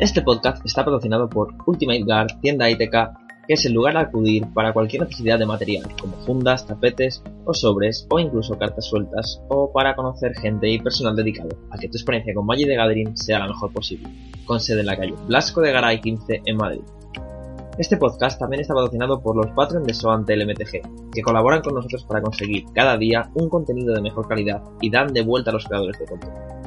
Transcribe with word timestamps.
Este 0.00 0.22
podcast 0.22 0.64
está 0.64 0.82
patrocinado 0.82 1.28
por 1.28 1.52
Ultimate 1.66 2.04
Guard, 2.04 2.40
tienda 2.40 2.70
ITK, 2.70 2.90
que 3.46 3.52
es 3.52 3.66
el 3.66 3.74
lugar 3.74 3.98
a 3.98 4.00
acudir 4.00 4.46
para 4.54 4.72
cualquier 4.72 5.02
necesidad 5.02 5.38
de 5.38 5.44
material, 5.44 5.94
como 6.00 6.16
fundas, 6.24 6.66
tapetes 6.66 7.22
o 7.44 7.52
sobres, 7.52 8.06
o 8.08 8.18
incluso 8.18 8.56
cartas 8.56 8.86
sueltas, 8.86 9.42
o 9.50 9.70
para 9.70 9.94
conocer 9.94 10.34
gente 10.36 10.70
y 10.70 10.78
personal 10.78 11.14
dedicado 11.14 11.50
a 11.70 11.76
que 11.76 11.88
tu 11.88 11.98
experiencia 11.98 12.32
con 12.32 12.46
Magic 12.46 12.66
de 12.68 12.76
Gathering 12.76 13.14
sea 13.14 13.40
la 13.40 13.48
mejor 13.48 13.74
posible, 13.74 14.08
con 14.46 14.58
sede 14.58 14.80
en 14.80 14.86
la 14.86 14.96
calle 14.96 15.14
Blasco 15.26 15.60
de 15.60 15.70
Garay 15.70 16.00
15 16.00 16.42
en 16.46 16.56
Madrid. 16.56 16.80
Este 17.76 17.98
podcast 17.98 18.40
también 18.40 18.62
está 18.62 18.72
patrocinado 18.72 19.20
por 19.20 19.36
los 19.36 19.52
Patreon 19.54 19.84
de 19.84 19.92
Soantel 19.92 20.46
MTG, 20.46 21.12
que 21.12 21.22
colaboran 21.22 21.60
con 21.60 21.74
nosotros 21.74 22.06
para 22.06 22.22
conseguir 22.22 22.64
cada 22.72 22.96
día 22.96 23.30
un 23.34 23.50
contenido 23.50 23.92
de 23.92 24.00
mejor 24.00 24.26
calidad 24.26 24.62
y 24.80 24.88
dan 24.88 25.12
de 25.12 25.20
vuelta 25.20 25.50
a 25.50 25.52
los 25.52 25.66
creadores 25.66 25.98
de 25.98 26.06
contenido. 26.06 26.59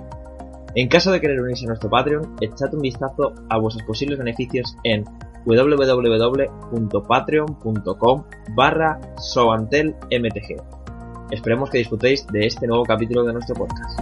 En 0.75 0.87
caso 0.87 1.11
de 1.11 1.21
querer 1.21 1.39
unirse 1.39 1.65
a 1.65 1.67
nuestro 1.67 1.87
Patreon, 1.87 2.35
echad 2.41 2.73
un 2.73 2.81
vistazo 2.81 3.35
a 3.47 3.59
vuestros 3.59 3.85
posibles 3.85 4.17
beneficios 4.17 4.75
en 4.83 5.05
www.patreon.com 5.45 8.23
barra 8.55 8.99
soantelmtg. 9.17 10.63
Esperemos 11.29 11.69
que 11.69 11.77
disfrutéis 11.77 12.25
de 12.25 12.47
este 12.47 12.65
nuevo 12.65 12.85
capítulo 12.85 13.23
de 13.23 13.33
nuestro 13.33 13.53
podcast. 13.53 13.99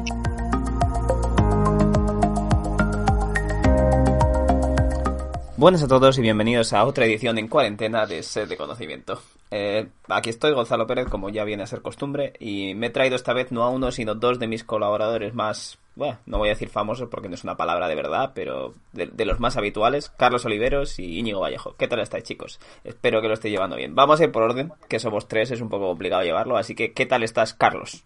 Buenas 5.58 5.84
a 5.84 5.88
todos 5.88 6.18
y 6.18 6.22
bienvenidos 6.22 6.74
a 6.74 6.86
otra 6.86 7.06
edición 7.06 7.38
en 7.38 7.50
cuarentena 7.50 8.06
de 8.06 8.24
Sed 8.24 8.48
de 8.48 8.56
Conocimiento. 8.58 9.20
Eh, 9.52 9.90
aquí 10.08 10.30
estoy, 10.30 10.54
Gonzalo 10.54 10.88
Pérez, 10.88 11.08
como 11.08 11.30
ya 11.30 11.44
viene 11.44 11.64
a 11.64 11.68
ser 11.68 11.82
costumbre, 11.82 12.34
y 12.40 12.74
me 12.74 12.88
he 12.88 12.90
traído 12.90 13.16
esta 13.16 13.34
vez 13.34 13.52
no 13.52 13.62
a 13.62 13.70
uno, 13.70 13.92
sino 13.92 14.16
dos 14.16 14.40
de 14.40 14.48
mis 14.48 14.64
colaboradores 14.64 15.36
más, 15.36 15.78
bueno, 15.96 16.18
no 16.26 16.38
voy 16.38 16.48
a 16.50 16.52
decir 16.54 16.70
famosos 16.70 17.10
porque 17.10 17.28
no 17.30 17.36
es 17.36 17.44
una 17.44 17.58
palabra 17.58 17.88
de 17.88 17.96
verdad, 17.96 18.32
pero 18.34 18.74
de, 18.94 19.08
de 19.08 19.26
los 19.26 19.40
más 19.40 19.58
habituales, 19.58 20.10
Carlos 20.10 20.46
Oliveros 20.46 20.98
y 21.00 21.20
Íñigo 21.20 21.42
Vallejo. 21.42 21.76
¿Qué 21.78 21.88
tal 21.88 22.00
estáis, 22.00 22.24
chicos? 22.24 22.60
Espero 22.84 23.22
que 23.22 23.28
lo 23.28 23.34
estéis 23.34 23.54
llevando 23.54 23.76
bien. 23.76 23.94
Vamos 23.96 24.20
a 24.20 24.24
ir 24.24 24.32
por 24.32 24.44
orden, 24.44 24.72
que 24.88 25.00
somos 25.00 25.28
tres, 25.28 25.52
es 25.52 25.62
un 25.62 25.70
poco 25.70 25.88
complicado 25.88 26.24
llevarlo, 26.24 26.58
así 26.58 26.76
que 26.76 26.94
¿qué 26.94 27.06
tal 27.06 27.24
estás, 27.24 27.54
Carlos? 27.54 28.04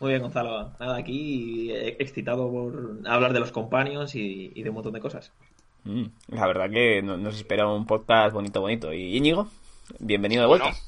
Muy 0.00 0.10
bien, 0.10 0.22
Gonzalo. 0.22 0.72
Nada, 0.80 0.96
aquí 0.96 1.70
eh, 1.72 1.96
excitado 1.98 2.50
por 2.50 3.00
hablar 3.06 3.32
de 3.34 3.40
los 3.40 3.52
companions 3.52 4.14
y, 4.14 4.50
y 4.54 4.62
de 4.62 4.70
un 4.70 4.76
montón 4.76 4.94
de 4.94 5.00
cosas. 5.00 5.32
Mm, 5.84 6.04
la 6.28 6.46
verdad 6.46 6.70
que 6.70 7.02
no- 7.02 7.18
nos 7.18 7.36
espera 7.36 7.66
un 7.68 7.86
podcast 7.86 8.32
bonito, 8.32 8.62
bonito. 8.62 8.92
¿Y 8.94 9.16
Íñigo? 9.16 9.48
Bienvenido 9.98 10.42
de 10.42 10.48
vuelta. 10.48 10.64
Bueno, 10.66 10.78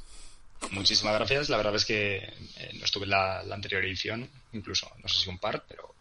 muchísimas 0.71 1.15
gracias. 1.15 1.49
La 1.49 1.57
verdad 1.57 1.75
es 1.75 1.85
que 1.85 2.17
eh, 2.17 2.71
no 2.79 2.85
estuve 2.85 3.05
en 3.05 3.11
la, 3.11 3.41
anterior 3.41 3.85
edición, 3.85 4.29
incluso, 4.53 4.91
no 5.03 5.09
sé 5.09 5.19
si 5.19 5.31
un 5.31 5.39
par, 5.39 5.65
pero, 5.69 5.95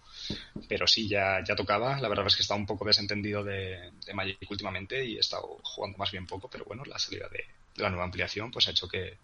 pero 0.67 0.87
sí, 0.87 1.07
ya, 1.07 1.43
ya 1.43 1.55
tocaba. 1.55 1.99
La 1.99 2.09
verdad 2.09 2.27
es 2.27 2.35
que 2.35 2.41
estaba 2.41 2.59
un 2.59 2.65
poco 2.65 2.85
desentendido 2.85 3.43
de, 3.43 3.91
de 4.05 4.13
Magic 4.13 4.49
últimamente 4.49 5.03
y 5.03 5.17
he 5.17 5.19
estado 5.19 5.59
jugando 5.63 5.97
más 5.97 6.11
bien 6.11 6.27
poco, 6.27 6.49
pero 6.49 6.65
bueno, 6.65 6.83
la 6.85 6.99
salida 6.99 7.27
de, 7.29 7.45
de 7.75 7.83
la 7.83 7.89
nueva 7.89 8.05
ampliación 8.05 8.51
pues 8.51 8.67
ha 8.67 8.71
hecho 8.71 8.87
que, 8.87 9.17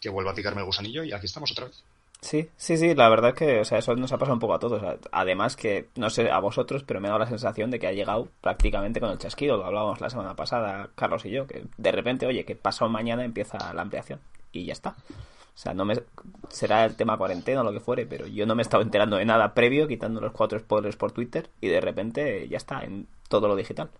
que 0.00 0.08
vuelva 0.08 0.32
a 0.32 0.34
picarme 0.34 0.60
el 0.60 0.66
gusanillo 0.66 1.04
y 1.04 1.12
aquí 1.12 1.26
estamos 1.26 1.50
otra 1.52 1.66
vez. 1.66 1.82
Sí, 2.20 2.48
sí, 2.56 2.78
sí, 2.78 2.94
la 2.94 3.10
verdad 3.10 3.30
es 3.32 3.36
que, 3.36 3.60
o 3.60 3.64
sea, 3.66 3.78
eso 3.78 3.94
nos 3.96 4.10
ha 4.12 4.16
pasado 4.16 4.32
un 4.32 4.40
poco 4.40 4.54
a 4.54 4.58
todos. 4.58 4.82
Además 5.12 5.56
que, 5.56 5.88
no 5.96 6.08
sé 6.08 6.30
a 6.30 6.38
vosotros, 6.38 6.82
pero 6.82 6.98
me 6.98 7.08
ha 7.08 7.10
dado 7.10 7.18
la 7.18 7.28
sensación 7.28 7.70
de 7.70 7.78
que 7.78 7.86
ha 7.86 7.92
llegado 7.92 8.28
prácticamente 8.40 8.98
con 8.98 9.10
el 9.10 9.18
chasquido, 9.18 9.58
lo 9.58 9.66
hablábamos 9.66 10.00
la 10.00 10.08
semana 10.08 10.34
pasada, 10.34 10.88
Carlos 10.94 11.26
y 11.26 11.30
yo, 11.30 11.46
que 11.46 11.64
de 11.76 11.92
repente, 11.92 12.24
oye, 12.24 12.46
que 12.46 12.56
pasado 12.56 12.90
mañana 12.90 13.24
empieza 13.24 13.74
la 13.74 13.82
ampliación 13.82 14.20
y 14.54 14.66
ya 14.66 14.72
está. 14.72 14.90
O 14.90 15.58
sea, 15.58 15.72
no 15.72 15.84
me 15.84 16.02
será 16.48 16.84
el 16.84 16.96
tema 16.96 17.16
cuarentena 17.16 17.60
o 17.60 17.64
lo 17.64 17.72
que 17.72 17.80
fuere, 17.80 18.06
pero 18.06 18.26
yo 18.26 18.44
no 18.44 18.54
me 18.54 18.62
he 18.62 18.64
estado 18.64 18.82
enterando 18.82 19.16
de 19.16 19.24
nada 19.24 19.54
previo, 19.54 19.86
quitando 19.86 20.20
los 20.20 20.32
cuatro 20.32 20.58
spoilers 20.58 20.96
por 20.96 21.12
Twitter, 21.12 21.48
y 21.60 21.68
de 21.68 21.80
repente 21.80 22.48
ya 22.48 22.56
está, 22.56 22.82
en 22.82 23.06
todo 23.28 23.46
lo 23.46 23.54
digital. 23.54 23.90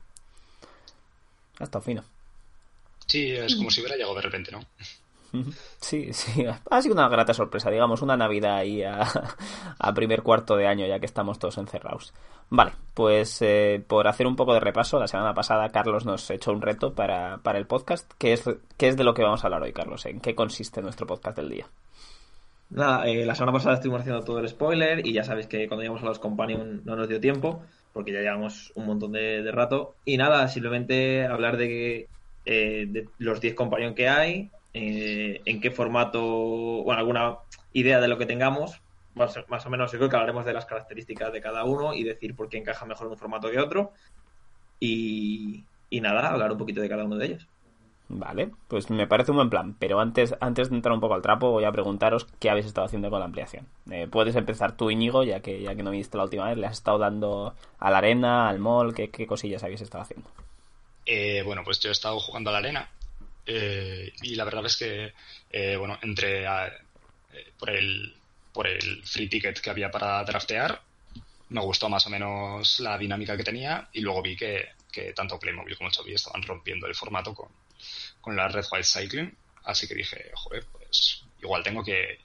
Ha 1.60 1.64
estado 1.64 1.84
fino. 1.84 2.04
Sí, 3.06 3.30
es 3.30 3.54
como 3.54 3.70
si 3.70 3.80
hubiera 3.80 3.96
llegado 3.96 4.16
de 4.16 4.22
repente, 4.22 4.50
¿no? 4.50 4.60
Sí, 5.80 6.12
sí, 6.12 6.44
ha 6.70 6.82
sido 6.82 6.94
una 6.94 7.08
grata 7.08 7.34
sorpresa, 7.34 7.70
digamos, 7.70 8.02
una 8.02 8.16
Navidad 8.16 8.56
ahí 8.56 8.82
a, 8.82 9.04
primer 9.94 10.22
cuarto 10.22 10.56
de 10.56 10.66
año, 10.66 10.86
ya 10.86 11.00
que 11.00 11.06
estamos 11.06 11.38
todos 11.38 11.58
encerrados. 11.58 12.14
Vale, 12.50 12.72
pues 12.94 13.40
eh, 13.42 13.82
por 13.86 14.06
hacer 14.06 14.26
un 14.26 14.36
poco 14.36 14.54
de 14.54 14.60
repaso, 14.60 14.98
la 14.98 15.08
semana 15.08 15.34
pasada 15.34 15.70
Carlos 15.70 16.04
nos 16.04 16.30
echó 16.30 16.52
un 16.52 16.62
reto 16.62 16.94
para, 16.94 17.38
para 17.38 17.58
el 17.58 17.66
podcast. 17.66 18.10
¿Qué 18.18 18.32
es, 18.32 18.44
¿Qué 18.76 18.88
es 18.88 18.96
de 18.96 19.04
lo 19.04 19.14
que 19.14 19.22
vamos 19.22 19.42
a 19.42 19.46
hablar 19.46 19.62
hoy, 19.62 19.72
Carlos? 19.72 20.06
¿En 20.06 20.20
qué 20.20 20.34
consiste 20.34 20.82
nuestro 20.82 21.06
podcast 21.06 21.36
del 21.36 21.48
día? 21.48 21.66
Nada, 22.70 23.06
eh, 23.06 23.24
la 23.24 23.34
semana 23.34 23.52
pasada 23.52 23.76
estuvimos 23.76 24.00
haciendo 24.00 24.24
todo 24.24 24.40
el 24.40 24.48
spoiler 24.48 25.06
y 25.06 25.12
ya 25.12 25.24
sabéis 25.24 25.46
que 25.46 25.68
cuando 25.68 25.82
llegamos 25.82 26.02
a 26.02 26.06
los 26.06 26.18
companions 26.18 26.84
no 26.84 26.96
nos 26.96 27.08
dio 27.08 27.20
tiempo 27.20 27.62
porque 27.94 28.12
ya 28.12 28.20
llevamos 28.20 28.72
un 28.74 28.86
montón 28.86 29.12
de, 29.12 29.50
rato. 29.52 29.94
Y 30.04 30.16
nada, 30.16 30.48
simplemente 30.48 31.24
hablar 31.24 31.56
de, 31.56 32.08
eh, 32.44 32.86
de 32.88 33.08
los 33.18 33.40
10 33.40 33.54
companions 33.54 33.94
que 33.94 34.08
hay, 34.08 34.50
eh, 34.74 35.40
en 35.44 35.60
qué 35.60 35.70
formato, 35.70 36.20
bueno, 36.20 36.98
alguna 36.98 37.38
idea 37.72 38.00
de 38.00 38.08
lo 38.08 38.18
que 38.18 38.26
tengamos. 38.26 38.80
Más, 39.14 39.38
más 39.48 39.64
o 39.64 39.70
menos, 39.70 39.92
yo 39.92 39.98
creo 39.98 40.10
que 40.10 40.16
hablaremos 40.16 40.44
de 40.44 40.52
las 40.52 40.66
características 40.66 41.32
de 41.32 41.40
cada 41.40 41.64
uno 41.64 41.94
y 41.94 42.02
decir 42.02 42.34
por 42.34 42.48
qué 42.48 42.58
encaja 42.58 42.84
mejor 42.84 43.06
en 43.06 43.12
un 43.12 43.18
formato 43.18 43.48
que 43.50 43.60
otro. 43.60 43.92
Y, 44.80 45.64
y 45.88 46.00
nada, 46.00 46.28
hablar 46.28 46.50
un 46.50 46.58
poquito 46.58 46.80
de 46.80 46.88
cada 46.88 47.04
uno 47.04 47.16
de 47.16 47.26
ellos. 47.26 47.46
Vale, 48.08 48.50
pues 48.68 48.90
me 48.90 49.06
parece 49.06 49.30
un 49.30 49.38
buen 49.38 49.50
plan, 49.50 49.76
pero 49.78 49.98
antes, 49.98 50.34
antes 50.40 50.68
de 50.68 50.76
entrar 50.76 50.92
un 50.92 51.00
poco 51.00 51.14
al 51.14 51.22
trapo 51.22 51.52
voy 51.52 51.64
a 51.64 51.72
preguntaros 51.72 52.26
qué 52.38 52.50
habéis 52.50 52.66
estado 52.66 52.86
haciendo 52.86 53.08
con 53.08 53.20
la 53.20 53.24
ampliación. 53.24 53.66
Eh, 53.90 54.08
puedes 54.10 54.36
empezar 54.36 54.76
tú, 54.76 54.90
Íñigo, 54.90 55.22
ya 55.22 55.40
que, 55.40 55.62
ya 55.62 55.74
que 55.74 55.82
no 55.82 55.90
viniste 55.90 56.18
la 56.18 56.24
última 56.24 56.48
vez, 56.48 56.58
le 56.58 56.66
has 56.66 56.74
estado 56.74 56.98
dando 56.98 57.54
a 57.78 57.90
la 57.90 57.98
arena, 57.98 58.48
al 58.48 58.58
mall, 58.58 58.94
qué, 58.94 59.08
qué 59.08 59.26
cosillas 59.26 59.62
habéis 59.62 59.80
estado 59.80 60.02
haciendo. 60.02 60.28
Eh, 61.06 61.42
bueno, 61.44 61.62
pues 61.64 61.80
yo 61.80 61.88
he 61.88 61.92
estado 61.92 62.18
jugando 62.18 62.50
a 62.50 62.54
la 62.54 62.58
arena 62.58 62.90
eh, 63.46 64.12
y 64.22 64.34
la 64.34 64.44
verdad 64.44 64.66
es 64.66 64.76
que, 64.76 65.12
eh, 65.50 65.76
bueno, 65.76 65.98
entré 66.02 66.46
a- 66.46 66.66
eh, 66.68 67.52
por, 67.58 67.70
el, 67.70 68.14
por 68.52 68.66
el 68.66 69.04
free 69.06 69.28
ticket 69.28 69.60
que 69.60 69.70
había 69.70 69.90
para 69.90 70.22
draftear, 70.24 70.82
me 71.50 71.60
gustó 71.60 71.88
más 71.88 72.06
o 72.06 72.10
menos 72.10 72.80
la 72.80 72.98
dinámica 72.98 73.36
que 73.36 73.44
tenía 73.44 73.88
y 73.92 74.00
luego 74.00 74.22
vi 74.22 74.36
que, 74.36 74.68
que 74.90 75.12
tanto 75.12 75.38
Playmobil 75.38 75.76
como 75.76 75.90
Chovy 75.90 76.14
estaban 76.14 76.42
rompiendo 76.42 76.86
el 76.86 76.94
formato 76.94 77.34
con, 77.34 77.50
con 78.20 78.36
la 78.36 78.48
Red 78.48 78.64
White 78.72 78.84
Cycling, 78.84 79.38
así 79.64 79.86
que 79.88 79.94
dije, 79.94 80.30
joder, 80.34 80.66
pues 80.72 81.24
igual 81.42 81.62
tengo 81.62 81.84
que, 81.84 82.23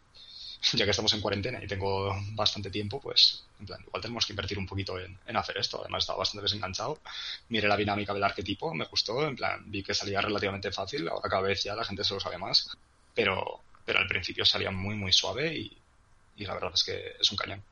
ya 0.73 0.85
que 0.85 0.91
estamos 0.91 1.13
en 1.13 1.21
cuarentena 1.21 1.63
y 1.63 1.67
tengo 1.67 2.13
bastante 2.33 2.69
tiempo, 2.69 2.99
pues 2.99 3.45
en 3.59 3.65
plan, 3.65 3.81
igual 3.85 4.01
tenemos 4.01 4.25
que 4.25 4.33
invertir 4.33 4.57
un 4.57 4.65
poquito 4.67 4.99
en, 4.99 5.17
en 5.25 5.37
hacer 5.37 5.57
esto. 5.57 5.79
Además, 5.81 6.03
estaba 6.03 6.19
bastante 6.19 6.43
desenganchado. 6.43 6.99
Miré 7.49 7.67
la 7.67 7.77
dinámica 7.77 8.13
del 8.13 8.23
arquetipo, 8.23 8.73
me 8.73 8.85
gustó, 8.85 9.25
en 9.27 9.35
plan, 9.35 9.63
vi 9.65 9.83
que 9.83 9.93
salía 9.93 10.21
relativamente 10.21 10.71
fácil, 10.71 11.07
ahora 11.07 11.29
cada 11.29 11.41
vez 11.43 11.63
ya 11.63 11.75
la 11.75 11.83
gente 11.85 12.03
se 12.03 12.13
lo 12.13 12.19
sabe 12.19 12.37
más, 12.37 12.69
pero, 13.13 13.61
pero 13.85 13.99
al 13.99 14.07
principio 14.07 14.45
salía 14.45 14.71
muy, 14.71 14.95
muy 14.95 15.13
suave 15.13 15.55
y, 15.55 15.77
y 16.37 16.45
la 16.45 16.53
verdad 16.55 16.71
es 16.73 16.83
que 16.83 17.15
es 17.19 17.31
un 17.31 17.37
cañón. 17.37 17.63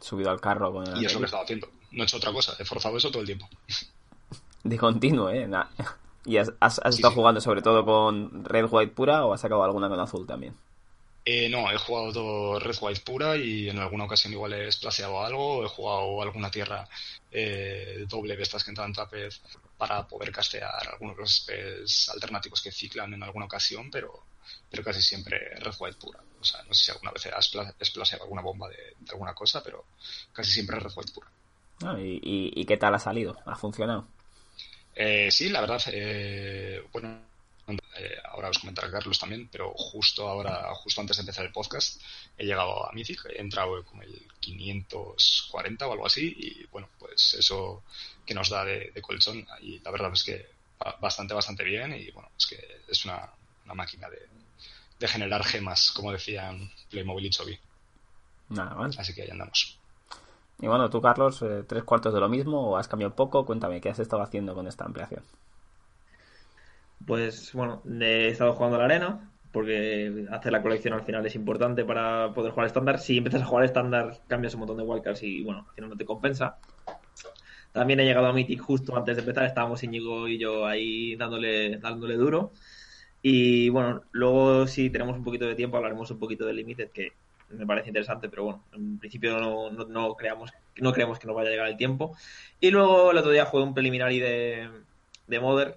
Subido 0.00 0.30
al 0.30 0.40
carro 0.40 0.72
con 0.72 0.86
el 0.86 1.02
Y 1.02 1.06
es 1.06 1.12
lo 1.14 1.20
que 1.20 1.26
estaba 1.26 1.44
haciendo. 1.44 1.68
No 1.92 2.02
he 2.02 2.06
hecho 2.06 2.16
otra 2.16 2.32
cosa, 2.32 2.54
he 2.58 2.64
forzado 2.64 2.96
eso 2.96 3.10
todo 3.10 3.20
el 3.20 3.26
tiempo. 3.26 3.48
De 4.62 4.78
continuo, 4.78 5.30
¿eh? 5.30 5.46
Nah. 5.46 5.66
¿Y 6.26 6.38
has, 6.38 6.50
has- 6.58 6.80
has 6.82 6.94
Sí, 6.94 7.00
estado 7.00 7.12
sí. 7.12 7.16
jugando 7.16 7.40
sobre 7.40 7.60
todo 7.62 7.84
con 7.84 8.44
Red 8.44 8.66
White 8.70 8.92
pura 8.94 9.24
o 9.26 9.34
has 9.34 9.40
sacado 9.42 9.62
alguna 9.62 9.88
con 9.90 10.00
azul 10.00 10.26
también? 10.26 10.54
Eh, 11.26 11.48
no, 11.48 11.70
he 11.70 11.78
jugado 11.78 12.12
todo 12.12 12.58
Red 12.60 12.76
White 12.80 13.00
pura 13.00 13.34
y 13.36 13.70
en 13.70 13.78
alguna 13.78 14.04
ocasión 14.04 14.32
igual 14.34 14.52
he 14.52 14.68
esplaseado 14.68 15.24
algo, 15.24 15.64
he 15.64 15.68
jugado 15.68 16.20
alguna 16.20 16.50
tierra 16.50 16.86
eh, 17.30 18.04
doble 18.06 18.36
de 18.36 18.42
estas 18.42 18.62
que 18.62 18.70
entran 18.70 18.88
en 18.88 18.92
Trapez 18.94 19.40
para 19.78 20.06
poder 20.06 20.30
castear 20.30 20.70
algunos 20.92 21.16
de 21.16 21.22
los 21.22 21.34
spells 21.36 22.10
alternativos 22.10 22.60
que 22.62 22.70
ciclan 22.70 23.14
en 23.14 23.22
alguna 23.22 23.46
ocasión, 23.46 23.90
pero, 23.90 24.26
pero 24.68 24.84
casi 24.84 25.00
siempre 25.00 25.38
Red 25.56 25.74
White 25.78 25.96
pura. 25.98 26.20
O 26.40 26.44
sea, 26.44 26.62
no 26.64 26.74
sé 26.74 26.84
si 26.84 26.90
alguna 26.90 27.10
vez 27.12 27.24
has 27.26 27.50
spla- 27.50 27.74
esplaseado 27.78 28.24
alguna 28.24 28.42
bomba 28.42 28.68
de, 28.68 28.76
de 28.98 29.12
alguna 29.12 29.32
cosa, 29.34 29.62
pero 29.62 29.86
casi 30.32 30.50
siempre 30.52 30.78
Red 30.78 30.92
White 30.94 31.12
pura. 31.12 31.28
Ah, 31.84 31.96
¿y, 32.00 32.20
y, 32.22 32.52
y 32.60 32.64
qué 32.66 32.76
tal 32.76 32.94
ha 32.94 32.98
salido? 32.98 33.36
¿Ha 33.46 33.54
funcionado? 33.56 34.08
Eh, 34.94 35.30
sí, 35.30 35.48
la 35.48 35.60
verdad, 35.60 35.82
eh, 35.92 36.82
bueno, 36.92 37.20
eh, 37.96 38.18
ahora 38.24 38.50
os 38.50 38.58
comentará 38.58 38.90
Carlos 38.90 39.18
también, 39.18 39.48
pero 39.50 39.72
justo 39.74 40.28
ahora, 40.28 40.74
justo 40.74 41.00
antes 41.00 41.16
de 41.16 41.22
empezar 41.22 41.44
el 41.44 41.52
podcast, 41.52 42.00
he 42.36 42.44
llegado 42.44 42.88
a 42.88 42.92
Mythic, 42.92 43.26
he 43.26 43.40
entrado 43.40 43.84
como 43.84 44.02
el 44.02 44.26
540 44.40 45.86
o 45.86 45.92
algo 45.92 46.06
así, 46.06 46.34
y 46.36 46.66
bueno, 46.66 46.88
pues 46.98 47.34
eso 47.34 47.84
que 48.26 48.34
nos 48.34 48.48
da 48.48 48.64
de, 48.64 48.92
colchón, 49.00 49.46
y 49.60 49.78
la 49.80 49.90
verdad 49.90 50.12
es 50.12 50.24
que 50.24 50.46
bastante, 51.00 51.34
bastante 51.34 51.64
bien, 51.64 51.94
y 51.94 52.10
bueno, 52.10 52.30
es 52.36 52.46
que 52.46 52.82
es 52.88 53.04
una, 53.04 53.28
máquina 53.74 54.08
de, 54.10 54.28
de, 54.98 55.08
generar 55.08 55.44
gemas, 55.44 55.90
como 55.92 56.12
decían 56.12 56.70
Playmobil 56.90 57.26
y 57.26 57.30
Chobi. 57.30 57.58
Nada 58.50 58.74
más. 58.74 58.98
Así 58.98 59.14
que 59.14 59.22
ahí 59.22 59.30
andamos. 59.30 59.78
Y 60.60 60.66
bueno, 60.66 60.88
tú, 60.90 61.00
Carlos, 61.00 61.42
eh, 61.42 61.64
tres 61.66 61.84
cuartos 61.84 62.14
de 62.14 62.20
lo 62.20 62.28
mismo 62.28 62.70
o 62.70 62.76
has 62.76 62.88
cambiado 62.88 63.14
poco. 63.14 63.44
Cuéntame, 63.44 63.80
¿qué 63.80 63.90
has 63.90 63.98
estado 63.98 64.22
haciendo 64.22 64.54
con 64.54 64.66
esta 64.66 64.84
ampliación? 64.84 65.22
Pues 67.06 67.52
bueno, 67.52 67.82
he 68.00 68.28
estado 68.28 68.54
jugando 68.54 68.76
a 68.76 68.78
la 68.80 68.84
arena, 68.86 69.30
porque 69.52 70.26
hacer 70.30 70.52
la 70.52 70.62
colección 70.62 70.94
al 70.94 71.04
final 71.04 71.24
es 71.26 71.34
importante 71.34 71.84
para 71.84 72.32
poder 72.34 72.52
jugar 72.52 72.66
estándar. 72.66 72.98
Si 72.98 73.18
empiezas 73.18 73.42
a 73.42 73.46
jugar 73.46 73.64
estándar, 73.64 74.20
cambias 74.26 74.54
un 74.54 74.60
montón 74.60 74.78
de 74.78 74.82
wildcards 74.82 75.22
y 75.22 75.42
bueno, 75.42 75.66
al 75.68 75.74
final 75.74 75.90
no 75.90 75.96
te 75.96 76.04
compensa. 76.04 76.58
También 77.72 78.00
he 78.00 78.04
llegado 78.04 78.26
a 78.26 78.32
Mythic 78.32 78.60
justo 78.60 78.96
antes 78.96 79.16
de 79.16 79.22
empezar, 79.22 79.44
estábamos 79.44 79.82
Íñigo 79.82 80.28
y 80.28 80.38
yo 80.38 80.66
ahí 80.66 81.16
dándole, 81.16 81.78
dándole 81.78 82.14
duro. 82.14 82.52
Y 83.22 83.68
bueno, 83.70 84.02
luego 84.12 84.66
si 84.66 84.90
tenemos 84.90 85.16
un 85.16 85.24
poquito 85.24 85.46
de 85.46 85.54
tiempo 85.54 85.76
hablaremos 85.76 86.10
un 86.10 86.18
poquito 86.18 86.46
de 86.46 86.52
Limited, 86.52 86.90
que 86.90 87.12
me 87.50 87.66
parece 87.66 87.88
interesante, 87.88 88.28
pero 88.28 88.44
bueno, 88.44 88.64
en 88.72 88.98
principio 88.98 89.38
no, 89.38 89.70
no, 89.70 90.14
creamos, 90.14 90.50
no 90.78 90.92
creemos 90.92 91.18
que 91.18 91.26
nos 91.26 91.36
vaya 91.36 91.48
a 91.48 91.52
llegar 91.52 91.68
el 91.68 91.76
tiempo. 91.76 92.16
Y 92.60 92.70
luego 92.70 93.10
el 93.12 93.18
otro 93.18 93.30
día 93.30 93.46
jugué 93.46 93.64
un 93.64 93.74
preliminary 93.74 94.20
de, 94.20 94.68
de 95.26 95.40
Modern. 95.40 95.74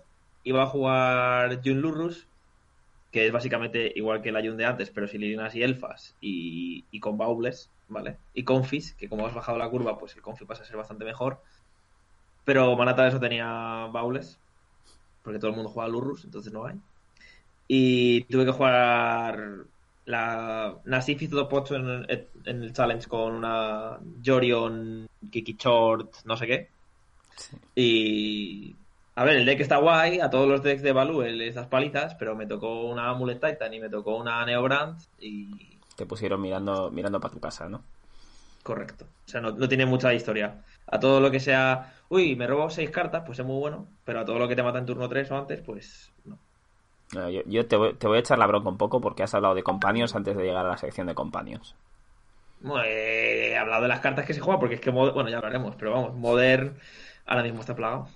Iba 0.47 0.63
a 0.63 0.67
jugar 0.67 1.61
Jun 1.61 1.81
Lurrus, 1.81 2.25
que 3.11 3.27
es 3.27 3.33
básicamente 3.33 3.91
igual 3.95 4.21
que 4.21 4.31
la 4.31 4.41
Jun 4.41 4.55
de 4.55 4.65
antes, 4.65 4.89
pero 4.91 5.07
sin 5.07 5.21
líneas 5.21 5.53
y 5.55 5.63
elfas 5.63 6.15
y, 6.21 6.85
y 6.89 6.99
con 7.01 7.17
baubles, 7.17 7.69
¿vale? 7.89 8.15
Y 8.33 8.43
confis, 8.43 8.93
que 8.93 9.09
como 9.09 9.27
has 9.27 9.33
bajado 9.33 9.57
la 9.57 9.69
curva, 9.69 9.99
pues 9.99 10.15
el 10.15 10.21
confi 10.21 10.45
pasa 10.45 10.63
a 10.63 10.65
ser 10.65 10.77
bastante 10.77 11.03
mejor. 11.03 11.41
Pero 12.45 12.77
Manata 12.77 13.05
eso 13.05 13.19
tenía 13.19 13.45
baubles, 13.91 14.39
porque 15.21 15.37
todo 15.37 15.49
el 15.49 15.57
mundo 15.57 15.69
juega 15.69 15.89
Lurrus, 15.89 16.23
entonces 16.23 16.53
no 16.53 16.65
hay. 16.65 16.75
Y 17.67 18.21
tuve 18.23 18.45
que 18.45 18.53
jugar 18.53 19.65
la 20.05 20.77
Nasif 20.85 21.21
hizo 21.21 21.35
dos 21.35 21.71
en, 21.71 22.05
en, 22.45 22.63
el 22.63 22.71
challenge 22.71 23.09
con 23.09 23.35
una 23.35 23.99
Jorion, 24.25 25.09
Kiki 25.29 25.57
Short, 25.59 26.23
no 26.23 26.37
sé 26.37 26.47
qué. 26.47 26.69
Y. 27.75 28.73
A 29.17 29.23
ver, 29.23 29.37
el 29.37 29.47
deck 29.47 29.59
está 29.61 29.77
guay, 29.77 30.19
a 30.19 30.29
todos 30.29 30.47
los 30.47 30.61
decks 30.61 30.83
de 30.83 30.93
Value 30.93 31.23
les 31.23 31.55
das 31.55 31.65
palizas, 31.65 32.13
pero 32.13 32.35
me 32.35 32.45
tocó 32.45 32.83
una 32.83 33.09
Amulet 33.09 33.43
Titan 33.43 33.73
y 33.73 33.79
me 33.79 33.89
tocó 33.89 34.15
una 34.15 34.45
Neobrand 34.45 35.01
y. 35.19 35.79
Te 35.95 36.05
pusieron 36.05 36.39
mirando, 36.39 36.91
mirando 36.91 37.19
para 37.19 37.33
tu 37.33 37.39
casa, 37.39 37.67
¿no? 37.67 37.81
Correcto. 38.61 39.05
O 39.25 39.27
sea, 39.27 39.41
no, 39.41 39.53
no, 39.53 39.67
tiene 39.67 39.87
mucha 39.87 40.13
historia. 40.13 40.63
A 40.85 40.99
todo 40.99 41.19
lo 41.19 41.31
que 41.31 41.39
sea, 41.39 41.95
uy, 42.09 42.35
me 42.35 42.45
robo 42.45 42.69
seis 42.69 42.91
cartas, 42.91 43.23
pues 43.25 43.39
es 43.39 43.45
muy 43.45 43.59
bueno, 43.59 43.87
pero 44.05 44.19
a 44.19 44.25
todo 44.25 44.37
lo 44.37 44.47
que 44.47 44.55
te 44.55 44.61
mata 44.61 44.77
en 44.77 44.85
turno 44.85 45.09
3 45.09 45.31
o 45.31 45.37
antes, 45.37 45.61
pues 45.61 46.11
no. 46.25 46.37
Yo, 47.47 47.65
te, 47.65 47.75
voy, 47.75 48.17
a 48.17 48.19
echar 48.19 48.37
la 48.37 48.45
bronca 48.45 48.69
un 48.69 48.77
poco 48.77 49.01
porque 49.01 49.23
has 49.23 49.33
hablado 49.33 49.55
de 49.55 49.63
Companions 49.63 50.15
antes 50.15 50.37
de 50.37 50.43
llegar 50.43 50.63
a 50.63 50.69
la 50.69 50.77
sección 50.77 51.07
de 51.07 51.15
Companions. 51.15 51.73
he 52.85 53.57
hablado 53.57 53.81
de 53.81 53.87
las 53.87 53.99
cartas 53.99 54.27
que 54.27 54.35
se 54.35 54.41
juegan 54.41 54.59
porque 54.59 54.75
es 54.75 54.81
que, 54.81 54.91
bueno, 54.91 55.27
ya 55.27 55.37
hablaremos, 55.37 55.75
pero 55.75 55.93
vamos, 55.93 56.13
Modern 56.13 56.77
ahora 57.25 57.41
mismo 57.41 57.61
está 57.61 57.75
plagado. 57.75 58.09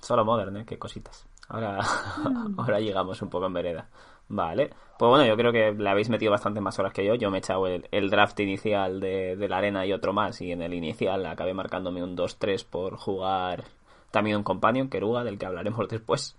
Solo 0.00 0.24
Modern, 0.24 0.56
¿eh? 0.58 0.64
Qué 0.66 0.78
cositas. 0.78 1.26
Ahora, 1.48 1.80
mm. 2.24 2.54
ahora 2.58 2.80
llegamos 2.80 3.20
un 3.22 3.30
poco 3.30 3.46
en 3.46 3.52
vereda. 3.52 3.88
Vale. 4.28 4.70
Pues 4.98 5.08
bueno, 5.08 5.26
yo 5.26 5.36
creo 5.36 5.52
que 5.52 5.72
le 5.72 5.90
habéis 5.90 6.08
metido 6.08 6.30
bastante 6.30 6.60
más 6.60 6.78
horas 6.78 6.92
que 6.92 7.04
yo. 7.04 7.14
Yo 7.14 7.30
me 7.30 7.38
he 7.38 7.40
echado 7.40 7.66
el, 7.66 8.10
draft 8.10 8.38
inicial 8.40 9.00
de, 9.00 9.36
de, 9.36 9.48
la 9.48 9.58
arena 9.58 9.84
y 9.84 9.92
otro 9.92 10.12
más. 10.12 10.40
Y 10.40 10.52
en 10.52 10.62
el 10.62 10.72
inicial 10.74 11.26
acabé 11.26 11.52
marcándome 11.52 12.02
un 12.02 12.16
2-3 12.16 12.64
por 12.64 12.96
jugar 12.96 13.64
también 14.10 14.36
un 14.36 14.42
companion, 14.44 14.88
Keruga, 14.88 15.24
del 15.24 15.38
que 15.38 15.46
hablaremos 15.46 15.88
después 15.88 16.36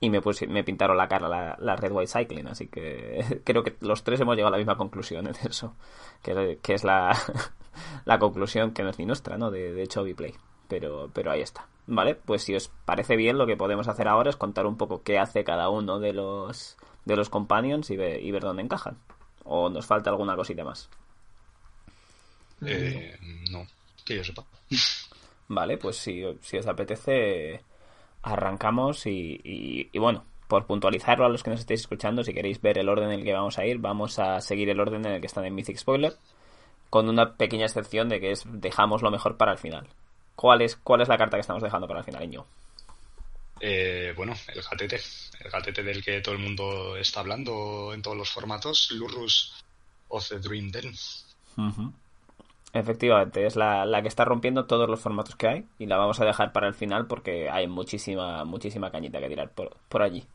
y 0.00 0.08
me, 0.08 0.20
me 0.48 0.64
pintaron 0.64 0.96
la 0.96 1.08
cara 1.08 1.56
la, 1.58 1.76
Red 1.76 1.92
White 1.92 2.10
Cycling, 2.10 2.48
así 2.48 2.68
que 2.68 3.42
creo 3.44 3.62
que 3.62 3.76
los 3.80 4.02
tres 4.02 4.18
hemos 4.20 4.34
llegado 4.34 4.48
a 4.48 4.56
la 4.56 4.58
misma 4.58 4.76
conclusión 4.76 5.26
en 5.26 5.34
eso, 5.48 5.76
que, 6.22 6.58
es 6.66 6.84
la, 6.84 7.16
la, 8.06 8.18
conclusión 8.18 8.72
que 8.72 8.82
no 8.82 8.88
es 8.90 8.98
ni 8.98 9.04
nuestra, 9.04 9.36
¿no? 9.36 9.50
De, 9.50 9.72
de 9.74 10.14
Play. 10.14 10.34
Pero, 10.70 11.10
pero 11.12 11.30
ahí 11.30 11.42
está. 11.42 11.66
Vale, 11.86 12.14
pues 12.14 12.44
si 12.44 12.54
os 12.54 12.68
parece 12.86 13.16
bien, 13.16 13.36
lo 13.36 13.46
que 13.46 13.58
podemos 13.58 13.88
hacer 13.88 14.08
ahora 14.08 14.30
es 14.30 14.36
contar 14.36 14.64
un 14.64 14.78
poco 14.78 15.02
qué 15.02 15.18
hace 15.18 15.44
cada 15.44 15.68
uno 15.68 15.98
de 15.98 16.14
los, 16.14 16.78
de 17.04 17.16
los 17.16 17.28
companions 17.28 17.90
y, 17.90 17.94
y 17.94 18.30
ver 18.30 18.42
dónde 18.42 18.62
encajan. 18.62 18.96
¿O 19.44 19.68
nos 19.68 19.84
falta 19.84 20.08
alguna 20.08 20.36
cosita 20.36 20.64
más? 20.64 20.88
Eh, 22.64 23.18
no, 23.50 23.66
que 24.04 24.16
yo 24.16 24.24
sepa. 24.24 24.44
Vale, 25.48 25.78
pues 25.78 25.96
si, 25.96 26.22
si 26.40 26.58
os 26.58 26.66
apetece, 26.66 27.62
arrancamos 28.22 29.06
y, 29.06 29.90
bueno, 29.94 30.24
por 30.46 30.66
puntualizarlo 30.66 31.24
a 31.24 31.28
los 31.28 31.42
que 31.42 31.50
nos 31.50 31.60
estéis 31.60 31.80
escuchando, 31.80 32.22
si 32.22 32.32
queréis 32.32 32.60
ver 32.60 32.78
el 32.78 32.88
orden 32.88 33.10
en 33.10 33.20
el 33.20 33.24
que 33.24 33.32
vamos 33.32 33.58
a 33.58 33.66
ir, 33.66 33.78
vamos 33.78 34.18
a 34.18 34.40
seguir 34.40 34.68
el 34.68 34.80
orden 34.80 35.06
en 35.06 35.12
el 35.14 35.20
que 35.20 35.26
están 35.26 35.44
en 35.44 35.54
Mythic 35.54 35.78
Spoiler, 35.78 36.14
con 36.88 37.08
una 37.08 37.34
pequeña 37.34 37.66
excepción 37.66 38.08
de 38.08 38.20
que 38.20 38.32
es 38.32 38.44
dejamos 38.46 39.02
lo 39.02 39.10
mejor 39.10 39.36
para 39.36 39.52
el 39.52 39.58
final. 39.58 39.88
¿Cuál 40.40 40.62
es, 40.62 40.76
cuál 40.76 41.02
es 41.02 41.08
la 41.08 41.18
carta 41.18 41.36
que 41.36 41.42
estamos 41.42 41.62
dejando 41.62 41.86
para 41.86 42.00
el 42.00 42.06
final, 42.06 42.24
Iño? 42.24 42.46
Eh, 43.60 44.14
bueno, 44.16 44.32
el 44.48 44.62
gatete. 44.62 44.98
El 45.38 45.50
gatete 45.50 45.82
del 45.82 46.02
que 46.02 46.22
todo 46.22 46.34
el 46.34 46.40
mundo 46.40 46.96
está 46.96 47.20
hablando 47.20 47.92
en 47.92 48.00
todos 48.00 48.16
los 48.16 48.30
formatos, 48.30 48.90
Lurrus 48.92 49.62
of 50.08 50.26
the 50.30 50.38
Dream 50.38 50.70
Den. 50.70 50.94
Efectivamente, 52.72 53.44
es 53.44 53.54
la, 53.54 53.84
la, 53.84 54.00
que 54.00 54.08
está 54.08 54.24
rompiendo 54.24 54.64
todos 54.64 54.88
los 54.88 55.00
formatos 55.00 55.36
que 55.36 55.46
hay 55.46 55.66
y 55.78 55.84
la 55.84 55.98
vamos 55.98 56.20
a 56.20 56.24
dejar 56.24 56.52
para 56.52 56.68
el 56.68 56.74
final 56.74 57.06
porque 57.06 57.50
hay 57.50 57.66
muchísima, 57.66 58.46
muchísima 58.46 58.90
cañita 58.90 59.20
que 59.20 59.28
tirar 59.28 59.50
por, 59.50 59.76
por 59.90 60.00
allí. 60.00 60.26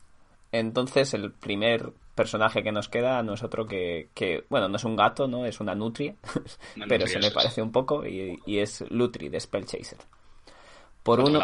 Entonces, 0.58 1.14
el 1.14 1.32
primer 1.32 1.92
personaje 2.14 2.62
que 2.62 2.72
nos 2.72 2.88
queda 2.88 3.22
no 3.22 3.34
es 3.34 3.42
otro 3.42 3.66
que, 3.66 4.08
que 4.14 4.44
bueno, 4.48 4.68
no 4.68 4.76
es 4.76 4.84
un 4.84 4.96
gato, 4.96 5.28
¿no? 5.28 5.44
Es 5.44 5.60
una 5.60 5.74
nutria, 5.74 6.14
pero 6.88 7.06
se 7.06 7.18
me 7.18 7.30
parece 7.30 7.62
un 7.62 7.70
poco 7.70 8.06
y, 8.06 8.40
y, 8.46 8.58
es 8.58 8.84
Lutri 8.90 9.28
de 9.28 9.40
Spellchaser. 9.40 9.98
Por 11.02 11.20
uno... 11.20 11.40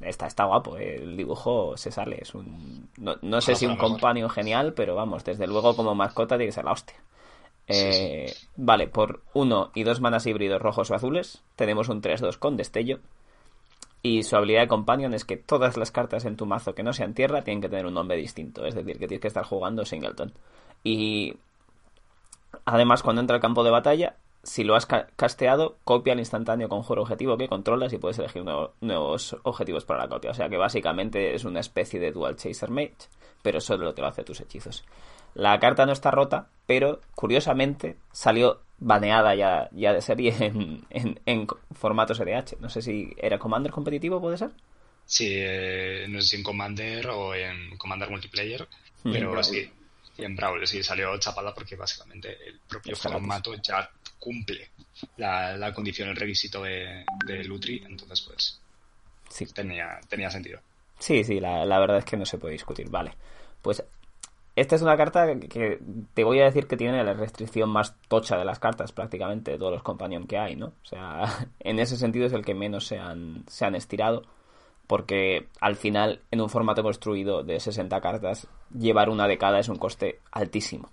Está, 0.00 0.26
está 0.26 0.44
guapo, 0.44 0.76
¿eh? 0.76 0.96
el 0.96 1.16
dibujo 1.16 1.76
se 1.76 1.90
sale, 1.90 2.18
es 2.20 2.34
un... 2.34 2.90
No, 2.98 3.16
no 3.22 3.40
sé 3.40 3.54
si 3.54 3.64
un 3.64 3.76
compañero 3.76 4.28
genial, 4.28 4.74
pero 4.74 4.94
vamos, 4.94 5.24
desde 5.24 5.46
luego 5.46 5.74
como 5.76 5.94
mascota 5.94 6.36
tiene 6.36 6.46
que 6.46 6.52
ser 6.52 6.64
la 6.64 6.72
hostia. 6.72 6.96
Eh, 7.66 8.34
vale, 8.56 8.88
por 8.88 9.22
uno 9.32 9.70
y 9.74 9.84
dos 9.84 10.00
manas 10.00 10.26
híbridos 10.26 10.60
rojos 10.60 10.90
o 10.90 10.94
azules, 10.94 11.42
tenemos 11.56 11.88
un 11.88 12.02
3-2 12.02 12.38
con 12.38 12.56
destello. 12.56 13.00
Y 14.06 14.22
su 14.22 14.36
habilidad 14.36 14.60
de 14.60 14.68
companion 14.68 15.14
es 15.14 15.24
que 15.24 15.38
todas 15.38 15.78
las 15.78 15.90
cartas 15.90 16.26
en 16.26 16.36
tu 16.36 16.44
mazo 16.44 16.74
que 16.74 16.82
no 16.82 16.92
sean 16.92 17.14
tierra 17.14 17.42
tienen 17.42 17.62
que 17.62 17.70
tener 17.70 17.86
un 17.86 17.94
nombre 17.94 18.18
distinto. 18.18 18.66
Es 18.66 18.74
decir, 18.74 18.98
que 18.98 19.08
tienes 19.08 19.22
que 19.22 19.28
estar 19.28 19.46
jugando 19.46 19.86
Singleton. 19.86 20.30
Y 20.82 21.38
además, 22.66 23.02
cuando 23.02 23.22
entra 23.22 23.36
al 23.36 23.40
campo 23.40 23.64
de 23.64 23.70
batalla, 23.70 24.16
si 24.42 24.62
lo 24.62 24.76
has 24.76 24.84
casteado, 24.84 25.78
copia 25.84 26.12
el 26.12 26.18
instantáneo 26.18 26.68
conjuro 26.68 27.00
objetivo 27.00 27.38
que 27.38 27.48
controlas 27.48 27.94
y 27.94 27.98
puedes 27.98 28.18
elegir 28.18 28.44
nuevos 28.82 29.38
objetivos 29.42 29.86
para 29.86 30.00
la 30.02 30.08
copia. 30.08 30.32
O 30.32 30.34
sea 30.34 30.50
que 30.50 30.58
básicamente 30.58 31.34
es 31.34 31.46
una 31.46 31.60
especie 31.60 31.98
de 31.98 32.12
Dual 32.12 32.36
Chaser 32.36 32.70
Mage, 32.70 33.08
pero 33.40 33.58
solo 33.58 33.94
te 33.94 34.02
lo 34.02 34.08
hace 34.08 34.22
tus 34.22 34.38
hechizos. 34.38 34.84
La 35.34 35.58
carta 35.58 35.86
no 35.86 35.92
está 35.92 36.10
rota, 36.10 36.48
pero 36.66 37.00
curiosamente 37.14 37.96
salió 38.12 38.62
baneada 38.78 39.34
ya, 39.34 39.68
ya 39.72 39.92
de 39.92 40.02
serie 40.02 40.34
en, 40.40 40.84
en, 40.90 41.20
en 41.26 41.46
formato 41.72 42.14
SDH. 42.14 42.60
No 42.60 42.68
sé 42.68 42.82
si 42.82 43.12
era 43.16 43.38
Commander 43.38 43.72
competitivo, 43.72 44.20
¿puede 44.20 44.38
ser? 44.38 44.50
Sí, 45.06 45.28
eh, 45.30 46.06
no 46.08 46.20
sé 46.20 46.28
si 46.28 46.36
en 46.36 46.42
Commander 46.42 47.08
o 47.08 47.34
en 47.34 47.76
Commander 47.76 48.10
Multiplayer, 48.10 48.66
hmm. 49.02 49.12
pero 49.12 49.42
sí. 49.42 49.70
Y 50.16 50.24
en 50.24 50.36
Brawl, 50.36 50.64
sí, 50.66 50.82
salió 50.82 51.18
chapada 51.18 51.52
porque 51.52 51.74
básicamente 51.74 52.38
el 52.46 52.60
propio 52.68 52.94
formato 52.94 53.54
ya 53.56 53.90
cumple 54.18 54.70
la, 55.16 55.56
la 55.56 55.74
condición, 55.74 56.08
el 56.08 56.16
requisito 56.16 56.62
de, 56.62 57.04
de 57.26 57.44
Lutri, 57.44 57.82
entonces 57.84 58.20
pues 58.20 58.60
sí. 59.28 59.46
tenía, 59.46 60.00
tenía 60.08 60.30
sentido. 60.30 60.60
Sí, 61.00 61.24
sí, 61.24 61.40
la, 61.40 61.64
la 61.64 61.80
verdad 61.80 61.98
es 61.98 62.04
que 62.04 62.16
no 62.16 62.24
se 62.24 62.38
puede 62.38 62.52
discutir. 62.52 62.88
Vale, 62.88 63.16
pues 63.60 63.82
esta 64.56 64.76
es 64.76 64.82
una 64.82 64.96
carta 64.96 65.38
que 65.38 65.80
te 66.14 66.24
voy 66.24 66.40
a 66.40 66.44
decir 66.44 66.66
que 66.66 66.76
tiene 66.76 67.02
la 67.02 67.14
restricción 67.14 67.70
más 67.70 67.96
tocha 68.08 68.36
de 68.36 68.44
las 68.44 68.60
cartas 68.60 68.92
prácticamente 68.92 69.50
de 69.50 69.58
todos 69.58 69.72
los 69.72 69.82
companions 69.82 70.26
que 70.26 70.38
hay, 70.38 70.54
¿no? 70.54 70.66
O 70.66 70.86
sea, 70.86 71.24
en 71.60 71.78
ese 71.80 71.96
sentido 71.96 72.26
es 72.26 72.32
el 72.32 72.44
que 72.44 72.54
menos 72.54 72.86
se 72.86 72.98
han, 72.98 73.44
se 73.48 73.64
han 73.64 73.74
estirado 73.74 74.22
porque 74.86 75.48
al 75.60 75.76
final 75.76 76.20
en 76.30 76.40
un 76.40 76.50
formato 76.50 76.82
construido 76.82 77.42
de 77.42 77.58
60 77.58 78.00
cartas 78.00 78.46
llevar 78.78 79.08
una 79.08 79.26
de 79.26 79.38
cada 79.38 79.58
es 79.58 79.68
un 79.68 79.76
coste 79.76 80.20
altísimo. 80.30 80.90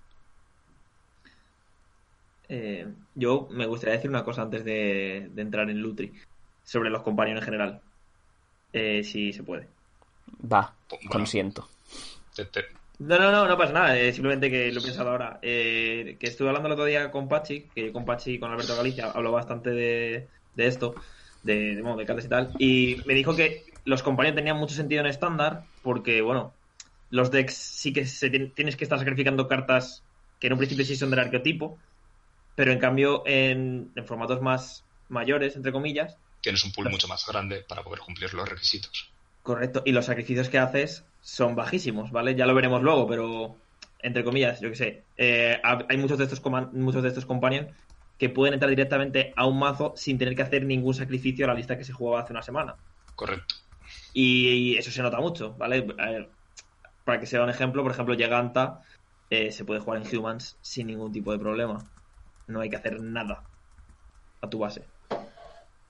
Eh, 2.48 2.86
yo 3.14 3.48
me 3.50 3.66
gustaría 3.66 3.94
decir 3.94 4.10
una 4.10 4.24
cosa 4.24 4.42
antes 4.42 4.64
de, 4.64 5.30
entrar 5.36 5.70
en 5.70 5.78
Lutri 5.78 6.12
sobre 6.64 6.90
los 6.90 7.02
companions 7.02 7.40
en 7.40 7.44
general. 7.44 7.80
Eh, 8.72 9.04
si 9.04 9.32
se 9.32 9.42
puede. 9.42 9.68
Va, 10.50 10.74
consiento. 11.10 11.68
No, 13.08 13.18
no, 13.18 13.32
no, 13.32 13.46
no 13.48 13.56
pasa 13.56 13.72
nada. 13.72 13.98
eh, 13.98 14.12
simplemente 14.12 14.50
que 14.50 14.70
lo 14.70 14.80
he 14.80 14.82
pensado 14.82 15.10
ahora. 15.10 15.38
Eh, 15.42 16.16
que 16.20 16.26
estuve 16.26 16.48
hablando 16.48 16.68
el 16.68 16.72
otro 16.74 16.84
día 16.84 17.10
con 17.10 17.28
Pachi, 17.28 17.70
que 17.70 17.92
con 17.92 18.04
Pachi 18.04 18.32
y 18.34 18.38
con 18.40 18.50
Alberto 18.50 18.76
Galicia 18.76 19.06
hablo 19.10 19.32
bastante 19.32 19.70
de, 19.70 20.28
de 20.52 20.66
esto, 20.66 20.96
de, 21.42 21.74
de, 21.76 21.82
bueno, 21.82 21.96
de 21.96 22.04
cartas 22.06 22.26
y 22.26 22.28
tal. 22.28 22.54
Y 22.58 23.02
me 23.06 23.14
dijo 23.14 23.34
que 23.34 23.64
los 23.84 24.02
compañeros 24.02 24.36
tenían 24.36 24.58
mucho 24.58 24.74
sentido 24.74 25.00
en 25.00 25.06
estándar, 25.06 25.68
porque, 25.80 26.20
bueno, 26.22 26.58
los 27.08 27.30
decks 27.30 27.54
sí 27.56 27.92
que 27.92 28.04
se 28.06 28.30
tien- 28.30 28.54
tienes 28.54 28.76
que 28.76 28.84
estar 28.84 28.98
sacrificando 28.98 29.48
cartas 29.48 30.06
que 30.38 30.48
en 30.48 30.52
un 30.54 30.58
principio 30.58 30.84
sí 30.84 30.94
son 30.96 31.10
del 31.10 31.20
arqueotipo, 31.20 31.82
pero 32.54 32.72
en 32.72 32.80
cambio 32.80 33.24
en, 33.26 33.92
en 33.96 34.06
formatos 34.06 34.42
más 34.42 34.88
mayores, 35.08 35.56
entre 35.56 35.72
comillas, 35.72 36.18
Tienes 36.40 36.62
un 36.64 36.72
pool 36.72 36.88
mucho 36.90 37.08
más 37.08 37.24
grande 37.26 37.64
para 37.66 37.82
poder 37.82 38.00
cumplir 38.00 38.32
los 38.34 38.48
requisitos. 38.48 39.11
Correcto, 39.42 39.82
y 39.84 39.92
los 39.92 40.06
sacrificios 40.06 40.48
que 40.48 40.58
haces 40.58 41.06
son 41.20 41.54
bajísimos, 41.56 42.10
¿vale? 42.12 42.34
Ya 42.34 42.46
lo 42.46 42.54
veremos 42.54 42.82
luego, 42.82 43.06
pero 43.06 43.60
entre 43.98 44.24
comillas, 44.24 44.60
yo 44.60 44.68
que 44.70 44.76
sé, 44.76 45.06
eh, 45.16 45.60
ha- 45.62 45.84
hay 45.88 45.96
muchos 45.96 46.18
de 46.18 46.24
estos 46.24 46.42
muchos 46.72 47.02
de 47.02 47.08
estos 47.08 47.26
companions 47.26 47.74
que 48.18 48.28
pueden 48.28 48.54
entrar 48.54 48.70
directamente 48.70 49.32
a 49.36 49.46
un 49.46 49.58
mazo 49.58 49.94
sin 49.96 50.18
tener 50.18 50.36
que 50.36 50.42
hacer 50.42 50.64
ningún 50.64 50.94
sacrificio 50.94 51.44
a 51.44 51.48
la 51.48 51.54
lista 51.54 51.76
que 51.76 51.84
se 51.84 51.92
jugaba 51.92 52.22
hace 52.22 52.32
una 52.32 52.42
semana. 52.42 52.76
Correcto. 53.16 53.54
Y 54.12 54.76
eso 54.76 54.90
se 54.90 55.02
nota 55.02 55.20
mucho, 55.20 55.54
¿vale? 55.54 55.86
A 55.98 56.10
ver, 56.10 56.30
para 57.04 57.20
que 57.20 57.26
sea 57.26 57.42
un 57.42 57.50
ejemplo, 57.50 57.82
por 57.82 57.92
ejemplo, 57.92 58.14
Giganta 58.16 58.80
eh, 59.30 59.52
se 59.52 59.64
puede 59.64 59.80
jugar 59.80 60.02
en 60.02 60.16
Humans 60.18 60.58
sin 60.60 60.86
ningún 60.88 61.12
tipo 61.12 61.32
de 61.32 61.38
problema. 61.38 61.78
No 62.46 62.60
hay 62.60 62.70
que 62.70 62.76
hacer 62.76 63.00
nada 63.00 63.48
a 64.40 64.50
tu 64.50 64.58
base. 64.58 64.88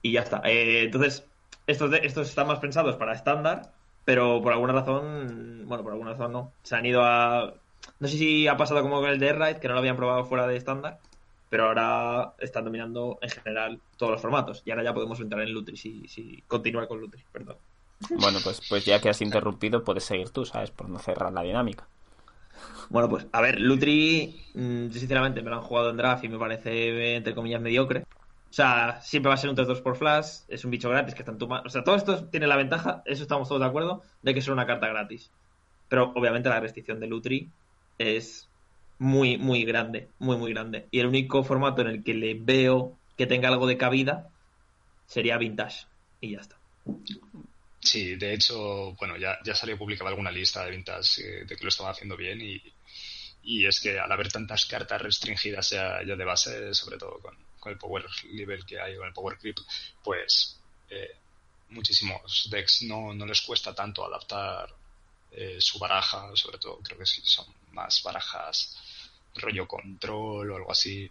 Y 0.02 0.12
ya 0.12 0.22
está. 0.22 0.42
Eh, 0.44 0.84
entonces, 0.84 1.31
estos, 1.66 1.90
de- 1.90 2.04
estos 2.06 2.28
están 2.28 2.46
más 2.46 2.58
pensados 2.58 2.96
para 2.96 3.12
estándar, 3.14 3.72
pero 4.04 4.40
por 4.42 4.52
alguna 4.52 4.72
razón, 4.72 5.64
bueno, 5.66 5.82
por 5.82 5.92
alguna 5.92 6.12
razón 6.12 6.32
no. 6.32 6.52
Se 6.62 6.76
han 6.76 6.86
ido 6.86 7.02
a... 7.04 7.54
No 7.98 8.08
sé 8.08 8.16
si 8.16 8.46
ha 8.48 8.56
pasado 8.56 8.82
como 8.82 9.00
con 9.00 9.10
el 9.10 9.18
de 9.18 9.30
Airride, 9.30 9.60
que 9.60 9.68
no 9.68 9.74
lo 9.74 9.80
habían 9.80 9.96
probado 9.96 10.24
fuera 10.24 10.46
de 10.46 10.56
estándar, 10.56 10.98
pero 11.48 11.64
ahora 11.66 12.34
están 12.38 12.64
dominando 12.64 13.18
en 13.20 13.30
general 13.30 13.80
todos 13.96 14.12
los 14.12 14.20
formatos. 14.22 14.62
Y 14.64 14.70
ahora 14.70 14.84
ya 14.84 14.94
podemos 14.94 15.20
entrar 15.20 15.42
en 15.42 15.52
Lutri, 15.52 15.76
si, 15.76 16.06
si 16.08 16.42
continuar 16.46 16.88
con 16.88 17.00
Lutri, 17.00 17.22
perdón. 17.32 17.56
Bueno, 18.18 18.38
pues, 18.42 18.60
pues 18.68 18.84
ya 18.84 19.00
que 19.00 19.08
has 19.08 19.20
interrumpido, 19.22 19.84
puedes 19.84 20.04
seguir 20.04 20.30
tú, 20.30 20.44
¿sabes? 20.44 20.70
Por 20.70 20.88
no 20.88 20.98
cerrar 20.98 21.32
la 21.32 21.42
dinámica. 21.42 21.86
Bueno, 22.90 23.08
pues 23.08 23.26
a 23.32 23.40
ver, 23.40 23.60
Lutri, 23.60 24.44
mm, 24.54 24.88
yo 24.88 24.98
sinceramente 24.98 25.42
me 25.42 25.50
lo 25.50 25.56
han 25.56 25.62
jugado 25.62 25.90
en 25.90 25.96
draft 25.96 26.24
y 26.24 26.28
me 26.28 26.38
parece, 26.38 27.16
entre 27.16 27.34
comillas, 27.34 27.60
mediocre. 27.60 28.04
O 28.52 28.54
sea, 28.54 29.00
siempre 29.00 29.30
va 29.30 29.34
a 29.36 29.38
ser 29.38 29.48
un 29.48 29.56
3-2 29.56 29.82
por 29.82 29.96
flash, 29.96 30.40
es 30.46 30.62
un 30.62 30.70
bicho 30.70 30.90
gratis 30.90 31.14
que 31.14 31.22
está 31.22 31.32
en 31.32 31.38
tu 31.38 31.48
mano. 31.48 31.62
O 31.64 31.70
sea, 31.70 31.82
todo 31.82 31.96
esto 31.96 32.26
tiene 32.28 32.46
la 32.46 32.56
ventaja, 32.56 33.02
eso 33.06 33.22
estamos 33.22 33.48
todos 33.48 33.62
de 33.62 33.66
acuerdo, 33.66 34.02
de 34.20 34.34
que 34.34 34.40
es 34.40 34.48
una 34.48 34.66
carta 34.66 34.88
gratis. 34.88 35.30
Pero 35.88 36.12
obviamente 36.14 36.50
la 36.50 36.60
restricción 36.60 37.00
de 37.00 37.06
Lutri 37.06 37.48
es 37.96 38.50
muy, 38.98 39.38
muy 39.38 39.64
grande, 39.64 40.10
muy, 40.18 40.36
muy 40.36 40.52
grande. 40.52 40.86
Y 40.90 41.00
el 41.00 41.06
único 41.06 41.42
formato 41.42 41.80
en 41.80 41.86
el 41.86 42.04
que 42.04 42.12
le 42.12 42.34
veo 42.34 42.94
que 43.16 43.26
tenga 43.26 43.48
algo 43.48 43.66
de 43.66 43.78
cabida 43.78 44.28
sería 45.06 45.38
Vintage. 45.38 45.86
Y 46.20 46.32
ya 46.32 46.40
está. 46.40 46.56
Sí, 47.80 48.16
de 48.16 48.34
hecho, 48.34 48.92
bueno, 48.96 49.16
ya, 49.16 49.38
ya 49.42 49.54
salió 49.54 49.78
publicada 49.78 50.10
alguna 50.10 50.30
lista 50.30 50.62
de 50.62 50.72
ventas 50.72 51.18
eh, 51.20 51.46
de 51.46 51.56
que 51.56 51.64
lo 51.64 51.70
estaban 51.70 51.92
haciendo 51.92 52.18
bien 52.18 52.38
y, 52.42 52.62
y 53.44 53.64
es 53.64 53.80
que 53.80 53.98
al 53.98 54.12
haber 54.12 54.30
tantas 54.30 54.66
cartas 54.66 55.00
restringidas 55.00 55.70
ya 55.70 56.02
de 56.02 56.24
base, 56.26 56.74
sobre 56.74 56.98
todo 56.98 57.18
con, 57.18 57.34
con 57.62 57.70
el 57.72 57.78
power 57.78 58.04
level 58.32 58.66
que 58.66 58.80
hay, 58.80 58.96
con 58.96 59.06
el 59.06 59.12
power 59.14 59.38
creep, 59.38 59.56
pues 60.02 60.58
eh, 60.90 61.12
muchísimos 61.68 62.48
decks 62.50 62.82
no, 62.82 63.14
no 63.14 63.24
les 63.24 63.40
cuesta 63.42 63.72
tanto 63.72 64.04
adaptar 64.04 64.68
eh, 65.30 65.58
su 65.60 65.78
baraja, 65.78 66.28
sobre 66.34 66.58
todo 66.58 66.78
creo 66.82 66.98
que 66.98 67.06
sí 67.06 67.22
son 67.24 67.46
más 67.70 68.02
barajas 68.02 68.76
rollo 69.36 69.66
control 69.68 70.50
o 70.50 70.56
algo 70.56 70.72
así. 70.72 71.08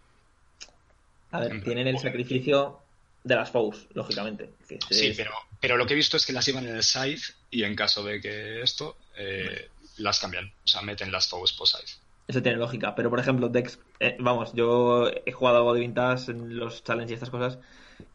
A 1.30 1.40
ver, 1.40 1.64
tienen 1.64 1.88
el 1.88 1.98
sacrificio 1.98 2.80
de 3.24 3.34
las 3.34 3.50
foes, 3.50 3.86
lógicamente. 3.94 4.50
que 4.68 4.74
es- 4.74 4.84
Sí, 4.98 5.14
pero, 5.16 5.32
pero 5.58 5.76
lo 5.78 5.86
que 5.86 5.94
he 5.94 5.96
visto 5.96 6.18
es 6.18 6.26
que 6.26 6.34
las 6.34 6.44
llevan 6.46 6.66
en 6.68 6.76
el 6.76 6.84
scythe 6.84 7.32
y 7.50 7.64
en 7.64 7.74
caso 7.74 8.04
de 8.04 8.20
que 8.20 8.60
esto, 8.60 8.98
eh, 9.16 9.70
las 9.96 10.18
cambian. 10.20 10.52
O 10.64 10.68
sea, 10.68 10.82
meten 10.82 11.10
las 11.10 11.26
foes 11.28 11.52
post 11.54 11.76
scythe. 11.76 11.92
Eso 12.32 12.42
tiene 12.42 12.56
lógica, 12.56 12.94
pero 12.94 13.10
por 13.10 13.20
ejemplo, 13.20 13.50
Dex, 13.50 13.78
eh, 14.00 14.16
vamos, 14.18 14.54
yo 14.54 15.06
he 15.26 15.32
jugado 15.32 15.58
algo 15.58 15.74
de 15.74 15.80
Vintage 15.80 16.30
en 16.32 16.56
los 16.56 16.82
challenges 16.82 17.10
y 17.10 17.14
estas 17.14 17.28
cosas, 17.28 17.58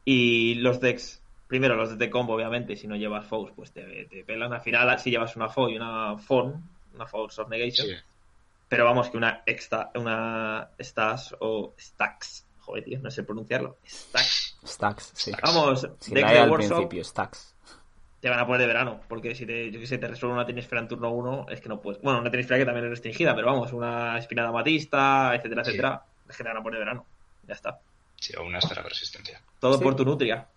y 0.05 0.55
los 0.55 0.79
decks, 0.79 1.21
primero 1.45 1.75
los 1.75 1.99
de 1.99 2.09
combo, 2.09 2.33
obviamente, 2.33 2.75
si 2.75 2.87
no 2.87 2.95
llevas 2.95 3.27
foes, 3.27 3.53
pues 3.55 3.71
te, 3.71 4.05
te 4.09 4.23
pelan. 4.23 4.51
Al 4.53 4.61
final, 4.61 4.97
si 4.97 5.11
llevas 5.11 5.35
una 5.35 5.49
foe 5.49 5.73
y 5.73 5.75
una 5.75 6.17
fon, 6.17 6.67
una 6.95 7.05
force 7.05 7.39
of 7.39 7.47
negation, 7.49 7.85
Sí. 7.87 7.93
pero 8.67 8.85
vamos, 8.85 9.11
que 9.11 9.17
una 9.17 9.43
extra, 9.45 9.91
una 9.93 10.69
stas 10.79 11.35
o 11.39 11.75
stacks, 11.79 12.43
joder, 12.57 12.83
tío, 12.85 12.99
no 12.99 13.11
sé 13.11 13.21
pronunciarlo, 13.23 13.77
stacks. 13.87 14.57
Stacks, 14.65 15.11
sí. 15.13 15.31
Vamos, 15.43 15.87
la 16.09 16.33
E 16.33 16.41
de 16.43 16.49
Workshop 16.49 16.75
principio, 16.75 17.03
stacks. 17.03 17.53
Te 18.27 18.31
van 18.31 18.39
a 18.39 18.45
poner 18.45 18.61
de 18.61 18.67
verano, 18.67 18.99
porque 19.07 19.33
si 19.35 19.45
te, 19.45 19.71
yo 19.71 19.79
que 19.79 19.87
sé, 19.87 19.97
te 19.97 20.07
resuelve 20.07 20.35
una 20.35 20.45
tenisfera 20.45 20.81
en 20.81 20.87
turno 20.87 21.09
1, 21.11 21.45
es 21.49 21.61
que 21.61 21.69
no 21.69 21.79
puedes. 21.81 22.01
Bueno, 22.01 22.19
una 22.19 22.29
tenisfera 22.29 22.57
que 22.59 22.65
también 22.65 22.85
es 22.85 22.91
restringida, 22.91 23.33
pero 23.33 23.47
vamos, 23.47 23.71
una 23.73 24.17
espinada 24.17 24.51
matista, 24.51 25.33
etcétera, 25.35 25.63
Sí. 25.63 25.69
etcétera, 25.71 26.03
es 26.29 26.37
que 26.37 26.43
te 26.43 26.49
van 26.49 26.57
a 26.57 26.63
poner 26.63 26.79
de 26.79 26.85
verano. 26.85 27.05
Ya 27.47 27.53
está. 27.53 27.79
Sí, 28.17 28.33
o 28.37 28.43
una 28.43 28.59
esfera 28.59 28.81
de 28.83 28.89
resistencia. 28.89 29.41
Todo 29.59 29.77
Sí. 29.77 29.83
por 29.83 29.95
tu 29.95 30.03
nutria. 30.05 30.47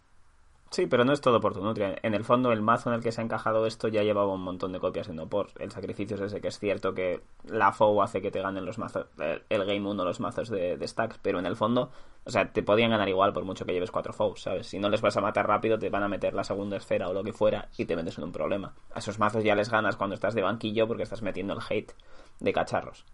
Sí, 0.72 0.86
pero 0.86 1.04
no 1.04 1.12
es 1.12 1.20
todo 1.20 1.40
por 1.40 1.52
tu 1.52 1.64
nutria. 1.64 1.96
En 2.02 2.14
el 2.14 2.22
fondo, 2.22 2.52
el 2.52 2.62
mazo 2.62 2.90
en 2.90 2.94
el 2.94 3.02
que 3.02 3.10
se 3.10 3.20
ha 3.20 3.24
encajado 3.24 3.66
esto 3.66 3.88
ya 3.88 4.04
llevaba 4.04 4.32
un 4.32 4.42
montón 4.42 4.70
de 4.72 4.78
copias 4.78 5.08
en 5.08 5.18
Opor. 5.18 5.48
El 5.58 5.72
sacrificio 5.72 6.14
es 6.14 6.22
ese 6.22 6.40
que 6.40 6.46
es 6.46 6.60
cierto 6.60 6.94
que 6.94 7.20
la 7.44 7.72
FOU 7.72 8.00
hace 8.02 8.22
que 8.22 8.30
te 8.30 8.40
ganen 8.40 8.64
los 8.64 8.78
mazos, 8.78 9.06
el, 9.18 9.42
el 9.48 9.64
Game 9.64 9.88
1 9.88 10.04
los 10.04 10.20
mazos 10.20 10.48
de, 10.48 10.76
de 10.76 10.86
stacks, 10.86 11.18
pero 11.22 11.40
en 11.40 11.46
el 11.46 11.56
fondo, 11.56 11.90
o 12.24 12.30
sea, 12.30 12.52
te 12.52 12.62
podían 12.62 12.90
ganar 12.92 13.08
igual 13.08 13.32
por 13.32 13.44
mucho 13.44 13.66
que 13.66 13.72
lleves 13.72 13.90
cuatro 13.90 14.12
FOUs, 14.12 14.42
¿sabes? 14.42 14.68
Si 14.68 14.78
no 14.78 14.88
les 14.90 15.00
vas 15.00 15.16
a 15.16 15.20
matar 15.20 15.48
rápido, 15.48 15.76
te 15.76 15.90
van 15.90 16.04
a 16.04 16.08
meter 16.08 16.34
la 16.34 16.44
segunda 16.44 16.76
esfera 16.76 17.08
o 17.08 17.12
lo 17.12 17.24
que 17.24 17.32
fuera 17.32 17.66
y 17.76 17.84
te 17.86 17.96
metes 17.96 18.16
en 18.18 18.24
un 18.24 18.32
problema. 18.32 18.72
A 18.94 19.00
esos 19.00 19.18
mazos 19.18 19.42
ya 19.42 19.56
les 19.56 19.70
ganas 19.70 19.96
cuando 19.96 20.14
estás 20.14 20.34
de 20.34 20.42
banquillo 20.42 20.86
porque 20.86 21.02
estás 21.02 21.22
metiendo 21.22 21.52
el 21.52 21.60
hate 21.68 21.90
de 22.38 22.52
cacharros. 22.52 23.04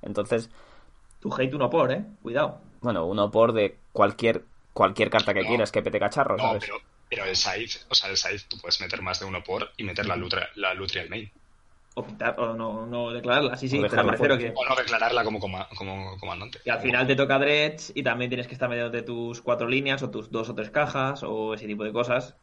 Entonces, 0.00 0.48
Tu 1.20 1.30
hate 1.34 1.52
uno 1.54 1.68
por, 1.68 1.92
eh. 1.92 2.06
Cuidado. 2.22 2.58
bueno, 2.80 3.04
uno 3.04 3.30
por 3.30 3.52
de 3.52 3.76
cualquier 3.92 4.44
cualquier 4.72 5.10
carta 5.10 5.34
que 5.34 5.42
No. 5.42 5.48
quieras 5.48 5.70
que 5.70 5.82
pete 5.82 6.00
cacharros, 6.00 6.40
No, 6.40 6.48
¿sabes? 6.48 6.64
pero, 6.64 6.76
pero 7.12 7.26
el 7.26 7.36
scythe, 7.36 7.80
o 7.88 7.94
sea, 7.94 8.10
el 8.10 8.16
scythe 8.16 8.46
tú 8.48 8.58
puedes 8.58 8.80
meter 8.80 9.02
más 9.02 9.20
de 9.20 9.26
uno 9.26 9.42
por 9.42 9.70
y 9.76 9.84
meter 9.84 10.06
la 10.06 10.16
lutria, 10.16 10.48
la 10.56 10.74
lutria 10.74 11.02
al 11.02 11.10
main. 11.10 11.30
O, 11.94 12.02
quitar- 12.06 12.36
o 12.38 12.54
no, 12.54 12.86
no 12.86 13.12
declararla, 13.12 13.56
sí, 13.56 13.68
sí, 13.68 13.76
O 13.76 13.80
pero 13.82 13.90
dejarla 13.90 14.12
me 14.12 14.12
refiero 14.12 14.34
fuera, 14.34 14.52
que, 14.54 14.54
O 14.56 14.64
no 14.68 14.74
declararla 14.76 15.24
como, 15.24 15.38
coma- 15.40 15.68
como 15.76 16.16
comandante. 16.18 16.58
que 16.64 16.70
al 16.70 16.80
final 16.80 17.06
te 17.06 17.16
toca 17.16 17.38
Dredge 17.38 17.92
y 17.94 18.02
también 18.02 18.30
tienes 18.30 18.46
que 18.46 18.54
estar 18.54 18.68
metiéndote 18.68 19.02
tus 19.02 19.42
cuatro 19.42 19.68
líneas 19.68 20.02
o 20.02 20.10
tus 20.10 20.30
dos 20.30 20.48
o 20.48 20.54
tres 20.54 20.70
cajas 20.70 21.22
o 21.22 21.54
ese 21.54 21.66
tipo 21.66 21.84
de 21.84 21.92
cosas. 21.92 22.36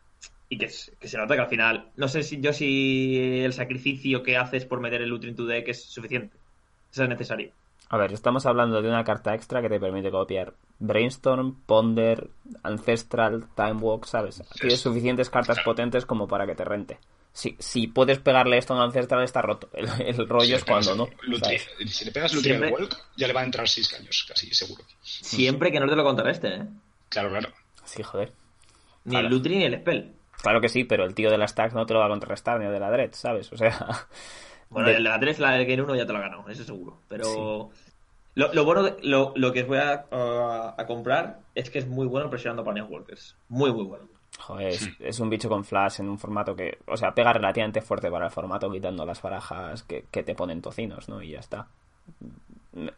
Y 0.50 0.58
que, 0.58 0.70
se 0.70 1.18
nota 1.18 1.36
que 1.36 1.42
al 1.42 1.50
final, 1.50 1.92
no 1.96 2.08
sé 2.08 2.24
si 2.24 2.42
yo 2.42 2.54
si 2.54 3.42
el 3.44 3.54
sacrificio 3.54 4.24
que 4.24 4.38
haces 4.38 4.66
por 4.66 4.82
meter 4.82 5.02
el 5.02 5.10
Lutri 5.10 5.30
en 5.30 5.36
tu 5.36 5.46
deck 5.48 5.68
es 5.70 5.92
suficiente. 5.92 6.42
Eso 6.92 7.04
es 7.04 7.10
necesario. 7.10 7.54
A 7.92 7.98
ver, 7.98 8.14
estamos 8.14 8.46
hablando 8.46 8.82
de 8.82 8.88
una 8.90 9.04
carta 9.04 9.34
extra 9.34 9.62
que 9.62 9.70
te 9.70 9.80
permite 9.80 10.12
copiar 10.12 10.54
Brainstorm, 10.78 11.60
Ponder, 11.66 12.30
Ancestral, 12.64 13.48
Time 13.56 13.74
Walk, 13.74 14.06
¿sabes? 14.06 14.44
Tienes 14.60 14.80
suficientes 14.80 15.30
cartas 15.30 15.60
potentes 15.66 16.06
como 16.06 16.28
para 16.28 16.46
que 16.46 16.54
te 16.56 16.64
rente. 16.64 17.00
Si, 17.34 17.56
si 17.60 17.88
puedes 17.88 18.20
pegarle 18.20 18.58
esto 18.58 18.74
a 18.74 18.78
un 18.78 18.84
Ancestral, 18.84 19.24
está 19.24 19.42
roto. 19.42 19.70
El, 19.74 19.88
el 20.06 20.28
rollo 20.28 20.46
Si 20.46 20.54
es 20.54 20.64
cuando 20.66 20.96
no. 20.96 21.08
Lutri- 21.28 21.60
si 21.88 22.06
le 22.06 22.12
pegas 22.12 22.34
Lutria 22.34 22.56
al 22.58 22.62
Siempre- 22.64 22.84
Walk, 22.84 22.98
ya 23.18 23.28
le 23.28 23.34
va 23.34 23.42
a 23.42 23.46
entrar 23.46 23.68
6 23.68 23.88
caños, 23.90 24.26
casi 24.28 24.54
seguro. 24.54 24.84
Siempre 25.02 25.72
que 25.72 25.80
no 25.80 25.88
te 25.88 25.96
lo 25.96 26.04
contrarreste, 26.04 26.48
¿eh? 26.48 26.66
Claro, 27.10 27.30
claro. 27.30 27.50
Sí, 27.86 28.04
joder. 28.04 28.32
Ni 29.06 29.12
Claro. 29.12 29.28
el 29.28 29.34
Lutri 29.34 29.58
ni 29.58 29.64
el 29.66 29.80
Spell. 29.80 30.14
Claro 30.44 30.62
que 30.62 30.70
sí, 30.70 30.84
pero 30.84 31.06
el 31.06 31.16
tío 31.16 31.30
de 31.32 31.38
las 31.40 31.56
tags 31.56 31.74
no 31.74 31.86
te 31.88 31.94
lo 31.94 32.00
va 32.00 32.06
a 32.06 32.10
contrarrestar 32.10 32.60
ni 32.60 32.66
el 32.68 32.72
de 32.72 32.80
la 32.80 32.92
Dread, 32.92 33.14
¿sabes? 33.14 33.52
O 33.52 33.58
sea. 33.58 34.08
Bueno, 34.70 34.90
de- 34.90 34.96
el 34.98 35.04
de 35.04 35.10
la 35.10 35.20
3, 35.20 35.40
la 35.40 35.52
del 35.52 35.66
Game 35.66 35.82
1 35.82 35.96
ya 35.96 36.06
te 36.06 36.12
lo 36.14 36.20
ha 36.20 36.22
ganado, 36.22 36.48
eso 36.50 36.64
seguro. 36.64 36.98
Pero 37.08 37.70
lo, 38.36 38.54
lo 38.54 38.66
bueno, 38.66 38.84
de- 38.84 38.98
lo, 39.02 39.34
lo 39.36 39.52
que 39.52 39.62
os 39.64 39.68
voy 39.68 39.80
a, 39.80 40.06
a 40.78 40.86
comprar 40.86 41.40
es 41.56 41.70
que 41.70 41.80
es 41.80 41.88
muy 41.88 42.08
bueno 42.08 42.30
presionando 42.30 42.64
para 42.64 42.84
Walkers. 42.84 43.36
Muy, 43.50 43.72
muy 43.74 43.86
bueno. 43.86 44.06
Joder, 44.40 44.68
es, 44.68 44.90
es 45.00 45.20
un 45.20 45.30
bicho 45.30 45.50
con 45.50 45.66
flash 45.66 46.00
en 46.00 46.08
un 46.08 46.20
formato 46.20 46.56
que, 46.56 46.78
o 46.86 46.96
sea, 46.96 47.14
pega 47.14 47.34
relativamente 47.34 47.82
fuerte 47.82 48.10
para 48.12 48.26
el 48.28 48.32
formato, 48.32 48.72
quitando 48.72 49.06
las 49.06 49.22
barajas 49.22 49.84
que, 49.84 50.06
que 50.12 50.24
te 50.24 50.36
ponen 50.36 50.62
tocinos, 50.62 51.10
¿no? 51.10 51.22
Y 51.22 51.32
ya 51.32 51.40
está. 51.40 51.68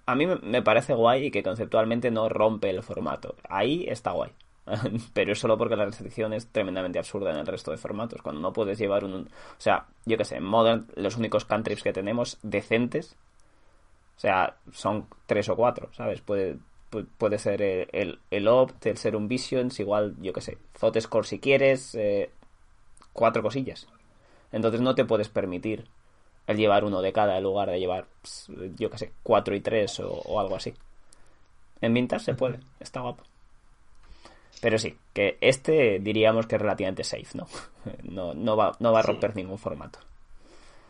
A 0.06 0.16
mí 0.16 0.28
me- 0.28 0.36
me 0.36 0.62
parece 0.62 0.94
guay 0.94 1.26
y 1.28 1.32
que 1.32 1.42
conceptualmente 1.44 2.12
no 2.12 2.28
rompe 2.30 2.70
el 2.70 2.84
formato. 2.84 3.36
Ahí 3.50 3.86
está 3.88 4.12
guay. 4.12 4.32
Pero 5.14 5.32
es 5.34 5.40
solo 5.40 5.58
porque 5.58 5.76
la 5.76 5.86
restricción 5.86 6.34
es 6.34 6.48
tremendamente 6.48 7.00
absurda 7.00 7.32
en 7.32 7.38
el 7.38 7.48
resto 7.48 7.72
de 7.72 7.78
formatos. 7.78 8.22
Cuando 8.22 8.42
no 8.42 8.54
puedes 8.54 8.78
llevar 8.80 9.04
un... 9.04 9.14
O 9.16 9.28
sea, 9.58 9.88
yo 10.06 10.18
qué 10.18 10.26
sé, 10.26 10.38
en 10.38 10.44
Modern 10.46 10.88
los 10.96 11.18
únicos 11.18 11.46
cantrips 11.46 11.84
que 11.84 11.94
tenemos 11.94 12.38
decentes, 12.44 13.16
o 14.18 14.20
sea, 14.22 14.56
son 14.72 15.08
tres 15.26 15.50
o 15.50 15.56
cuatro, 15.56 15.90
¿sabes? 15.94 16.22
Puede, 16.22 16.58
pu- 16.92 17.08
puede 17.18 17.40
ser 17.40 17.62
el, 17.62 17.88
el, 17.92 18.20
el 18.30 18.48
Opt, 18.48 18.86
el 18.86 18.98
Serum 18.98 19.28
Visions, 19.28 19.80
igual, 19.80 20.16
yo 20.22 20.34
qué 20.34 20.42
sé, 20.42 20.58
Thought 20.80 21.00
Score 21.00 21.26
si 21.26 21.40
quieres, 21.40 21.96
eh, 21.96 22.30
cuatro 23.14 23.44
cosillas. 23.44 23.88
Entonces 24.52 24.82
no 24.82 24.96
te 24.96 25.06
puedes 25.06 25.30
permitir 25.30 25.88
el 26.48 26.58
llevar 26.58 26.86
uno 26.86 27.02
de 27.02 27.14
cada 27.14 27.38
en 27.38 27.44
lugar 27.44 27.70
de 27.72 27.80
llevar, 27.80 28.08
yo 28.78 28.90
qué 28.92 28.98
sé, 29.00 29.14
cuatro 29.24 29.56
y 29.56 29.62
tres 29.62 30.00
o, 30.02 30.12
o 30.12 30.40
algo 30.40 30.56
así. 30.58 30.74
En 31.82 31.94
Vintage 31.94 32.24
se 32.24 32.34
puede, 32.34 32.62
está 32.80 33.02
guapo. 33.02 33.24
Pero 34.60 34.78
sí, 34.78 34.96
que 35.14 35.38
este 35.42 36.00
diríamos 36.00 36.46
que 36.48 36.56
es 36.56 36.62
relativamente 36.62 37.04
safe, 37.04 37.28
¿no? 37.36 37.48
No, 38.04 38.34
no, 38.34 38.56
va, 38.58 38.76
no 38.80 38.92
va 38.92 39.00
a 39.00 39.04
Sí. 39.04 39.08
romper 39.12 39.36
ningún 39.36 39.58
formato. 39.58 40.00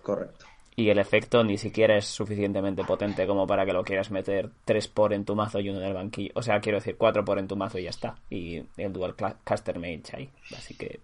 Correcto. 0.03 0.45
Y 0.75 0.89
el 0.89 0.99
efecto 0.99 1.43
ni 1.43 1.57
siquiera 1.57 1.97
es 1.97 2.05
suficientemente 2.05 2.83
potente 2.85 3.27
como 3.27 3.45
para 3.45 3.65
que 3.65 3.73
lo 3.73 3.83
quieras 3.83 4.09
meter 4.09 4.49
3 4.65 4.87
por 4.87 5.13
en 5.13 5.25
tu 5.25 5.35
mazo 5.35 5.59
y 5.59 5.69
uno 5.69 5.79
en 5.79 5.85
el 5.87 5.93
banquillo. 5.93 6.31
O 6.35 6.41
sea, 6.41 6.59
quiero 6.61 6.77
decir 6.79 6.95
4 6.97 7.23
por 7.25 7.37
en 7.39 7.47
tu 7.47 7.55
mazo 7.57 7.77
y 7.77 7.83
ya 7.83 7.89
está. 7.91 8.15
Y 8.29 8.63
el 8.77 8.91
dual 8.93 9.15
caster 9.43 9.77
mage 9.77 10.01
ahí. 10.13 10.29
Así 10.55 10.73
que. 10.75 10.99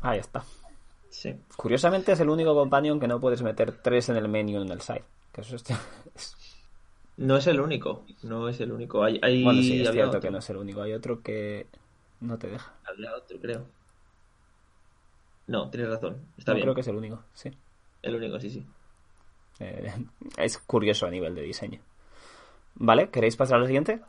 Ahí 0.00 0.18
está. 0.18 0.44
Sí. 1.10 1.34
Curiosamente 1.56 2.12
es 2.12 2.20
el 2.20 2.28
único 2.28 2.54
companion 2.54 3.00
que 3.00 3.08
no 3.08 3.20
puedes 3.20 3.42
meter 3.42 3.80
3 3.82 4.10
en 4.10 4.16
el 4.16 4.28
main 4.28 4.48
y 4.48 4.54
uno 4.56 4.64
en 4.66 4.72
el 4.72 4.80
side. 4.80 5.04
Que 5.32 5.40
eso 5.40 5.56
es... 6.14 6.36
No 7.16 7.36
es 7.36 7.46
el 7.46 7.60
único. 7.60 8.04
No 8.22 8.48
es 8.48 8.60
el 8.60 8.72
único. 8.72 9.02
Hay, 9.04 9.18
hay 9.22 9.42
Bueno, 9.44 9.62
sí, 9.62 9.80
es 9.80 9.88
había 9.88 9.92
cierto 10.02 10.08
otro. 10.18 10.20
que 10.20 10.30
no 10.30 10.38
es 10.38 10.50
el 10.50 10.56
único. 10.56 10.82
Hay 10.82 10.92
otro 10.92 11.22
que 11.22 11.66
no 12.20 12.38
te 12.38 12.48
deja. 12.48 12.72
Había 12.84 13.14
otro, 13.14 13.38
creo. 13.40 13.66
No, 15.46 15.70
tienes 15.70 15.90
razón. 15.90 16.16
Está 16.38 16.52
Yo 16.52 16.56
bien. 16.56 16.64
creo 16.64 16.74
que 16.74 16.80
es 16.80 16.88
el 16.88 16.96
único, 16.96 17.22
sí. 17.34 17.50
El 18.02 18.16
único, 18.16 18.40
sí, 18.40 18.50
sí. 18.50 18.66
Eh, 19.60 19.92
es 20.38 20.58
curioso 20.58 21.06
a 21.06 21.10
nivel 21.10 21.34
de 21.34 21.42
diseño. 21.42 21.80
¿Vale? 22.76 23.08
¿Queréis 23.10 23.36
pasar 23.36 23.60
al 23.60 23.66
siguiente? 23.66 24.00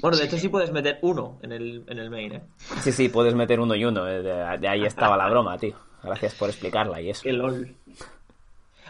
Bueno, 0.00 0.16
de 0.16 0.24
hecho 0.24 0.38
sí 0.38 0.48
puedes 0.48 0.72
meter 0.72 0.98
uno 1.02 1.38
en 1.42 1.52
el, 1.52 1.84
en 1.88 1.98
el 1.98 2.10
main, 2.10 2.32
¿eh? 2.32 2.42
Sí, 2.82 2.92
sí, 2.92 3.08
puedes 3.08 3.34
meter 3.34 3.60
uno 3.60 3.74
y 3.74 3.84
uno. 3.84 4.08
eh, 4.08 4.22
De, 4.22 4.58
de 4.58 4.68
ahí 4.68 4.84
estaba 4.86 5.16
la 5.16 5.28
broma, 5.28 5.58
tío. 5.58 5.76
Gracias 6.02 6.34
por 6.36 6.48
explicarla 6.48 7.00
y 7.00 7.10
eso. 7.10 7.28
El 7.28 7.36
LOL. 7.38 7.76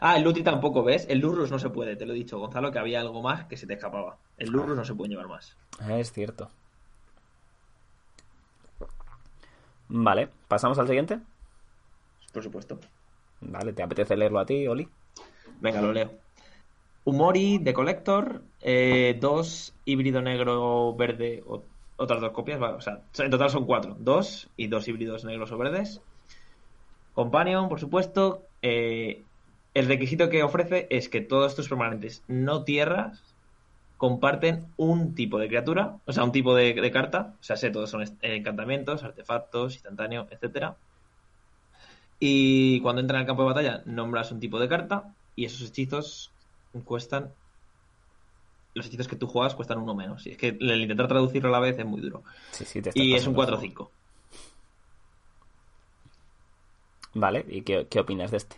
Ah, 0.01 0.17
el 0.17 0.23
Lutri 0.25 0.43
tampoco, 0.43 0.83
¿ves? 0.83 1.07
El 1.09 1.19
Lurrus 1.19 1.51
no 1.51 1.59
se 1.59 1.71
puede, 1.71 1.97
te 1.97 2.07
lo 2.07 2.13
he 2.13 2.17
dicho, 2.17 2.39
Gonzalo, 2.39 2.71
que 2.71 2.79
había 2.79 3.01
algo 3.01 3.23
más 3.23 3.47
que 3.47 3.57
se 3.57 3.67
te 3.67 3.75
escapaba. 3.75 4.19
El 4.37 4.51
Lurrus 4.51 4.77
no 4.77 4.85
se 4.85 4.95
puede 4.95 5.11
llevar 5.11 5.29
más. 5.29 5.57
Es 5.91 6.13
cierto. 6.13 6.49
Vale, 9.89 10.29
pasamos 10.49 10.79
al 10.79 10.87
siguiente. 10.87 11.19
Por 12.33 12.43
supuesto. 12.43 12.79
Vale, 13.41 13.73
¿te 13.73 13.83
apetece 13.83 14.17
leerlo 14.17 14.39
a 14.41 14.47
ti, 14.47 14.67
Oli? 14.67 14.89
Venga, 15.61 15.81
lo 15.81 15.93
leo. 15.93 16.11
Umori 17.05 17.59
de 17.59 17.73
Collector, 17.73 18.43
eh, 18.61 19.17
dos 19.19 19.73
híbrido 19.85 20.21
negro 20.21 20.95
verde, 20.95 21.43
o- 21.47 21.65
otras 21.97 22.21
dos 22.21 22.33
copias, 22.33 22.61
vale, 22.61 22.75
o 22.77 22.81
sea, 22.81 23.03
en 23.19 23.31
total 23.31 23.51
son 23.51 23.65
cuatro, 23.65 23.97
dos 23.99 24.49
y 24.57 24.67
dos 24.67 24.87
híbridos 24.89 25.25
negros 25.25 25.51
o 25.53 25.59
verdes. 25.59 26.03
Companion, 27.15 27.69
por 27.69 27.81
supuesto. 27.81 28.45
eh, 28.61 29.25
el 29.79 29.87
requisito 29.89 30.29
que 30.31 30.43
ofrece 30.43 30.87
es 30.91 31.09
que 31.09 31.21
todos 31.21 31.53
estos 31.53 31.69
permanentes 31.69 32.25
no 32.29 32.65
tierras 32.65 33.37
comparten 33.97 34.73
un 34.77 35.15
tipo 35.15 35.39
de 35.39 35.49
criatura, 35.49 36.01
o 36.07 36.13
sea, 36.13 36.25
un 36.25 36.33
tipo 36.33 36.55
de, 36.55 36.75
de 36.75 36.91
carta, 36.93 37.37
o 37.41 37.43
sea, 37.43 37.57
sé, 37.57 37.71
todos 37.71 37.91
son 37.91 38.03
est- 38.03 38.19
encantamientos, 38.23 39.05
artefactos, 39.05 39.75
instantáneo, 39.75 40.29
etcétera. 40.31 40.79
Y 42.21 42.81
cuando 42.81 43.01
entran 43.01 43.21
al 43.21 43.27
campo 43.27 43.43
de 43.43 43.49
batalla, 43.49 43.83
nombras 43.87 44.33
un 44.33 44.41
tipo 44.41 44.59
de 44.59 44.69
carta 44.69 45.15
y 45.35 45.45
esos 45.45 45.69
hechizos 45.69 46.35
cuestan. 46.85 47.35
Los 48.75 48.87
hechizos 48.87 49.09
que 49.09 49.17
tú 49.17 49.27
juegas 49.27 49.55
cuestan 49.55 49.79
uno 49.79 49.95
menos. 49.95 50.27
Y 50.27 50.31
es 50.31 50.39
que 50.39 50.57
el 50.59 50.81
intentar 50.81 51.09
traducirlo 51.09 51.49
a 51.51 51.53
la 51.53 51.61
vez 51.61 51.79
es 51.79 51.85
muy 51.85 52.01
duro. 52.01 52.23
Sí, 52.51 52.65
sí, 52.65 52.83
te 52.83 52.91
Y 52.95 53.15
es 53.15 53.27
un 53.27 53.35
pasando. 53.35 53.35
4-5. 53.35 53.93
Vale, 57.15 57.45
¿y 57.49 57.63
qué, 57.65 57.87
qué 57.91 58.01
opinas 58.01 58.31
de 58.31 58.39
este? 58.39 58.57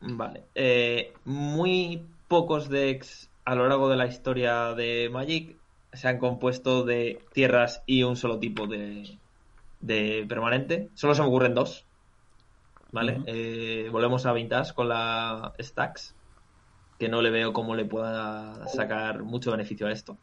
Vale. 0.00 0.44
Eh, 0.54 1.12
muy 1.24 2.06
pocos 2.28 2.68
decks 2.68 3.30
a 3.44 3.54
lo 3.54 3.68
largo 3.68 3.88
de 3.88 3.96
la 3.96 4.06
historia 4.06 4.74
de 4.74 5.08
Magic 5.10 5.56
se 5.92 6.08
han 6.08 6.18
compuesto 6.18 6.84
de 6.84 7.20
tierras 7.32 7.82
y 7.86 8.02
un 8.02 8.16
solo 8.16 8.38
tipo 8.38 8.66
de, 8.66 9.18
de 9.80 10.24
permanente. 10.28 10.88
Solo 10.94 11.14
se 11.14 11.22
me 11.22 11.28
ocurren 11.28 11.54
dos. 11.54 11.86
¿Vale? 12.92 13.22
Eh, 13.26 13.88
volvemos 13.90 14.26
a 14.26 14.32
Vintage 14.32 14.74
con 14.74 14.88
la 14.88 15.52
Stacks. 15.58 16.14
Que 16.98 17.08
no 17.08 17.22
le 17.22 17.30
veo 17.30 17.52
cómo 17.52 17.74
le 17.74 17.86
pueda 17.86 18.68
sacar 18.68 19.22
mucho 19.22 19.50
beneficio 19.50 19.86
a 19.86 19.92
esto. 19.92 20.18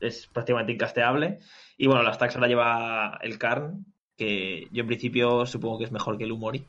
Es 0.00 0.26
prácticamente 0.26 0.72
incasteable. 0.72 1.38
Y 1.78 1.86
bueno, 1.86 2.02
la 2.02 2.12
Stacks 2.12 2.34
ahora 2.34 2.48
lleva 2.48 3.18
el 3.22 3.38
Karn. 3.38 3.86
Que 4.16 4.68
yo 4.72 4.82
en 4.82 4.86
principio 4.86 5.46
supongo 5.46 5.78
que 5.78 5.84
es 5.84 5.92
mejor 5.92 6.18
que 6.18 6.24
el 6.24 6.32
Umori. 6.32 6.66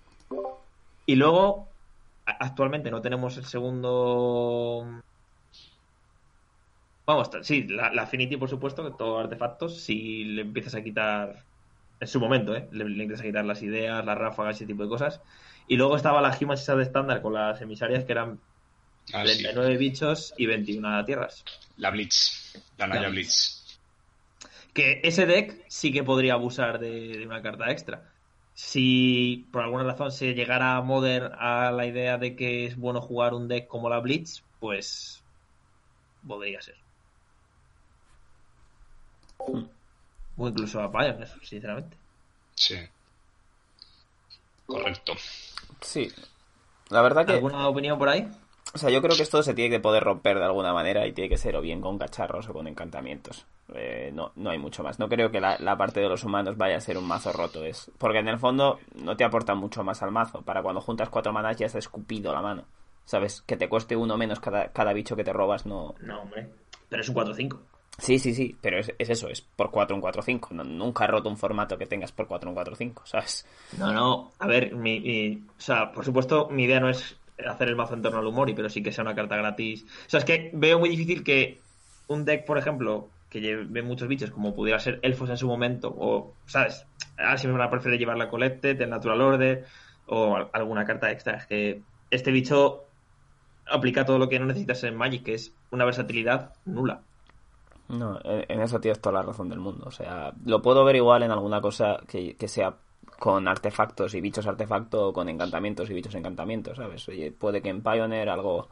Y 1.06 1.16
luego, 1.16 1.73
actualmente 2.26 2.92
no 2.92 3.02
tenemos 3.02 3.38
el 3.38 3.46
segundo. 3.46 5.02
Vamos, 7.06 7.30
sí, 7.42 7.64
la, 7.68 7.92
la 7.94 8.04
Affinity, 8.04 8.38
por 8.38 8.50
supuesto, 8.50 8.84
que 8.84 8.98
todos 8.98 9.24
artefactos, 9.24 9.82
si 9.82 10.24
le 10.24 10.42
empiezas 10.44 10.76
a 10.76 10.84
quitar. 10.84 11.44
En 12.00 12.08
su 12.08 12.20
momento, 12.20 12.56
¿eh? 12.56 12.68
Le, 12.72 12.86
le 12.90 13.04
empiezas 13.04 13.22
a 13.24 13.28
quitar 13.28 13.46
las 13.46 13.62
ideas, 13.62 14.06
las 14.06 14.18
ráfagas, 14.18 14.58
ese 14.58 14.66
tipo 14.66 14.84
de 14.84 14.90
cosas. 14.90 15.22
Y 15.68 15.78
luego 15.78 15.96
estaba 15.96 16.22
la 16.22 16.38
Human 16.40 16.58
Sisa 16.58 16.76
de 16.76 16.84
estándar 16.84 17.22
con 17.22 17.34
las 17.34 17.62
emisarias, 17.62 18.04
que 18.04 18.12
eran 18.12 18.40
Ah, 19.14 19.26
sí. 19.26 19.44
39 19.44 19.78
bichos 19.78 20.34
y 20.38 20.46
21 20.46 21.04
tierras. 21.06 21.44
La 21.78 21.92
Blitz. 21.92 22.58
La 22.78 22.88
Naya 22.88 23.10
Blitz. 23.10 23.78
Que 24.74 25.02
ese 25.04 25.26
deck 25.26 25.66
sí 25.68 25.92
que 25.92 26.04
podría 26.04 26.34
abusar 26.34 26.80
de, 26.80 27.18
de 27.18 27.26
una 27.28 27.42
carta 27.42 27.70
extra. 27.70 28.13
Si 28.54 29.48
por 29.52 29.64
alguna 29.64 29.84
razón 29.84 30.12
se 30.12 30.34
llegara 30.34 30.78
a 30.78 30.82
Modern 30.82 31.34
a 31.38 31.72
la 31.72 31.86
idea 31.86 32.18
de 32.18 32.36
que 32.36 32.66
es 32.66 32.78
bueno 32.78 33.02
jugar 33.02 33.34
un 33.34 33.48
deck 33.48 33.68
como 33.68 33.90
la 33.90 34.00
Blitz, 34.00 34.44
pues 34.60 35.24
podría 36.26 36.62
ser. 36.62 36.76
O 39.38 40.48
incluso 40.48 40.82
a 40.82 40.92
Pioneer, 40.92 41.28
sinceramente. 41.44 41.98
Sí. 42.56 42.78
Correcto. 44.66 45.14
Sí. 45.82 46.12
La 46.90 47.02
verdad 47.02 47.26
que... 47.26 47.34
¿Alguna 47.34 47.68
opinión 47.68 47.98
por 47.98 48.10
ahí? 48.10 48.32
O 48.74 48.78
sea, 48.80 48.90
yo 48.90 49.02
creo 49.02 49.16
que 49.16 49.22
esto 49.24 49.44
se 49.44 49.54
tiene 49.54 49.70
que 49.70 49.80
poder 49.80 50.04
romper 50.04 50.40
de 50.40 50.46
alguna 50.46 50.74
manera 50.74 51.06
y 51.06 51.14
tiene 51.14 51.30
que 51.30 51.38
ser 51.38 51.56
o 51.56 51.62
bien 51.62 51.80
con 51.80 51.98
cacharros 52.00 52.50
o 52.50 52.54
con 52.54 52.68
encantamientos. 52.68 53.46
Eh, 53.76 54.10
no, 54.14 54.32
no 54.36 54.50
hay 54.50 54.58
mucho 54.58 54.82
más. 54.84 54.98
No 54.98 55.08
creo 55.08 55.30
que 55.32 55.40
la, 55.40 55.58
la 55.60 55.78
parte 55.78 56.00
de 56.00 56.10
los 56.10 56.24
humanos 56.24 56.58
vaya 56.58 56.78
a 56.78 56.82
ser 56.82 56.98
un 56.98 57.08
mazo 57.08 57.32
roto. 57.32 57.64
Es 57.64 57.92
Porque 58.00 58.18
en 58.20 58.28
el 58.30 58.40
fondo 58.40 58.80
no 58.96 59.16
te 59.16 59.24
aporta 59.24 59.54
mucho 59.54 59.84
más 59.84 60.02
al 60.02 60.12
mazo. 60.12 60.42
Para 60.42 60.64
cuando 60.64 60.82
juntas 60.82 61.10
cuatro 61.10 61.32
manas 61.32 61.56
ya 61.58 61.68
has 61.68 61.76
escupido 61.76 62.34
la 62.34 62.42
mano. 62.42 62.64
¿Sabes? 63.06 63.42
Que 63.46 63.58
te 63.58 63.70
cueste 63.70 63.96
uno 63.96 64.18
menos 64.18 64.40
cada, 64.40 64.70
cada 64.70 64.94
bicho 64.94 65.16
que 65.16 65.24
te 65.24 65.34
robas 65.34 65.66
no... 65.66 65.94
No, 66.02 66.22
hombre. 66.22 66.50
Pero 66.90 67.02
es 67.02 67.10
un 67.10 67.16
4-5. 67.16 67.60
Sí, 68.00 68.18
sí, 68.18 68.34
sí, 68.34 68.58
pero 68.60 68.80
es, 68.80 68.92
es 68.98 69.10
eso, 69.12 69.28
es 69.30 69.42
por 69.42 69.70
4 69.70 69.96
un 69.96 70.02
4-5. 70.02 70.50
No, 70.52 70.64
nunca 70.64 71.04
he 71.04 71.08
roto 71.08 71.30
un 71.30 71.38
formato 71.38 71.78
que 71.78 71.86
tengas 71.86 72.12
por 72.12 72.26
4 72.28 72.50
un 72.50 72.56
4-5, 72.56 73.02
¿sabes? 73.06 73.46
No, 73.78 73.92
no. 73.94 74.32
A 74.40 74.48
ver, 74.48 74.74
mi, 74.76 75.00
mi- 75.00 75.44
o 75.58 75.62
sea, 75.62 75.92
por 75.92 76.04
supuesto, 76.04 76.48
mi 76.50 76.64
idea 76.64 76.80
no 76.80 76.90
es 76.90 77.18
hacer 77.48 77.68
el 77.68 77.76
mazo 77.76 77.94
en 77.94 78.02
torno 78.02 78.20
al 78.20 78.28
Umori, 78.28 78.54
pero 78.54 78.70
sí 78.70 78.82
que 78.84 78.92
sea 78.92 79.04
una 79.04 79.16
carta 79.16 79.36
gratis. 79.36 79.86
O 80.08 80.10
sea, 80.10 80.20
es 80.20 80.26
que 80.26 80.52
veo 80.54 80.80
muy 80.80 80.90
difícil 80.90 81.24
que 81.24 81.60
un 82.08 82.26
deck, 82.26 82.46
por 82.46 82.58
ejemplo, 82.58 83.10
que 83.30 83.42
lleve 83.42 83.82
muchos 83.82 84.08
bichos, 84.08 84.32
como 84.32 84.54
pudiera 84.54 84.80
ser 84.80 85.00
Elfos 85.02 85.30
en 85.30 85.38
su 85.38 85.48
momento, 85.48 85.94
o, 85.98 86.34
¿sabes? 86.46 86.86
Ahora 87.18 87.42
me 87.46 87.52
van 87.52 87.62
a 87.62 87.70
preferir 87.70 88.00
llevar 88.00 88.18
la 88.18 88.30
Collected, 88.30 88.80
el 88.80 88.90
Natural 88.90 89.22
Order, 89.22 89.66
o 90.08 90.36
al- 90.36 90.50
alguna 90.54 90.86
carta 90.86 91.12
extra. 91.12 91.38
Es 91.38 91.48
que 91.48 91.82
este 92.12 92.32
bicho 92.32 92.84
aplica 93.66 94.06
todo 94.06 94.20
lo 94.20 94.30
que 94.30 94.40
no 94.40 94.46
necesitas 94.46 94.84
en 94.84 94.96
Magic, 94.96 95.24
que 95.24 95.34
es 95.34 95.54
una 95.72 95.86
versatilidad 95.86 96.54
nula. 96.66 97.02
No, 97.90 98.20
en 98.24 98.62
eso 98.62 98.80
tienes 98.80 99.02
toda 99.02 99.20
la 99.20 99.24
razón 99.24 99.50
del 99.50 99.60
mundo. 99.60 99.86
O 99.88 99.92
sea, 99.92 100.34
lo 100.46 100.62
puedo 100.62 100.84
ver 100.86 100.96
igual 100.96 101.24
en 101.24 101.32
alguna 101.32 101.62
cosa 101.62 102.00
que, 102.08 102.36
que 102.36 102.48
sea 102.48 102.76
con 103.20 103.48
artefactos 103.48 104.14
y 104.16 104.22
bichos 104.22 104.48
artefacto 104.48 105.10
o 105.10 105.14
con 105.14 105.30
encantamientos 105.30 105.90
y 105.90 105.94
bichos 105.94 106.16
encantamientos, 106.16 106.78
¿sabes? 106.78 107.08
Oye, 107.10 107.32
puede 107.32 107.62
que 107.62 107.70
en 107.70 107.82
Pioneer 107.82 108.30
algo 108.30 108.70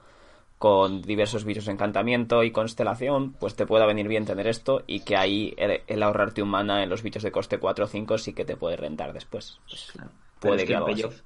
con 0.62 1.02
diversos 1.02 1.44
bichos 1.44 1.67
encantamiento 1.67 2.44
y 2.44 2.52
constelación, 2.52 3.34
pues 3.34 3.56
te 3.56 3.65
pueda 3.65 3.88
venir 3.88 4.08
bien 4.08 4.26
tener 4.26 4.46
esto 4.46 4.84
y 4.86 5.00
que 5.00 5.17
ahí 5.17 5.56
el, 5.58 5.82
el 5.88 6.04
ahorrarte 6.04 6.44
un 6.44 6.50
mana 6.50 6.84
en 6.84 6.89
los 6.89 7.02
bichos 7.02 7.24
de 7.24 7.32
coste 7.32 7.58
4 7.58 7.86
o 7.86 7.88
5 7.88 8.17
sí 8.20 8.34
que 8.34 8.46
te 8.46 8.56
puede 8.56 8.76
rentar 8.76 9.12
después. 9.12 9.60
Pues, 9.67 9.91
puede 10.39 10.58
es 10.58 10.62
que, 10.62 10.67
que 10.67 10.74
el 10.74 10.84
payoff, 10.84 11.22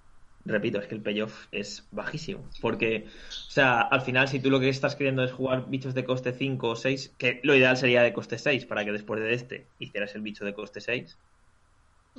repito, 0.46 0.80
es 0.80 0.88
que 0.88 0.96
el 0.96 1.02
payoff 1.02 1.48
es 1.52 1.86
bajísimo. 1.92 2.48
Porque, 2.62 3.08
o 3.08 3.52
sea, 3.52 3.82
al 3.82 4.02
final, 4.02 4.30
si 4.30 4.40
tú 4.40 4.50
lo 4.50 4.62
que 4.62 4.70
estás 4.70 4.96
queriendo 4.96 5.22
es 5.24 5.34
jugar 5.34 5.70
bichos 5.70 5.94
de 5.94 6.06
coste 6.06 6.32
5 6.32 6.70
o 6.70 6.76
6, 6.78 7.16
que 7.18 7.42
lo 7.44 7.56
ideal 7.56 7.76
sería 7.76 8.04
de 8.04 8.14
coste 8.14 8.38
6 8.38 8.66
para 8.66 8.86
que 8.86 8.94
después 8.94 9.20
de 9.20 9.34
este 9.34 9.68
hicieras 9.80 10.16
el 10.16 10.22
bicho 10.22 10.46
de 10.46 10.54
coste 10.54 10.80
6. 10.80 11.18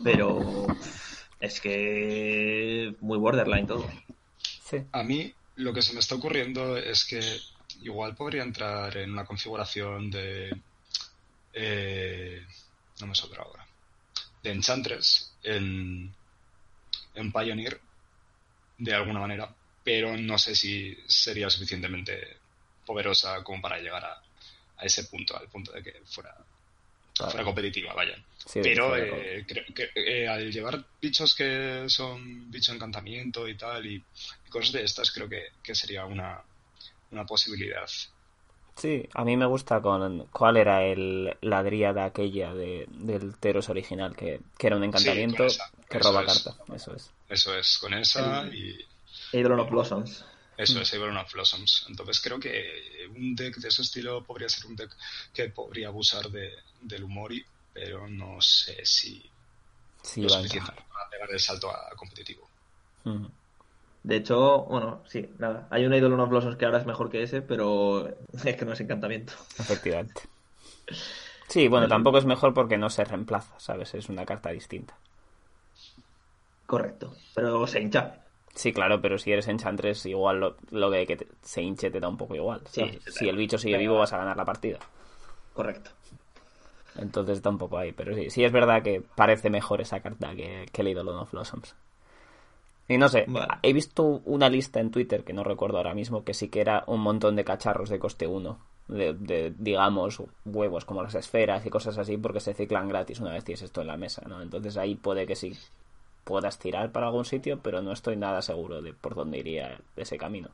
Pero 0.02 0.66
es 1.40 1.61
que 1.61 2.94
muy 3.00 3.18
borderline 3.18 3.66
todo. 3.66 3.90
Sí. 4.64 4.78
A 4.92 5.02
mí 5.02 5.32
lo 5.56 5.72
que 5.72 5.82
se 5.82 5.92
me 5.92 6.00
está 6.00 6.14
ocurriendo 6.14 6.76
es 6.76 7.04
que 7.04 7.20
igual 7.82 8.14
podría 8.14 8.42
entrar 8.42 8.96
en 8.96 9.12
una 9.12 9.24
configuración 9.24 10.11
de... 10.11 10.56
eh, 11.52 12.44
no 13.00 13.06
me 13.06 13.14
saldrá 13.14 13.42
ahora. 13.42 13.66
De 14.42 14.52
Enchantress 14.52 15.35
en, 15.42 16.14
en 17.14 17.32
Pioneer 17.32 17.80
de 18.78 18.94
alguna 18.94 19.20
manera, 19.20 19.54
pero 19.82 20.16
no 20.16 20.38
sé 20.38 20.54
si 20.54 20.96
sería 21.06 21.48
suficientemente 21.48 22.38
poderosa 22.85 23.42
como 23.42 23.62
para 23.62 23.78
llegar 23.78 24.04
a, 24.04 24.22
a 24.76 24.85
ese 24.85 25.04
punto, 25.04 25.37
al 25.37 25.48
punto 25.48 25.72
de 25.72 25.82
que 25.82 26.02
fuera, 26.04 26.37
fuera 27.16 27.44
competitiva, 27.44 27.94
vaya. 27.94 28.16
Sí, 28.44 28.61
pero 28.62 28.96
eh, 28.96 29.44
creo 29.46 29.64
que 29.74 29.90
eh, 29.94 30.29
al 30.29 30.52
llevar 30.52 30.85
bichos 31.00 31.35
que 31.35 31.85
son 31.88 32.50
bicho 32.50 32.72
de 32.72 32.76
encantamiento 32.76 33.48
y 33.48 33.57
tal, 33.57 33.85
y, 33.87 33.96
y 34.46 34.50
cosas 34.50 34.72
de 34.72 34.85
estas, 34.85 35.11
creo 35.11 35.29
que, 35.29 35.48
que 35.62 35.74
sería 35.74 36.05
una, 36.05 36.40
una 37.11 37.24
posibilidad. 37.24 37.88
Sí, 38.76 39.09
a 39.14 39.24
mí 39.24 39.37
me 39.38 39.46
gusta 39.46 39.81
con 39.81 40.26
cuál 40.26 40.59
era 40.59 40.85
el 40.85 41.35
la 41.40 41.62
dríada 41.62 42.05
aquella 42.05 42.52
de, 42.52 42.87
del 42.90 43.37
Teros 43.38 43.70
original, 43.70 44.14
que, 44.14 44.40
que 44.59 44.66
era 44.66 44.76
un 44.76 44.85
encantamiento 44.85 45.46
esa, 45.46 45.70
que 45.88 45.98
roba 45.98 46.22
es. 46.22 46.44
carta. 46.44 46.62
Eso 46.74 46.94
es. 46.94 47.11
Eso 47.29 47.57
es, 47.57 47.79
con 47.79 47.94
esa 47.94 48.46
y 48.48 48.79
Eidolon 49.33 49.61
of 49.61 49.70
Blossoms. 49.70 50.26
Eso 50.57 50.81
es 50.81 50.92
Iron 50.95 51.16
of 51.16 51.33
Blossoms. 51.33 51.87
Entonces 51.88 52.21
creo 52.21 52.38
que 52.38 53.09
un 53.14 53.35
deck 53.35 53.57
de 53.57 53.69
ese 53.69 53.83
estilo 53.83 54.25
podría 54.25 54.49
ser 54.49 54.66
un 54.66 54.77
deck 54.77 54.90
que 55.33 55.51
podría 55.51 55.88
abusar 55.88 56.31
de, 56.31 56.53
del 56.81 57.05
Humori, 57.05 57.45
pero 57.73 58.09
no 58.09 58.40
sé 58.40 58.85
si 58.85 59.31
Sí, 60.03 60.23
lo 60.23 60.29
va 60.31 60.37
a 60.37 60.42
suficiente 60.42 60.73
para 60.92 61.11
pegar 61.11 61.31
el 61.31 61.40
salto 61.40 61.71
a 61.71 61.90
competitivo. 61.97 62.49
Ujú. 63.05 63.31
De 64.03 64.16
hecho, 64.16 64.64
bueno, 64.66 65.03
sí, 65.09 65.29
nada. 65.38 65.66
Hay 65.71 65.85
un 65.85 65.92
Eidolon 65.92 66.21
of 66.21 66.31
Blossoms 66.31 66.57
que 66.57 66.64
ahora 66.64 66.79
es 66.79 66.87
mejor 66.87 67.11
que 67.11 67.23
ese, 67.23 67.42
pero 67.42 68.09
es 68.45 68.57
que 68.57 68.64
no 68.64 68.73
es 68.73 68.81
encantamiento. 68.81 69.33
Efectivamente. 69.59 70.23
Sí, 71.49 71.69
bueno, 71.69 71.88
tampoco 71.88 72.19
es 72.19 72.25
mejor 72.25 72.55
porque 72.55 72.79
no 72.79 72.90
se 72.90 73.05
reemplaza, 73.05 73.59
¿sabes? 73.59 73.95
Es 73.95 74.09
una 74.09 74.25
carta 74.27 74.51
distinta. 74.51 74.97
Correcto. 76.66 77.16
Pero 77.35 77.66
se 77.66 77.81
hincha. 77.81 78.26
Sí, 78.57 78.73
claro, 78.73 79.01
pero 79.01 79.19
si 79.19 79.31
eres 79.31 79.47
Enchantress, 79.49 80.07
igual 80.07 80.40
lo, 80.40 80.57
lo 80.71 80.90
que 80.90 81.16
te- 81.16 81.29
se 81.42 81.62
hinche 81.62 81.90
te 81.90 82.01
da 82.01 82.09
un 82.09 82.16
poco 82.16 82.35
igual. 82.35 82.62
Si 82.66 83.29
el 83.29 83.37
bicho 83.37 83.59
sigue 83.59 83.75
Pero- 83.75 83.81
vivo, 83.81 83.99
vas 83.99 84.12
a 84.14 84.19
ganar 84.19 84.37
la 84.37 84.45
partida. 84.45 84.79
Correcto. 85.53 85.90
Entonces 86.97 87.42
tampoco 87.42 87.79
hay. 87.79 87.92
Pero 87.92 88.14
sí, 88.14 88.31
sí 88.31 88.45
es 88.45 88.53
verdad 88.53 88.83
que 88.83 89.03
parece 89.14 89.51
mejor 89.51 89.81
esa 89.83 90.01
carta 90.01 90.35
que, 90.35 90.66
que 90.73 90.81
el 90.83 90.88
Eidolon 90.88 91.19
of 91.19 91.31
Blossoms. 91.33 91.75
Y 92.88 92.99
no 92.99 93.09
sé, 93.09 93.25
Vale. 93.29 93.47
he 93.62 93.73
visto 93.73 94.05
una 94.25 94.49
lista 94.49 94.81
en 94.81 94.90
Twitter, 94.90 95.25
que 95.25 95.33
no 95.33 95.42
recuerdo 95.45 95.77
ahora 95.77 95.92
mismo, 95.95 96.25
que 96.25 96.35
sí 96.35 96.49
que 96.49 96.61
era 96.61 96.85
un 96.87 97.01
montón 97.01 97.35
de 97.37 97.45
cacharros 97.45 97.90
de 97.90 97.99
coste 97.99 98.27
1. 98.27 98.59
De, 98.88 99.12
de, 99.14 99.53
digamos, 99.59 100.23
huevos 100.45 100.85
como 100.85 101.03
las 101.03 101.16
esferas 101.16 101.66
y 101.66 101.71
cosas 101.71 101.99
así, 101.99 102.16
porque 102.16 102.38
se 102.38 102.55
ciclan 102.55 102.88
gratis 102.88 103.19
una 103.19 103.33
vez 103.33 103.42
tienes 103.45 103.62
esto 103.62 103.81
en 103.81 103.88
la 103.88 103.97
mesa, 103.97 104.23
¿no? 104.29 104.40
Entonces 104.40 104.77
ahí 104.77 104.95
puede 104.95 105.27
que 105.27 105.35
sí 105.35 105.53
puedas 106.27 106.61
tirar 106.61 106.93
para 106.93 107.09
algún 107.09 107.27
sitio, 107.27 107.61
pero 107.62 107.83
no 107.83 107.93
estoy 107.93 108.17
nada 108.19 108.43
seguro 108.43 108.83
de 108.83 108.95
por 108.95 109.17
dónde 109.17 109.39
iría 109.41 109.81
ese 109.97 110.19
camino. 110.19 110.51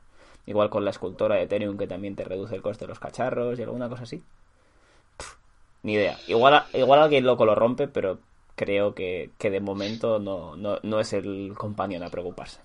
Igual 0.47 0.71
con 0.71 0.85
la 0.85 0.91
escultora 0.91 1.35
de 1.37 1.43
Ethereum 1.43 1.77
que 1.79 1.87
también 1.87 2.15
te 2.17 2.25
reduce 2.25 2.55
el 2.55 2.63
coste 2.63 2.85
de 2.85 2.89
los 2.89 2.99
cacharros 3.01 3.59
y 3.59 3.63
alguna 3.63 3.89
cosa 3.89 4.03
así. 4.05 4.23
Pff, 5.17 5.35
ni 5.83 5.93
idea. 5.93 6.19
Igual, 6.27 6.53
a- 6.55 6.67
igual 6.73 7.01
alguien 7.01 7.25
loco 7.25 7.45
lo 7.45 7.55
rompe, 7.55 7.87
pero 7.87 8.19
creo 8.55 8.95
que, 8.95 9.31
que 9.39 9.49
de 9.51 9.59
momento 9.61 10.19
no, 10.19 10.55
no, 10.57 10.79
no 10.83 10.99
es 10.99 11.13
el 11.13 11.53
companion 11.57 12.03
a 12.03 12.09
preocuparse. 12.11 12.61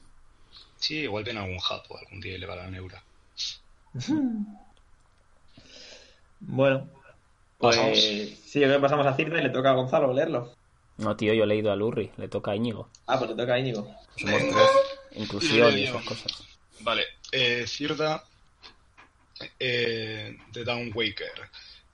Sí, 0.76 1.00
igual 1.00 1.24
viene 1.24 1.40
algún 1.40 1.58
japo 1.58 1.98
algún 1.98 2.20
día 2.20 2.34
y 2.34 2.38
le 2.38 2.46
va 2.46 2.56
la 2.56 2.70
neura. 2.70 3.04
Bueno. 6.40 6.88
Pues 7.58 7.76
Pasamos. 7.76 7.98
sí, 8.44 8.60
yo 8.60 8.66
creo 8.66 8.76
que 8.78 8.82
pasamos 8.82 9.06
a 9.06 9.14
Cirda 9.16 9.40
y 9.40 9.44
le 9.44 9.50
toca 9.50 9.70
a 9.70 9.74
Gonzalo 9.74 10.12
leerlo. 10.12 10.57
No, 10.98 11.16
tío, 11.16 11.32
yo 11.32 11.44
he 11.44 11.46
leído 11.46 11.70
a 11.72 11.76
Lurri, 11.76 12.10
le 12.16 12.28
toca 12.28 12.50
a 12.52 12.56
Íñigo. 12.56 12.90
Ah, 13.06 13.18
pues 13.18 13.30
le 13.30 13.36
toca 13.36 13.54
a 13.54 13.58
Íñigo. 13.58 13.88
Somos 14.16 14.40
tres. 14.40 14.68
Inclusión 15.16 15.78
y 15.78 15.82
esas 15.84 16.04
cosas. 16.04 16.32
Vale, 16.80 17.04
eh, 17.32 17.64
Cirda 17.66 18.24
eh, 19.58 20.36
de 20.52 20.64
Downwaker 20.64 21.50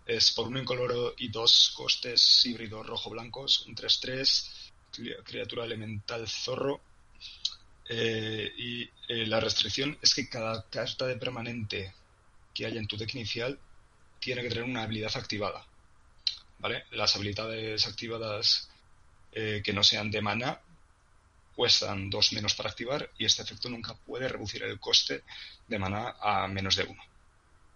es 0.06 0.32
por 0.32 0.46
uno 0.48 0.58
incoloro 0.58 1.14
y 1.18 1.28
dos 1.28 1.72
costes 1.76 2.44
híbridos 2.46 2.86
rojo-blancos, 2.86 3.66
un 3.66 3.74
3-3, 3.74 4.50
cri- 4.92 5.22
criatura 5.24 5.64
elemental 5.64 6.28
zorro. 6.28 6.80
Eh, 7.88 8.50
y 8.56 8.82
eh, 9.08 9.26
la 9.26 9.40
restricción 9.40 9.98
es 10.00 10.14
que 10.14 10.28
cada 10.28 10.62
carta 10.70 11.06
de 11.06 11.16
permanente 11.16 11.94
que 12.54 12.64
haya 12.66 12.78
en 12.80 12.86
tu 12.86 12.96
deck 12.96 13.14
inicial 13.14 13.58
tiene 14.20 14.40
que 14.42 14.48
tener 14.48 14.64
una 14.64 14.82
habilidad 14.84 15.12
activada. 15.16 15.66
¿Vale? 16.58 16.84
Las 16.92 17.14
habilidades 17.16 17.86
activadas 17.86 18.70
eh, 19.34 19.62
que 19.64 19.72
no 19.72 19.82
sean 19.82 20.10
de 20.10 20.22
mana 20.22 20.60
cuestan 21.54 22.10
dos 22.10 22.32
menos 22.32 22.54
para 22.54 22.70
activar 22.70 23.10
y 23.18 23.24
este 23.26 23.42
efecto 23.42 23.68
nunca 23.68 23.94
puede 23.94 24.28
reducir 24.28 24.62
el 24.64 24.80
coste 24.80 25.22
de 25.68 25.78
mana 25.78 26.16
a 26.20 26.48
menos 26.48 26.76
de 26.76 26.84
uno. 26.84 27.02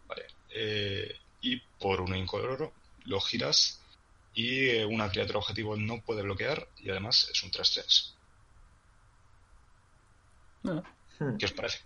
Vale. 0.07 0.27
Eh, 0.51 1.17
y 1.41 1.61
por 1.79 2.01
uno 2.01 2.17
incoloro 2.17 2.73
lo 3.05 3.21
giras 3.21 3.81
y 4.35 4.69
eh, 4.69 4.85
una 4.85 5.11
criatura 5.11 5.39
objetivo 5.39 5.77
no 5.77 6.01
puede 6.01 6.23
bloquear 6.23 6.67
y 6.79 6.91
además 6.91 7.29
es 7.33 7.43
un 7.43 7.51
3-3. 7.51 8.15
Ah, 10.65 10.83
Hmm. 11.19 11.37
¿Qué 11.37 11.47
os 11.47 11.53
parece? 11.53 11.79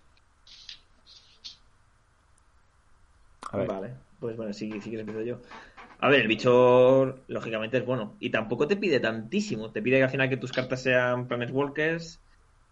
a 3.50 3.56
ver, 3.56 3.66
Vale, 3.66 3.94
pues 4.20 4.37
bueno, 4.37 4.52
sí, 4.52 4.70
sí 4.80 4.90
que 4.90 5.00
empiezo 5.00 5.22
yo. 5.22 5.40
A 6.05 6.09
ver, 6.09 6.23
el 6.23 6.27
bicho, 6.27 7.25
lógicamente, 7.29 7.79
es 7.79 7.87
bueno. 7.87 8.17
Y 8.19 8.31
tampoco 8.31 8.67
te 8.67 8.77
pide 8.77 8.99
tantísimo. 8.99 9.71
Te 9.71 9.81
pide 9.83 9.99
que 9.99 10.03
al 10.03 10.11
final 10.11 10.29
que 10.29 10.37
tus 10.37 10.51
cartas 10.51 10.83
sean 10.83 11.29
Planet 11.29 11.51
Walkers, 11.53 12.21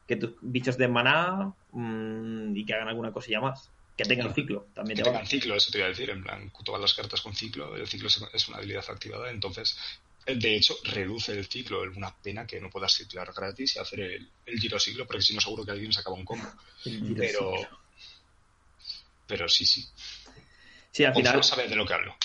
que 0.04 0.16
tus 0.16 0.34
bichos 0.42 0.76
den 0.76 0.92
maná 0.92 1.54
mm, 1.70 2.56
y 2.56 2.66
que 2.66 2.74
hagan 2.74 2.88
alguna 2.88 3.12
cosilla 3.12 3.40
más. 3.40 3.70
Que 3.96 4.04
tengan 4.04 4.34
ciclo, 4.34 4.66
también 4.74 4.96
Que 4.96 5.02
te 5.04 5.08
va. 5.08 5.12
tengan 5.14 5.28
ciclo, 5.28 5.54
eso 5.54 5.70
te 5.70 5.78
iba 5.78 5.86
a 5.86 5.90
decir, 5.90 6.10
en 6.10 6.24
plan, 6.24 6.50
todas 6.64 6.80
las 6.80 6.92
cartas 6.92 7.20
con 7.20 7.32
ciclo, 7.36 7.76
el 7.76 7.86
ciclo 7.86 8.08
es- 8.08 8.20
es 8.32 8.48
una 8.48 8.56
habilidad 8.58 8.84
activada, 8.88 9.30
entonces, 9.30 9.78
eh, 10.26 10.34
de 10.34 10.56
hecho, 10.56 10.74
reduce 10.92 11.32
el 11.38 11.46
ciclo, 11.46 11.84
es 11.88 11.96
una 11.96 12.16
pena 12.20 12.46
que 12.46 12.60
no 12.60 12.68
puedas 12.70 12.92
ciclar 12.94 13.32
gratis 13.32 13.76
y 13.76 13.78
hacer 13.78 14.00
el, 14.00 14.32
el 14.46 14.58
giro 14.58 14.80
ciclo, 14.80 15.06
porque 15.06 15.22
si 15.22 15.34
no 15.34 15.40
seguro 15.40 15.64
que 15.64 15.70
alguien 15.70 15.92
se 15.92 16.00
acaba 16.00 16.16
un 16.16 16.24
combo. 16.24 16.48
Pero, 17.16 17.52
pero 19.26 19.48
sí, 19.48 19.64
sí. 19.64 19.86
Sí, 20.90 21.04
al 21.04 21.14
final, 21.14 21.34
Gonzalo 21.34 21.42
sabe 21.44 21.68
de 21.68 21.76
lo 21.76 21.86
que 21.86 21.94
hablo. 21.94 22.16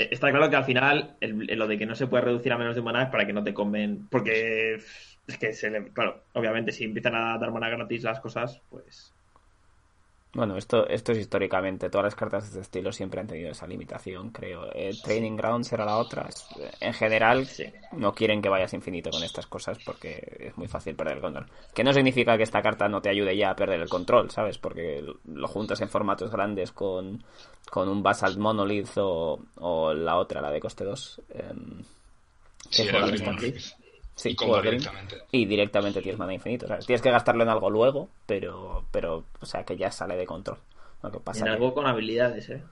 Eh, 0.00 0.08
Está 0.12 0.30
claro 0.30 0.48
que 0.50 0.56
al 0.56 0.64
final 0.64 1.16
el- 1.20 1.46
lo 1.58 1.66
de 1.68 1.78
que 1.78 1.86
no 1.86 1.94
se 1.94 2.06
puede 2.06 2.24
reducir 2.24 2.52
a 2.52 2.58
menos 2.58 2.74
de 2.74 2.80
un 2.80 2.86
maná 2.86 3.04
es 3.04 3.10
para 3.10 3.26
que 3.26 3.32
no 3.32 3.44
te 3.44 3.54
comen. 3.54 4.08
Porque 4.08 4.74
es 5.26 5.38
que 5.38 5.52
se 5.52 5.70
le. 5.70 5.92
Claro, 5.92 6.24
obviamente, 6.34 6.72
si 6.72 6.84
empiezan 6.84 7.14
a 7.14 7.38
dar 7.38 7.50
maná 7.52 7.68
gratis 7.70 8.02
las 8.04 8.20
cosas, 8.20 8.62
pues. 8.68 9.14
Bueno, 10.32 10.56
esto, 10.56 10.86
esto 10.86 11.10
es 11.10 11.18
históricamente. 11.18 11.90
Todas 11.90 12.04
las 12.04 12.14
cartas 12.14 12.44
de 12.44 12.48
este 12.50 12.60
estilo 12.60 12.92
siempre 12.92 13.20
han 13.20 13.26
tenido 13.26 13.50
esa 13.50 13.66
limitación, 13.66 14.30
creo. 14.30 14.70
Eh, 14.72 14.92
Training 15.02 15.36
Grounds 15.36 15.72
era 15.72 15.84
la 15.84 15.96
otra. 15.96 16.28
En 16.78 16.92
general, 16.94 17.46
Sí. 17.46 17.64
no 17.92 18.14
quieren 18.14 18.40
que 18.40 18.48
vayas 18.48 18.72
infinito 18.72 19.10
con 19.10 19.24
estas 19.24 19.46
cosas 19.48 19.78
porque 19.84 20.36
es 20.38 20.56
muy 20.56 20.68
fácil 20.68 20.94
perder 20.94 21.16
el 21.16 21.20
control. 21.20 21.46
Que 21.74 21.82
no 21.82 21.92
significa 21.92 22.36
que 22.36 22.44
esta 22.44 22.62
carta 22.62 22.88
no 22.88 23.02
te 23.02 23.08
ayude 23.08 23.36
ya 23.36 23.50
a 23.50 23.56
perder 23.56 23.80
el 23.80 23.88
control, 23.88 24.30
¿sabes? 24.30 24.56
Porque 24.56 25.04
lo 25.24 25.48
juntas 25.48 25.80
en 25.80 25.88
formatos 25.88 26.30
grandes 26.30 26.70
con, 26.70 27.24
con 27.68 27.88
un 27.88 28.00
Basalt 28.00 28.38
Monolith 28.38 28.96
o, 28.98 29.40
o 29.56 29.92
la 29.92 30.16
otra, 30.16 30.40
la 30.40 30.52
de 30.52 30.60
coste 30.60 30.84
2. 30.84 31.22
em, 31.34 31.82
Sí, 32.68 32.86
que 32.86 32.92
Sí, 34.20 34.36
directamente. 34.62 35.16
Y 35.32 35.46
directamente 35.46 36.02
tienes 36.02 36.18
mana 36.18 36.34
infinito. 36.34 36.66
¿sabes? 36.68 36.86
Tienes 36.86 37.02
que 37.02 37.10
gastarlo 37.10 37.42
en 37.42 37.48
algo 37.48 37.70
luego, 37.70 38.08
pero, 38.26 38.84
pero 38.90 39.24
o 39.40 39.46
sea, 39.46 39.64
que 39.64 39.76
ya 39.76 39.90
sale 39.90 40.16
de 40.16 40.26
control. 40.26 40.58
Lo 41.02 41.10
que 41.10 41.20
pasa 41.20 41.40
En 41.40 41.44
que- 41.46 41.50
algo 41.52 41.72
con 41.74 41.86
habilidades, 41.86 42.48
eh. 42.50 42.62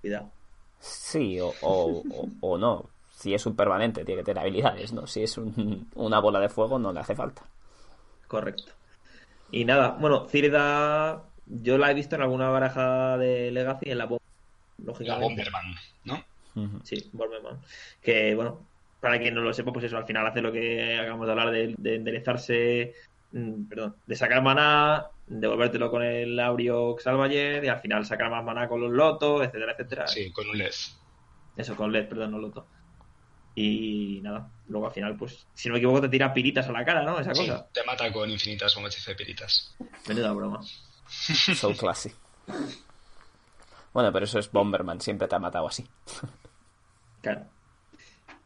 Cuidado. 0.00 0.30
Sí, 0.78 1.38
o, 1.40 1.52
o, 1.62 2.02
o- 2.10 2.28
o 2.40 2.58
no. 2.58 2.88
Si 3.10 3.34
es 3.34 3.44
un 3.46 3.54
permanente, 3.54 4.04
tiene 4.04 4.20
que 4.22 4.26
tener 4.26 4.42
habilidades, 4.42 4.92
¿no? 4.92 5.06
Si 5.06 5.22
es 5.22 5.36
un- 5.38 5.88
una 5.94 6.20
bola 6.20 6.40
de 6.40 6.48
fuego, 6.48 6.78
no 6.78 6.92
le 6.92 7.00
hace 7.00 7.14
falta. 7.14 7.42
Correcto. 8.28 8.72
Y 9.50 9.64
nada, 9.64 9.96
bueno, 10.00 10.26
Cirda. 10.28 11.22
Yo 11.46 11.76
la 11.76 11.90
he 11.90 11.94
visto 11.94 12.14
en 12.16 12.22
alguna 12.22 12.48
baraja 12.48 13.18
de 13.18 13.50
Legacy 13.50 13.90
en 13.90 13.98
la 13.98 14.04
bomba. 14.06 14.22
La. 15.00 15.18
Bomberman, 15.18 15.74
¿no? 16.04 16.24
Sí, 16.82 17.10
Bomberman. 17.12 17.60
Que 18.00 18.34
bueno, 18.34 18.60
para 19.02 19.18
quien 19.18 19.34
no 19.34 19.42
lo 19.42 19.52
sepa, 19.52 19.72
pues 19.72 19.84
eso, 19.84 19.98
al 19.98 20.06
final 20.06 20.26
hace 20.26 20.40
lo 20.40 20.50
que 20.52 20.96
acabamos 20.96 21.26
de 21.26 21.32
hablar 21.32 21.50
de, 21.50 21.74
de 21.76 21.94
enderezarse, 21.96 22.94
mm, 23.32 23.64
perdón, 23.64 23.96
de 24.06 24.16
sacar 24.16 24.40
maná, 24.42 25.06
devolvértelo 25.26 25.90
con 25.90 26.02
el 26.04 26.38
Auriox 26.38 27.02
Salvayer 27.02 27.64
y 27.64 27.68
al 27.68 27.80
final 27.80 28.06
sacar 28.06 28.30
más 28.30 28.44
maná 28.44 28.68
con 28.68 28.80
los 28.80 28.92
lotos, 28.92 29.42
etcétera, 29.44 29.72
etcétera. 29.72 30.06
Sí, 30.06 30.30
con 30.32 30.48
un 30.48 30.56
LED. 30.56 30.70
Eso, 31.56 31.74
con 31.76 31.90
LED, 31.92 32.08
perdón, 32.08 32.30
no 32.30 32.38
loto. 32.38 32.66
Y 33.54 34.20
nada, 34.22 34.48
luego 34.68 34.86
al 34.86 34.92
final, 34.92 35.16
pues, 35.16 35.46
si 35.52 35.68
no 35.68 35.72
me 35.74 35.78
equivoco, 35.78 36.00
te 36.00 36.08
tira 36.08 36.32
piritas 36.32 36.66
a 36.68 36.72
la 36.72 36.84
cara, 36.84 37.02
¿no? 37.02 37.18
Esa 37.18 37.34
Sí, 37.34 37.46
cosa. 37.46 37.66
te 37.72 37.84
mata 37.84 38.10
con 38.12 38.30
infinitas 38.30 38.74
bombas 38.74 39.04
de 39.04 39.14
piritas. 39.14 39.76
Menuda 40.08 40.32
broma. 40.32 40.60
So 41.06 41.74
classy. 41.76 42.10
Bueno, 43.92 44.10
pero 44.12 44.24
eso 44.24 44.38
es 44.38 44.50
Bomberman, 44.50 45.00
siempre 45.00 45.28
te 45.28 45.34
ha 45.34 45.38
matado 45.38 45.66
así. 45.66 45.84
Claro. 47.20 47.42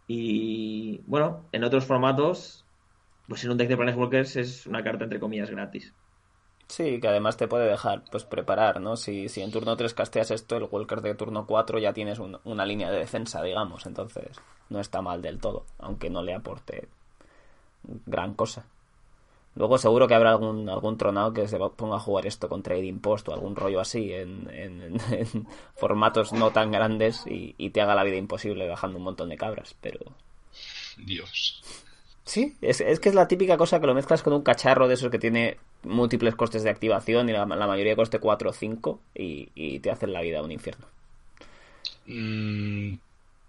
Y 0.08 1.00
bueno, 1.06 1.44
en 1.52 1.64
otros 1.64 1.84
formatos, 1.84 2.64
pues 3.28 3.44
en 3.44 3.50
un 3.50 3.56
deck 3.56 3.68
de 3.68 3.76
Planeswalkers 3.76 4.36
es 4.36 4.66
una 4.66 4.84
carta 4.84 5.04
entre 5.04 5.20
comillas 5.20 5.50
gratis. 5.50 5.92
Sí, 6.68 7.00
que 7.00 7.08
además 7.08 7.36
te 7.36 7.46
puede 7.46 7.68
dejar 7.68 8.02
pues 8.10 8.24
preparar, 8.24 8.80
¿no? 8.80 8.96
Si, 8.96 9.28
si 9.28 9.40
en 9.40 9.52
turno 9.52 9.76
3 9.76 9.94
casteas 9.94 10.32
esto, 10.32 10.56
el 10.56 10.68
Walker 10.70 11.00
de 11.00 11.14
turno 11.14 11.46
4 11.46 11.78
ya 11.78 11.92
tienes 11.92 12.18
una 12.18 12.66
línea 12.66 12.90
de 12.90 12.98
defensa, 12.98 13.42
digamos. 13.42 13.86
Entonces 13.86 14.40
no 14.68 14.80
está 14.80 15.00
mal 15.00 15.22
del 15.22 15.38
todo, 15.38 15.64
aunque 15.78 16.10
no 16.10 16.22
le 16.22 16.34
aporte 16.34 16.88
gran 18.06 18.34
cosa. 18.34 18.66
Luego 19.56 19.78
seguro 19.78 20.06
que 20.06 20.14
habrá 20.14 20.30
algún, 20.30 20.68
algún 20.68 20.98
tronado 20.98 21.32
que 21.32 21.48
se 21.48 21.58
ponga 21.58 21.96
a 21.96 22.00
jugar 22.00 22.26
esto 22.26 22.48
con 22.48 22.62
Trading 22.62 22.98
Post 22.98 23.28
o 23.28 23.32
algún 23.32 23.56
rollo 23.56 23.80
así 23.80 24.12
en, 24.12 24.48
en, 24.52 24.98
formatos 25.74 26.32
no 26.32 26.50
tan 26.52 26.70
grandes 26.70 27.26
y, 27.26 27.54
y, 27.56 27.70
te 27.70 27.80
haga 27.80 27.94
la 27.94 28.04
vida 28.04 28.16
imposible 28.16 28.68
bajando 28.68 28.98
un 28.98 29.04
montón 29.04 29.30
de 29.30 29.38
cabras, 29.38 29.74
pero... 29.80 30.00
Dios. 30.98 31.62
Sí, 32.24 32.56
es, 32.60 32.80
es 32.80 33.00
que 33.00 33.08
es 33.08 33.14
la 33.14 33.28
típica 33.28 33.56
cosa 33.56 33.80
que 33.80 33.86
lo 33.86 33.94
mezclas 33.94 34.22
con 34.22 34.34
un 34.34 34.42
cacharro 34.42 34.88
de 34.88 34.94
esos 34.94 35.10
que 35.10 35.18
tiene 35.18 35.58
múltiples 35.84 36.34
costes 36.34 36.62
de 36.62 36.70
activación 36.70 37.28
y 37.28 37.32
la, 37.32 37.46
mayoría 37.46 37.96
coste 37.96 38.18
4 38.18 38.50
o 38.50 38.52
5 38.52 39.00
y, 39.14 39.48
y, 39.54 39.78
te 39.80 39.90
hacen 39.90 40.12
la 40.12 40.20
vida 40.20 40.42
un 40.42 40.52
infierno. 40.52 40.86
Mm, 42.06 42.94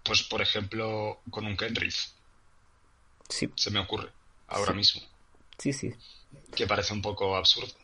pues 0.04 0.22
por 0.22 0.40
ejemplo, 0.40 1.20
con 1.28 1.44
un 1.44 1.56
Kenrith. 1.56 1.96
Sí. 3.28 3.50
Se 3.56 3.70
me 3.70 3.80
ocurre, 3.80 4.08
ahora 4.46 4.72
mismo. 4.72 5.02
Sí, 5.58 5.72
sí. 5.72 5.92
Que 6.54 6.66
parece 6.66 6.94
un 6.94 7.02
poco 7.02 7.36
absurdo. 7.36 7.74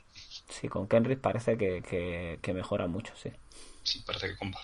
Sí, 0.48 0.68
con 0.68 0.86
Kenrith 0.86 1.20
parece 1.20 1.56
que, 1.56 2.38
que, 2.40 2.54
mejora 2.54 2.86
mucho, 2.86 3.12
sí. 3.16 3.30
Sí, 3.82 4.02
parece 4.06 4.28
que 4.28 4.36
compa. 4.36 4.60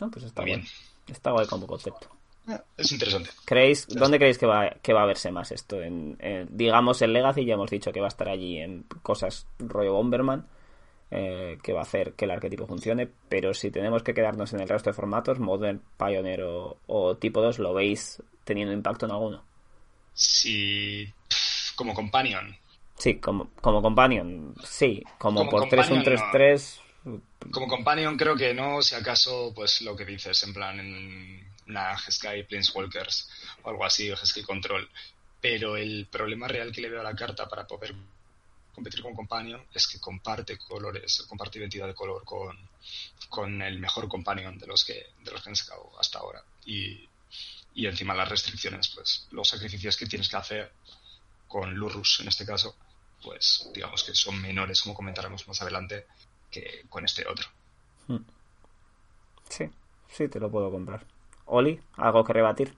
No, 0.00 0.10
pues 0.10 0.24
está 0.24 0.42
bien. 0.42 0.64
Está 1.06 1.30
guay 1.30 1.46
como 1.46 1.66
concepto. 1.66 2.08
Eh, 2.48 2.58
es 2.76 2.90
interesante. 2.92 3.30
¿Creéis, 3.44 3.86
¿Dónde 3.86 4.18
creéis 4.18 4.38
que 4.38 4.46
va, 4.46 4.70
que 4.82 4.92
va 4.92 5.02
a 5.02 5.06
verse 5.06 5.30
más 5.30 5.52
esto? 5.52 5.80
En, 5.80 6.18
digamos, 6.50 7.00
en 7.02 7.12
Legacy 7.12 7.44
ya 7.44 7.54
hemos 7.54 7.70
dicho 7.70 7.92
que 7.92 8.00
va 8.00 8.06
a 8.06 8.08
estar 8.08 8.28
allí 8.28 8.58
en 8.58 8.84
cosas 9.02 9.46
rollo 9.58 9.92
Bomberman, 9.92 10.46
eh, 11.10 11.58
que 11.62 11.72
va 11.72 11.80
a 11.80 11.84
hacer 11.84 12.14
que 12.14 12.24
el 12.24 12.32
arquetipo 12.32 12.66
funcione, 12.66 13.08
pero 13.28 13.54
si 13.54 13.70
tenemos 13.70 14.02
que 14.02 14.14
quedarnos 14.14 14.52
en 14.52 14.60
el 14.60 14.68
resto 14.68 14.90
de 14.90 14.94
formatos, 14.94 15.38
Modern, 15.38 15.80
Pioneer 15.96 16.42
o 16.42 17.16
tipo 17.16 17.40
2, 17.40 17.60
¿lo 17.60 17.72
veis 17.72 18.22
teniendo 18.44 18.72
impacto 18.72 19.06
en 19.06 19.12
alguno? 19.12 19.53
Si 20.14 21.12
como 21.74 21.92
companion. 21.92 22.56
Sí, 22.96 23.16
como, 23.16 23.50
como 23.60 23.82
companion, 23.82 24.54
sí. 24.64 25.02
Como, 25.18 25.48
por 25.48 25.68
3 25.68 25.90
un 25.90 26.04
3-3. 26.04 26.80
Como 27.50 27.68
companion 27.68 28.16
creo 28.16 28.36
que 28.36 28.54
no, 28.54 28.80
si 28.80 28.94
acaso, 28.94 29.52
pues 29.54 29.82
lo 29.82 29.94
que 29.96 30.04
dices, 30.04 30.42
en 30.44 30.54
plan 30.54 30.80
en 30.80 31.54
una 31.68 31.98
Sky 31.98 32.44
Planeswalkers 32.48 33.28
o 33.62 33.70
algo 33.70 33.84
así, 33.84 34.10
o 34.10 34.16
Sky 34.16 34.42
Control. 34.42 34.88
Pero 35.40 35.76
el 35.76 36.06
problema 36.06 36.48
real 36.48 36.72
que 36.72 36.80
le 36.80 36.88
veo 36.88 37.00
a 37.00 37.04
la 37.04 37.14
carta 37.14 37.48
para 37.48 37.66
poder 37.66 37.94
competir 38.74 39.02
con 39.02 39.14
Companion 39.14 39.62
es 39.72 39.86
que 39.86 40.00
comparte 40.00 40.58
colores, 40.58 41.24
comparte 41.28 41.58
identidad 41.58 41.86
de 41.86 41.94
color 41.94 42.24
con, 42.24 42.56
con 43.28 43.60
el 43.60 43.78
mejor 43.78 44.08
Companion 44.08 44.58
de 44.58 44.66
los 44.66 44.84
que, 44.84 45.10
de 45.22 45.30
los 45.30 45.42
que 45.42 45.50
han 45.50 45.56
sacado 45.56 45.90
hasta 45.98 46.18
ahora. 46.20 46.42
Y 46.64 47.08
y 47.74 47.86
encima 47.86 48.14
las 48.14 48.28
restricciones, 48.28 48.88
pues 48.88 49.28
los 49.32 49.48
sacrificios 49.48 49.96
que 49.96 50.06
tienes 50.06 50.28
que 50.28 50.36
hacer 50.36 50.72
con 51.48 51.74
Lurrus 51.74 52.20
en 52.20 52.28
este 52.28 52.46
caso, 52.46 52.76
pues 53.22 53.70
digamos 53.74 54.04
que 54.04 54.14
son 54.14 54.40
menores, 54.40 54.80
como 54.82 54.94
comentaremos 54.94 55.46
más 55.48 55.60
adelante, 55.62 56.06
que 56.50 56.84
con 56.88 57.04
este 57.04 57.26
otro. 57.26 57.48
Hmm. 58.06 58.24
Sí, 59.48 59.70
sí, 60.08 60.28
te 60.28 60.40
lo 60.40 60.50
puedo 60.50 60.70
comprar. 60.70 61.04
Oli, 61.46 61.80
¿algo 61.96 62.24
que 62.24 62.32
rebatir? 62.32 62.74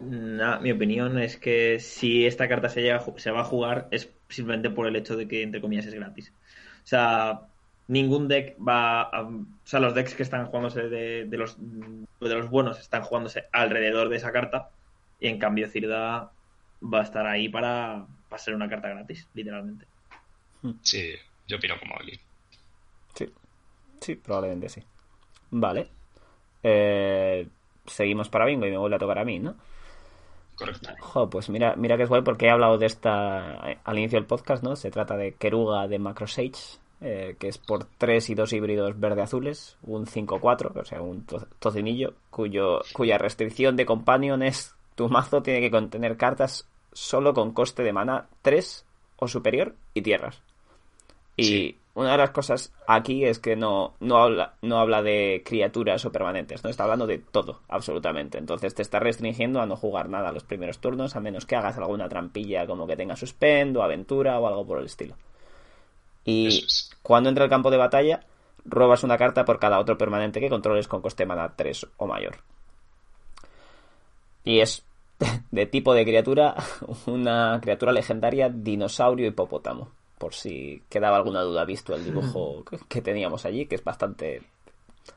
Nah, 0.00 0.58
mi 0.58 0.72
opinión 0.72 1.18
es 1.18 1.36
que 1.36 1.78
si 1.78 2.26
esta 2.26 2.48
carta 2.48 2.68
se, 2.68 2.82
llega, 2.82 3.04
se 3.16 3.30
va 3.30 3.40
a 3.40 3.44
jugar 3.44 3.88
es 3.90 4.10
simplemente 4.28 4.70
por 4.70 4.86
el 4.86 4.96
hecho 4.96 5.16
de 5.16 5.28
que, 5.28 5.42
entre 5.42 5.60
comillas, 5.60 5.86
es 5.86 5.94
gratis. 5.94 6.32
O 6.82 6.86
sea, 6.86 7.48
ningún 7.88 8.28
deck 8.28 8.56
va 8.56 9.02
a, 9.02 9.22
o 9.22 9.44
sea 9.64 9.80
los 9.80 9.94
decks 9.94 10.14
que 10.14 10.22
están 10.22 10.46
jugándose 10.46 10.88
de, 10.88 11.26
los 11.36 11.56
de 11.58 12.34
los 12.34 12.48
buenos 12.48 12.78
están 12.80 13.02
jugándose 13.02 13.44
alrededor 13.52 14.08
de 14.08 14.16
esa 14.16 14.32
carta. 14.32 14.70
Y 15.20 15.28
en 15.28 15.38
cambio 15.38 15.68
Cirda 15.68 16.30
va 16.82 17.00
a 17.00 17.02
estar 17.02 17.26
ahí 17.26 17.48
para, 17.48 18.06
para 18.28 18.42
ser 18.42 18.54
una 18.54 18.68
carta 18.68 18.88
gratis 18.88 19.28
literalmente. 19.34 19.86
Sí 20.82 21.14
yo 21.46 21.56
opino 21.56 21.78
como 21.78 21.96
Ali 21.98 22.18
sí. 23.14 23.30
Sí 24.00 24.14
probablemente 24.16 24.68
sí. 24.68 24.82
Vale. 25.50 25.88
Eh, 26.62 27.46
seguimos 27.86 28.28
para 28.28 28.46
bingo 28.46 28.66
y 28.66 28.70
me 28.70 28.78
vuelve 28.78 28.96
a 28.96 28.98
tocar 28.98 29.18
a 29.18 29.24
mí 29.24 29.38
no 29.38 29.54
Correcto. 30.54 31.28
pues 31.30 31.48
mira, 31.48 31.74
mira 31.76 31.96
que 31.96 32.04
es 32.04 32.08
guay 32.08 32.22
porque 32.22 32.46
he 32.46 32.50
hablado 32.50 32.78
de 32.78 32.86
esta 32.86 33.60
al 33.84 33.98
inicio 33.98 34.18
del 34.18 34.26
podcast, 34.26 34.62
¿no? 34.62 34.76
Se 34.76 34.90
trata 34.90 35.16
de 35.16 35.34
Keruga 35.34 35.88
de 35.88 35.98
Macrosage, 35.98 36.78
eh, 37.06 37.36
que 37.38 37.48
es 37.48 37.58
por 37.58 37.84
3 37.98 38.30
y 38.30 38.34
2 38.34 38.52
híbridos 38.54 38.98
verde-azules, 38.98 39.76
un 39.82 40.06
5-4, 40.06 40.72
o 40.74 40.84
sea, 40.86 41.02
un 41.02 41.26
tocinillo, 41.58 42.14
cuyo, 42.30 42.80
cuya 42.94 43.18
restricción 43.18 43.76
de 43.76 43.84
companion 43.84 44.42
es 44.42 44.74
tu 44.94 45.10
mazo 45.10 45.42
tiene 45.42 45.60
que 45.60 45.70
contener 45.70 46.16
cartas 46.16 46.66
solo 46.94 47.34
con 47.34 47.52
coste 47.52 47.82
de 47.82 47.92
mana 47.92 48.28
3 48.40 48.86
o 49.16 49.28
superior 49.28 49.74
y 49.92 50.00
tierras. 50.00 50.40
Y 51.36 51.76
una 51.92 52.12
de 52.12 52.16
las 52.16 52.30
cosas 52.30 52.72
aquí 52.86 53.26
es 53.26 53.38
que 53.38 53.54
no, 53.54 53.92
no, 54.00 54.16
habla, 54.16 54.54
no 54.62 54.78
habla 54.78 55.02
de 55.02 55.42
criaturas 55.44 56.06
o 56.06 56.10
permanentes, 56.10 56.64
no 56.64 56.70
está 56.70 56.84
hablando 56.84 57.06
de 57.06 57.18
todo, 57.18 57.60
absolutamente. 57.68 58.38
Entonces 58.38 58.74
te 58.74 58.80
está 58.80 58.98
restringiendo 58.98 59.60
a 59.60 59.66
no 59.66 59.76
jugar 59.76 60.08
nada 60.08 60.32
los 60.32 60.44
primeros 60.44 60.78
turnos, 60.78 61.16
a 61.16 61.20
menos 61.20 61.44
que 61.44 61.56
hagas 61.56 61.76
alguna 61.76 62.08
trampilla 62.08 62.66
como 62.66 62.86
que 62.86 62.96
tenga 62.96 63.14
suspend 63.14 63.76
o 63.76 63.82
aventura 63.82 64.40
o 64.40 64.46
algo 64.46 64.66
por 64.66 64.78
el 64.78 64.86
estilo. 64.86 65.16
Y 66.24 66.66
cuando 67.02 67.28
entra 67.28 67.44
al 67.44 67.50
campo 67.50 67.70
de 67.70 67.76
batalla, 67.76 68.24
robas 68.64 69.04
una 69.04 69.18
carta 69.18 69.44
por 69.44 69.58
cada 69.58 69.78
otro 69.78 69.98
permanente 69.98 70.40
que 70.40 70.48
controles 70.48 70.88
con 70.88 71.02
coste 71.02 71.26
mana 71.26 71.54
3 71.54 71.86
o 71.98 72.06
mayor. 72.06 72.36
Y 74.42 74.60
es 74.60 74.84
de 75.50 75.66
tipo 75.66 75.94
de 75.94 76.04
criatura, 76.04 76.54
una 77.06 77.58
criatura 77.60 77.92
legendaria 77.92 78.48
dinosaurio 78.48 79.26
hipopótamo. 79.26 79.90
Por 80.18 80.32
si 80.32 80.82
quedaba 80.88 81.16
alguna 81.16 81.42
duda 81.42 81.64
visto 81.64 81.94
el 81.94 82.04
dibujo 82.04 82.64
que 82.88 83.02
teníamos 83.02 83.44
allí, 83.44 83.66
que 83.66 83.74
es 83.74 83.84
bastante 83.84 84.42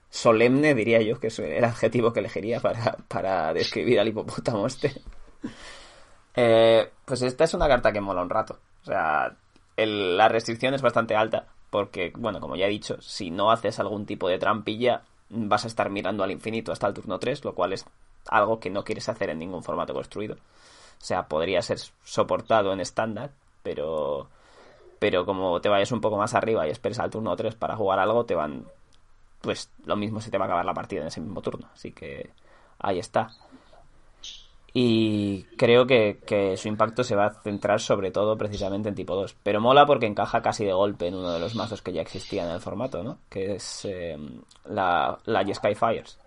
solemne, 0.09 0.73
diría 0.73 1.01
yo, 1.01 1.19
que 1.19 1.27
es 1.27 1.39
el 1.39 1.63
adjetivo 1.63 2.11
que 2.11 2.19
elegiría 2.19 2.59
para, 2.59 2.97
para 3.07 3.53
describir 3.53 3.99
al 3.99 4.07
hipopótamo 4.07 4.67
este. 4.67 4.93
Eh, 6.35 6.89
pues 7.05 7.21
esta 7.21 7.45
es 7.45 7.53
una 7.53 7.67
carta 7.67 7.91
que 7.91 8.01
mola 8.01 8.21
un 8.21 8.29
rato. 8.29 8.59
O 8.81 8.85
sea, 8.85 9.35
la 9.85 10.27
restricción 10.27 10.73
es 10.73 10.81
bastante 10.81 11.15
alta, 11.15 11.47
porque, 11.69 12.11
bueno, 12.17 12.39
como 12.39 12.55
ya 12.55 12.65
he 12.65 12.69
dicho, 12.69 13.01
si 13.01 13.29
no 13.29 13.51
haces 13.51 13.79
algún 13.79 14.05
tipo 14.05 14.27
de 14.27 14.39
trampilla, 14.39 15.03
vas 15.29 15.65
a 15.65 15.67
estar 15.67 15.89
mirando 15.89 16.23
al 16.23 16.31
infinito 16.31 16.71
hasta 16.71 16.87
el 16.87 16.93
turno 16.93 17.19
3, 17.19 17.45
lo 17.45 17.53
cual 17.53 17.73
es 17.73 17.85
algo 18.29 18.59
que 18.59 18.69
no 18.69 18.83
quieres 18.83 19.09
hacer 19.09 19.29
en 19.29 19.39
ningún 19.39 19.63
formato 19.63 19.93
construido. 19.93 20.35
O 20.35 21.05
sea, 21.05 21.27
podría 21.27 21.61
ser 21.61 21.77
soportado 22.03 22.73
en 22.73 22.79
estándar, 22.79 23.31
pero 23.63 24.27
pero 24.99 25.25
como 25.25 25.61
te 25.61 25.69
vayas 25.69 25.91
un 25.91 26.01
poco 26.01 26.17
más 26.17 26.33
arriba 26.33 26.67
y 26.67 26.71
esperes 26.71 26.99
al 26.99 27.11
turno 27.11 27.35
3 27.35 27.55
para 27.55 27.75
jugar 27.75 27.99
algo, 27.99 28.25
te 28.25 28.35
van 28.35 28.65
pues 29.41 29.69
lo 29.85 29.95
mismo 29.95 30.19
se 30.21 30.31
te 30.31 30.37
va 30.37 30.45
a 30.45 30.47
acabar 30.47 30.65
la 30.65 30.73
partida 30.73 31.01
en 31.01 31.07
ese 31.07 31.21
mismo 31.21 31.41
turno. 31.41 31.69
Así 31.73 31.91
que 31.91 32.31
ahí 32.79 32.99
está. 32.99 33.29
Y 34.73 35.43
creo 35.57 35.87
que, 35.87 36.55
su 36.57 36.67
impacto 36.67 37.03
se 37.03 37.15
va 37.15 37.25
a 37.27 37.41
centrar 37.41 37.79
sobre 37.79 38.11
todo 38.11 38.37
precisamente 38.37 38.89
en 38.89 38.95
tipo 38.95 39.15
2. 39.15 39.35
Pero 39.41 39.61
mola 39.61 39.85
porque 39.85 40.05
encaja 40.05 40.41
casi 40.41 40.65
de 40.65 40.73
golpe 40.73 41.07
en 41.07 41.15
uno 41.15 41.31
de 41.31 41.39
los 41.39 41.55
mazos 41.55 41.81
que 41.81 41.93
ya 41.93 42.01
existía 42.01 42.43
en 42.43 42.51
el 42.51 42.59
formato, 42.59 43.03
¿no? 43.03 43.17
Que 43.29 43.55
es 43.55 43.85
em, 43.85 44.41
la, 44.65 45.17
la 45.25 45.53
Sky 45.53 45.73
Fires. 45.73 46.19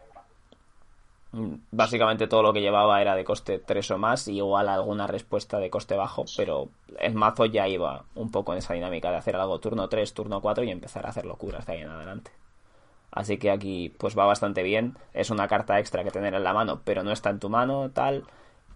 Mm, 1.32 1.54
básicamente 1.70 2.26
todo 2.26 2.42
lo 2.42 2.52
que 2.52 2.60
llevaba 2.60 3.00
era 3.00 3.14
de 3.14 3.24
coste 3.24 3.60
3 3.60 3.92
o 3.92 3.98
más 3.98 4.26
y 4.26 4.36
igual 4.36 4.68
alguna 4.68 5.06
respuesta 5.06 5.58
de 5.58 5.70
coste 5.70 5.94
bajo, 5.94 6.24
pero 6.36 6.68
el 6.98 7.14
mazo 7.14 7.46
ya 7.46 7.68
iba 7.68 8.04
un 8.16 8.32
poco 8.32 8.52
en 8.52 8.58
esa 8.58 8.74
dinámica 8.74 9.10
de 9.10 9.16
hacer 9.16 9.36
algo 9.36 9.60
turno 9.60 9.88
3, 9.88 10.12
turno 10.12 10.40
4 10.40 10.64
y 10.64 10.70
empezar 10.70 11.06
a 11.06 11.10
hacer 11.10 11.26
locuras 11.26 11.64
de 11.66 11.74
ahí 11.74 11.80
en 11.82 11.88
adelante. 11.88 12.32
Así 13.12 13.38
que 13.38 13.50
aquí 13.50 13.94
pues 13.98 14.16
va 14.16 14.24
bastante 14.24 14.62
bien. 14.62 14.96
Es 15.14 15.30
una 15.30 15.48
carta 15.48 15.78
extra 15.78 16.04
que 16.04 16.10
tener 16.10 16.34
en 16.34 16.44
la 16.44 16.52
mano, 16.52 16.82
pero 16.84 17.02
no 17.02 17.12
está 17.12 17.30
en 17.30 17.40
tu 17.40 17.48
mano, 17.48 17.90
tal. 17.90 18.24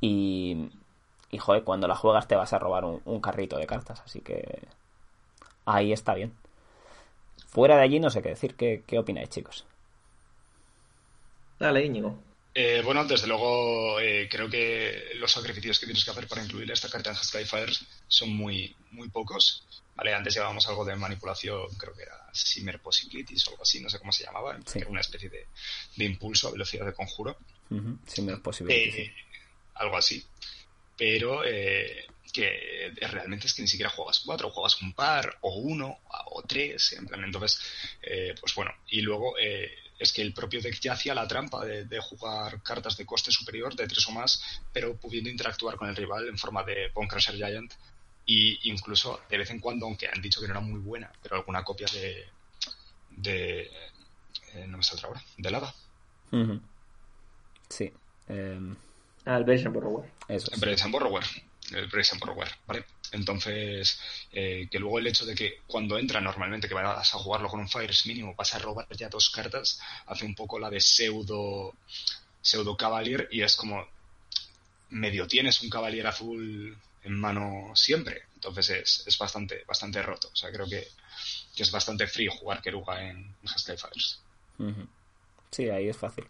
Y, 0.00 0.70
y 1.30 1.38
joder, 1.38 1.64
cuando 1.64 1.88
la 1.88 1.96
juegas 1.96 2.28
te 2.28 2.36
vas 2.36 2.52
a 2.52 2.58
robar 2.58 2.84
un, 2.84 3.20
carrito 3.20 3.56
de 3.56 3.66
cartas. 3.66 4.02
Así 4.04 4.20
que 4.20 4.62
ahí 5.66 5.92
está 5.92 6.14
bien. 6.14 6.32
Fuera 7.46 7.76
de 7.76 7.82
allí 7.82 8.00
no 8.00 8.10
sé 8.10 8.22
qué 8.22 8.30
decir. 8.30 8.56
¿Qué, 8.56 8.82
qué 8.86 8.98
opináis, 8.98 9.28
chicos? 9.30 9.66
Dale, 11.58 11.84
Íñigo. 11.84 12.16
Eh, 12.56 12.82
bueno, 12.84 13.04
desde 13.04 13.26
luego 13.26 13.98
eh, 13.98 14.28
creo 14.30 14.48
que 14.48 15.10
los 15.16 15.32
sacrificios 15.32 15.80
que 15.80 15.86
tienes 15.86 16.04
que 16.04 16.12
hacer 16.12 16.28
para 16.28 16.44
incluir 16.44 16.70
esta 16.70 16.88
carta 16.88 17.10
en 17.10 17.16
Skyfires 17.16 17.84
son 18.06 18.30
muy, 18.30 18.74
muy 18.92 19.08
pocos. 19.08 19.64
Vale, 19.96 20.14
antes 20.14 20.34
llevábamos 20.34 20.66
algo 20.68 20.84
de 20.84 20.94
manipulación, 20.94 21.66
creo 21.76 21.94
que 21.94 22.02
era 22.02 22.28
Simmer 22.32 22.80
Possibilities 22.80 23.46
o 23.48 23.50
algo 23.50 23.62
así, 23.62 23.80
no 23.80 23.88
sé 23.88 23.98
cómo 23.98 24.12
se 24.12 24.24
llamaba, 24.24 24.58
era 24.74 24.88
una 24.88 25.00
especie 25.00 25.28
de, 25.28 25.46
de, 25.96 26.04
impulso 26.04 26.48
a 26.48 26.52
velocidad 26.52 26.86
de 26.86 26.92
conjuro. 26.92 27.36
Simmer 28.06 28.40
Possibilities. 28.40 28.94
Eh, 28.94 29.14
algo 29.74 29.96
así. 29.96 30.24
pero 30.96 31.42
que 32.34 32.92
realmente 33.00 33.46
es 33.46 33.54
que 33.54 33.62
ni 33.62 33.68
siquiera 33.68 33.90
juegas 33.90 34.20
cuatro, 34.26 34.50
juegas 34.50 34.82
un 34.82 34.92
par, 34.92 35.38
o 35.42 35.54
uno, 35.54 36.00
o 36.26 36.42
tres, 36.42 36.92
en 36.94 37.06
plan, 37.06 37.22
entonces, 37.22 37.60
eh, 38.02 38.34
pues 38.38 38.52
bueno, 38.56 38.72
y 38.88 39.02
luego 39.02 39.38
eh, 39.38 39.72
es 39.98 40.12
que 40.12 40.22
el 40.22 40.32
propio 40.32 40.60
deck 40.60 40.78
ya 40.80 40.92
hacía 40.92 41.14
la 41.14 41.28
trampa 41.28 41.64
de, 41.64 41.84
de, 41.84 42.00
jugar 42.00 42.62
cartas 42.62 42.96
de 42.96 43.06
coste 43.06 43.30
superior, 43.30 43.74
de 43.74 43.86
tres 43.86 44.06
o 44.08 44.12
más, 44.12 44.42
pero 44.72 44.96
pudiendo 44.96 45.30
interactuar 45.30 45.76
con 45.76 45.88
el 45.88 45.96
rival 45.96 46.28
en 46.28 46.38
forma 46.38 46.62
de 46.64 46.90
Bone 46.94 47.08
Crusher 47.08 47.36
Giant, 47.36 47.72
y 48.26 48.70
incluso 48.70 49.20
de 49.28 49.38
vez 49.38 49.50
en 49.50 49.60
cuando, 49.60 49.86
aunque 49.86 50.08
han 50.08 50.22
dicho 50.22 50.40
que 50.40 50.46
no 50.46 50.54
era 50.54 50.60
muy 50.60 50.80
buena, 50.80 51.12
pero 51.22 51.36
alguna 51.36 51.62
copia 51.62 51.86
de... 51.92 52.24
de 53.10 53.70
eh, 54.54 54.66
no 54.66 54.78
me 54.78 54.82
saldrá 54.82 55.08
ahora, 55.08 55.22
de 55.36 55.50
Lava. 55.50 55.74
Uh 56.30 56.36
-huh. 56.36 56.60
Sí. 57.68 57.92
Eh... 58.28 58.74
Ah, 59.26 59.36
el 59.36 59.44
Brazen 59.44 59.72
Borrower. 59.72 60.10
Eso. 60.28 60.50
El 60.52 60.60
Brazen 60.60 60.92
Borrower. 60.92 61.24
El 61.72 61.86
Brazen 61.88 62.18
Borrower, 62.18 62.48
¿vale? 62.66 62.84
Entonces, 63.14 63.98
eh, 64.32 64.68
que 64.70 64.78
luego 64.78 64.98
el 64.98 65.06
hecho 65.06 65.24
de 65.24 65.34
que 65.34 65.60
cuando 65.66 65.98
entra 65.98 66.20
normalmente 66.20 66.68
que 66.68 66.74
vas 66.74 67.14
a 67.14 67.18
jugarlo 67.18 67.48
con 67.48 67.60
un 67.60 67.68
Fires 67.68 68.06
mínimo, 68.06 68.34
vas 68.34 68.54
a 68.54 68.58
robar 68.58 68.86
ya 68.96 69.08
dos 69.08 69.30
cartas, 69.30 69.80
hace 70.06 70.24
un 70.24 70.34
poco 70.34 70.58
la 70.58 70.70
de 70.70 70.80
pseudo 70.80 71.74
pseudo 72.42 72.76
Cavalier 72.76 73.28
y 73.30 73.40
es 73.40 73.56
como 73.56 73.86
medio 74.90 75.26
tienes 75.26 75.62
un 75.62 75.70
Cavalier 75.70 76.06
azul 76.06 76.76
en 77.02 77.14
mano 77.18 77.72
siempre. 77.74 78.24
Entonces 78.34 78.70
es, 78.70 79.06
es 79.06 79.16
bastante, 79.18 79.64
bastante 79.66 80.02
roto. 80.02 80.28
O 80.32 80.36
sea, 80.36 80.50
creo 80.50 80.66
que, 80.66 80.86
que 81.54 81.62
es 81.62 81.70
bastante 81.70 82.06
free 82.06 82.28
jugar 82.28 82.60
Keruga 82.60 83.02
en, 83.08 83.16
en 83.16 83.78
Fires. 83.78 84.20
Sí, 85.50 85.70
ahí 85.70 85.88
es 85.88 85.96
fácil. 85.96 86.26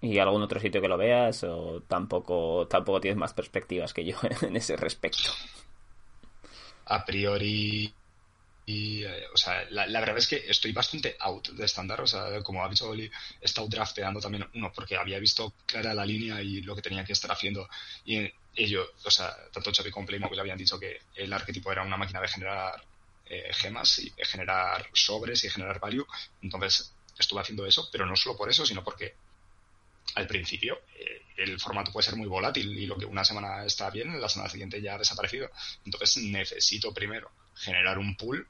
¿Y 0.00 0.18
algún 0.18 0.42
otro 0.42 0.58
sitio 0.58 0.80
que 0.80 0.88
lo 0.88 0.96
veas? 0.96 1.44
¿O 1.44 1.82
tampoco, 1.86 2.66
tampoco 2.66 3.00
tienes 3.00 3.18
más 3.18 3.34
perspectivas 3.34 3.94
que 3.94 4.04
yo 4.04 4.16
en 4.42 4.56
ese 4.56 4.76
respecto? 4.76 5.30
A 6.92 7.04
priori. 7.04 7.92
Y, 8.64 9.02
eh, 9.02 9.24
o 9.34 9.36
sea, 9.36 9.64
la, 9.70 9.86
la, 9.86 10.00
verdad 10.00 10.18
es 10.18 10.28
que 10.28 10.44
estoy 10.46 10.72
bastante 10.72 11.16
out 11.20 11.48
de 11.48 11.64
estándar. 11.64 12.00
O 12.00 12.06
sea, 12.06 12.42
como 12.42 12.64
ha 12.64 12.68
dicho 12.68 12.88
Oli, 12.88 13.06
he 13.40 13.44
estado 13.44 13.66
drafteando 13.66 14.20
también 14.20 14.46
uno 14.54 14.72
porque 14.74 14.96
había 14.96 15.18
visto 15.18 15.54
clara 15.66 15.94
la 15.94 16.04
línea 16.06 16.40
y 16.42 16.60
lo 16.62 16.76
que 16.76 16.82
tenía 16.82 17.04
que 17.04 17.14
estar 17.14 17.32
haciendo. 17.32 17.68
Y 18.04 18.30
ellos, 18.54 18.88
o 19.04 19.10
sea, 19.10 19.34
tanto 19.52 19.72
Chavi 19.72 19.90
como 19.90 20.06
Playmobil 20.06 20.38
habían 20.38 20.58
dicho 20.58 20.78
que 20.78 21.00
el 21.16 21.32
arquetipo 21.32 21.72
era 21.72 21.82
una 21.82 21.96
máquina 21.96 22.20
de 22.20 22.28
generar 22.28 22.84
eh, 23.26 23.50
gemas 23.52 23.98
y 23.98 24.10
de 24.10 24.24
generar 24.24 24.86
sobres 24.92 25.42
y 25.44 25.50
generar 25.50 25.80
value. 25.80 26.06
Entonces 26.42 26.92
estuve 27.18 27.40
haciendo 27.40 27.64
eso, 27.66 27.88
pero 27.90 28.04
no 28.06 28.16
solo 28.16 28.36
por 28.36 28.50
eso, 28.50 28.66
sino 28.66 28.84
porque 28.84 29.14
al 30.14 30.26
principio 30.26 30.82
eh, 30.98 31.22
el 31.36 31.58
formato 31.58 31.92
puede 31.92 32.04
ser 32.04 32.16
muy 32.16 32.28
volátil 32.28 32.76
y 32.76 32.86
lo 32.86 32.96
que 32.96 33.06
una 33.06 33.24
semana 33.24 33.64
está 33.64 33.90
bien, 33.90 34.20
la 34.20 34.28
semana 34.28 34.50
siguiente 34.50 34.80
ya 34.80 34.94
ha 34.94 34.98
desaparecido. 34.98 35.50
Entonces 35.84 36.22
necesito 36.22 36.92
primero 36.92 37.30
generar 37.54 37.98
un 37.98 38.16
pool 38.16 38.46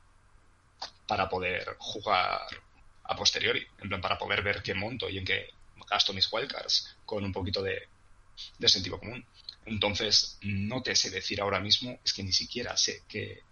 para 1.07 1.29
poder 1.29 1.77
jugar 1.79 2.40
a 3.05 3.16
posteriori, 3.16 3.66
en 3.81 3.88
plan 3.88 4.01
para 4.01 4.18
poder 4.18 4.42
ver 4.42 4.62
qué 4.62 4.75
monto 4.75 5.09
y 5.09 5.18
en 5.18 5.25
qué 5.25 5.51
gasto 5.88 6.12
mis 6.12 6.33
wildcards 6.33 6.96
con 7.05 7.25
un 7.25 7.33
poquito 7.33 7.62
de, 7.62 7.88
de 8.59 8.68
sentido 8.68 8.98
común. 8.98 9.25
Entonces, 9.64 10.38
no 10.42 10.83
te 10.83 10.96
sé 10.96 11.11
decir 11.11 11.40
ahora 11.40 11.61
mismo, 11.61 11.98
es 12.05 12.12
que 12.12 12.22
ni 12.22 12.33
siquiera 12.33 12.77
sé 12.77 13.03
qué, 13.09 13.42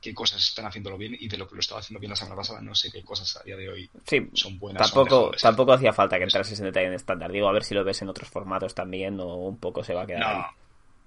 qué 0.00 0.14
cosas 0.14 0.42
están 0.42 0.66
haciéndolo 0.66 0.96
bien 0.96 1.16
y 1.18 1.28
de 1.28 1.36
lo 1.36 1.46
que 1.46 1.54
lo 1.54 1.60
estaba 1.60 1.80
haciendo 1.80 2.00
bien 2.00 2.10
la 2.10 2.16
semana 2.16 2.36
pasada 2.36 2.60
no 2.60 2.74
sé 2.74 2.90
qué 2.90 3.02
cosas 3.02 3.36
a 3.36 3.42
día 3.42 3.56
de 3.56 3.68
hoy 3.68 3.90
sí, 4.06 4.28
son 4.32 4.58
buenas. 4.58 4.90
Tampoco, 4.90 5.32
son 5.32 5.40
tampoco 5.40 5.72
hacía 5.72 5.92
falta 5.92 6.16
que 6.16 6.24
entrases 6.24 6.58
en 6.58 6.66
detalle 6.66 6.86
en 6.86 6.94
estándar. 6.94 7.30
Digo, 7.30 7.48
a 7.48 7.52
ver 7.52 7.64
si 7.64 7.74
lo 7.74 7.84
ves 7.84 8.00
en 8.02 8.08
otros 8.08 8.28
formatos 8.28 8.74
también 8.74 9.20
o 9.20 9.36
un 9.36 9.58
poco 9.58 9.84
se 9.84 9.94
va 9.94 10.02
a 10.02 10.06
quedar 10.06 10.20
no, 10.20 10.28
ahí. 10.28 10.42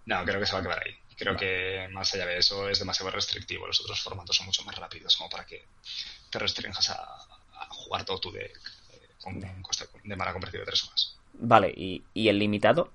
No, 0.06 0.24
creo 0.26 0.40
que 0.40 0.46
se 0.46 0.54
va 0.54 0.60
a 0.60 0.64
quedar 0.64 0.80
ahí. 0.86 0.96
Creo 1.18 1.36
que 1.36 1.88
más 1.92 2.14
allá 2.14 2.26
de 2.26 2.38
eso 2.38 2.70
es 2.70 2.80
demasiado 2.80 3.12
restrictivo. 3.12 3.68
Los 3.68 3.82
otros 3.82 4.02
formatos 4.02 4.36
son 4.36 4.48
mucho 4.48 4.64
más 4.64 4.76
rápidos 4.76 5.16
como 5.16 5.30
para 5.30 5.46
que 5.46 5.66
te 6.30 6.40
restringas 6.40 6.90
a, 6.90 6.96
a 7.02 7.66
jugar 7.70 8.04
todo 8.04 8.20
tu 8.20 8.32
deck 8.32 8.60
eh, 8.94 9.10
con 9.22 9.36
un 9.36 9.62
coste 9.62 9.86
de 10.04 10.16
mana 10.16 10.34
convertido 10.34 10.62
de 10.62 10.68
tres 10.68 10.84
o 10.84 10.92
más. 10.92 11.18
Vale, 11.34 11.74
¿y, 11.76 12.04
y 12.14 12.28
el 12.28 12.40
limitado? 12.40 12.92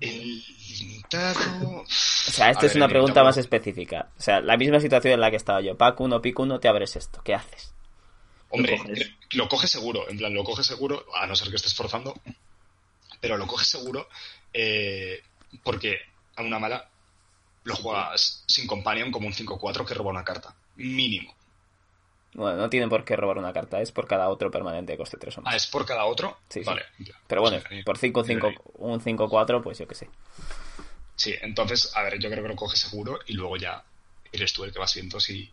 El 0.00 0.44
limitado. 0.78 1.82
O 1.82 1.86
sea, 1.86 2.50
esta 2.50 2.66
es 2.66 2.74
una 2.74 2.88
pregunta 2.88 3.22
más 3.22 3.36
específica. 3.36 4.10
O 4.16 4.20
sea, 4.20 4.40
la 4.40 4.56
misma 4.56 4.80
situación 4.80 5.14
en 5.14 5.20
la 5.20 5.30
que 5.30 5.36
estaba 5.36 5.60
yo. 5.60 5.76
Pack 5.76 6.00
1, 6.00 6.22
pick 6.22 6.38
1, 6.38 6.60
te 6.60 6.68
abres 6.68 6.96
esto. 6.96 7.20
¿Qué 7.22 7.34
haces? 7.34 7.74
Hombre, 8.50 8.76
lo 8.76 8.84
coges? 8.84 9.10
lo 9.32 9.48
coges 9.48 9.70
seguro. 9.70 10.08
En 10.08 10.16
plan, 10.16 10.34
lo 10.34 10.44
coges 10.44 10.66
seguro, 10.66 11.04
a 11.14 11.26
no 11.26 11.36
ser 11.36 11.50
que 11.50 11.56
estés 11.56 11.74
forzando. 11.74 12.14
Pero 13.20 13.36
lo 13.36 13.46
coges 13.46 13.68
seguro 13.68 14.08
eh, 14.52 15.22
porque 15.62 15.96
a 16.36 16.42
una 16.42 16.58
mala 16.58 16.88
lo 17.64 17.74
juegas 17.74 18.44
sin 18.46 18.66
companion 18.66 19.10
como 19.10 19.26
un 19.26 19.32
5-4 19.32 19.84
que 19.84 19.94
roba 19.94 20.10
una 20.10 20.24
carta. 20.24 20.54
Mínimo. 20.76 21.34
Bueno, 22.34 22.56
no 22.56 22.68
tienen 22.68 22.88
por 22.88 23.04
qué 23.04 23.16
robar 23.16 23.38
una 23.38 23.52
carta, 23.52 23.80
es 23.80 23.92
por 23.92 24.06
cada 24.06 24.28
otro 24.28 24.50
permanente 24.50 24.92
de 24.92 24.98
coste 24.98 25.16
3 25.16 25.38
o 25.38 25.42
más. 25.42 25.54
Ah, 25.54 25.56
es 25.56 25.66
por 25.66 25.86
cada 25.86 26.04
otro. 26.04 26.38
Sí, 26.48 26.60
vale. 26.60 26.82
Sí. 26.98 27.10
Pero 27.26 27.40
bueno, 27.40 27.62
por 27.84 27.96
5, 27.96 28.24
5, 28.24 28.52
un 28.78 29.00
5-4, 29.00 29.62
pues 29.62 29.78
yo 29.78 29.86
qué 29.86 29.94
sé. 29.94 30.08
Sí, 31.16 31.34
entonces, 31.40 31.94
a 31.94 32.02
ver, 32.02 32.18
yo 32.18 32.28
creo 32.28 32.42
que 32.42 32.48
lo 32.48 32.56
coges 32.56 32.80
seguro 32.80 33.20
y 33.26 33.34
luego 33.34 33.56
ya 33.56 33.84
eres 34.32 34.52
tú 34.52 34.64
el 34.64 34.72
que 34.72 34.80
vas 34.80 34.92
viendo 34.94 35.20
si, 35.20 35.50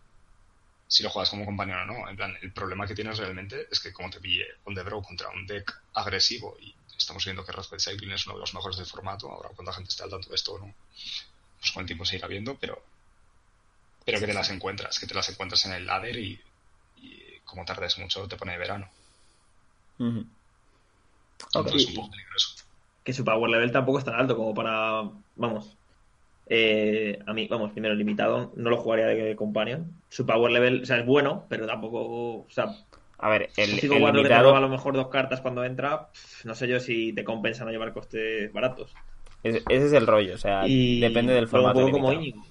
si 0.88 1.04
lo 1.04 1.10
juegas 1.12 1.30
como 1.30 1.46
compañero 1.46 1.84
o 1.84 1.86
no. 1.86 2.10
En 2.10 2.15
plan, 2.15 2.36
el 2.41 2.52
problema 2.52 2.88
que 2.88 2.96
tienes 2.96 3.20
realmente 3.20 3.67
es 3.72 3.80
que 3.80 3.94
como 3.94 4.10
te 4.10 4.20
pille 4.20 4.46
the 4.65 4.84
draw 4.84 5.04
contra 5.04 5.30
un 5.30 5.46
deck 5.46 5.72
agresivo 5.94 6.58
y 6.60 6.74
estamos 6.98 7.26
viendo 7.26 7.46
que 7.46 7.52
Raspberry 7.52 7.82
Cycling 7.82 8.12
es 8.12 8.26
uno 8.26 8.36
de 8.36 8.41
los 8.41 8.54
mejores 8.54 8.78
del 8.78 8.86
formato, 8.86 9.30
ahora 9.30 9.50
cuánta 9.56 9.74
gente 9.74 9.89
está 9.89 10.06
al 10.06 10.12
tanto 10.12 10.30
de 10.30 10.36
esto 10.36 10.58
no, 10.60 10.74
pues 11.60 11.72
con 11.72 11.82
el 11.82 11.88
tiempo 11.88 12.06
se 12.06 12.15
irá 12.15 12.28
viendo, 12.28 12.56
pero 12.56 12.84
pero 14.06 14.20
que 14.20 14.28
te 14.28 14.34
las 14.34 14.50
encuentras, 14.50 15.00
que 15.00 15.08
te 15.08 15.13
las 15.13 15.30
encuentras 15.30 15.65
en 15.65 15.74
el 15.74 15.86
ladder 15.86 16.17
y 16.17 16.41
como 17.52 17.66
tardes 17.66 18.00
mucho 18.00 18.28
te 18.28 18.38
pone 18.38 18.54
de 18.54 18.58
verano. 18.58 18.88
Uh 20.00 20.06
-huh. 20.06 20.26
Entonces 21.46 21.74
okay. 21.74 21.84
es 21.84 21.88
un 21.90 21.96
poco 21.96 22.12
peligroso. 22.12 22.56
Que 23.04 23.14
su 23.14 23.26
power 23.26 23.50
level 23.52 23.72
tampoco 23.72 24.00
es 24.00 24.06
tan 24.06 24.16
alto 24.16 24.38
como 24.38 24.54
para, 24.54 25.04
vamos, 25.36 25.76
eh, 26.48 27.20
a 27.26 27.34
mí, 27.34 27.48
vamos, 27.48 27.72
primero 27.72 27.94
limitado, 27.94 28.54
no 28.56 28.70
lo 28.70 28.78
jugaría 28.78 29.06
de 29.06 29.36
companion. 29.36 29.92
Su 30.10 30.26
power 30.26 30.52
level, 30.52 30.84
o 30.84 30.86
sea, 30.86 30.98
es 30.98 31.06
bueno, 31.06 31.46
pero 31.50 31.68
tampoco, 31.68 32.46
o 32.46 32.48
sea, 32.50 32.76
a 33.18 33.30
ver, 33.30 33.50
el, 33.58 33.70
el 33.70 33.76
limitado... 33.78 34.24
que 34.24 34.30
te 34.30 34.40
roba 34.40 34.58
a 34.58 34.62
lo 34.62 34.70
mejor 34.70 34.94
dos 34.94 35.10
cartas 35.10 35.42
cuando 35.42 35.64
entra, 35.64 36.10
no 36.44 36.56
sé 36.56 36.68
yo 36.68 36.80
si 36.80 37.14
te 37.14 37.24
compensa 37.24 37.66
no 37.66 37.72
llevar 37.72 37.94
costes 37.94 38.52
baratos. 38.54 38.94
Ese, 39.44 39.64
ese 39.70 39.88
es 39.88 39.94
el 39.94 40.08
rollo, 40.08 40.36
o 40.36 40.38
sea, 40.38 40.68
y 40.68 41.00
depende 41.00 41.34
del 41.34 41.48
formato. 41.48 41.80
Un 41.80 41.86
poco 41.86 41.98
como 41.98 42.14
Íñigo. 42.14 42.46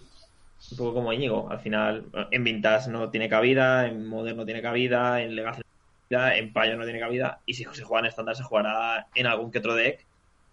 Un 0.73 0.77
poco 0.77 0.95
como 0.95 1.13
Íñigo. 1.13 1.51
Al 1.51 1.61
final, 1.61 2.07
en 2.31 2.45
Vintage 2.45 2.91
no 2.91 3.11
tiene 3.11 3.29
cabida, 3.29 3.87
en 3.87 4.07
Modern 4.07 4.37
no 4.37 4.45
tiene 4.45 4.63
cabida, 4.63 5.23
en 5.23 5.35
Legacy 5.35 5.63
en 6.11 6.53
Payo 6.53 6.77
no 6.77 6.85
tiene 6.85 6.99
cabida, 6.99 7.41
y 7.47 7.55
si 7.55 7.65
se 7.65 7.85
juega 7.85 8.01
en 8.01 8.07
estándar 8.07 8.35
se 8.35 8.43
jugará 8.43 9.07
en 9.15 9.27
algún 9.27 9.53
que 9.53 9.59
otro 9.59 9.75
deck. 9.75 10.05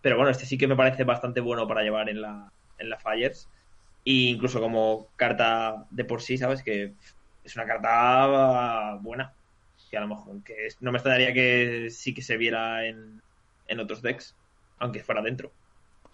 Pero 0.02 0.16
bueno, 0.16 0.30
este 0.30 0.46
sí 0.46 0.58
que 0.58 0.68
me 0.68 0.76
parece 0.76 1.04
bastante 1.04 1.42
bueno 1.42 1.68
para 1.68 1.82
llevar 1.82 2.10
en 2.10 2.22
la, 2.22 2.52
en 2.78 2.90
la 2.90 3.00
Fires. 3.00 3.50
E 4.06 4.30
incluso 4.30 4.62
como 4.62 5.08
carta 5.16 5.86
de 5.90 6.06
por 6.06 6.22
sí, 6.22 6.38
¿sabes? 6.38 6.64
Que 6.64 6.94
es 7.44 7.56
una 7.56 7.66
carta 7.66 8.98
buena 9.02 9.34
que 9.90 9.98
a 9.98 10.02
lo 10.02 10.08
mejor 10.08 10.44
que 10.44 10.68
no 10.82 10.92
me 10.92 10.98
extrañaría 10.98 11.34
que 11.34 11.90
sí 11.90 12.14
que 12.14 12.22
se 12.22 12.38
viera 12.38 12.86
en, 12.86 13.22
en 13.68 13.80
otros 13.80 14.02
decks, 14.02 14.36
aunque 14.80 15.04
fuera 15.04 15.22
dentro. 15.22 15.52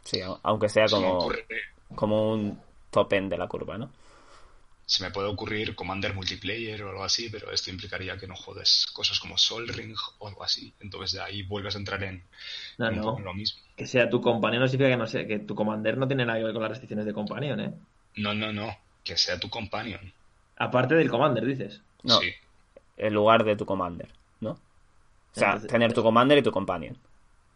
Sí, 0.03 0.21
aunque 0.43 0.69
sea 0.69 0.85
como, 0.87 1.29
como 1.95 2.33
un 2.33 2.59
top 2.93 3.11
end 3.13 3.29
de 3.29 3.37
la 3.37 3.47
curva, 3.47 3.77
¿no? 3.77 3.91
Se 4.85 5.03
me 5.03 5.11
puede 5.11 5.27
ocurrir 5.27 5.75
Commander 5.75 6.13
multiplayer 6.13 6.83
o 6.83 6.89
algo 6.89 7.03
así, 7.03 7.29
pero 7.29 7.51
esto 7.51 7.69
implicaría 7.71 8.17
que 8.17 8.27
no 8.27 8.35
jodes 8.35 8.85
cosas 8.93 9.19
como 9.19 9.37
Sol 9.37 9.67
Ring 9.67 9.95
o 10.19 10.27
algo 10.27 10.43
así. 10.43 10.73
Entonces 10.79 11.13
de 11.13 11.21
ahí 11.21 11.43
vuelves 11.43 11.75
a 11.75 11.79
entrar 11.79 12.03
en, 12.03 12.23
no, 12.77 12.89
en 12.89 12.95
no. 12.97 13.19
lo 13.19 13.33
mismo. 13.33 13.61
Que 13.75 13.87
sea 13.87 14.09
tu 14.09 14.21
compañero 14.21 14.67
significa 14.67 14.89
que 14.89 14.97
no 14.97 15.07
sé, 15.07 15.25
que 15.25 15.39
tu 15.39 15.55
Commander 15.55 15.97
no 15.97 16.07
tiene 16.07 16.25
nada 16.25 16.37
que 16.37 16.45
ver 16.45 16.53
con 16.53 16.61
las 16.61 16.71
restricciones 16.71 17.05
de 17.05 17.13
companion, 17.13 17.59
¿eh? 17.59 17.73
No, 18.15 18.33
no, 18.33 18.53
no. 18.53 18.77
Que 19.03 19.17
sea 19.17 19.39
tu 19.39 19.49
companion. 19.49 20.13
Aparte 20.57 20.95
del 20.95 21.09
Commander, 21.09 21.45
dices. 21.45 21.81
No. 22.03 22.19
Sí. 22.19 22.31
En 22.97 23.13
lugar 23.13 23.43
de 23.43 23.55
tu 23.55 23.65
Commander, 23.65 24.09
¿no? 24.39 24.51
O 24.51 24.59
sea, 25.31 25.47
Entonces, 25.47 25.71
tener 25.71 25.93
tu 25.93 26.03
Commander 26.03 26.37
y 26.37 26.43
tu 26.43 26.51
Companion. 26.51 26.97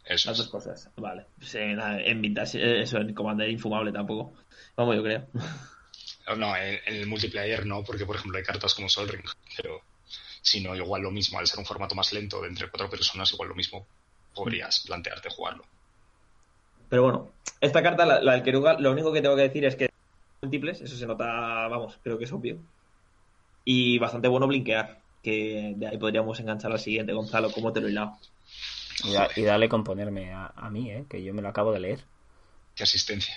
Eso 0.08 0.30
Las 0.30 0.38
dos 0.38 0.48
cosas, 0.48 0.90
vale. 0.96 1.26
Pues 1.36 1.54
en, 1.56 1.78
en 1.80 2.22
Vintage, 2.22 2.82
eso, 2.82 2.96
en 2.98 3.12
Commander 3.12 3.48
infumable 3.50 3.92
tampoco. 3.92 4.32
Vamos, 4.74 4.96
yo 4.96 5.02
creo. 5.02 5.26
No, 6.36 6.56
en, 6.56 6.78
en, 6.86 6.94
el 6.96 7.06
multiplayer 7.06 7.66
no, 7.66 7.84
porque 7.84 8.06
por 8.06 8.16
ejemplo 8.16 8.38
hay 8.38 8.44
cartas 8.44 8.74
como 8.74 8.88
Sol 8.88 9.08
Ring, 9.08 9.24
pero 9.56 9.82
si 10.42 10.60
no, 10.60 10.74
igual 10.74 11.02
lo 11.02 11.10
mismo, 11.10 11.38
al 11.38 11.46
ser 11.46 11.58
un 11.58 11.66
formato 11.66 11.94
más 11.94 12.12
lento 12.12 12.40
de 12.40 12.48
entre 12.48 12.68
cuatro 12.68 12.88
personas, 12.88 13.32
igual 13.32 13.50
lo 13.50 13.54
mismo 13.54 13.86
podrías 14.34 14.80
plantearte 14.86 15.30
jugarlo. 15.30 15.64
Pero 16.88 17.02
bueno, 17.02 17.32
esta 17.60 17.82
carta, 17.82 18.06
la, 18.06 18.22
la 18.22 18.32
del 18.32 18.42
Keruga, 18.42 18.78
lo 18.78 18.92
único 18.92 19.12
que 19.12 19.20
tengo 19.20 19.36
que 19.36 19.42
decir 19.42 19.64
es 19.64 19.76
que 19.76 19.90
múltiples, 20.40 20.80
eso 20.80 20.96
se 20.96 21.06
nota, 21.06 21.68
vamos, 21.68 21.98
creo 22.02 22.18
que 22.18 22.24
es 22.24 22.32
obvio. 22.32 22.58
Y 23.64 23.98
bastante 23.98 24.28
bueno 24.28 24.46
blinkear, 24.46 25.00
que 25.22 25.74
de 25.76 25.86
ahí 25.86 25.98
podríamos 25.98 26.40
enganchar 26.40 26.72
al 26.72 26.78
siguiente. 26.78 27.12
Gonzalo, 27.12 27.50
¿cómo 27.52 27.72
te 27.72 27.80
lo 27.80 27.88
he 27.88 27.90
hilado? 27.90 28.16
Y, 29.04 29.12
da- 29.12 29.28
y 29.36 29.42
dale 29.42 29.68
con 29.68 29.84
ponerme 29.84 30.32
a, 30.32 30.52
a 30.56 30.70
mí, 30.70 30.90
¿eh? 30.90 31.04
Que 31.08 31.22
yo 31.22 31.32
me 31.34 31.42
lo 31.42 31.48
acabo 31.48 31.72
de 31.72 31.80
leer. 31.80 32.00
Qué 32.74 32.82
asistencia. 32.84 33.34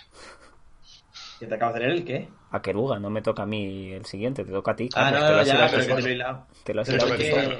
¿Que 1.39 1.47
te 1.47 1.55
acabas 1.55 1.73
de 1.75 1.79
leer 1.81 1.91
el 1.93 2.05
qué? 2.05 2.29
A 2.51 2.61
Keruga, 2.61 2.99
no 2.99 3.09
me 3.09 3.21
toca 3.21 3.43
a 3.43 3.45
mí 3.47 3.91
el 3.91 4.05
siguiente, 4.05 4.43
te 4.45 4.51
toca 4.51 4.71
a 4.71 4.75
ti. 4.75 4.89
Ah, 4.95 5.09
no, 5.11 5.17
te 5.17 5.23
lo 5.25 5.31
no, 5.35 5.37
has 5.41 5.47
ya, 5.47 5.67
pero 5.71 5.81
que 5.87 5.93
te 5.95 6.01
lo 6.01 6.07
he 6.07 6.11
hilado. 6.13 6.47
Te 6.63 6.73
lo 6.73 6.81
has 6.81 6.89
hilado. 6.89 7.57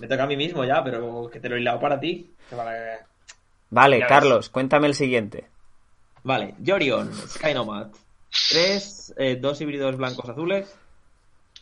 Me 0.00 0.08
toca 0.08 0.24
a 0.24 0.26
mí 0.26 0.36
mismo 0.36 0.64
ya, 0.64 0.82
pero 0.82 1.28
que 1.32 1.38
te 1.40 1.48
lo 1.48 1.56
he 1.56 1.60
hilado 1.60 1.78
para 1.78 2.00
ti. 2.00 2.34
Para- 2.50 3.06
Vale, 3.70 3.98
Ya 3.98 4.04
ves. 4.06 4.08
Carlos, 4.08 4.48
cuéntame 4.50 4.86
el 4.88 4.94
siguiente. 4.94 5.48
Vale, 6.24 6.54
Jorion, 6.64 7.12
Sky 7.14 7.54
Nomad. 7.54 7.88
Tres, 8.50 9.14
eh, 9.16 9.36
dos 9.40 9.60
híbridos 9.60 9.96
blancos 9.96 10.28
azules. 10.28 10.74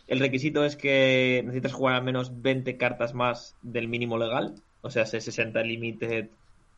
El 0.06 0.20
requisito 0.20 0.64
es 0.64 0.76
que 0.76 1.42
necesitas 1.44 1.72
jugar 1.72 1.94
al 1.96 2.02
menos 2.04 2.40
20 2.42 2.76
cartas 2.76 3.12
más 3.14 3.56
del 3.62 3.88
mínimo 3.88 4.16
legal. 4.18 4.54
O 4.82 4.90
sea, 4.90 5.06
60 5.06 5.60
en 5.60 5.68
Limited, 5.68 6.28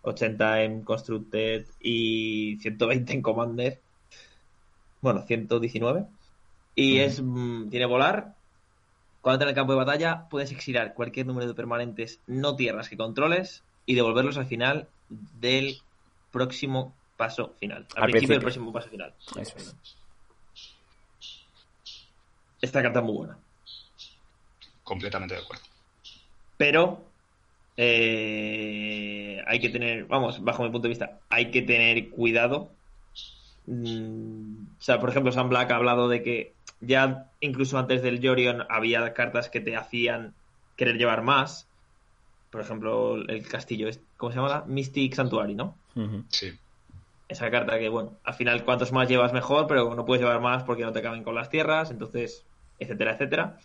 80 0.02 0.62
en 0.62 0.82
Constructed 0.82 1.66
y 1.80 2.58
120 2.60 3.12
en 3.12 3.22
Commander. 3.22 3.80
Bueno, 5.00 5.22
119. 5.22 6.06
Y 6.74 6.98
es 6.98 7.20
mm, 7.22 7.70
tiene 7.70 7.86
volar. 7.86 8.34
Cuando 9.22 9.36
entra 9.36 9.46
en 9.46 9.50
el 9.50 9.54
campo 9.54 9.72
de 9.72 9.78
batalla, 9.78 10.28
puedes 10.28 10.52
exilar 10.52 10.92
cualquier 10.94 11.26
número 11.26 11.46
de 11.46 11.54
permanentes 11.54 12.20
no 12.26 12.56
tierras 12.56 12.90
que 12.90 12.96
controles 12.96 13.62
y 13.86 13.94
devolverlos 13.94 14.36
al 14.36 14.46
final 14.46 14.88
del 15.08 15.78
próximo 16.30 16.94
paso 17.16 17.54
final. 17.58 17.86
Al, 17.96 18.04
Al 18.04 18.10
principio, 18.10 18.34
del 18.34 18.42
próximo 18.42 18.72
paso 18.72 18.90
final. 18.90 19.14
Eso 19.38 19.56
es. 19.56 19.76
Esta 22.60 22.82
carta 22.82 22.98
es 22.98 23.04
muy 23.04 23.14
buena. 23.14 23.38
Completamente 24.82 25.34
de 25.34 25.40
acuerdo. 25.40 25.64
Pero 26.58 27.13
eh, 27.76 29.42
hay 29.46 29.60
que 29.60 29.68
tener, 29.68 30.04
vamos, 30.04 30.42
bajo 30.42 30.62
mi 30.62 30.70
punto 30.70 30.84
de 30.88 30.90
vista, 30.90 31.18
hay 31.28 31.50
que 31.50 31.62
tener 31.62 32.10
cuidado. 32.10 32.70
Mm, 33.66 34.64
o 34.78 34.82
sea, 34.82 35.00
por 35.00 35.10
ejemplo, 35.10 35.32
Sam 35.32 35.48
Black 35.48 35.70
ha 35.70 35.76
hablado 35.76 36.08
de 36.08 36.22
que 36.22 36.52
ya 36.80 37.30
incluso 37.40 37.78
antes 37.78 38.02
del 38.02 38.20
Jorion 38.24 38.64
había 38.68 39.12
cartas 39.14 39.48
que 39.48 39.60
te 39.60 39.76
hacían 39.76 40.34
querer 40.76 40.96
llevar 40.96 41.22
más. 41.22 41.66
Por 42.50 42.60
ejemplo, 42.60 43.16
el 43.16 43.46
castillo, 43.48 43.88
es- 43.88 44.00
¿cómo 44.16 44.32
se 44.32 44.38
llama? 44.38 44.64
Mystic 44.66 45.14
Sanctuary, 45.14 45.54
¿no? 45.54 45.76
Sí. 46.28 46.52
Esa 47.28 47.50
carta 47.50 47.78
que, 47.78 47.88
bueno, 47.88 48.12
al 48.22 48.34
final 48.34 48.64
cuantos 48.64 48.92
más 48.92 49.08
llevas 49.08 49.32
mejor, 49.32 49.66
pero 49.66 49.94
no 49.94 50.04
puedes 50.04 50.22
llevar 50.22 50.40
más 50.40 50.62
porque 50.62 50.82
no 50.84 50.92
te 50.92 51.02
caben 51.02 51.24
con 51.24 51.34
las 51.34 51.48
tierras, 51.48 51.90
entonces, 51.90 52.44
etcétera, 52.78 53.12
etcétera. 53.14 53.56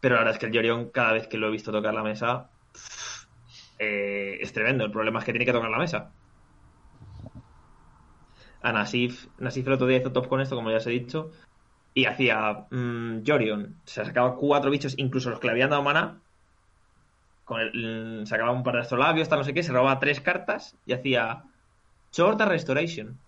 Pero 0.00 0.14
la 0.14 0.20
verdad 0.20 0.34
es 0.34 0.38
que 0.38 0.46
el 0.46 0.52
Yorion, 0.52 0.90
cada 0.90 1.12
vez 1.12 1.26
que 1.26 1.36
lo 1.38 1.48
he 1.48 1.50
visto 1.50 1.72
tocar 1.72 1.92
la 1.92 2.02
mesa, 2.02 2.48
eh, 3.78 4.38
es 4.40 4.52
tremendo. 4.52 4.84
El 4.84 4.90
problema 4.90 5.18
es 5.18 5.24
que 5.24 5.32
tiene 5.32 5.44
que 5.44 5.52
tocar 5.52 5.70
la 5.70 5.78
mesa. 5.78 6.10
A 8.62 8.72
Nasif, 8.72 9.26
Nasif 9.38 9.66
el 9.66 9.74
otro 9.74 9.86
día 9.86 9.98
hizo 9.98 10.12
top 10.12 10.28
con 10.28 10.40
esto, 10.40 10.56
como 10.56 10.70
ya 10.70 10.78
os 10.78 10.86
he 10.86 10.90
dicho, 10.90 11.30
y 11.92 12.06
hacía 12.06 12.66
mm, 12.70 13.22
Jorion. 13.26 13.76
Se 13.84 14.04
sacaba 14.04 14.36
cuatro 14.36 14.70
bichos, 14.70 14.94
incluso 14.96 15.30
los 15.30 15.38
que 15.38 15.46
le 15.48 15.52
habían 15.52 15.70
dado 15.70 15.82
mana. 15.82 16.20
Con 17.44 17.60
el, 17.60 18.22
mm, 18.22 18.26
sacaba 18.26 18.52
un 18.52 18.62
par 18.62 18.74
de 18.74 18.80
astrolabios, 18.80 19.28
tal 19.28 19.40
no 19.40 19.44
sé 19.44 19.52
qué, 19.52 19.62
se 19.62 19.72
robaba 19.72 19.98
tres 19.98 20.20
cartas 20.20 20.76
y 20.86 20.94
hacía 20.94 21.44
Short 22.12 22.40
Restoration. 22.40 23.18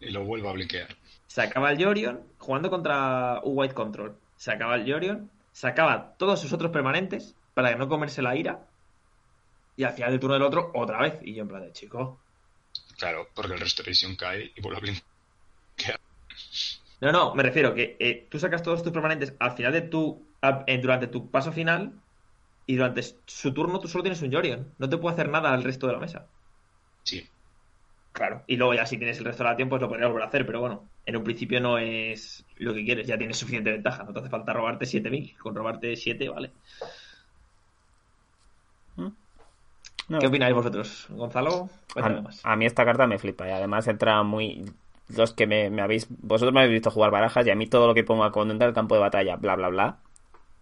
Y 0.00 0.10
lo 0.10 0.24
vuelvo 0.24 0.48
a 0.48 0.52
blinquear. 0.52 0.88
Sacaba 1.26 1.70
el 1.70 1.78
Yorion 1.78 2.22
jugando 2.38 2.70
contra 2.70 3.40
un 3.42 3.56
White 3.56 3.74
Control. 3.74 4.16
Sacaba 4.36 4.76
el 4.76 4.84
Yorion, 4.84 5.30
sacaba 5.52 6.14
todos 6.16 6.40
sus 6.40 6.52
otros 6.52 6.70
permanentes 6.70 7.34
para 7.54 7.74
no 7.76 7.88
comerse 7.88 8.22
la 8.22 8.36
ira. 8.36 8.67
Y 9.78 9.84
al 9.84 9.92
final 9.92 10.10
del 10.10 10.18
turno 10.18 10.34
del 10.34 10.42
otro, 10.42 10.72
otra 10.74 11.00
vez. 11.00 11.20
Y 11.22 11.34
yo 11.34 11.42
en 11.42 11.48
plan 11.48 11.62
de 11.62 11.72
chico. 11.72 12.18
Claro, 12.98 13.28
porque 13.32 13.52
el 13.54 13.60
Restoration 13.60 14.16
cae 14.16 14.50
y 14.56 14.60
vuelvo 14.60 14.78
a 14.78 14.80
blinquear. 14.80 16.00
No, 17.00 17.12
no, 17.12 17.32
me 17.36 17.44
refiero 17.44 17.72
que 17.74 17.96
eh, 18.00 18.26
tú 18.28 18.40
sacas 18.40 18.64
todos 18.64 18.82
tus 18.82 18.90
permanentes 18.90 19.34
al 19.38 19.52
final 19.52 19.72
de 19.72 19.82
tu. 19.82 20.26
eh, 20.66 20.78
durante 20.78 21.06
tu 21.06 21.30
paso 21.30 21.52
final. 21.52 21.92
Y 22.66 22.74
durante 22.74 23.02
su 23.24 23.54
turno 23.54 23.78
tú 23.78 23.86
solo 23.86 24.02
tienes 24.02 24.20
un 24.20 24.32
Yorion. 24.32 24.74
No 24.78 24.88
te 24.88 24.98
puede 24.98 25.14
hacer 25.14 25.28
nada 25.28 25.54
al 25.54 25.62
resto 25.62 25.86
de 25.86 25.92
la 25.92 26.00
mesa. 26.00 26.26
Sí. 27.04 27.28
Claro. 28.10 28.42
Y 28.48 28.56
luego 28.56 28.74
ya 28.74 28.84
si 28.84 28.98
tienes 28.98 29.18
el 29.18 29.26
resto 29.26 29.44
de 29.44 29.50
la 29.50 29.56
tiempo, 29.56 29.76
pues 29.76 29.82
lo 29.82 29.88
podrías 29.88 30.08
volver 30.08 30.24
a 30.24 30.26
hacer. 30.26 30.44
Pero 30.44 30.58
bueno, 30.58 30.88
en 31.06 31.16
un 31.16 31.22
principio 31.22 31.60
no 31.60 31.78
es 31.78 32.44
lo 32.56 32.74
que 32.74 32.84
quieres. 32.84 33.06
Ya 33.06 33.16
tienes 33.16 33.36
suficiente 33.38 33.70
ventaja. 33.70 34.02
No 34.02 34.12
te 34.12 34.18
hace 34.18 34.28
falta 34.28 34.52
robarte 34.52 34.86
7000. 34.86 35.38
Con 35.38 35.54
robarte 35.54 35.94
7, 35.94 36.28
vale. 36.30 36.50
No, 40.08 40.18
¿Qué 40.18 40.26
opináis 40.26 40.54
vosotros? 40.54 41.06
Gonzalo, 41.10 41.68
a, 41.94 42.08
más. 42.08 42.40
a 42.42 42.56
mí 42.56 42.64
esta 42.64 42.84
carta 42.84 43.06
me 43.06 43.18
flipa 43.18 43.46
y 43.46 43.50
además 43.50 43.86
entra 43.88 44.22
muy... 44.22 44.64
Los 45.14 45.32
que 45.32 45.46
me, 45.46 45.70
me 45.70 45.82
habéis... 45.82 46.06
Vosotros 46.08 46.52
me 46.52 46.60
habéis 46.60 46.74
visto 46.74 46.90
jugar 46.90 47.10
barajas 47.10 47.46
y 47.46 47.50
a 47.50 47.54
mí 47.54 47.66
todo 47.66 47.86
lo 47.86 47.94
que 47.94 48.04
ponga 48.04 48.30
cuando 48.30 48.52
entra 48.52 48.68
al 48.68 48.74
campo 48.74 48.94
de 48.94 49.02
batalla, 49.02 49.36
bla, 49.36 49.54
bla, 49.56 49.68
bla, 49.68 49.98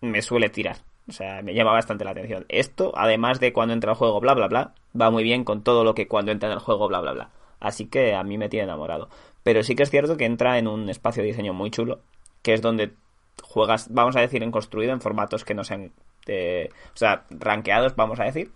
me 0.01 0.21
suele 0.23 0.49
tirar. 0.51 0.79
O 1.09 1.13
sea, 1.13 1.43
me 1.43 1.55
llama 1.55 1.73
bastante 1.73 2.05
la 2.05 2.11
atención. 2.11 2.45
Esto, 2.49 2.93
además 2.97 3.39
de 3.39 3.53
cuando 3.53 3.75
entra 3.75 3.93
al 3.93 3.97
juego, 3.97 4.21
bla, 4.21 4.35
bla, 4.35 4.49
bla, 4.49 4.75
va 5.01 5.11
muy 5.11 5.23
bien 5.23 5.45
con 5.45 5.63
todo 5.63 5.85
lo 5.85 5.95
que 5.95 6.09
cuando 6.09 6.33
entra 6.33 6.49
en 6.49 6.55
el 6.55 6.59
juego, 6.59 6.89
bla, 6.89 7.01
bla, 7.01 7.13
bla. 7.13 7.31
Así 7.61 7.87
que 7.87 8.15
a 8.15 8.25
mí 8.25 8.39
me 8.39 8.49
tiene 8.49 8.65
enamorado. 8.65 9.09
Pero 9.45 9.63
sí 9.63 9.77
que 9.77 9.85
es 9.85 9.91
cierto 9.91 10.17
que 10.17 10.25
entra 10.25 10.59
en 10.59 10.67
un 10.67 10.91
espacio 10.91 11.23
de 11.23 11.29
diseño 11.29 11.55
muy 11.55 11.71
chulo, 11.71 12.01
que 12.43 12.53
es 12.53 12.63
donde 12.63 12.95
juegas, 13.43 13.93
vamos 13.93 14.17
a 14.17 14.21
decir, 14.21 14.43
en 14.43 14.51
construido, 14.51 14.93
en 14.93 15.01
formatos 15.01 15.45
que 15.45 15.55
no 15.55 15.63
sean... 15.63 15.93
eh, 16.27 16.71
o 16.93 16.97
sea, 16.97 17.25
rankeados, 17.31 17.95
vamos 17.95 18.19
a 18.19 18.25
decir 18.25 18.51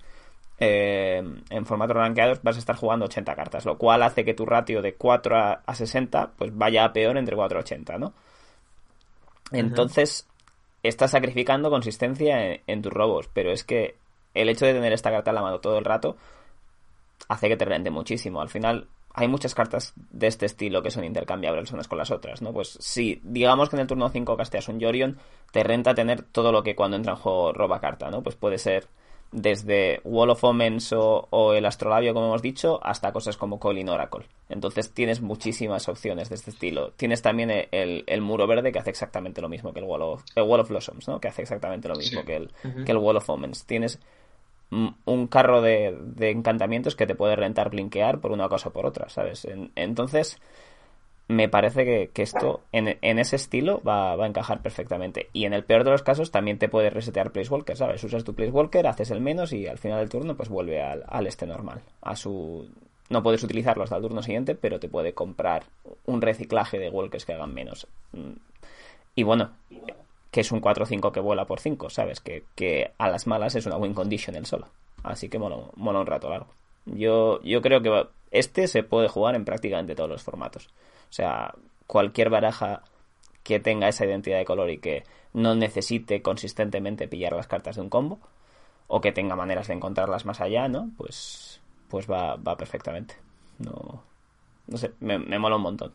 eh, 0.60 1.22
en 1.48 1.66
formato 1.66 1.94
rankeados 1.94 2.42
vas 2.42 2.56
a 2.56 2.58
estar 2.58 2.76
jugando 2.76 3.06
80 3.06 3.34
cartas, 3.34 3.64
lo 3.64 3.78
cual 3.78 4.02
hace 4.02 4.24
que 4.24 4.34
tu 4.34 4.44
ratio 4.44 4.82
de 4.82 4.94
4 4.94 5.36
a, 5.36 5.52
a 5.64 5.74
60 5.74 6.32
pues 6.36 6.56
vaya 6.56 6.84
a 6.84 6.92
peor 6.92 7.16
entre 7.16 7.34
4 7.34 7.58
y 7.58 7.62
80, 7.62 7.98
¿no? 7.98 8.12
Entonces, 9.52 10.28
estás 10.82 11.12
sacrificando 11.12 11.70
consistencia 11.70 12.46
en, 12.46 12.60
en 12.66 12.82
tus 12.82 12.92
robos, 12.92 13.28
pero 13.32 13.50
es 13.50 13.64
que 13.64 13.96
el 14.34 14.50
hecho 14.50 14.66
de 14.66 14.74
tener 14.74 14.92
esta 14.92 15.10
carta 15.10 15.30
en 15.30 15.36
la 15.36 15.42
mano 15.42 15.60
todo 15.60 15.78
el 15.78 15.84
rato 15.84 16.16
hace 17.28 17.48
que 17.48 17.56
te 17.56 17.64
rente 17.64 17.90
muchísimo. 17.90 18.42
Al 18.42 18.50
final, 18.50 18.86
hay 19.14 19.28
muchas 19.28 19.54
cartas 19.54 19.94
de 19.96 20.26
este 20.26 20.46
estilo 20.46 20.82
que 20.82 20.90
son 20.90 21.04
intercambiables 21.04 21.72
unas 21.72 21.88
con 21.88 21.98
las 21.98 22.10
otras, 22.10 22.42
¿no? 22.42 22.52
Pues 22.52 22.76
si 22.80 23.20
digamos 23.24 23.70
que 23.70 23.76
en 23.76 23.80
el 23.80 23.86
turno 23.86 24.08
5 24.10 24.36
casteas 24.36 24.68
un 24.68 24.78
Yorion, 24.78 25.18
te 25.52 25.64
renta 25.64 25.94
tener 25.94 26.22
todo 26.22 26.52
lo 26.52 26.62
que 26.62 26.76
cuando 26.76 26.96
entra 26.96 27.14
en 27.14 27.18
juego 27.18 27.52
roba 27.52 27.80
carta, 27.80 28.10
¿no? 28.10 28.22
Pues 28.22 28.36
puede 28.36 28.58
ser 28.58 28.86
desde 29.32 30.00
Wall 30.04 30.30
of 30.30 30.42
Omens 30.42 30.92
o, 30.92 31.28
o 31.30 31.52
el 31.54 31.64
Astrolabio, 31.64 32.12
como 32.14 32.26
hemos 32.26 32.42
dicho, 32.42 32.80
hasta 32.82 33.12
cosas 33.12 33.36
como 33.36 33.60
Colin 33.60 33.88
Oracle. 33.88 34.26
Entonces 34.48 34.92
tienes 34.92 35.20
muchísimas 35.20 35.88
opciones 35.88 36.28
de 36.28 36.34
este 36.34 36.50
estilo. 36.50 36.90
Tienes 36.96 37.22
también 37.22 37.50
el, 37.70 38.02
el- 38.06 38.20
Muro 38.22 38.46
Verde 38.48 38.72
que 38.72 38.80
hace 38.80 38.90
exactamente 38.90 39.40
lo 39.40 39.48
mismo 39.48 39.72
que 39.72 39.78
el 39.80 39.86
Wall 39.86 40.02
of, 40.02 40.24
el 40.34 40.42
Wall 40.42 40.60
of 40.60 40.68
Blossoms, 40.68 41.06
¿no? 41.06 41.20
Que 41.20 41.28
hace 41.28 41.42
exactamente 41.42 41.86
lo 41.88 41.94
mismo 41.94 42.20
Sí. 42.22 42.26
que, 42.26 42.36
el, 42.36 42.50
que 42.84 42.90
el 42.92 42.98
Wall 42.98 43.18
of 43.18 43.30
Omens. 43.30 43.64
Tienes 43.66 44.00
un 44.72 45.26
carro 45.26 45.62
de, 45.62 45.96
de 46.00 46.30
encantamientos 46.30 46.94
que 46.94 47.06
te 47.06 47.16
puede 47.16 47.34
rentar 47.34 47.70
blinquear 47.70 48.20
por 48.20 48.30
una 48.30 48.48
cosa 48.48 48.68
o 48.68 48.72
por 48.72 48.86
otra, 48.86 49.08
¿sabes? 49.08 49.44
En- 49.44 49.72
entonces, 49.74 50.38
me 51.30 51.48
parece 51.48 51.84
que, 51.84 52.10
que 52.12 52.22
esto 52.22 52.62
en, 52.72 52.98
en 53.00 53.18
ese 53.20 53.36
estilo 53.36 53.80
va, 53.86 54.16
va 54.16 54.24
a 54.24 54.28
encajar 54.28 54.62
perfectamente. 54.62 55.28
Y 55.32 55.44
en 55.44 55.52
el 55.52 55.64
peor 55.64 55.84
de 55.84 55.92
los 55.92 56.02
casos 56.02 56.32
también 56.32 56.58
te 56.58 56.68
puede 56.68 56.90
resetear 56.90 57.30
Placewalker, 57.30 57.76
¿sabes? 57.76 58.02
Usas 58.02 58.24
tu 58.24 58.34
Placewalker, 58.34 58.88
haces 58.88 59.12
el 59.12 59.20
menos 59.20 59.52
y 59.52 59.68
al 59.68 59.78
final 59.78 60.00
del 60.00 60.08
turno 60.08 60.36
pues 60.36 60.48
vuelve 60.48 60.82
al, 60.82 61.04
al 61.06 61.26
este 61.28 61.46
normal. 61.46 61.82
A 62.02 62.16
su... 62.16 62.68
No 63.10 63.22
puedes 63.22 63.44
utilizarlo 63.44 63.84
hasta 63.84 63.94
el 63.96 64.02
turno 64.02 64.22
siguiente, 64.22 64.56
pero 64.56 64.80
te 64.80 64.88
puede 64.88 65.14
comprar 65.14 65.62
un 66.04 66.20
reciclaje 66.20 66.80
de 66.80 66.90
Walkers 66.90 67.24
que 67.24 67.34
hagan 67.34 67.54
menos. 67.54 67.86
Mm. 68.12 68.32
Y 69.14 69.22
bueno, 69.22 69.52
que 70.32 70.40
es 70.40 70.50
un 70.50 70.60
4-5 70.60 71.12
que 71.12 71.20
vuela 71.20 71.44
por 71.44 71.60
5, 71.60 71.90
¿sabes? 71.90 72.20
Que, 72.20 72.42
que 72.56 72.90
a 72.98 73.08
las 73.08 73.28
malas 73.28 73.54
es 73.54 73.66
una 73.66 73.76
win 73.76 73.94
condition 73.94 74.34
el 74.34 74.46
solo. 74.46 74.66
Así 75.04 75.28
que 75.28 75.38
mola, 75.38 75.58
mola 75.76 76.00
un 76.00 76.06
rato 76.06 76.28
largo. 76.28 76.48
Yo, 76.86 77.40
yo 77.42 77.62
creo 77.62 77.82
que 77.82 78.08
este 78.32 78.66
se 78.66 78.82
puede 78.82 79.08
jugar 79.08 79.36
en 79.36 79.44
prácticamente 79.44 79.94
todos 79.94 80.10
los 80.10 80.22
formatos. 80.22 80.68
O 81.10 81.12
sea, 81.12 81.54
cualquier 81.86 82.30
baraja 82.30 82.82
que 83.42 83.58
tenga 83.60 83.88
esa 83.88 84.06
identidad 84.06 84.38
de 84.38 84.44
color 84.44 84.70
y 84.70 84.78
que 84.78 85.04
no 85.32 85.54
necesite 85.54 86.22
consistentemente 86.22 87.08
pillar 87.08 87.32
las 87.32 87.46
cartas 87.48 87.76
de 87.76 87.82
un 87.82 87.90
combo, 87.90 88.20
o 88.88 89.00
que 89.00 89.12
tenga 89.12 89.36
maneras 89.36 89.68
de 89.68 89.74
encontrarlas 89.74 90.24
más 90.24 90.40
allá, 90.40 90.68
¿no? 90.68 90.90
Pues, 90.96 91.60
pues 91.88 92.10
va, 92.10 92.36
va 92.36 92.56
perfectamente. 92.56 93.16
No, 93.58 94.02
no 94.66 94.76
sé, 94.78 94.92
me, 95.00 95.18
me 95.18 95.38
mola 95.38 95.56
un 95.56 95.62
montón. 95.62 95.94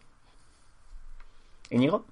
¿Íñigo? 1.70 2.06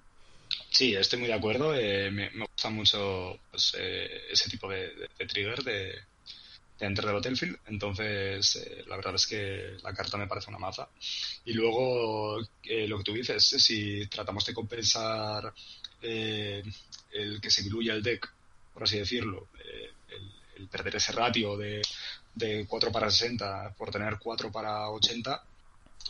Sí, 0.70 0.96
estoy 0.96 1.20
muy 1.20 1.28
de 1.28 1.34
acuerdo. 1.36 1.74
eh, 1.76 2.10
me, 2.12 2.30
gusta 2.48 2.70
mucho 2.70 3.38
pues, 3.52 3.76
eh, 3.78 4.10
ese 4.32 4.50
tipo 4.50 4.70
de- 4.70 4.92
de 5.18 5.26
trigger 5.28 5.64
de, 5.64 5.94
de 6.84 6.90
Enter 6.90 7.06
the 7.06 7.12
Battlefield. 7.12 7.60
Entonces, 7.68 8.56
eh, 8.58 8.84
la 8.88 8.96
verdad 8.96 9.16
es 9.16 9.28
que 9.28 9.78
la 9.84 9.94
carta 9.94 10.18
me 10.18 10.28
parece 10.28 10.50
una 10.50 10.60
maza. 10.60 10.88
Y 11.46 11.54
luego, 11.54 12.40
eh, 12.64 12.88
lo 12.88 12.98
que 12.98 13.04
tú 13.04 13.14
dices, 13.14 13.44
si 13.44 14.08
tratamos 14.08 14.46
de 14.46 14.54
compensar 14.54 15.54
eh, 16.02 16.64
el 17.12 17.42
que 17.42 17.50
se 17.50 17.64
diluya 17.64 17.94
el 17.94 18.04
deck, 18.04 18.32
por 18.74 18.84
así 18.84 18.98
decirlo, 18.98 19.48
eh, 19.64 19.92
el, 20.10 20.62
el 20.62 20.68
perder 20.68 20.96
ese 20.96 21.12
ratio 21.12 21.58
de 21.58 21.82
de 22.36 22.66
4 22.68 22.92
para 22.92 23.10
60 23.10 23.76
por 23.78 23.92
tener 23.92 24.18
4 24.20 24.52
para 24.52 24.90
80, 24.90 25.44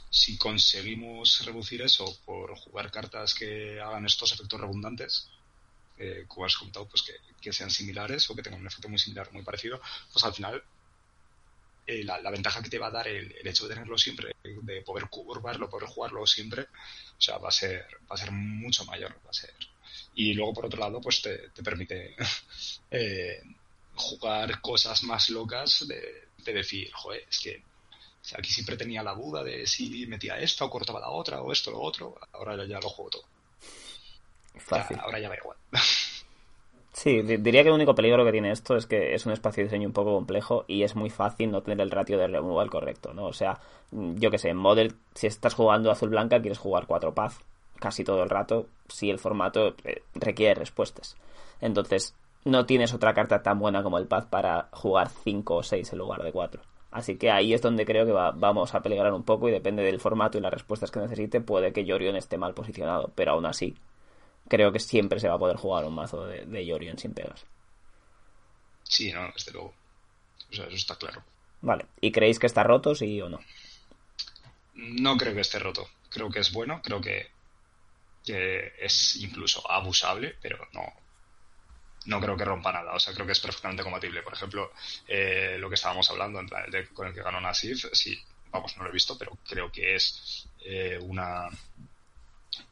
si 0.10 0.38
conseguimos 0.38 1.46
reducir 1.46 1.82
eso 1.82 2.06
por 2.26 2.56
jugar 2.58 2.92
cartas 2.92 3.34
que 3.34 3.80
hagan 3.82 4.06
estos 4.06 4.32
efectos 4.32 4.60
redundantes, 4.60 5.30
eh, 5.98 6.26
como 6.28 6.46
has 6.46 6.56
pues 6.90 7.04
que, 7.04 7.14
que, 7.42 7.54
sean 7.54 7.70
similares 7.70 8.30
o 8.30 8.36
que 8.36 8.42
tengan 8.42 8.62
un 8.62 8.68
efecto 8.68 8.90
muy 8.90 9.00
similar, 9.00 9.32
muy 9.32 9.44
parecido, 9.44 9.80
pues 10.12 10.24
al 10.26 10.34
final 10.34 10.64
eh, 11.86 12.04
la, 12.04 12.20
la, 12.22 12.32
ventaja 12.32 12.62
que 12.64 12.70
te 12.70 12.80
va 12.80 12.88
a 12.88 12.92
dar 12.92 13.08
el, 13.08 13.36
hecho 13.46 13.68
de 13.68 13.74
tenerlo 13.74 13.98
siempre, 13.98 14.36
de 14.44 14.82
poder 14.82 15.10
curvarlo, 15.10 15.70
poder 15.70 15.90
jugarlo 15.90 16.26
siempre, 16.26 16.64
o 16.64 17.22
sea, 17.22 17.38
va 17.38 17.50
a 17.50 17.52
ser, 17.52 17.86
va 18.10 18.16
a 18.16 18.18
ser 18.18 18.32
mucho 18.32 18.86
mayor, 18.86 19.14
va 19.26 19.30
a 19.30 19.34
ser. 19.34 19.54
Y 20.16 20.34
luego 20.34 20.54
por 20.54 20.66
otro 20.66 20.80
lado, 20.80 21.02
pues 21.02 21.22
te, 21.22 21.50
te 21.50 21.62
permite 21.62 22.16
eh, 22.92 23.42
jugar 23.96 24.62
cosas 24.62 25.04
más 25.04 25.30
locas 25.30 25.86
de, 25.88 26.30
de 26.38 26.54
decir, 26.54 26.92
joder, 26.94 27.26
es 27.30 27.40
que 27.40 27.64
aquí 28.38 28.50
siempre 28.52 28.78
tenía 28.78 29.04
la 29.04 29.14
duda 29.14 29.44
de 29.44 29.68
si 29.68 30.08
metía 30.08 30.40
esta 30.40 30.66
o 30.66 30.70
cortaba 30.70 31.00
la 31.00 31.10
otra 31.10 31.42
o 31.42 31.52
esto 31.52 31.72
o 31.72 31.74
lo 31.74 31.82
otro. 31.82 32.20
Ahora 32.32 32.66
ya 32.66 32.80
lo 32.80 32.90
juego 32.90 33.10
todo. 33.12 33.33
Fácil. 34.58 34.98
Ya, 34.98 35.04
ahora 35.04 35.20
ya 35.20 35.30
va 35.30 35.36
igual. 35.36 35.58
Sí, 36.94 37.24
diría 37.24 37.64
que 37.64 37.70
el 37.70 37.74
único 37.74 37.96
peligro 37.96 38.24
que 38.24 38.32
tiene 38.32 38.52
esto 38.52 38.78
es 38.78 38.86
que 38.86 39.16
es 39.16 39.26
un 39.26 39.34
espacio 39.34 39.62
de 39.62 39.66
diseño 39.66 39.88
un 39.88 39.94
poco 39.94 40.14
complejo 40.14 40.64
y 40.68 40.84
es 40.84 40.96
muy 40.96 41.10
fácil 41.10 41.50
no 41.52 41.62
tener 41.62 41.82
el 41.82 41.90
ratio 41.90 42.20
de 42.20 42.28
removal 42.28 42.70
correcto, 42.70 43.16
¿no? 43.16 43.26
O 43.26 43.34
sea, 43.34 43.60
yo 43.92 44.30
que 44.30 44.38
sé, 44.38 44.50
en 44.50 44.58
Model, 44.58 44.94
si 45.16 45.26
estás 45.26 45.56
jugando 45.56 45.90
azul-blanca, 45.90 46.40
quieres 46.40 46.60
jugar 46.60 46.86
4 46.86 47.16
paz 47.16 47.40
casi 47.80 48.04
todo 48.04 48.24
el 48.24 48.30
rato 48.30 48.68
si 48.88 49.10
el 49.10 49.20
formato 49.20 49.76
eh, 49.84 50.04
requiere 50.14 50.54
respuestas. 50.54 51.18
Entonces, 51.60 52.16
no 52.46 52.66
tienes 52.66 52.94
otra 52.94 53.14
carta 53.14 53.42
tan 53.42 53.60
buena 53.60 53.82
como 53.84 53.98
el 53.98 54.08
paz 54.08 54.26
para 54.28 54.70
jugar 54.72 55.10
5 55.10 55.56
o 55.56 55.64
6 55.64 55.92
en 55.92 56.00
lugar 56.00 56.24
de 56.24 56.32
4. 56.32 56.62
Así 56.92 57.18
que 57.18 57.32
ahí 57.32 57.54
es 57.54 57.62
donde 57.62 57.86
creo 57.86 58.06
que 58.06 58.12
va, 58.12 58.32
vamos 58.32 58.76
a 58.76 58.82
peligrar 58.82 59.12
un 59.14 59.24
poco 59.24 59.50
y 59.50 59.52
depende 59.52 59.82
del 59.82 60.00
formato 60.00 60.38
y 60.38 60.42
las 60.42 60.54
respuestas 60.54 60.92
que 60.92 61.00
necesite, 61.00 61.42
puede 61.42 61.74
que 61.74 61.86
Yorion 61.86 62.16
esté 62.16 62.38
mal 62.38 62.54
posicionado, 62.54 63.12
pero 63.16 63.32
aún 63.32 63.48
así 63.48 63.76
creo 64.48 64.72
que 64.72 64.80
siempre 64.80 65.20
se 65.20 65.28
va 65.28 65.36
a 65.36 65.40
poder 65.40 65.58
jugar 65.58 65.86
un 65.86 65.96
mazo 65.96 66.26
de, 66.26 66.46
de 66.46 66.66
Yorion 66.66 66.98
sin 66.98 67.14
pegas. 67.14 67.46
Sí, 68.84 69.12
no, 69.12 69.32
desde 69.34 69.52
luego. 69.52 69.74
O 70.52 70.56
sea, 70.56 70.66
eso 70.66 70.76
está 70.76 70.96
claro. 70.96 71.24
Vale, 71.62 71.86
¿y 72.02 72.12
creéis 72.12 72.40
que 72.40 72.48
está 72.48 72.64
roto, 72.64 72.94
sí 72.94 73.22
o 73.22 73.30
no? 73.30 73.40
No 74.76 75.18
creo 75.18 75.34
que 75.34 75.42
esté 75.42 75.60
roto. 75.60 75.88
Creo 76.10 76.30
que 76.30 76.40
es 76.40 76.52
bueno, 76.52 76.82
creo 76.84 77.02
que, 77.02 77.28
que 78.24 78.74
es 78.80 79.16
incluso 79.16 79.70
abusable, 79.72 80.36
pero 80.42 80.68
no, 80.74 80.84
no 82.06 82.20
creo 82.20 82.36
que 82.36 82.46
rompa 82.46 82.72
nada. 82.72 82.94
O 82.94 83.00
sea, 83.00 83.14
creo 83.14 83.26
que 83.26 83.32
es 83.32 83.40
perfectamente 83.40 83.84
compatible. 83.84 84.22
Por 84.24 84.34
ejemplo, 84.34 84.72
eh, 85.08 85.58
lo 85.60 85.70
que 85.70 85.76
estábamos 85.76 86.10
hablando, 86.10 86.40
en 86.40 86.48
plan, 86.48 86.66
el 86.66 86.72
deck 86.72 86.94
con 86.94 87.08
el 87.08 87.14
que 87.14 87.24
ganó 87.24 87.40
Nasif, 87.40 87.86
sí, 87.94 88.20
vamos, 88.52 88.76
no 88.78 88.84
lo 88.84 88.90
he 88.90 88.94
visto, 88.94 89.18
pero 89.18 89.38
creo 89.48 89.72
que 89.72 89.96
es 89.96 90.48
eh, 90.66 91.00
una, 91.02 91.50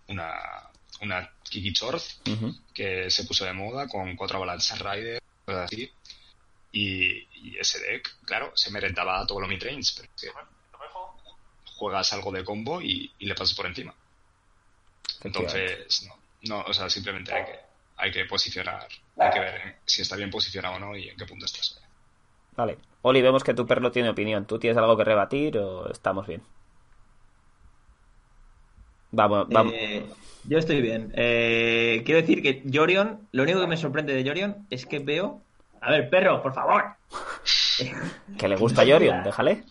una, 0.07 0.69
una 1.01 1.29
Kiki 1.43 1.69
Uh 1.69 1.91
-huh. 1.93 2.59
que 2.73 3.09
se 3.09 3.25
puso 3.25 3.45
de 3.45 3.53
moda 3.53 3.87
con 3.87 4.15
cuatro 4.15 4.37
Avalanche 4.37 4.75
Rider, 4.75 5.21
cosas 5.45 5.65
así. 5.65 5.91
Y, 6.71 7.27
y, 7.33 7.57
ese 7.59 7.79
deck, 7.79 8.23
claro, 8.25 8.51
se 8.55 8.71
merentaba 8.71 9.25
todo 9.27 9.41
lo 9.41 9.47
midrange, 9.47 9.91
pero 9.95 10.09
es 10.15 10.21
que 10.21 10.29
juegas 11.75 12.13
algo 12.13 12.31
de 12.31 12.45
combo 12.45 12.81
y, 12.81 13.11
y 13.19 13.25
le 13.25 13.35
pasas 13.35 13.55
por 13.55 13.65
encima. 13.65 13.93
Entonces, 15.23 16.07
no, 16.07 16.15
no, 16.43 16.61
o 16.63 16.73
sea, 16.73 16.89
simplemente 16.89 17.33
hay 17.33 17.45
que, 17.45 17.59
hay 17.97 18.11
que 18.11 18.25
posicionar, 18.25 18.87
hay 19.17 19.31
que 19.31 19.39
ver 19.39 19.77
si 19.85 20.01
está 20.01 20.15
bien 20.15 20.29
posicionado 20.29 20.75
o 20.75 20.79
no 20.79 20.95
y 20.95 21.09
en 21.09 21.17
qué 21.17 21.25
punto 21.25 21.45
estás. 21.45 21.79
Vale. 22.55 22.77
Oli, 23.03 23.21
vemos 23.21 23.43
que 23.43 23.53
tu 23.53 23.65
perro 23.65 23.91
tiene 23.91 24.09
opinión. 24.09 24.45
¿Tú 24.45 24.59
tienes 24.59 24.77
algo 24.77 24.95
que 24.95 25.03
rebatir 25.03 25.57
o 25.57 25.89
estamos 25.91 26.27
bien? 26.27 26.43
Vamos, 29.11 29.47
vamos. 29.49 29.73
Eh, 29.75 30.05
yo 30.45 30.57
estoy 30.57 30.81
bien. 30.81 31.11
Eh, 31.15 32.01
quiero 32.05 32.21
decir 32.21 32.41
que 32.41 32.63
Jorion, 32.71 33.27
lo 33.31 33.43
único 33.43 33.59
que 33.59 33.67
me 33.67 33.77
sorprende 33.77 34.13
de 34.13 34.27
Jorion 34.27 34.65
es 34.69 34.85
que 34.85 34.99
veo. 34.99 35.41
A 35.81 35.91
ver, 35.91 36.09
perro, 36.09 36.41
por 36.41 36.53
favor. 36.53 36.83
que 38.37 38.47
le 38.47 38.55
gusta 38.55 38.85
Jorion, 38.85 39.23
déjale. 39.23 39.63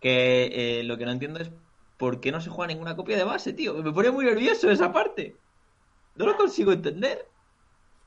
Que 0.00 0.80
eh, 0.80 0.84
lo 0.84 0.98
que 0.98 1.04
no 1.04 1.12
entiendo 1.12 1.40
es 1.40 1.50
por 1.96 2.20
qué 2.20 2.32
no 2.32 2.40
se 2.40 2.50
juega 2.50 2.72
ninguna 2.72 2.96
copia 2.96 3.16
de 3.16 3.24
base, 3.24 3.52
tío. 3.52 3.74
Me 3.74 3.92
pone 3.92 4.10
muy 4.10 4.24
nervioso 4.24 4.70
esa 4.70 4.92
parte. 4.92 5.36
No 6.16 6.26
lo 6.26 6.36
consigo 6.36 6.72
entender. 6.72 7.26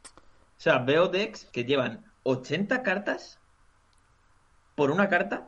O 0.06 0.64
sea, 0.64 0.80
veo 0.80 1.08
decks 1.08 1.45
que 1.45 1.66
llevan 1.66 2.06
80 2.24 2.84
cartas 2.84 3.39
por 4.76 4.91
una 4.91 5.10
carta. 5.10 5.47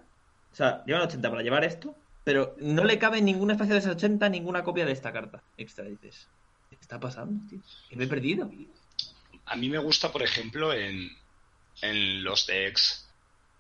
O 0.52 0.56
sea, 0.56 0.84
llevan 0.86 1.04
80 1.04 1.30
para 1.30 1.42
llevar 1.42 1.64
esto, 1.64 1.96
pero 2.24 2.56
no 2.60 2.84
le 2.84 3.00
cabe 3.00 3.20
en 3.20 3.26
ningún 3.26 3.52
espacio 3.52 3.74
de 3.74 3.80
esas 3.80 3.96
80 3.96 4.30
ninguna 4.30 4.64
copia 4.64 4.86
de 4.86 4.92
esta 4.92 5.12
carta 5.12 5.44
extra. 5.58 5.86
Dices, 5.86 6.28
¿qué 6.70 6.78
está 6.80 7.00
pasando, 7.00 7.46
tío? 7.50 7.60
¿Qué 7.90 7.96
me 7.96 8.06
he 8.06 8.08
perdido? 8.08 8.50
A 9.46 9.56
mí 9.56 9.70
me 9.70 9.78
gusta, 9.78 10.12
por 10.12 10.24
ejemplo, 10.24 10.74
en, 10.74 11.10
en 11.82 12.24
los 12.24 12.48
decks 12.48 13.08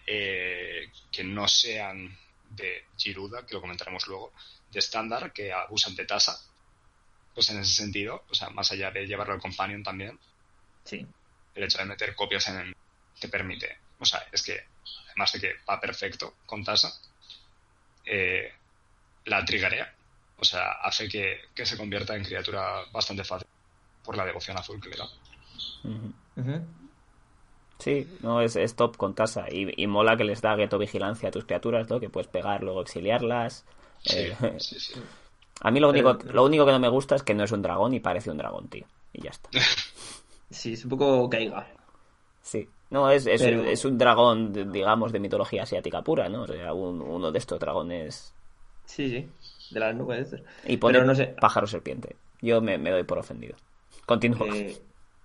eh, 0.08 0.90
que 1.12 1.24
no 1.24 1.48
sean 1.48 2.18
de 2.52 2.86
Giruda, 2.98 3.46
que 3.46 3.56
lo 3.56 3.62
comentaremos 3.62 4.08
luego, 4.08 4.34
de 4.72 4.80
estándar, 4.80 5.34
que 5.34 5.52
abusan 5.52 5.96
de 5.96 6.06
tasa. 6.06 6.40
Pues 7.34 7.50
en 7.50 7.60
ese 7.60 7.74
sentido, 7.74 8.24
o 8.30 8.36
sea, 8.36 8.50
más 8.50 8.72
allá 8.72 8.92
de 8.92 9.08
llevarlo 9.08 9.34
al 9.34 9.42
companion 9.42 9.84
también, 9.84 10.20
sí. 10.84 11.06
el 11.56 11.64
hecho 11.64 11.80
de 11.80 11.86
meter 11.86 12.16
copias 12.16 12.48
en 12.48 12.58
el, 12.58 12.76
te 13.20 13.28
permite, 13.28 13.78
o 14.00 14.06
sea, 14.06 14.24
es 14.32 14.44
que 14.44 14.66
además 15.08 15.32
de 15.32 15.40
que 15.40 15.56
va 15.68 15.82
perfecto 15.82 16.36
con 16.46 16.64
tasa, 16.64 16.94
eh, 18.06 18.52
la 19.26 19.44
trigarea. 19.46 19.94
O 20.38 20.46
sea, 20.46 20.74
hace 20.84 21.08
que, 21.08 21.42
que, 21.56 21.66
se 21.66 21.78
convierta 21.78 22.16
en 22.16 22.24
criatura 22.24 22.82
bastante 22.92 23.24
fácil 23.24 23.48
por 24.04 24.18
la 24.18 24.26
devoción 24.26 24.58
azul 24.58 24.82
que 24.82 24.90
le 24.90 24.98
da. 24.98 25.06
Uh 25.84 26.42
-huh. 26.42 26.66
Sí, 27.80 28.08
no, 28.22 28.42
es, 28.42 28.56
es, 28.56 28.76
top 28.76 28.98
con 28.98 29.14
tasa. 29.14 29.46
Y, 29.50 29.82
y, 29.82 29.88
mola 29.88 30.18
que 30.18 30.24
les 30.24 30.42
da 30.42 30.56
gueto 30.56 30.78
vigilancia 30.78 31.30
a 31.30 31.32
tus 31.32 31.46
criaturas, 31.46 31.90
¿no? 31.90 32.00
Que 32.00 32.10
puedes 32.10 32.28
pegar, 32.28 32.64
luego 32.64 32.82
exiliarlas. 32.82 33.66
Sí, 34.04 34.20
eh, 34.20 34.36
sí, 34.60 34.80
sí. 34.80 34.94
A 35.62 35.72
mí 35.72 35.80
lo 35.80 35.90
único, 35.90 36.14
lo 36.14 36.44
único 36.44 36.66
que 36.66 36.72
no 36.72 36.80
me 36.80 36.90
gusta 36.90 37.16
es 37.16 37.24
que 37.24 37.34
no 37.34 37.44
es 37.44 37.52
un 37.52 37.62
dragón 37.62 37.94
y 37.94 38.00
parece 38.00 38.32
un 38.32 38.38
dragón, 38.38 38.68
tío. 38.68 38.86
Y 39.14 39.24
ya 39.24 39.32
está. 39.32 39.50
Sí, 40.50 40.74
es 40.74 40.84
un 40.84 40.92
poco 40.92 41.28
caiga. 41.32 41.68
Sí. 42.44 42.70
No, 42.94 43.10
es, 43.10 43.26
es, 43.26 43.42
Pero... 43.42 43.64
es 43.64 43.86
un 43.86 43.98
dragón, 43.98 44.54
digamos, 44.72 45.12
de 45.12 45.20
mitología 45.20 45.64
asiática 45.64 46.04
pura, 46.04 46.30
¿no? 46.30 46.44
O 46.44 46.48
sea, 46.48 46.74
un, 46.74 47.02
uno 47.02 47.32
de 47.32 47.40
estos 47.40 47.60
dragones. 47.60 48.36
Sí, 48.86 49.10
sí. 49.10 49.28
De 49.72 49.80
las 49.80 49.96
nubes. 49.96 50.36
Y 50.68 50.78
pone 50.78 51.00
Pero 51.00 51.08
no 51.08 51.16
sé... 51.16 51.34
pájaro 51.42 51.66
serpiente. 51.66 52.16
Yo 52.40 52.62
me, 52.62 52.78
me 52.78 52.92
doy 52.92 53.02
por 53.02 53.18
ofendido. 53.18 53.56
Continúa. 54.06 54.48
Que, 54.48 54.78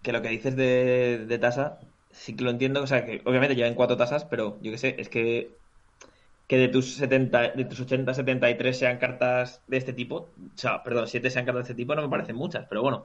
que, 0.03 0.13
lo 0.13 0.23
que 0.23 0.31
dices 0.31 0.57
de, 0.57 1.27
de 1.29 1.39
tasa, 1.39 1.79
sí 2.11 2.35
que 2.35 2.43
lo 2.43 2.49
entiendo. 2.49 2.83
O 2.83 2.87
sea, 2.87 3.05
que 3.05 3.21
obviamente 3.27 3.55
llevan 3.55 3.75
cuatro 3.75 3.99
tasas, 3.99 4.25
pero 4.25 4.57
yo 4.63 4.73
qué 4.73 4.79
sé, 4.79 4.97
es 4.99 5.11
que 5.11 5.51
que 6.47 6.57
de 6.57 6.69
tus 6.69 6.95
70, 6.95 7.51
de 7.51 7.65
tus 7.67 7.81
80, 7.81 8.15
73 8.15 8.79
sean 8.79 8.97
cartas 8.97 9.61
de 9.67 9.77
este 9.77 9.93
tipo, 9.93 10.17
o 10.17 10.31
sea, 10.55 10.83
perdón, 10.83 11.07
7 11.07 11.29
sean 11.29 11.45
cartas 11.45 11.69
de 11.69 11.73
este 11.73 11.83
tipo, 11.83 11.95
no 11.95 12.01
me 12.01 12.09
parecen 12.09 12.37
muchas, 12.37 12.65
pero 12.67 12.81
bueno, 12.81 13.05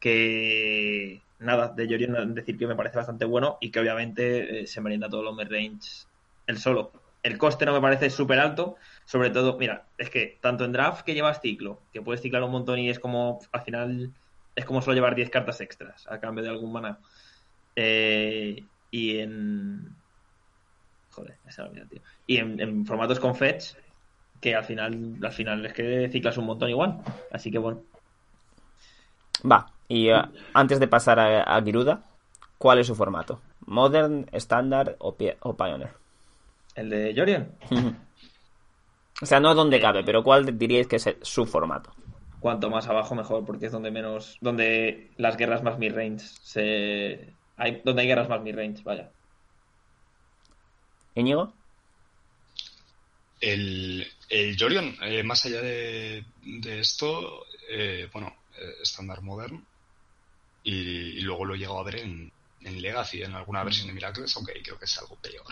que 0.00 1.22
nada, 1.42 1.68
de 1.68 1.86
Jorion 1.86 2.34
decir 2.34 2.58
que 2.58 2.66
me 2.66 2.76
parece 2.76 2.96
bastante 2.96 3.24
bueno 3.24 3.58
y 3.60 3.70
que 3.70 3.80
obviamente 3.80 4.62
eh, 4.62 4.66
se 4.66 4.80
merienda 4.80 5.08
todo 5.08 5.22
los 5.22 5.36
range 5.48 6.06
el 6.46 6.58
solo. 6.58 6.92
El 7.22 7.38
coste 7.38 7.66
no 7.66 7.72
me 7.72 7.80
parece 7.80 8.10
súper 8.10 8.40
alto, 8.40 8.76
sobre 9.04 9.30
todo, 9.30 9.56
mira, 9.56 9.86
es 9.96 10.10
que 10.10 10.38
tanto 10.40 10.64
en 10.64 10.72
draft 10.72 11.04
que 11.04 11.14
llevas 11.14 11.40
ciclo, 11.40 11.80
que 11.92 12.02
puedes 12.02 12.20
ciclar 12.20 12.42
un 12.42 12.50
montón 12.50 12.80
y 12.80 12.90
es 12.90 12.98
como, 12.98 13.40
al 13.52 13.62
final, 13.62 14.12
es 14.56 14.64
como 14.64 14.82
solo 14.82 14.94
llevar 14.94 15.14
10 15.14 15.30
cartas 15.30 15.60
extras 15.60 16.06
a 16.08 16.18
cambio 16.18 16.42
de 16.42 16.50
algún 16.50 16.72
mana. 16.72 16.98
Eh, 17.76 18.64
y 18.90 19.18
en, 19.18 19.94
Joder, 21.12 21.36
esa 21.46 21.64
olvidado, 21.64 21.88
tío. 21.88 22.00
Y 22.26 22.38
en, 22.38 22.60
en, 22.60 22.86
formatos 22.86 23.20
con 23.20 23.36
fetch, 23.36 23.74
que 24.40 24.54
al 24.54 24.64
final, 24.64 25.18
al 25.22 25.32
final 25.32 25.66
es 25.66 25.72
que 25.72 26.08
ciclas 26.10 26.38
un 26.38 26.46
montón 26.46 26.70
igual. 26.70 26.98
Así 27.30 27.50
que 27.50 27.58
bueno. 27.58 27.82
Va, 29.50 29.70
y 29.92 30.10
uh, 30.10 30.22
antes 30.54 30.80
de 30.80 30.88
pasar 30.88 31.20
a, 31.20 31.42
a, 31.42 31.62
Giruda, 31.62 32.02
¿cuál 32.56 32.78
es 32.78 32.86
su 32.86 32.94
formato? 32.94 33.42
¿Modern, 33.66 34.26
Standard 34.32 34.96
o, 34.98 35.14
o 35.40 35.56
Pioneer? 35.56 35.90
¿El 36.74 36.88
de 36.88 37.12
Jorian? 37.14 37.52
o 39.22 39.26
sea, 39.26 39.38
no 39.38 39.54
donde 39.54 39.82
cabe, 39.82 40.02
pero 40.02 40.24
¿cuál 40.24 40.58
diríais 40.58 40.86
que 40.86 40.96
es 40.96 41.14
su 41.20 41.44
formato? 41.44 41.92
Cuanto 42.40 42.70
más 42.70 42.88
abajo 42.88 43.14
mejor, 43.14 43.44
porque 43.44 43.66
es 43.66 43.72
donde 43.72 43.90
menos. 43.90 44.38
donde 44.40 45.10
las 45.18 45.36
guerras 45.36 45.62
más 45.62 45.78
mid-range 45.78 46.24
se. 46.40 47.34
Hay, 47.58 47.82
donde 47.84 48.00
hay 48.00 48.08
guerras 48.08 48.30
más 48.30 48.40
mid-range, 48.40 48.82
vaya. 48.84 49.10
¿Íñigo? 51.14 51.52
El, 53.42 54.06
el 54.30 54.56
Jorion, 54.58 54.96
eh, 55.02 55.22
más 55.22 55.44
allá 55.44 55.60
de, 55.60 56.24
de 56.42 56.80
esto, 56.80 57.44
eh, 57.70 58.08
bueno, 58.10 58.34
estándar 58.82 59.18
eh, 59.18 59.22
modern, 59.22 59.66
y, 60.62 61.18
y, 61.18 61.20
luego 61.20 61.44
lo 61.44 61.54
he 61.54 61.58
llegado 61.58 61.80
a 61.80 61.84
ver 61.84 61.96
en, 61.96 62.32
en 62.60 62.82
Legacy, 62.82 63.22
en 63.22 63.34
alguna 63.34 63.64
versión 63.64 63.88
de 63.88 63.94
Miracles, 63.94 64.36
aunque 64.36 64.60
creo 64.62 64.78
que 64.78 64.84
es 64.84 64.98
algo 64.98 65.16
peor. 65.16 65.46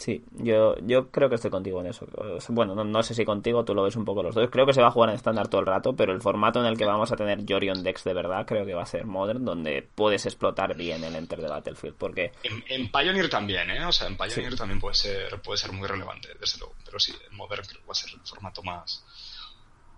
Sí, 0.00 0.24
yo, 0.32 0.76
yo 0.80 1.10
creo 1.10 1.28
que 1.28 1.34
estoy 1.34 1.50
contigo 1.50 1.78
en 1.82 1.88
eso. 1.88 2.06
Bueno, 2.48 2.74
no, 2.74 2.84
no, 2.84 3.02
sé 3.02 3.14
si 3.14 3.26
contigo 3.26 3.66
tú 3.66 3.74
lo 3.74 3.82
ves 3.82 3.96
un 3.96 4.06
poco 4.06 4.22
los 4.22 4.34
dos. 4.34 4.48
Creo 4.50 4.64
que 4.64 4.72
se 4.72 4.80
va 4.80 4.88
a 4.88 4.90
jugar 4.90 5.10
en 5.10 5.16
estándar 5.16 5.48
todo 5.48 5.60
el 5.60 5.66
rato, 5.66 5.94
pero 5.94 6.14
el 6.14 6.22
formato 6.22 6.58
en 6.58 6.64
el 6.64 6.78
que 6.78 6.86
vamos 6.86 7.12
a 7.12 7.16
tener 7.16 7.44
Jorion 7.46 7.82
Dex 7.82 8.04
de 8.04 8.14
verdad 8.14 8.46
creo 8.46 8.64
que 8.64 8.72
va 8.72 8.84
a 8.84 8.86
ser 8.86 9.04
Modern, 9.04 9.44
donde 9.44 9.86
puedes 9.94 10.24
explotar 10.24 10.74
bien 10.74 11.04
el 11.04 11.14
Enter 11.14 11.42
de 11.42 11.48
Battlefield. 11.48 11.96
Porque... 11.96 12.32
En, 12.42 12.64
en 12.68 12.90
Pioneer 12.90 13.28
también, 13.28 13.70
¿eh? 13.70 13.84
O 13.84 13.92
sea, 13.92 14.06
en 14.06 14.16
Pioneer 14.16 14.52
sí. 14.52 14.56
también 14.56 14.80
puede 14.80 14.94
ser, 14.94 15.38
puede 15.42 15.58
ser 15.58 15.72
muy 15.72 15.86
relevante, 15.86 16.30
desde 16.40 16.60
luego. 16.60 16.76
Pero 16.82 16.98
sí, 16.98 17.14
en 17.30 17.36
Modern 17.36 17.62
creo 17.66 17.82
que 17.82 17.86
va 17.86 17.92
a 17.92 17.94
ser 17.94 18.10
el 18.14 18.20
formato 18.26 18.62
más, 18.62 19.04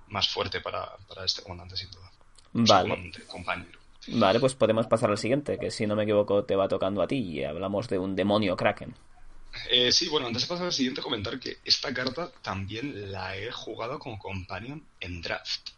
más 0.08 0.28
fuerte 0.28 0.60
para, 0.60 0.96
para 1.06 1.24
este 1.24 1.44
comandante, 1.44 1.76
sin 1.76 1.92
duda. 1.92 2.10
Vale. 2.54 3.12
Compañero. 3.28 3.81
Vale, 4.08 4.40
pues 4.40 4.54
podemos 4.54 4.86
pasar 4.86 5.10
al 5.10 5.18
siguiente, 5.18 5.58
que 5.58 5.70
si 5.70 5.86
no 5.86 5.94
me 5.94 6.02
equivoco 6.02 6.44
te 6.44 6.56
va 6.56 6.68
tocando 6.68 7.02
a 7.02 7.06
ti 7.06 7.18
y 7.18 7.44
hablamos 7.44 7.88
de 7.88 7.98
un 7.98 8.16
demonio 8.16 8.56
Kraken. 8.56 8.94
Eh, 9.70 9.92
sí, 9.92 10.08
bueno, 10.08 10.26
antes 10.26 10.42
de 10.42 10.48
pasar 10.48 10.66
al 10.66 10.72
siguiente, 10.72 11.02
comentar 11.02 11.38
que 11.38 11.58
esta 11.64 11.92
carta 11.92 12.30
también 12.42 13.12
la 13.12 13.36
he 13.36 13.52
jugado 13.52 13.98
como 13.98 14.18
companion 14.18 14.84
en 14.98 15.20
draft. 15.20 15.70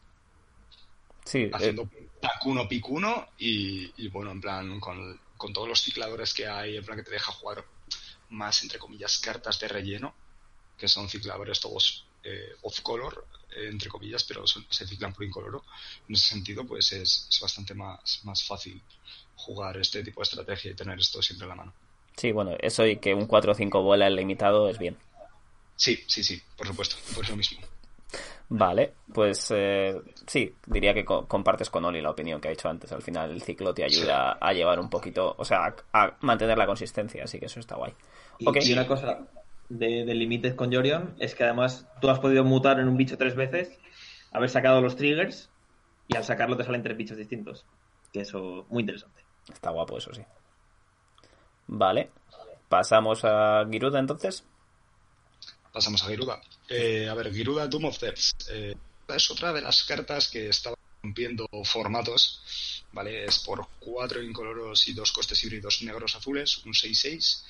Sí. 1.25 1.51
Haciendo 1.53 1.83
eh... 1.83 2.09
tacuno 2.21 2.69
picuno 2.69 3.29
y, 3.39 3.93
y, 4.03 4.09
bueno, 4.09 4.31
en 4.31 4.41
plan, 4.41 4.81
con, 4.81 5.21
con, 5.37 5.53
todos 5.53 5.69
los 5.69 5.83
cicladores 5.83 6.33
que 6.33 6.47
hay, 6.47 6.77
en 6.77 6.85
plan 6.85 6.99
que 6.99 7.05
te 7.05 7.11
deja 7.11 7.33
jugar 7.33 7.65
más, 8.31 8.63
entre 8.63 8.79
comillas, 8.79 9.19
cartas 9.19 9.59
de 9.61 9.69
relleno, 9.69 10.15
que 10.79 10.89
son 10.89 11.09
cicladores 11.09 11.61
todos 11.61 12.07
eh, 12.23 12.55
off-color, 12.63 13.27
entre 13.55 13.89
comillas, 13.89 14.25
pero 14.25 14.47
son, 14.47 14.67
se 14.69 14.87
ciclan 14.87 15.13
por 15.13 15.25
incoloro. 15.25 15.65
En 16.09 16.15
ese 16.15 16.31
sentido, 16.31 16.67
pues 16.67 16.93
es, 16.93 17.27
es 17.31 17.41
bastante 17.41 17.75
más, 17.75 18.21
más 18.25 18.43
fácil 18.45 18.81
jugar 19.37 19.77
este 19.77 20.03
tipo 20.03 20.21
de 20.21 20.25
estrategia 20.25 20.71
y 20.71 20.75
tener 20.75 20.99
esto 20.99 21.23
siempre 21.23 21.45
en 21.45 21.51
la 21.51 21.57
mano. 21.57 21.73
Sí, 22.17 22.33
bueno, 22.33 22.57
eso 22.61 22.87
y 22.87 22.97
que 22.97 23.15
un 23.15 23.27
4 23.27 23.53
o 23.53 23.55
5 23.55 23.83
vuela 23.83 24.07
el 24.07 24.17
limitado 24.17 24.69
es 24.69 24.79
bien. 24.79 24.97
Sí, 25.77 25.99
sí, 26.07 26.23
sí, 26.23 26.41
por 26.57 26.67
supuesto, 26.67 26.97
por 27.15 27.29
lo 27.29 27.37
mismo. 27.37 27.61
Vale, 28.49 28.93
pues 29.13 29.51
eh, 29.51 30.01
sí, 30.27 30.55
diría 30.67 30.95
que 30.95 31.05
co 31.05 31.27
compartes 31.27 31.71
con 31.71 31.85
Oli 31.85 32.01
la 32.01 32.11
opinión 32.11 32.41
que 32.41 32.49
ha 32.49 32.51
dicho 32.51 32.69
antes. 32.69 32.93
Al 32.93 33.03
final 33.03 33.31
el 33.31 33.43
ciclo 33.43 33.75
te 33.75 33.83
ayuda 33.83 34.35
sí. 34.35 34.39
a 34.41 34.53
llevar 34.53 34.79
un 34.79 34.91
poquito, 34.91 35.35
o 35.37 35.45
sea, 35.45 35.75
a, 35.93 36.05
a, 36.05 36.17
mantener 36.21 36.57
la 36.57 36.67
consistencia, 36.67 37.25
así 37.25 37.41
que 37.41 37.47
eso 37.47 37.59
está 37.59 37.75
guay. 37.77 37.93
Y, 38.39 38.49
okay. 38.49 38.63
y 38.69 38.73
una 38.73 38.87
cosa 38.87 39.27
de, 39.69 40.05
de 40.05 40.15
límites 40.15 40.55
con 40.55 40.73
Jorion 40.73 41.15
es 41.19 41.35
que 41.35 41.45
además 41.45 41.87
tú 42.01 42.11
has 42.11 42.19
podido 42.19 42.45
mutar 42.45 42.81
en 42.81 42.89
un 42.89 42.97
bicho 42.97 43.19
tres 43.19 43.35
veces, 43.35 43.79
haber 44.33 44.51
sacado 44.51 44.81
los 44.81 44.97
triggers 44.97 45.51
y 46.09 46.17
al 46.17 46.25
sacarlo 46.25 46.57
te 46.57 46.65
salen 46.65 46.83
tres 46.83 46.97
bichos 46.97 47.17
distintos. 47.17 47.65
Que 48.13 48.21
eso, 48.21 48.67
muy 48.69 48.83
interesante. 48.83 49.25
Está 49.53 49.71
guapo 49.71 49.99
eso, 49.99 50.13
sí. 50.15 50.23
Vale. 51.67 52.11
Pasamos 52.69 53.25
a 53.25 53.67
Giruda 53.71 53.99
entonces. 53.99 54.45
Pasamos 55.73 56.03
a 56.03 56.07
Giruda. 56.09 56.41
Eh, 56.69 57.09
a 57.09 57.15
ver, 57.15 57.33
Giruda 57.33 57.67
Doom 57.67 57.87
of 57.87 57.99
Depths. 57.99 58.35
Eh, 58.51 58.75
es 59.09 59.31
otra 59.31 59.53
de 59.53 59.61
las 59.61 59.85
cartas 59.85 60.29
que 60.29 60.49
estaba 60.49 60.77
rompiendo 61.03 61.49
formatos. 61.65 62.85
¿Vale? 62.93 63.25
Es 63.25 63.41
por 63.41 63.67
cuatro 63.81 64.23
incoloros 64.23 64.87
y 64.87 64.93
dos 64.93 65.11
costes 65.11 65.43
híbridos 65.43 65.83
negros 65.83 66.15
azules, 66.15 66.59
un 66.65 66.73
6-6. 66.73 67.43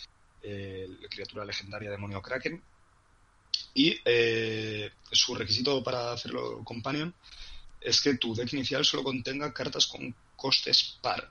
Eh, 0.47 0.87
criatura 1.09 1.43
legendaria 1.45 1.91
demonio 1.91 2.21
Kraken. 2.21 2.63
Y 3.73 3.99
eh, 4.05 4.93
su 5.11 5.35
requisito 5.35 5.83
para 5.83 6.13
hacerlo 6.13 6.63
companion 6.63 7.15
es 7.81 8.01
que 8.03 8.19
tu 8.19 8.35
deck 8.35 8.53
inicial 8.53 8.85
solo 8.85 9.03
contenga 9.03 9.55
cartas 9.55 9.87
con 9.87 10.15
costes 10.37 10.99
par 11.01 11.31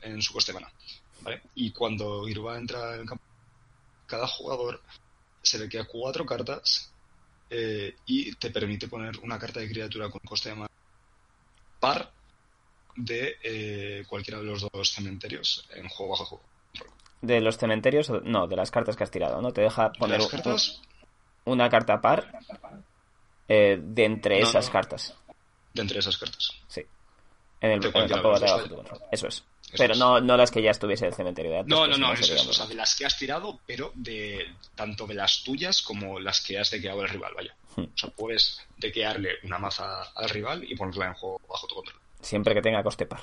en 0.00 0.22
su 0.22 0.32
coste 0.32 0.54
mana. 0.54 0.72
Y 1.54 1.72
cuando 1.72 2.24
Giruba 2.26 2.56
entra 2.56 2.94
en 2.94 3.02
el 3.02 3.06
campo, 3.06 3.22
cada 4.06 4.26
jugador 4.26 4.82
se 5.42 5.58
le 5.58 5.68
queda 5.68 5.84
cuatro 5.84 6.24
cartas 6.24 6.90
eh, 7.50 7.94
y 8.06 8.34
te 8.36 8.50
permite 8.50 8.88
poner 8.88 9.18
una 9.18 9.38
carta 9.38 9.60
de 9.60 9.68
criatura 9.68 10.10
con 10.10 10.20
coste 10.20 10.48
de 10.48 10.54
mana 10.54 10.70
par 11.78 12.10
de 12.96 14.04
cualquiera 14.08 14.40
de 14.40 14.46
los 14.46 14.66
dos 14.72 14.90
cementerios 14.90 15.68
en 15.74 15.88
juego 15.88 16.12
bajo 16.12 16.24
juego. 16.24 16.51
De 17.22 17.40
los 17.40 17.56
cementerios, 17.56 18.10
no, 18.24 18.46
de 18.46 18.56
las 18.56 18.70
cartas 18.70 18.96
que 18.96 19.04
has 19.04 19.10
tirado, 19.10 19.40
¿no? 19.40 19.52
Te 19.52 19.62
deja 19.62 19.92
poner 19.92 20.18
¿De 20.18 20.24
las 20.24 20.32
cartas? 20.32 20.82
una 21.44 21.68
carta 21.70 22.00
par 22.00 22.40
eh, 23.48 23.78
de 23.80 24.04
entre 24.04 24.40
no, 24.40 24.48
esas 24.48 24.66
no. 24.66 24.72
cartas. 24.72 25.14
De 25.72 25.82
entre 25.82 25.98
esas 26.00 26.18
cartas. 26.18 26.50
Sí. 26.68 26.82
En 27.60 27.70
el, 27.70 27.84
en 27.84 27.96
el 27.96 28.08
campo 28.10 28.38
de 28.38 28.40
de 28.40 28.46
batalla. 28.46 29.06
Eso 29.12 29.28
es. 29.28 29.44
Eso 29.66 29.74
Pero 29.78 29.92
es. 29.94 29.98
no, 29.98 30.20
no 30.20 30.36
las 30.36 30.50
que 30.50 30.60
ya 30.60 30.70
estuviese 30.72 31.04
en 31.04 31.10
el 31.10 31.14
cementerio 31.14 31.52
de 31.52 31.64
No, 31.64 31.86
no, 31.86 31.96
no, 31.96 32.12
eso 32.12 32.34
es. 32.34 32.46
O 32.46 32.52
sea, 32.52 32.66
de 32.66 32.74
las 32.74 32.94
que 32.94 33.06
has 33.06 33.16
tirado, 33.16 33.60
pero 33.64 33.92
de 33.94 34.54
tanto 34.74 35.06
de 35.06 35.14
las 35.14 35.42
tuyas 35.44 35.80
como 35.80 36.18
las 36.20 36.40
que 36.42 36.58
has 36.58 36.70
dequeado 36.70 37.00
al 37.00 37.08
rival, 37.08 37.32
vaya. 37.34 37.54
Hmm. 37.76 37.84
O 37.84 37.96
sea, 37.98 38.10
puedes 38.10 38.60
dequearle 38.76 39.36
una 39.44 39.58
maza 39.58 40.02
al 40.14 40.28
rival 40.28 40.64
y 40.64 40.74
ponerla 40.76 41.06
en 41.06 41.14
juego 41.14 41.40
bajo 41.48 41.66
tu 41.66 41.76
control. 41.76 41.96
Siempre 42.20 42.54
que 42.54 42.62
tenga 42.62 42.82
coste 42.82 43.06
par. 43.06 43.22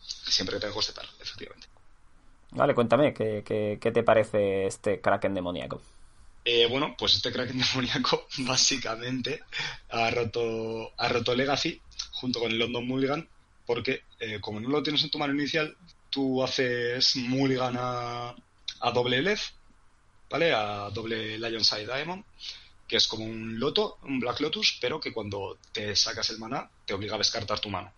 Siempre 0.00 0.56
que 0.56 0.60
tenga 0.60 0.74
coste 0.74 0.92
par, 0.92 1.06
efectivamente. 1.20 1.68
Vale, 2.52 2.74
cuéntame, 2.74 3.12
¿qué, 3.12 3.42
qué, 3.44 3.78
qué 3.80 3.92
te 3.92 4.02
parece 4.02 4.66
este 4.66 5.00
Kraken 5.00 5.34
demoníaco? 5.34 5.80
Eh, 6.44 6.66
bueno, 6.66 6.94
pues 6.98 7.14
este 7.14 7.30
Kraken 7.30 7.58
demoníaco 7.74 8.26
básicamente 8.38 9.42
ha 9.90 10.10
roto, 10.10 10.92
ha 10.96 11.08
roto 11.08 11.34
Legacy 11.34 11.80
junto 12.12 12.40
con 12.40 12.50
el 12.50 12.58
London 12.58 12.86
Mulligan 12.86 13.28
porque 13.68 14.04
eh, 14.18 14.40
como 14.40 14.60
no 14.60 14.70
lo 14.70 14.82
tienes 14.82 15.04
en 15.04 15.10
tu 15.10 15.18
mano 15.18 15.34
inicial, 15.34 15.76
tú 16.08 16.42
haces 16.42 17.16
Mulligan 17.16 17.76
a, 17.78 18.34
a 18.80 18.90
doble 18.92 19.20
Lef, 19.20 19.50
¿vale? 20.30 20.54
A 20.54 20.88
doble 20.88 21.36
Lion's 21.38 21.70
Eye 21.74 21.84
Diamond, 21.84 22.24
que 22.88 22.96
es 22.96 23.06
como 23.06 23.26
un 23.26 23.60
loto, 23.60 23.98
un 24.04 24.20
Black 24.20 24.40
Lotus, 24.40 24.78
pero 24.80 24.98
que 24.98 25.12
cuando 25.12 25.58
te 25.70 25.94
sacas 25.94 26.30
el 26.30 26.38
mana 26.38 26.70
te 26.86 26.94
obliga 26.94 27.16
a 27.16 27.18
descartar 27.18 27.60
tu 27.60 27.68
mano. 27.68 27.92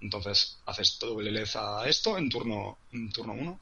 Entonces 0.00 0.58
haces 0.66 0.98
doble 0.98 1.30
Lef 1.30 1.54
a 1.54 1.88
esto 1.88 2.18
en 2.18 2.28
turno 2.28 2.78
en 2.92 3.12
turno 3.12 3.34
1, 3.34 3.60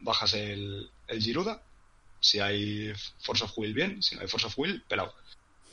bajas 0.00 0.34
el, 0.34 0.90
el 1.06 1.22
Giruda, 1.22 1.62
si 2.20 2.40
hay 2.40 2.92
Force 3.20 3.44
of 3.44 3.56
Will 3.56 3.74
bien, 3.74 4.02
si 4.02 4.14
no 4.14 4.22
hay 4.22 4.28
Force 4.28 4.46
of 4.46 4.58
Will, 4.58 4.82
pelado. 4.82 5.14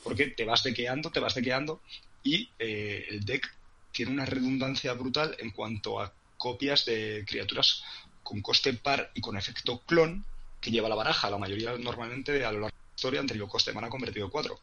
Porque 0.02 0.28
te 0.28 0.44
vas 0.44 0.62
dequeando, 0.62 1.10
te 1.10 1.20
vas 1.20 1.34
dequeando 1.34 1.80
y 2.22 2.48
eh, 2.58 3.06
el 3.08 3.24
deck 3.24 3.52
tiene 3.92 4.12
una 4.12 4.26
redundancia 4.26 4.92
brutal 4.92 5.36
en 5.38 5.50
cuanto 5.50 6.00
a 6.00 6.12
copias 6.36 6.84
de 6.84 7.24
criaturas 7.26 7.82
con 8.22 8.42
coste 8.42 8.72
par 8.74 9.10
y 9.14 9.20
con 9.20 9.36
efecto 9.36 9.80
clon 9.86 10.24
que 10.60 10.70
lleva 10.70 10.88
la 10.88 10.94
baraja. 10.94 11.30
La 11.30 11.38
mayoría 11.38 11.76
normalmente 11.78 12.44
a 12.44 12.52
lo 12.52 12.60
largo 12.60 12.76
de 12.76 12.82
la 12.90 12.94
historia 12.96 13.20
han 13.20 13.26
tenido 13.26 13.48
coste 13.48 13.70
de 13.70 13.74
mana 13.74 13.88
convertido 13.88 14.26
en 14.26 14.32
4. 14.32 14.60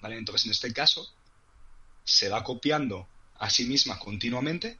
¿Vale? 0.00 0.18
Entonces 0.18 0.46
en 0.46 0.52
este 0.52 0.72
caso 0.72 1.10
se 2.04 2.28
va 2.28 2.44
copiando 2.44 3.08
a 3.38 3.50
sí 3.50 3.64
misma 3.64 3.98
continuamente 3.98 4.78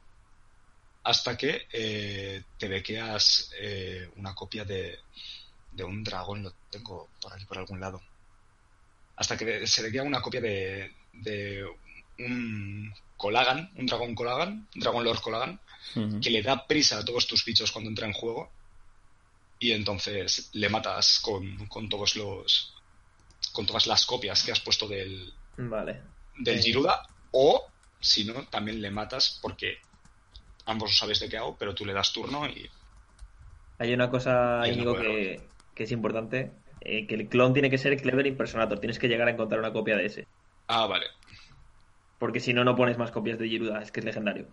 hasta 1.09 1.35
que 1.35 1.67
eh, 1.73 2.43
te 2.59 2.67
bequeas 2.67 3.49
eh, 3.59 4.11
una 4.17 4.35
copia 4.35 4.63
de, 4.63 4.99
de 5.71 5.83
un 5.83 6.03
dragón, 6.03 6.43
lo 6.43 6.53
tengo 6.69 7.09
por 7.19 7.33
aquí 7.33 7.45
por 7.45 7.57
algún 7.57 7.79
lado. 7.79 7.99
Hasta 9.15 9.35
que 9.35 9.65
se 9.65 9.81
bequea 9.81 10.03
una 10.03 10.21
copia 10.21 10.39
de, 10.39 10.93
de 11.13 11.65
un 12.19 12.93
Colagan, 13.17 13.71
un 13.75 13.87
dragón 13.87 14.13
Colagan, 14.13 14.67
un 14.75 14.79
dragón 14.79 15.03
Lord 15.03 15.21
Colagan, 15.21 15.59
uh 15.95 15.99
-huh. 15.99 16.21
que 16.21 16.29
le 16.29 16.43
da 16.43 16.67
prisa 16.67 16.99
a 16.99 17.05
todos 17.05 17.25
tus 17.25 17.43
bichos 17.43 17.71
cuando 17.71 17.89
entra 17.89 18.05
en 18.05 18.13
juego. 18.13 18.51
Y 19.57 19.71
entonces 19.71 20.49
le 20.53 20.69
matas 20.69 21.19
con, 21.19 21.67
con 21.67 21.89
todos 21.89 22.15
los. 22.15 22.73
con 23.51 23.65
todas 23.65 23.87
las 23.87 24.05
copias 24.05 24.43
que 24.43 24.51
has 24.51 24.59
puesto 24.59 24.87
del. 24.87 25.33
Vale. 25.57 26.01
del 26.37 26.59
Eh, 26.59 26.61
Giruda. 26.61 27.01
O, 27.31 27.65
si 27.99 28.23
no, 28.25 28.47
también 28.47 28.79
le 28.79 28.91
matas 28.91 29.39
porque 29.41 29.79
ambos 30.69 30.97
sabes 30.97 31.19
de 31.19 31.29
qué 31.29 31.37
hago, 31.37 31.55
pero 31.57 31.73
tú 31.73 31.85
le 31.85 31.93
das 31.93 32.13
turno 32.13 32.47
y. 32.47 32.69
Hay 33.79 33.93
una 33.93 34.09
cosa, 34.09 34.61
Íñigo, 34.67 34.95
que, 34.95 35.41
que 35.73 35.83
es 35.83 35.91
importante. 35.91 36.51
eh, 36.81 37.07
que 37.07 37.15
el 37.15 37.27
clon 37.27 37.53
tiene 37.53 37.69
que 37.69 37.77
ser 37.77 37.95
Clever 38.01 38.25
Impersonator. 38.27 38.79
Tienes 38.79 38.99
que 38.99 39.07
llegar 39.07 39.27
a 39.27 39.31
encontrar 39.31 39.59
una 39.59 39.71
copia 39.73 39.95
de 39.97 40.05
ese. 40.05 40.27
Ah, 40.67 40.85
vale. 40.87 41.05
Porque 42.17 42.39
si 42.39 42.53
no, 42.53 42.63
no 42.63 42.75
pones 42.75 42.97
más 42.97 43.11
copias 43.11 43.39
de 43.39 43.47
Giruda. 43.47 43.81
Es 43.81 43.91
que 43.91 43.99
es 44.01 44.05
legendario. 44.05 44.47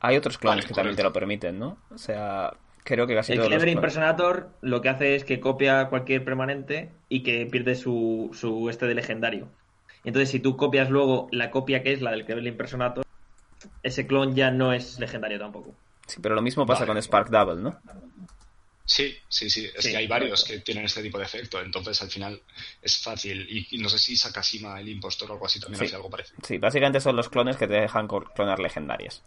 Hay 0.00 0.16
otros 0.16 0.38
clones 0.38 0.64
Vale, 0.64 0.68
que 0.68 0.74
también 0.74 0.96
te 0.96 1.02
lo 1.02 1.12
permiten, 1.12 1.58
¿no? 1.58 1.78
O 1.90 1.98
sea, 1.98 2.52
creo 2.84 3.06
que 3.06 3.14
casi 3.14 3.32
El 3.32 3.38
todos 3.38 3.48
Clever 3.48 3.68
Impersonator 3.68 4.50
lo 4.60 4.80
que 4.80 4.88
hace 4.88 5.14
es 5.14 5.24
que 5.24 5.40
copia 5.40 5.88
cualquier 5.88 6.24
permanente 6.24 6.92
y 7.08 7.22
que 7.22 7.46
pierde 7.46 7.74
su, 7.74 8.30
su 8.34 8.68
este 8.68 8.86
de 8.86 8.94
legendario. 8.94 9.48
Entonces, 10.04 10.30
si 10.30 10.40
tú 10.40 10.56
copias 10.56 10.90
luego 10.90 11.28
la 11.32 11.50
copia 11.50 11.82
que 11.82 11.92
es 11.92 12.00
la 12.02 12.10
del 12.12 12.24
Clever 12.24 12.46
Impersonator, 12.46 13.04
ese 13.82 14.06
clon 14.06 14.34
ya 14.34 14.50
no 14.50 14.72
es 14.72 14.98
legendario 14.98 15.38
tampoco. 15.38 15.74
Sí, 16.06 16.18
pero 16.22 16.34
lo 16.34 16.42
mismo 16.42 16.64
pasa 16.66 16.80
Vale. 16.80 16.92
con 16.94 17.02
Spark 17.02 17.30
Double, 17.30 17.62
¿no? 17.62 17.80
Sí, 18.84 19.16
sí, 19.28 19.50
sí. 19.50 19.68
Es 19.74 19.84
Sí, 19.84 19.90
que 19.90 19.96
hay 19.96 20.06
varios 20.06 20.42
correcto. 20.42 20.60
que 20.60 20.64
tienen 20.64 20.84
este 20.84 21.02
tipo 21.02 21.18
de 21.18 21.24
efecto. 21.24 21.60
Entonces, 21.60 22.00
al 22.02 22.08
final 22.10 22.40
es 22.80 22.98
fácil. 22.98 23.44
Y, 23.50 23.66
y 23.76 23.78
no 23.78 23.88
sé 23.88 23.98
si 23.98 24.16
Sakashima, 24.16 24.78
el 24.78 24.88
impostor 24.88 25.28
o 25.30 25.34
algo 25.34 25.46
así, 25.46 25.58
también 25.58 25.80
Sí. 25.80 25.86
hace 25.86 25.96
algo 25.96 26.08
parecido. 26.08 26.38
Sí, 26.46 26.58
básicamente 26.58 27.00
son 27.00 27.16
los 27.16 27.28
clones 27.28 27.56
que 27.56 27.66
te 27.66 27.74
dejan 27.74 28.06
clonar 28.06 28.60
legendarias. 28.60 29.22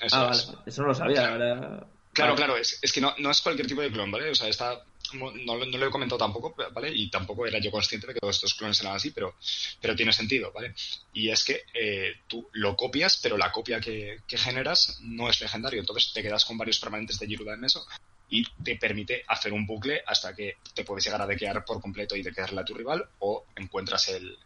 Eso 0.00 0.16
ah, 0.16 0.30
es. 0.30 0.46
vale. 0.48 0.58
Eso 0.66 0.82
no 0.82 0.88
lo 0.88 0.94
sabía, 0.94 1.22
la 1.22 1.30
verdad. 1.30 1.86
Claro, 2.12 2.32
Vale. 2.34 2.36
claro, 2.44 2.56
es, 2.58 2.78
es 2.82 2.92
que 2.92 3.00
no, 3.00 3.14
no 3.18 3.30
es 3.30 3.40
cualquier 3.40 3.66
tipo 3.66 3.80
de 3.80 3.90
clon, 3.90 4.10
¿vale? 4.10 4.30
O 4.30 4.34
sea, 4.34 4.48
está 4.48 4.78
no, 5.14 5.30
no, 5.32 5.56
lo 5.56 5.86
he 5.86 5.90
comentado 5.90 6.18
tampoco, 6.18 6.54
¿vale? 6.72 6.90
Y 6.94 7.10
tampoco 7.10 7.46
era 7.46 7.58
yo 7.58 7.70
consciente 7.70 8.06
de 8.06 8.14
que 8.14 8.20
todos 8.20 8.36
estos 8.36 8.54
clones 8.54 8.80
eran 8.80 8.96
así, 8.96 9.10
pero, 9.10 9.34
pero 9.80 9.96
tiene 9.96 10.12
sentido, 10.12 10.52
¿vale? 10.52 10.74
Y 11.12 11.30
es 11.30 11.44
que 11.44 11.64
eh, 11.74 12.20
tú 12.26 12.48
lo 12.52 12.76
copias, 12.76 13.18
pero 13.22 13.36
la 13.36 13.52
copia 13.52 13.80
que, 13.80 14.20
generas 14.28 14.98
no 15.02 15.28
es 15.28 15.40
legendario, 15.40 15.80
entonces 15.80 16.12
te 16.12 16.22
quedas 16.22 16.44
con 16.44 16.58
varios 16.58 16.78
permanentes 16.78 17.18
de 17.18 17.26
Giruda 17.26 17.54
en 17.54 17.64
eso 17.64 17.86
y 18.30 18.44
te 18.62 18.76
permite 18.76 19.24
hacer 19.26 19.52
un 19.52 19.66
bucle 19.66 20.02
hasta 20.06 20.34
que 20.34 20.56
te 20.74 20.84
puedes 20.84 21.04
llegar 21.04 21.22
a 21.22 21.26
dequear 21.26 21.64
por 21.64 21.80
completo 21.80 22.14
y 22.14 22.22
dequearle 22.22 22.60
a 22.60 22.64
tu 22.64 22.74
rival 22.74 23.08
o 23.20 23.46
encuentras 23.56 24.08
el, 24.08 24.38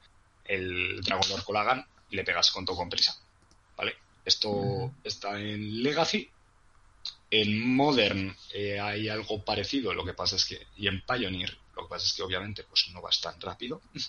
el 0.45 1.01
Dragon 1.03 1.29
Lord 1.29 1.45
Colagan 1.45 1.87
y 2.11 2.17
le 2.17 2.25
pegas 2.25 2.51
con 2.51 2.65
todo 2.65 2.77
con 2.77 2.89
prisa, 2.89 3.17
¿vale? 3.77 3.97
Esto 4.25 4.93
está 5.03 5.41
en 5.41 5.83
Legacy 5.83 6.31
en 7.33 7.67
Modern 7.67 8.37
eh, 8.53 8.79
hay 8.79 9.09
algo 9.09 9.43
parecido, 9.43 9.95
lo 9.95 10.05
que 10.05 10.13
pasa 10.13 10.37
es 10.37 10.45
que, 10.45 10.67
y 10.77 10.87
en 10.87 11.01
Pioneer, 11.01 11.57
lo 11.75 11.85
que 11.85 11.89
pasa 11.89 12.07
es 12.07 12.13
que 12.13 12.23
obviamente 12.23 12.63
pues 12.65 12.91
no 12.93 13.01
vas 13.01 13.21
tan 13.21 13.41
rápido. 13.41 13.81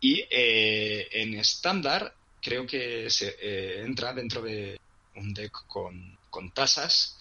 Y 0.00 0.24
eh, 0.30 1.08
en 1.10 1.34
estándar 1.34 2.14
creo 2.40 2.64
que 2.64 3.10
se 3.10 3.34
eh, 3.40 3.82
entra 3.82 4.12
dentro 4.12 4.40
de 4.42 4.80
un 5.16 5.34
deck 5.34 5.66
con, 5.66 6.16
tasas 6.54 7.18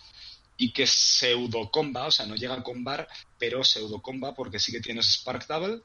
y 0.57 0.71
que 0.71 0.85
pseudo 0.85 1.71
comba, 1.71 2.05
o 2.05 2.11
sea, 2.11 2.27
no 2.27 2.35
llega 2.35 2.53
a 2.53 2.61
combar, 2.61 3.07
pero 3.39 3.63
pseudo 3.63 3.99
comba 3.99 4.35
porque 4.35 4.59
sí 4.59 4.71
que 4.71 4.79
tienes 4.79 5.07
Spark 5.11 5.47
Double 5.47 5.81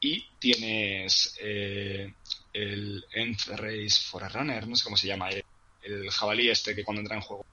y 0.00 0.22
tienes 0.38 1.34
el 1.40 3.06
End 3.14 3.38
Race 3.46 4.02
Forerunner, 4.10 4.68
no 4.68 4.76
sé 4.76 4.84
cómo 4.84 4.98
se 4.98 5.06
llama, 5.06 5.30
el 5.30 6.10
jabalí 6.10 6.50
este 6.50 6.74
que 6.74 6.84
cuando 6.84 7.00
entra 7.00 7.16
en 7.16 7.22
juego 7.22 7.46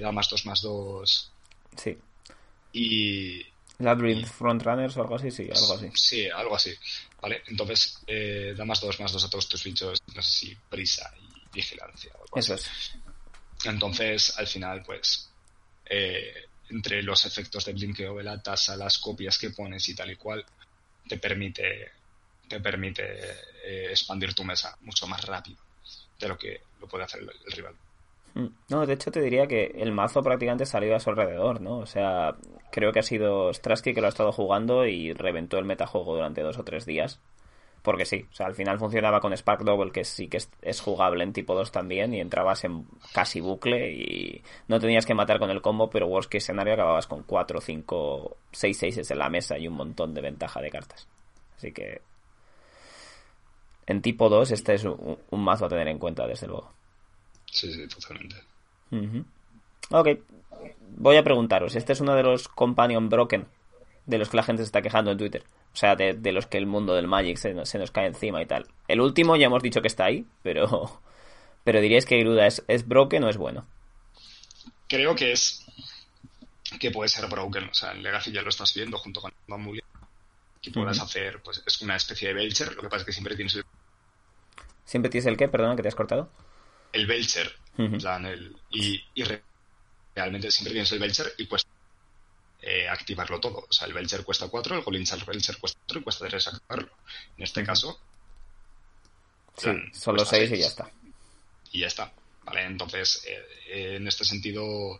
da 0.00 0.12
más 0.12 0.28
2 0.28 0.46
más 0.46 0.60
2. 0.62 1.32
Sí. 1.76 1.98
Y. 2.72 3.42
Labyrinth 3.78 4.28
Frontrunners 4.28 4.96
o 4.96 5.02
algo 5.02 5.16
así, 5.16 5.30
sí, 5.30 5.48
algo 5.54 5.74
así. 5.74 5.90
Sí, 5.94 6.28
algo 6.30 6.56
así. 6.56 6.74
Vale, 7.20 7.42
entonces 7.46 7.98
eh, 8.06 8.54
da 8.56 8.64
más 8.64 8.80
2 8.80 9.00
más 9.00 9.12
2 9.12 9.24
a 9.24 9.30
todos 9.30 9.48
tus 9.48 9.62
bichos, 9.64 10.02
no 10.14 10.22
sé 10.22 10.32
si 10.32 10.54
prisa 10.68 11.12
y 11.20 11.54
vigilancia. 11.54 12.10
O 12.14 12.22
algo 12.22 12.38
Eso 12.38 12.54
así. 12.54 12.70
es. 12.70 13.66
Entonces, 13.66 14.38
al 14.38 14.46
final, 14.46 14.82
pues. 14.82 15.30
Eh, 15.88 16.46
entre 16.68 17.00
los 17.02 17.24
efectos 17.24 17.64
de 17.64 17.72
blinkeo 17.74 18.16
de 18.16 18.24
la 18.24 18.42
tasa, 18.42 18.76
las 18.76 18.98
copias 18.98 19.38
que 19.38 19.50
pones 19.50 19.88
y 19.88 19.94
tal 19.94 20.10
y 20.10 20.16
cual, 20.16 20.44
te 21.08 21.16
permite 21.18 21.92
te 22.48 22.60
permite 22.60 23.02
eh, 23.64 23.88
expandir 23.90 24.34
tu 24.34 24.44
mesa 24.44 24.76
mucho 24.82 25.06
más 25.06 25.24
rápido 25.24 25.58
de 26.18 26.28
lo 26.28 26.38
que 26.38 26.60
lo 26.80 26.86
puede 26.88 27.04
hacer 27.04 27.20
el 27.20 27.52
rival. 27.52 27.74
Mm. 28.36 28.48
No, 28.68 28.84
de 28.84 28.92
hecho 28.92 29.10
te 29.10 29.22
diría 29.22 29.46
que 29.46 29.72
el 29.76 29.92
mazo 29.92 30.22
prácticamente 30.22 30.66
salió 30.66 30.94
a 30.94 31.00
su 31.00 31.08
alrededor, 31.08 31.62
¿no? 31.62 31.78
O 31.78 31.86
sea, 31.86 32.36
creo 32.70 32.92
que 32.92 32.98
ha 32.98 33.02
sido 33.02 33.52
Strasky 33.52 33.94
que 33.94 34.02
lo 34.02 34.08
ha 34.08 34.10
estado 34.10 34.30
jugando 34.30 34.86
y 34.86 35.14
reventó 35.14 35.58
el 35.58 35.64
metajuego 35.64 36.14
durante 36.16 36.42
dos 36.42 36.58
o 36.58 36.64
tres 36.64 36.84
días. 36.84 37.18
Porque 37.82 38.04
sí, 38.04 38.26
o 38.30 38.34
sea, 38.34 38.46
al 38.46 38.54
final 38.54 38.78
funcionaba 38.78 39.20
con 39.20 39.32
Spark 39.32 39.62
Double, 39.62 39.92
que 39.92 40.04
sí 40.04 40.28
que 40.28 40.38
es, 40.62 40.80
jugable 40.80 41.22
en 41.24 41.32
tipo 41.32 41.54
2 41.54 41.70
también, 41.72 42.12
y 42.12 42.20
entrabas 42.20 42.64
en 42.64 42.84
casi 43.14 43.40
bucle 43.40 43.92
y 43.92 44.42
no 44.68 44.80
tenías 44.80 45.06
que 45.06 45.14
matar 45.14 45.38
con 45.38 45.50
el 45.50 45.62
combo, 45.62 45.88
pero 45.88 46.08
worst 46.08 46.30
case 46.30 46.46
scenario 46.46 46.74
acababas 46.74 47.06
con 47.06 47.22
4, 47.22 47.60
5, 47.60 48.36
6 48.52 48.78
6 48.78 49.10
en 49.10 49.18
la 49.18 49.30
mesa 49.30 49.56
y 49.56 49.68
un 49.68 49.74
montón 49.74 50.14
de 50.14 50.20
ventaja 50.20 50.60
de 50.60 50.70
cartas. 50.70 51.08
Así 51.56 51.72
que 51.72 52.02
en 53.86 54.02
tipo 54.02 54.28
2 54.28 54.50
este 54.50 54.74
es 54.74 54.84
un 54.84 55.44
mazo 55.44 55.66
a 55.66 55.68
tener 55.68 55.88
en 55.88 55.98
cuenta, 55.98 56.26
desde 56.26 56.48
luego. 56.48 56.72
Sí, 57.46 57.72
sí, 57.72 57.86
totalmente. 57.88 58.36
Ok, 59.90 60.08
voy 60.96 61.16
a 61.16 61.24
preguntaros, 61.24 61.76
este 61.76 61.92
es 61.92 62.00
uno 62.00 62.14
de 62.14 62.22
los 62.22 62.48
companion 62.48 63.08
broken 63.08 63.46
de 64.06 64.18
los 64.18 64.28
que 64.28 64.36
la 64.36 64.42
gente 64.42 64.62
se 64.62 64.66
está 64.66 64.82
quejando 64.82 65.10
en 65.10 65.18
Twitter. 65.18 65.44
O 65.72 65.76
sea, 65.76 65.94
de, 65.96 66.32
los 66.32 66.46
que 66.46 66.58
el 66.58 66.66
mundo 66.66 66.94
del 66.94 67.06
Magic 67.06 67.36
se, 67.36 67.52
nos 67.52 67.90
cae 67.90 68.06
encima 68.06 68.40
y 68.40 68.46
tal. 68.46 68.66
El 68.88 69.00
último 69.00 69.36
ya 69.36 69.46
hemos 69.46 69.62
dicho 69.62 69.82
que 69.82 69.88
está 69.88 70.06
ahí, 70.06 70.24
pero, 70.42 71.02
pero 71.64 71.80
diríais 71.80 72.06
que 72.06 72.16
Iruda 72.16 72.46
es, 72.46 72.64
es 72.68 72.86
broken 72.86 73.24
o 73.24 73.28
es 73.28 73.36
bueno. 73.36 73.66
Creo 74.88 75.14
que 75.14 75.32
es 75.32 75.66
que 76.80 76.90
puede 76.90 77.08
ser 77.08 77.28
broken. 77.28 77.64
O 77.64 77.74
sea, 77.74 77.92
en 77.92 78.02
Legacy 78.02 78.32
ya 78.32 78.42
lo 78.42 78.48
estás 78.48 78.72
viendo 78.74 78.96
junto 78.96 79.20
con 79.20 79.32
Bambulia. 79.48 79.84
Que 80.62 80.70
puedas 80.70 81.00
hacer, 81.00 81.42
pues 81.42 81.62
es 81.64 81.82
una 81.82 81.96
especie 81.96 82.28
de 82.28 82.34
Belcher. 82.34 82.74
Lo 82.74 82.82
que 82.82 82.88
pasa 82.88 83.00
es 83.02 83.06
que 83.06 83.12
siempre 83.12 83.36
tienes 83.36 83.54
el... 83.56 83.64
¿Siempre 84.84 85.10
tienes 85.10 85.26
el 85.26 85.36
qué? 85.36 85.48
Perdona, 85.48 85.76
que 85.76 85.82
te 85.82 85.88
has 85.88 85.94
cortado 85.94 86.30
el 86.96 87.06
Belcher. 87.06 87.52
el, 87.78 88.56
y, 88.70 89.02
realmente 90.14 90.50
siempre 90.50 90.72
tienes 90.72 90.90
el 90.92 90.98
Belcher 90.98 91.32
y 91.38 91.46
cuesta 91.46 91.70
eh, 92.62 92.88
activarlo 92.88 93.38
todo. 93.38 93.66
O 93.68 93.72
sea, 93.72 93.86
el 93.86 93.94
Belcher 93.94 94.24
cuesta 94.24 94.48
4, 94.48 94.76
el 94.76 94.82
Golinchal 94.82 95.22
Belcher 95.24 95.58
cuesta 95.58 95.78
4 95.86 96.00
y 96.00 96.02
cuesta 96.02 96.28
3 96.28 96.46
activarlo. 96.48 96.90
En 97.36 97.44
este 97.44 97.64
caso. 97.64 98.00
Sí, 99.56 99.70
solo 99.92 100.24
6 100.24 100.50
y 100.52 100.58
ya 100.58 100.66
está. 100.66 100.90
Y 101.72 101.80
ya 101.80 101.86
está. 101.86 102.12
Vale, 102.44 102.64
entonces, 102.64 103.26
eh, 103.26 103.96
en 103.96 104.06
este 104.06 104.24
sentido, 104.24 104.98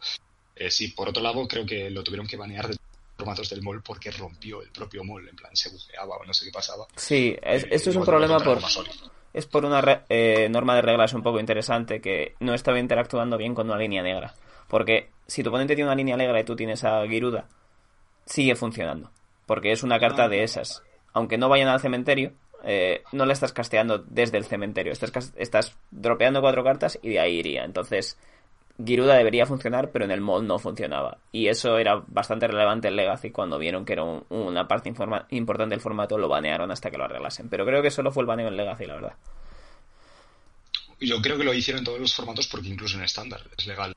eh, 0.55 0.71
sí, 0.71 0.89
por 0.89 1.09
otro 1.09 1.23
lado, 1.23 1.47
creo 1.47 1.65
que 1.65 1.91
lo 1.91 2.03
tuvieron 2.03 2.27
que 2.27 2.37
banear 2.37 2.69
de 2.69 2.77
formatos 3.17 3.49
del 3.49 3.63
mall 3.63 3.83
porque 3.83 4.11
rompió 4.11 4.63
el 4.63 4.71
propio 4.71 5.05
mall, 5.05 5.29
en 5.29 5.37
plan 5.37 5.55
se 5.55 5.71
bujeaba 5.71 6.17
o 6.17 6.25
no 6.25 6.35
sé 6.35 6.47
qué 6.47 6.51
pasaba. 6.53 6.87
Sí, 6.97 7.37
esto 7.43 7.91
es 7.91 7.97
un 7.97 8.05
problema 8.05 8.39
por, 8.39 8.61
es 9.37 9.47
por 9.47 9.67
una 9.67 10.03
eh, 10.09 10.49
norma 10.49 10.75
de 10.75 10.81
reglas 10.81 11.13
un 11.13 11.23
poco 11.23 11.39
interesante 11.39 12.01
que 12.01 12.35
no 12.41 12.55
estaba 12.55 12.79
interactuando 12.79 13.37
bien 13.37 13.55
con 13.55 13.69
una 13.69 13.79
línea 13.79 14.03
negra. 14.03 14.33
Porque 14.67 15.11
si 15.27 15.43
tu 15.43 15.51
oponente 15.51 15.75
tiene 15.75 15.89
una 15.89 15.95
línea 15.95 16.17
negra 16.17 16.41
y 16.41 16.45
tú 16.45 16.57
tienes 16.57 16.85
a 16.85 17.07
Giruda, 17.07 17.47
sigue 18.25 18.57
funcionando. 18.57 19.11
Porque 19.45 19.73
es 19.73 19.83
una 19.83 20.01
carta 20.01 20.27
de 20.29 20.43
esas. 20.43 20.83
Aunque 21.13 21.37
no 21.37 21.51
vayan 21.51 21.69
al 21.69 21.81
cementerio, 21.81 22.33
eh, 22.65 23.03
no 23.13 23.27
la 23.27 23.35
estás 23.35 23.53
casteando 23.53 23.99
desde 23.99 24.39
el 24.39 24.47
cementerio. 24.47 24.91
Estás, 24.91 25.35
estás 25.37 25.77
dropeando 25.91 26.41
cuatro 26.41 26.65
cartas 26.65 26.99
y 27.03 27.11
de 27.11 27.21
ahí 27.21 27.35
iría. 27.35 27.65
Entonces, 27.65 28.19
Giruda 28.85 29.17
debería 29.17 29.47
funcionar, 29.47 29.91
pero 29.91 30.05
en 30.05 30.11
el 30.11 30.21
mod 30.21 30.43
no 30.43 30.59
funcionaba. 30.59 31.19
Y 31.33 31.49
eso 31.49 31.79
era 31.79 32.03
bastante 32.09 32.47
relevante 32.47 32.89
en 32.89 32.97
Legacy 32.97 33.31
cuando 33.31 33.59
vieron 33.59 33.85
que 33.85 33.95
era 33.95 34.05
una 34.05 34.69
parte 34.69 34.89
importante 35.31 35.75
del 35.75 35.81
formato, 35.81 36.19
lo 36.19 36.29
banearon 36.29 36.71
hasta 36.71 36.91
que 36.91 36.99
lo 36.99 37.05
arreglasen. 37.05 37.49
Pero 37.49 37.65
creo 37.65 37.83
que 37.83 37.91
solo 37.91 38.13
fue 38.13 38.23
el 38.23 38.27
baneo 38.27 38.49
en 38.49 38.57
Legacy, 38.57 38.87
la 38.87 38.95
verdad. 38.95 39.15
Yo 41.01 41.21
creo 41.21 41.39
que 41.39 41.45
lo 41.45 41.55
hicieron 41.55 41.81
en 41.81 41.85
todos 41.85 42.01
los 42.01 42.15
formatos 42.15 42.49
porque 42.49 42.69
incluso 42.69 42.99
en 42.99 43.05
estándar 43.05 43.41
es 43.57 43.67
legal. 43.67 43.95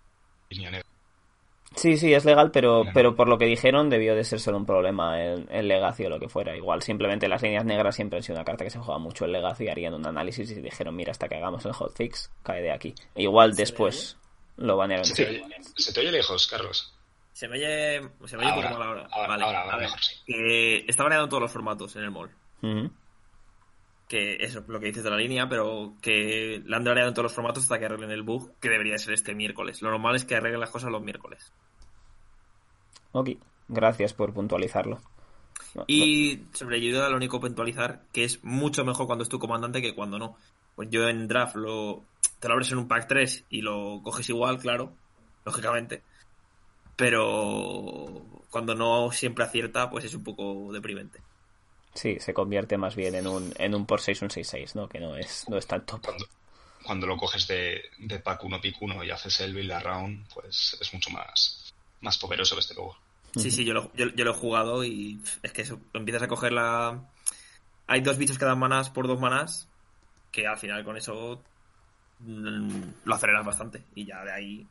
Sí, 1.75 1.97
sí, 1.97 2.13
es 2.13 2.25
legal, 2.25 2.51
pero, 2.51 2.83
pero 2.93 3.15
por 3.15 3.27
lo 3.27 3.37
que 3.37 3.45
dijeron 3.45 3.89
debió 3.89 4.15
de 4.15 4.23
ser 4.23 4.39
solo 4.39 4.57
un 4.57 4.65
problema 4.65 5.21
en, 5.23 5.67
Legacy 5.67 6.05
o 6.05 6.09
lo 6.09 6.19
que 6.19 6.27
fuera. 6.27 6.55
Igual 6.55 6.81
simplemente 6.81 7.27
las 7.27 7.41
líneas 7.41 7.63
negras 7.63 7.95
siempre 7.95 8.17
han 8.17 8.23
sido 8.23 8.37
una 8.37 8.45
carta 8.45 8.63
que 8.63 8.71
se 8.71 8.79
juega 8.79 8.97
mucho 8.97 9.25
en 9.25 9.33
Legacy, 9.33 9.67
harían 9.67 9.93
un 9.93 10.07
análisis 10.07 10.49
y 10.51 10.55
dijeron, 10.55 10.95
mira, 10.95 11.11
hasta 11.11 11.27
que 11.27 11.35
hagamos 11.35 11.65
el 11.65 11.73
hotfix, 11.73 12.31
cae 12.43 12.61
de 12.61 12.71
aquí. 12.71 12.95
E 13.15 13.23
igual 13.23 13.55
después 13.55 14.17
lo 14.59 14.77
banearon. 14.77 15.05
¿Se, 15.05 15.15
te 15.15 15.29
oye, 15.29 15.43
¿Se 15.75 15.93
te 15.93 15.99
oye 16.01 16.11
lejos, 16.11 16.47
Carlos? 16.47 16.93
Se 17.33 17.47
me 17.47 17.57
oye, 17.57 18.01
se 18.25 18.37
me 18.37 18.43
oye 18.43 18.51
ahora, 18.51 18.69
mal 18.71 18.81
ahora. 18.81 19.07
vale, 19.27 19.43
ahora, 19.43 19.77
mejor, 19.77 19.99
sí. 20.01 20.13
está 20.87 21.03
baneado 21.03 21.23
en 21.23 21.29
todos 21.29 21.43
los 21.43 21.51
formatos 21.51 21.95
en 21.95 22.03
el 22.03 22.11
mall. 22.11 22.31
Que 24.07 24.37
eso 24.37 24.59
es 24.59 24.67
lo 24.67 24.79
que 24.79 24.87
dices 24.87 25.03
de 25.03 25.11
la 25.11 25.17
línea, 25.17 25.47
pero 25.47 25.93
que 26.01 26.61
la 26.65 26.77
han 26.77 26.83
baneado 26.83 27.09
en 27.09 27.13
todos 27.13 27.25
los 27.25 27.33
formatos 27.33 27.63
hasta 27.63 27.79
que 27.79 27.85
arreglen 27.85 28.11
el 28.11 28.23
bug, 28.23 28.51
que 28.59 28.69
debería 28.69 28.97
ser 28.97 29.13
este 29.13 29.35
miércoles. 29.35 29.81
Lo 29.81 29.91
normal 29.91 30.15
es 30.15 30.25
que 30.25 30.35
arreglen 30.35 30.59
las 30.59 30.71
cosas 30.71 30.91
los 30.91 31.01
miércoles. 31.01 31.53
Ok, 33.11 33.29
gracias 33.67 34.13
por 34.13 34.33
puntualizarlo. 34.33 34.99
Y 35.87 36.41
sobre 36.53 36.77
ayuda, 36.77 37.09
lo 37.09 37.17
único 37.17 37.39
puntualizar 37.39 38.01
que 38.11 38.23
es 38.23 38.43
mucho 38.43 38.83
mejor 38.83 39.05
cuando 39.05 39.23
es 39.23 39.29
tu 39.29 39.39
comandante 39.39 39.81
que 39.81 39.95
cuando 39.95 40.17
no. 40.17 40.35
Pues 40.75 40.89
yo 40.89 41.07
en 41.07 41.27
draft 41.27 41.55
lo, 41.55 42.03
te 42.39 42.47
lo 42.47 42.53
abres 42.53 42.71
en 42.71 42.77
un 42.77 42.87
pack 42.87 43.07
3 43.07 43.45
y 43.49 43.61
lo 43.61 44.01
coges 44.03 44.29
igual, 44.29 44.59
claro, 44.59 44.93
lógicamente. 45.45 46.03
Pero 46.95 48.25
cuando 48.49 48.75
no 48.75 49.11
siempre 49.11 49.45
acierta, 49.45 49.89
pues 49.89 50.05
es 50.05 50.13
un 50.13 50.23
poco 50.23 50.71
deprimente. 50.71 51.21
Sí, 51.93 52.17
se 52.19 52.33
convierte 52.33 52.77
más 52.77 52.95
bien 52.95 53.15
en 53.15 53.27
un, 53.27 53.53
en 53.57 53.75
un 53.75 53.85
por 53.85 54.01
6 54.01 54.21
un 54.21 54.29
6-6, 54.29 54.75
¿no? 54.75 54.87
Que 54.87 54.99
no 54.99 55.15
es, 55.15 55.45
no 55.49 55.57
es 55.57 55.67
tan 55.67 55.85
top. 55.85 56.01
Cuando, 56.03 56.25
cuando 56.83 57.07
lo 57.07 57.17
coges 57.17 57.47
de, 57.47 57.81
de 57.97 58.19
pack 58.19 58.43
1 58.43 58.61
pick 58.61 58.81
1 58.81 59.03
y 59.03 59.11
haces 59.11 59.39
el 59.41 59.53
build 59.53 59.71
around, 59.71 60.27
pues 60.33 60.77
es 60.79 60.93
mucho 60.93 61.09
más, 61.09 61.73
más 62.01 62.17
poderoso 62.17 62.57
este 62.57 62.75
luego. 62.75 62.97
Sí, 63.35 63.51
sí, 63.51 63.63
yo 63.63 63.73
lo, 63.73 63.93
yo, 63.93 64.07
lo 64.07 64.31
he 64.31 64.33
jugado 64.33 64.83
y 64.83 65.21
es 65.43 65.51
que 65.51 65.61
eso, 65.61 65.79
empiezas 65.93 66.23
a 66.23 66.27
coger 66.27 66.51
la... 66.51 66.99
Hay 67.87 68.01
dos 68.01 68.17
bichos 68.17 68.37
que 68.37 68.45
dan 68.45 68.59
manas 68.59 68.89
por 68.89 69.07
dos 69.07 69.19
manas, 69.19 69.67
que 70.31 70.47
al 70.47 70.57
final 70.57 70.83
con 70.83 70.97
eso 70.97 71.43
lo 72.25 73.15
aceleras 73.15 73.45
bastante. 73.45 73.83
Y 73.95 74.05
ya 74.05 74.23
de 74.23 74.31
ahí 74.31 74.67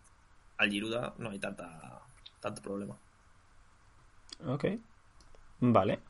al 0.58 0.70
Giruda 0.70 1.14
no 1.18 1.30
hay 1.30 1.38
tanta, 1.38 2.02
tanto 2.40 2.62
problema. 2.62 2.96
Ok. 4.46 4.64
Vale. 5.60 6.00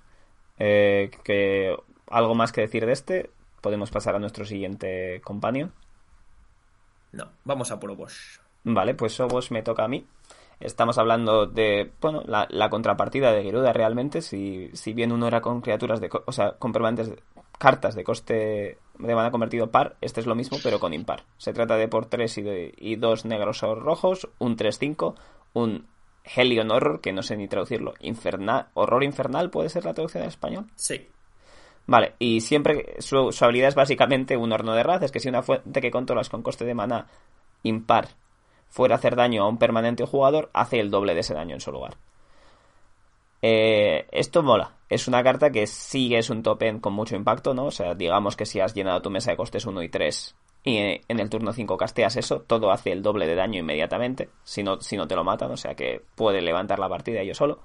Eh, 0.58 1.10
que, 1.24 1.76
¿Algo 2.08 2.34
más 2.34 2.52
que 2.52 2.62
decir 2.62 2.86
de 2.86 2.92
este? 2.92 3.30
¿Podemos 3.60 3.90
pasar 3.90 4.14
a 4.16 4.18
nuestro 4.18 4.44
siguiente 4.44 5.20
companion? 5.24 5.72
No, 7.12 7.30
vamos 7.44 7.70
a 7.70 7.78
por 7.80 7.90
Obos. 7.90 8.40
Vale, 8.64 8.94
pues 8.94 9.18
Obos 9.20 9.50
me 9.50 9.62
toca 9.62 9.84
a 9.84 9.88
mí. 9.88 10.06
Estamos 10.60 10.98
hablando 10.98 11.46
de, 11.46 11.92
bueno, 12.00 12.22
la, 12.26 12.46
la 12.50 12.68
contrapartida 12.68 13.32
de 13.32 13.42
Geruda 13.44 13.72
realmente, 13.72 14.22
si, 14.22 14.70
si 14.74 14.92
bien 14.92 15.12
uno 15.12 15.28
era 15.28 15.40
con 15.40 15.60
criaturas 15.60 16.00
de, 16.00 16.10
o 16.26 16.32
sea, 16.32 16.52
con 16.58 16.72
permanentes, 16.72 17.10
de- 17.10 17.22
cartas 17.58 17.94
de 17.94 18.04
coste 18.04 18.78
de 18.98 19.14
mana 19.14 19.30
convertido 19.30 19.70
par, 19.70 19.96
este 20.00 20.20
es 20.20 20.26
lo 20.26 20.34
mismo 20.34 20.58
pero 20.62 20.80
con 20.80 20.92
impar. 20.94 21.24
Se 21.36 21.52
trata 21.52 21.76
de 21.76 21.88
por 21.88 22.06
3 22.06 22.38
y, 22.38 22.42
de- 22.42 22.74
y 22.76 22.96
dos 22.96 23.24
negros 23.24 23.62
o 23.62 23.74
rojos, 23.74 24.28
un 24.38 24.56
3-5, 24.56 25.14
un 25.54 25.86
Helion 26.24 26.70
Horror, 26.70 27.00
que 27.00 27.12
no 27.12 27.22
sé 27.22 27.36
ni 27.36 27.48
traducirlo, 27.48 27.94
infernal, 28.00 28.66
horror 28.74 29.04
infernal 29.04 29.50
puede 29.50 29.68
ser 29.68 29.84
la 29.84 29.94
traducción 29.94 30.24
en 30.24 30.28
español. 30.28 30.66
Sí. 30.74 31.08
Vale, 31.86 32.14
y 32.18 32.40
siempre 32.42 32.96
su, 32.98 33.32
su 33.32 33.44
habilidad 33.44 33.68
es 33.68 33.74
básicamente 33.74 34.36
un 34.36 34.52
horno 34.52 34.74
de 34.74 34.82
raz, 34.82 35.02
es 35.02 35.10
que 35.12 35.20
si 35.20 35.28
una 35.30 35.42
fuente 35.42 35.80
que 35.80 35.90
controlas 35.90 36.28
con 36.28 36.42
coste 36.42 36.64
de 36.66 36.74
mana 36.74 37.06
impar 37.62 38.08
fuera 38.68 38.94
a 38.96 38.98
hacer 38.98 39.16
daño 39.16 39.42
a 39.44 39.48
un 39.48 39.56
permanente 39.58 40.02
o 40.02 40.06
jugador, 40.06 40.50
hace 40.52 40.80
el 40.80 40.90
doble 40.90 41.14
de 41.14 41.20
ese 41.20 41.32
daño 41.32 41.54
en 41.54 41.60
su 41.62 41.72
lugar. 41.72 41.96
Eh, 43.42 44.06
esto 44.10 44.42
mola. 44.42 44.72
Es 44.88 45.06
una 45.06 45.22
carta 45.22 45.50
que 45.50 45.66
sí 45.66 46.14
es 46.14 46.30
un 46.30 46.42
top 46.42 46.62
end 46.62 46.80
con 46.80 46.94
mucho 46.94 47.14
impacto, 47.14 47.54
¿no? 47.54 47.66
O 47.66 47.70
sea, 47.70 47.94
digamos 47.94 48.36
que 48.36 48.46
si 48.46 48.60
has 48.60 48.74
llenado 48.74 49.02
tu 49.02 49.10
mesa 49.10 49.30
de 49.30 49.36
costes 49.36 49.66
1 49.66 49.82
y 49.82 49.88
3 49.88 50.34
y 50.64 50.76
en 50.76 51.20
el 51.20 51.30
turno 51.30 51.52
5 51.52 51.76
casteas 51.76 52.16
eso, 52.16 52.40
todo 52.40 52.70
hace 52.70 52.92
el 52.92 53.02
doble 53.02 53.26
de 53.26 53.34
daño 53.34 53.60
inmediatamente, 53.60 54.30
si 54.42 54.62
no, 54.62 54.80
si 54.80 54.96
no 54.96 55.06
te 55.06 55.14
lo 55.14 55.24
matan, 55.24 55.50
o 55.50 55.56
sea 55.56 55.74
que 55.74 56.02
puede 56.14 56.42
levantar 56.42 56.78
la 56.78 56.88
partida 56.88 57.22
yo 57.22 57.34
solo. 57.34 57.60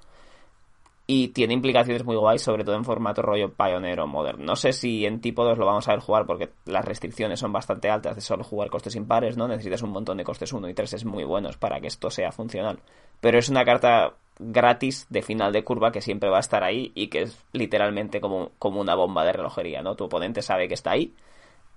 Y 1.06 1.28
tiene 1.28 1.52
implicaciones 1.52 2.02
muy 2.02 2.16
guays, 2.16 2.40
sobre 2.40 2.64
todo 2.64 2.76
en 2.76 2.84
formato 2.84 3.20
rollo 3.20 3.52
Pioneer 3.52 4.00
o 4.00 4.06
Modern. 4.06 4.42
No 4.42 4.56
sé 4.56 4.72
si 4.72 5.04
en 5.04 5.20
tipo 5.20 5.44
2 5.44 5.58
lo 5.58 5.66
vamos 5.66 5.86
a 5.86 5.92
ver 5.92 6.00
jugar 6.00 6.24
porque 6.24 6.50
las 6.64 6.82
restricciones 6.82 7.40
son 7.40 7.52
bastante 7.52 7.90
altas 7.90 8.14
de 8.14 8.22
solo 8.22 8.42
jugar 8.42 8.70
costes 8.70 8.96
impares, 8.96 9.36
¿no? 9.36 9.46
Necesitas 9.46 9.82
un 9.82 9.90
montón 9.90 10.16
de 10.16 10.24
costes 10.24 10.52
1 10.54 10.66
y 10.66 10.72
3 10.72 10.94
es 10.94 11.04
muy 11.04 11.24
buenos 11.24 11.58
para 11.58 11.78
que 11.80 11.88
esto 11.88 12.08
sea 12.08 12.32
funcional. 12.32 12.80
Pero 13.20 13.38
es 13.38 13.50
una 13.50 13.66
carta 13.66 14.14
gratis 14.38 15.06
de 15.10 15.22
final 15.22 15.52
de 15.52 15.64
curva 15.64 15.92
que 15.92 16.00
siempre 16.00 16.30
va 16.30 16.38
a 16.38 16.40
estar 16.40 16.64
ahí 16.64 16.92
y 16.94 17.08
que 17.08 17.22
es 17.22 17.38
literalmente 17.52 18.20
como, 18.20 18.50
como 18.58 18.80
una 18.80 18.94
bomba 18.94 19.24
de 19.24 19.32
relojería, 19.32 19.82
¿no? 19.82 19.94
Tu 19.94 20.04
oponente 20.04 20.42
sabe 20.42 20.68
que 20.68 20.74
está 20.74 20.92
ahí 20.92 21.14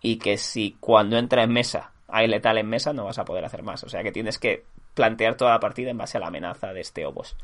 y 0.02 0.18
que 0.18 0.38
si 0.38 0.76
cuando 0.80 1.18
entra 1.18 1.44
en 1.44 1.52
mesa 1.52 1.92
hay 2.08 2.28
letal 2.28 2.58
en 2.58 2.68
mesa 2.70 2.94
no 2.94 3.06
vas 3.06 3.20
a 3.20 3.26
poder 3.26 3.46
hacer 3.46 3.64
más. 3.64 3.84
O 3.84 3.90
sea 3.90 4.04
que 4.04 4.12
tienes 4.12 4.40
que 4.40 4.64
plantear 4.94 5.36
toda 5.36 5.52
la 5.52 5.60
partida 5.60 5.92
en 5.92 5.98
base 5.98 6.18
a 6.18 6.22
la 6.22 6.28
amenaza 6.28 6.74
de 6.74 6.82
este 6.82 7.06
Obos. 7.06 7.36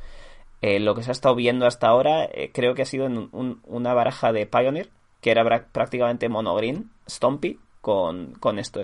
Eh, 0.61 0.79
lo 0.79 0.95
que 0.95 1.03
se 1.03 1.11
ha 1.11 1.13
estado 1.13 1.35
viendo 1.35 1.65
hasta 1.65 1.87
ahora 1.87 2.23
eh, 2.25 2.51
creo 2.53 2.73
que 2.73 2.83
ha 2.83 2.85
sido 2.85 3.05
en 3.05 3.29
un- 3.31 3.61
una 3.65 3.93
baraja 3.93 4.31
de 4.31 4.45
Pioneer 4.45 4.89
que 5.21 5.31
era 5.31 5.43
prácticamente 5.71 6.27
monogreen, 6.29 6.89
Stompy, 7.09 7.59
con, 7.81 8.33
con 8.35 8.59
esto 8.59 8.81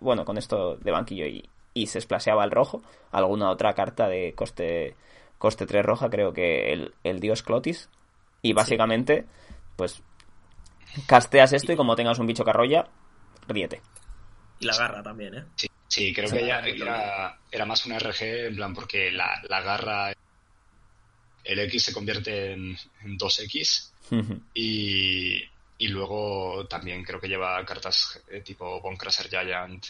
bueno, 0.00 0.24
con 0.24 0.38
esto 0.38 0.76
de 0.76 0.90
banquillo 0.90 1.26
y, 1.26 1.48
y 1.74 1.86
se 1.86 2.00
splasheaba 2.00 2.44
el 2.44 2.50
rojo. 2.50 2.82
Alguna 3.10 3.50
otra 3.50 3.74
carta 3.74 4.08
de 4.08 4.32
coste, 4.34 4.94
coste 5.42 5.66
3 5.66 5.84
roja, 5.84 6.08
creo 6.08 6.32
que 6.32 6.72
el, 6.72 6.94
el 7.02 7.18
dios 7.18 7.42
Clotis. 7.42 7.88
Y 8.42 8.52
básicamente, 8.52 9.26
pues 9.74 10.00
casteas 11.08 11.52
esto 11.52 11.72
y 11.72 11.76
como 11.76 11.96
tengas 11.96 12.20
un 12.20 12.28
bicho 12.28 12.44
que 12.44 12.50
arrolla, 12.50 12.86
ríete. 13.48 13.82
Y 14.60 14.66
la 14.66 14.76
garra 14.76 15.02
también, 15.02 15.34
¿eh? 15.34 15.44
Sí, 15.56 15.66
sí, 15.88 16.14
creo 16.14 16.28
Sí, 16.28 16.36
que 16.36 16.46
ya 16.46 16.60
era, 16.60 17.40
era 17.50 17.66
más 17.66 17.84
una 17.86 17.98
RG, 17.98 18.22
en 18.22 18.54
plan, 18.54 18.72
porque 18.72 19.10
la, 19.10 19.42
la 19.48 19.60
garra, 19.62 20.12
el 21.42 21.58
X 21.58 21.86
se 21.86 21.92
convierte 21.92 22.52
en, 22.52 22.78
en 23.02 23.18
2X 23.18 23.90
y, 24.54 25.42
y 25.78 25.88
luego 25.88 26.68
también 26.68 27.02
creo 27.02 27.20
que 27.20 27.28
lleva 27.28 27.64
cartas 27.64 28.22
eh, 28.30 28.42
tipo 28.42 28.80
Bonecrusher 28.80 29.28
Giant 29.28 29.86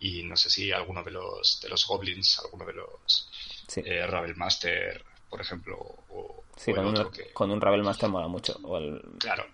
y 0.00 0.22
no 0.24 0.36
sé 0.36 0.50
si 0.50 0.70
alguno 0.70 1.02
de 1.02 1.12
los, 1.12 1.60
de 1.62 1.70
los 1.70 1.86
Goblins, 1.86 2.40
alguno 2.40 2.66
de 2.66 2.74
los 2.74 3.30
sí, 3.68 3.82
eh, 3.84 4.06
Ravel 4.06 4.36
Master, 4.36 5.04
por 5.28 5.40
ejemplo, 5.40 5.76
o, 6.10 6.44
sí 6.56 6.72
o 6.72 6.74
con, 6.74 6.86
un, 6.86 7.10
que... 7.10 7.32
con 7.32 7.50
un 7.50 7.60
Ravel 7.60 7.82
Master 7.82 8.08
mola 8.08 8.28
mucho. 8.28 8.58
O 8.62 8.78
el, 8.78 9.00
Claro, 9.18 9.46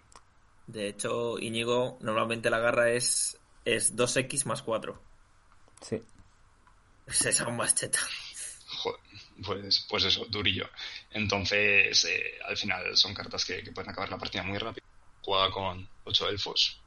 De 0.67 0.89
hecho, 0.89 1.39
Íñigo, 1.39 1.99
normalmente 2.01 2.51
la 2.51 2.59
garra 2.59 2.91
es, 2.91 3.39
es 3.65 3.97
2x 3.97 4.45
más 4.47 4.63
4. 4.63 5.01
sí. 5.83 6.03
Es 7.07 7.25
esa 7.25 7.45
aún 7.45 7.57
más 7.57 7.75
cheta. 7.75 7.99
Joder, 8.83 9.01
pues, 9.43 9.87
pues 9.89 10.05
eso, 10.05 10.27
durillo. 10.27 10.69
Entonces, 11.11 12.05
eh, 12.05 12.39
al 12.45 12.55
final 12.55 12.95
son 12.99 13.15
cartas 13.15 13.47
que, 13.47 13.63
que 13.63 13.73
pueden 13.73 13.91
acabar 13.91 14.11
la 14.11 14.19
partida 14.19 14.43
muy 14.43 14.59
rápido. 14.59 14.87
Juega 15.23 15.51
con 15.51 15.89
8 16.05 16.29
elfos 16.29 16.83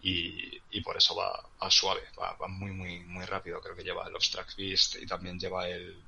y, 0.00 0.58
y 0.70 0.80
por 0.80 0.96
eso 0.96 1.14
va, 1.14 1.44
va 1.62 1.70
suave, 1.70 2.00
va, 2.18 2.34
va 2.34 2.48
muy, 2.48 2.70
muy, 2.70 3.00
muy 3.00 3.24
rápido. 3.26 3.60
Creo 3.60 3.76
que 3.76 3.84
lleva 3.84 4.06
el 4.06 4.14
Obstract 4.14 4.56
Beast 4.56 4.96
y 4.96 5.06
también 5.06 5.38
lleva 5.38 5.68
el, 5.68 6.02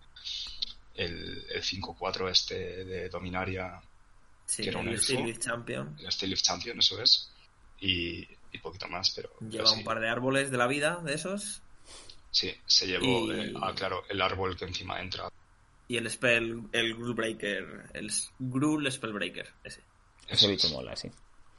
el, 0.94 1.44
el 1.50 1.62
5-4 1.62 2.30
este 2.30 2.84
de 2.84 3.08
Dominaria, 3.08 3.80
Sí, 4.44 4.64
Que 4.64 4.68
era 4.70 4.80
un 4.80 4.88
el 4.88 4.94
elfo. 4.94 5.04
Steel 5.04 5.24
Leaf 5.24 5.38
Champion. 5.38 5.96
el 6.00 6.12
Steel 6.12 6.30
Leaf 6.30 6.42
Champion, 6.42 6.78
eso 6.78 7.00
es. 7.00 7.30
Y, 7.80 8.26
y 8.52 8.58
poquito 8.58 8.86
más, 8.88 9.10
pero. 9.14 9.30
pero 9.38 9.50
Lleva 9.50 9.66
sí, 9.66 9.78
un 9.78 9.84
par 9.84 9.98
de 10.00 10.08
árboles 10.10 10.50
de 10.50 10.58
la 10.58 10.66
vida 10.66 11.00
de 11.02 11.14
esos. 11.14 11.62
Sí, 12.30 12.52
se 12.66 12.86
llevó, 12.86 13.32
Y- 13.32 13.40
eh, 13.40 13.52
ah, 13.62 13.72
claro, 13.74 14.04
el 14.10 14.20
árbol 14.20 14.56
que 14.56 14.64
encima 14.66 15.00
entra. 15.00 15.30
Y 15.88 15.96
el 15.96 16.10
spell, 16.10 16.62
el 16.72 16.94
Gruul 16.94 17.14
Breaker. 17.14 17.90
El 17.94 18.10
Gruul 18.38 18.90
Spellbreaker. 18.90 19.48
Ese. 19.64 19.80
Ese 20.28 20.48
bicho 20.48 20.68
mola, 20.70 20.96
sí. 20.96 21.08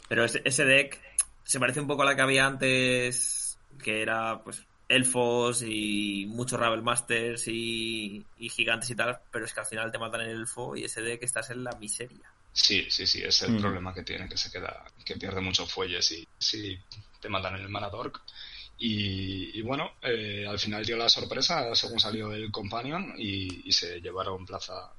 Pero 0.07 0.25
ese, 0.25 0.41
ese 0.45 0.65
deck 0.65 0.99
se 1.43 1.59
parece 1.59 1.79
un 1.79 1.87
poco 1.87 2.03
a 2.03 2.05
la 2.05 2.15
que 2.15 2.21
había 2.21 2.45
antes, 2.45 3.57
que 3.83 4.01
era 4.01 4.43
pues 4.43 4.63
elfos 4.89 5.63
y 5.65 6.25
muchos 6.27 6.59
Ravel 6.59 6.81
Masters 6.83 7.47
y, 7.47 8.23
y 8.37 8.49
gigantes 8.49 8.89
y 8.89 8.95
tal, 8.95 9.19
pero 9.31 9.45
es 9.45 9.53
que 9.53 9.59
al 9.61 9.65
final 9.65 9.91
te 9.91 9.97
matan 9.99 10.21
el 10.21 10.29
elfo 10.29 10.75
y 10.75 10.83
ese 10.83 11.01
deck 11.01 11.23
estás 11.23 11.49
en 11.49 11.63
la 11.63 11.71
miseria. 11.79 12.31
Sí, 12.51 12.85
sí, 12.89 13.07
sí, 13.07 13.21
es 13.23 13.41
el 13.43 13.53
Mm. 13.53 13.61
problema 13.61 13.93
que 13.93 14.03
tiene, 14.03 14.29
que 14.29 14.37
se 14.37 14.51
queda, 14.51 14.83
que 15.03 15.15
pierde 15.15 15.41
muchos 15.41 15.71
fuelles 15.73 16.11
y 16.11 16.27
si 16.37 16.79
te 17.19 17.29
matan 17.29 17.55
en 17.55 17.61
el 17.61 17.69
Manadork. 17.69 18.21
Y, 18.77 19.57
y 19.57 19.61
bueno, 19.61 19.91
eh, 20.01 20.45
al 20.47 20.59
final 20.59 20.85
dio 20.85 20.97
la 20.97 21.07
sorpresa 21.09 21.73
según 21.75 21.99
salió 21.99 22.31
el 22.33 22.51
Companion 22.51 23.13
y, 23.17 23.67
y 23.67 23.71
se 23.71 24.01
llevaron 24.01 24.45
plaza 24.45 24.91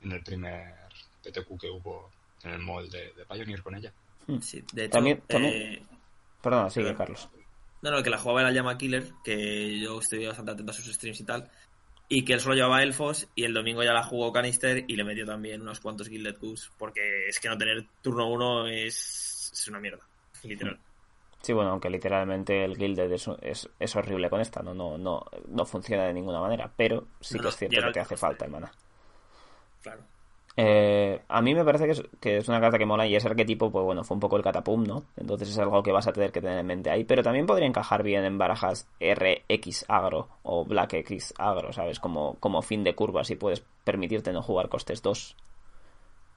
en 0.00 0.12
el 0.12 0.22
primer 0.22 0.74
PTQ 1.22 1.60
que 1.60 1.68
hubo 1.70 2.10
en 2.42 2.50
el 2.52 2.58
mall 2.60 2.88
de, 2.90 3.12
de 3.12 3.24
Pioneer 3.26 3.62
con 3.62 3.74
ella. 3.74 3.92
Sí, 4.40 4.64
de 4.72 4.84
hecho, 4.86 4.92
También- 4.92 5.20
también- 5.28 5.54
eh, 5.54 5.82
Perdona, 6.42 6.70
sigue. 6.70 6.94
Carlos. 6.94 7.28
No, 7.86 7.92
no, 7.92 7.98
el 7.98 8.02
que 8.02 8.10
la 8.10 8.18
jugaba 8.18 8.40
era 8.40 8.50
Llama 8.50 8.76
Killer, 8.76 9.12
que 9.22 9.78
yo 9.78 10.00
estoy 10.00 10.26
bastante 10.26 10.50
atento 10.50 10.72
a 10.72 10.74
sus 10.74 10.92
streams 10.92 11.20
y 11.20 11.24
tal. 11.24 11.48
Y 12.08 12.24
que 12.24 12.32
él 12.32 12.40
solo 12.40 12.56
llevaba 12.56 12.82
elfos 12.82 13.28
y 13.36 13.44
el 13.44 13.54
domingo 13.54 13.84
ya 13.84 13.92
la 13.92 14.02
jugó 14.02 14.32
Canister 14.32 14.84
y 14.88 14.96
le 14.96 15.04
metió 15.04 15.24
también 15.24 15.62
unos 15.62 15.78
cuantos 15.78 16.08
Gilded 16.08 16.36
Goose, 16.40 16.68
porque 16.78 17.28
es 17.28 17.38
que 17.38 17.48
no 17.48 17.56
tener 17.56 17.86
turno 18.02 18.28
uno 18.28 18.66
es, 18.66 19.52
es 19.52 19.68
una 19.68 19.78
mierda, 19.78 20.04
literal. 20.42 20.80
Sí, 21.42 21.52
bueno, 21.52 21.70
aunque 21.70 21.88
literalmente 21.88 22.64
el 22.64 22.76
Gilded 22.76 23.12
es, 23.12 23.28
es, 23.40 23.70
es 23.78 23.94
horrible 23.94 24.28
con 24.30 24.40
esta, 24.40 24.62
¿no? 24.62 24.74
No, 24.74 24.98
no, 24.98 25.24
no 25.46 25.64
funciona 25.64 26.06
de 26.06 26.12
ninguna 26.12 26.40
manera, 26.40 26.68
pero 26.76 27.06
sí 27.20 27.36
No, 27.36 27.42
que 27.42 27.48
es 27.50 27.56
cierto 27.56 27.80
que 27.82 27.92
te 27.92 28.00
hace 28.00 28.16
falta 28.16 28.46
el 28.46 28.50
mana. 28.50 28.72
Claro. 29.80 30.02
Eh, 30.58 31.20
a 31.28 31.42
mí 31.42 31.54
me 31.54 31.64
parece 31.64 31.84
que 31.84 31.90
es, 31.92 32.02
que 32.18 32.36
es 32.38 32.48
una 32.48 32.60
carta 32.60 32.78
que 32.78 32.86
mola 32.86 33.06
y 33.06 33.14
ese 33.14 33.28
arquetipo, 33.28 33.70
pues 33.70 33.84
bueno, 33.84 34.04
fue 34.04 34.14
un 34.14 34.20
poco 34.20 34.36
el 34.36 34.42
catapum, 34.42 34.84
¿no? 34.84 35.04
Entonces 35.16 35.50
es 35.50 35.58
algo 35.58 35.82
que 35.82 35.92
vas 35.92 36.06
a 36.06 36.12
tener 36.12 36.32
que 36.32 36.40
tener 36.40 36.58
en 36.58 36.66
mente 36.66 36.90
ahí, 36.90 37.04
pero 37.04 37.22
también 37.22 37.44
podría 37.46 37.68
encajar 37.68 38.02
bien 38.02 38.24
en 38.24 38.38
barajas 38.38 38.88
RX 38.98 39.84
agro 39.88 40.28
o 40.42 40.64
Black 40.64 40.94
X 40.94 41.34
agro, 41.36 41.72
¿sabes? 41.74 42.00
Como, 42.00 42.36
como 42.40 42.62
fin 42.62 42.84
de 42.84 42.94
curva, 42.94 43.24
si 43.24 43.36
puedes 43.36 43.62
permitirte 43.84 44.32
no 44.32 44.40
jugar 44.40 44.70
costes 44.70 45.02
2 45.02 45.36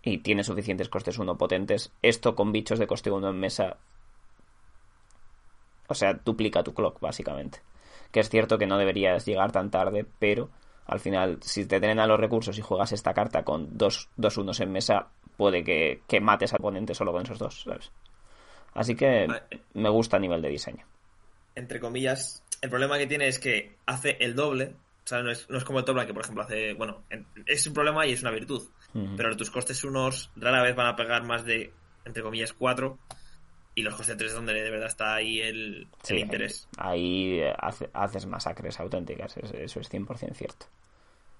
y 0.03 0.17
tienes 0.19 0.47
suficientes 0.47 0.89
costes 0.89 1.17
1 1.17 1.37
potentes, 1.37 1.93
esto 2.01 2.35
con 2.35 2.51
bichos 2.51 2.79
de 2.79 2.87
coste 2.87 3.11
1 3.11 3.29
en 3.29 3.39
mesa, 3.39 3.77
o 5.87 5.93
sea, 5.93 6.13
duplica 6.13 6.63
tu 6.63 6.73
clock, 6.73 6.99
básicamente. 6.99 7.61
Que 8.11 8.19
es 8.19 8.29
cierto 8.29 8.57
que 8.57 8.65
no 8.67 8.77
deberías 8.77 9.25
llegar 9.25 9.51
tan 9.51 9.71
tarde, 9.71 10.05
pero 10.19 10.49
al 10.89 10.99
final, 10.99 11.37
si 11.41 11.65
te 11.65 11.79
tienen 11.79 11.99
a 11.99 12.07
los 12.07 12.19
recursos 12.19 12.57
y 12.57 12.61
juegas 12.61 12.91
esta 12.91 13.13
carta 13.13 13.43
con 13.43 13.77
dos, 13.77 14.09
dos 14.17 14.37
unos 14.37 14.59
en 14.59 14.71
mesa, 14.71 15.07
puede 15.37 15.63
que, 15.63 16.01
que 16.07 16.19
mates 16.19 16.51
al 16.53 16.59
oponente 16.59 16.93
solo 16.95 17.11
con 17.11 17.21
esos 17.23 17.39
dos, 17.39 17.61
¿sabes? 17.63 17.91
Así 18.73 18.95
que 18.95 19.27
me 19.73 19.89
gusta 19.89 20.17
a 20.17 20.19
nivel 20.19 20.41
de 20.41 20.49
diseño. 20.49 20.85
Entre 21.55 21.79
comillas, 21.79 22.43
el 22.61 22.69
problema 22.69 22.97
que 22.97 23.07
tiene 23.07 23.27
es 23.27 23.39
que 23.39 23.75
hace 23.85 24.17
el 24.19 24.35
doble. 24.35 24.73
O 25.05 25.07
sea, 25.09 25.21
no 25.23 25.31
es, 25.31 25.49
no 25.49 25.57
es 25.57 25.63
como 25.63 25.79
el 25.79 25.85
Toblan 25.85 26.05
que, 26.05 26.13
por 26.13 26.23
ejemplo, 26.23 26.43
hace. 26.43 26.73
Bueno, 26.73 27.03
en- 27.09 27.25
es 27.45 27.65
un 27.65 27.73
problema 27.73 28.05
y 28.05 28.13
es 28.13 28.21
una 28.21 28.31
virtud. 28.31 28.67
Pero 29.17 29.35
tus 29.37 29.49
costes 29.51 29.83
unos 29.83 30.31
rara 30.35 30.61
vez 30.63 30.75
van 30.75 30.87
a 30.87 30.95
pegar 30.95 31.23
más 31.23 31.45
de, 31.45 31.71
entre 32.05 32.23
comillas, 32.23 32.53
4. 32.53 32.97
Y 33.75 33.81
los 33.83 33.95
costes 33.95 34.17
3 34.17 34.29
es 34.31 34.35
donde 34.35 34.53
de 34.53 34.69
verdad 34.69 34.87
está 34.87 35.15
ahí 35.15 35.39
el, 35.39 35.87
Sí, 36.03 36.15
el 36.15 36.19
interés. 36.21 36.67
Ahí 36.77 37.41
hace- 37.59 37.89
haces 37.93 38.25
masacres 38.25 38.79
auténticas, 38.79 39.37
es- 39.37 39.51
eso 39.53 39.79
es 39.79 39.89
100% 39.89 40.33
cierto. 40.35 40.65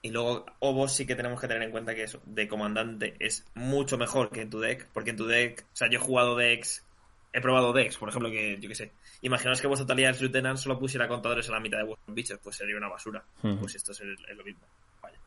Y 0.02 0.12
luego, 0.12 0.46
Obos 0.60 0.94
sí 0.94 1.06
que 1.06 1.16
tenemos 1.16 1.42
que 1.42 1.48
tener 1.48 1.64
en 1.64 1.72
cuenta 1.72 1.94
que 1.94 2.04
eso, 2.04 2.22
de 2.26 2.48
comandante, 2.48 3.16
es 3.20 3.46
mucho 3.56 3.98
mejor 3.98 4.30
que 4.30 4.42
en 4.42 4.50
tu 4.50 4.60
deck. 4.60 4.88
Porque 4.94 5.10
en 5.10 5.18
tu 5.18 5.26
deck, 5.26 5.66
o 5.74 5.76
sea, 5.76 5.90
yo 5.90 6.00
he 6.00 6.02
jugado 6.02 6.38
decks, 6.38 6.86
he 7.34 7.42
probado 7.42 7.74
decks, 7.74 7.98
por 7.98 8.08
ejemplo, 8.08 8.32
que 8.32 8.58
yo 8.62 8.70
qué 8.70 8.76
sé. 8.76 8.92
Imaginaos 9.22 9.60
que 9.60 9.68
vuestro 9.68 9.86
Talias 9.86 10.22
Lieutenant 10.22 10.58
solo 10.58 10.80
pusiera 10.80 11.10
contadores 11.10 11.50
a 11.50 11.52
la 11.52 11.60
mitad 11.60 11.80
de 11.80 11.84
vuestros 11.84 12.16
bichos, 12.16 12.40
pues 12.42 12.56
sería 12.56 12.78
una 12.78 12.88
basura. 12.88 13.22
Pues 13.42 13.76
esto 13.76 13.92
es, 13.92 14.00
el- 14.00 14.18
es 14.30 14.38
lo 14.38 14.44
mismo. 14.46 14.62
Vaya. 15.02 15.18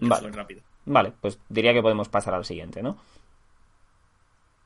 Vale. 0.00 0.22
Vale. 0.22 0.36
rápido. 0.36 0.62
Vale, 0.86 1.12
pues 1.20 1.38
diría 1.48 1.72
que 1.72 1.82
podemos 1.82 2.08
pasar 2.08 2.34
al 2.34 2.44
siguiente, 2.44 2.82
¿no? 2.82 2.98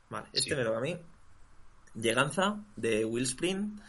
Vale, 0.09 0.27
Sí. 0.33 0.39
este 0.39 0.57
me 0.57 0.65
toca 0.65 0.79
a 0.79 0.81
mí. 0.81 0.97
Lleganza 2.01 2.63
de 2.77 3.05
Willspring 3.05 3.81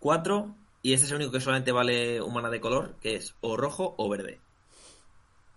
4 0.00 0.54
y 0.82 0.92
este 0.94 1.06
es 1.06 1.10
el 1.12 1.16
único 1.18 1.32
que 1.32 1.40
solamente 1.40 1.70
vale 1.72 2.20
un 2.20 2.34
mana 2.34 2.50
de 2.50 2.60
color, 2.60 2.96
que 3.00 3.14
es 3.16 3.34
o 3.40 3.56
rojo 3.56 3.94
o 3.98 4.08
verde. 4.08 4.40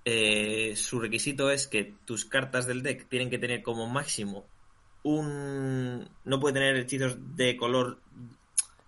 Eh, 0.05 0.75
su 0.75 0.99
requisito 0.99 1.49
es 1.49 1.67
que 1.67 1.95
tus 2.05 2.25
cartas 2.25 2.67
del 2.67 2.83
deck 2.83 3.07
tienen 3.09 3.29
que 3.29 3.39
tener 3.39 3.63
como 3.63 3.87
máximo 3.87 4.45
un... 5.03 6.07
No 6.23 6.39
puede 6.39 6.53
tener 6.53 6.75
hechizos 6.77 7.17
de 7.35 7.57
color... 7.57 7.99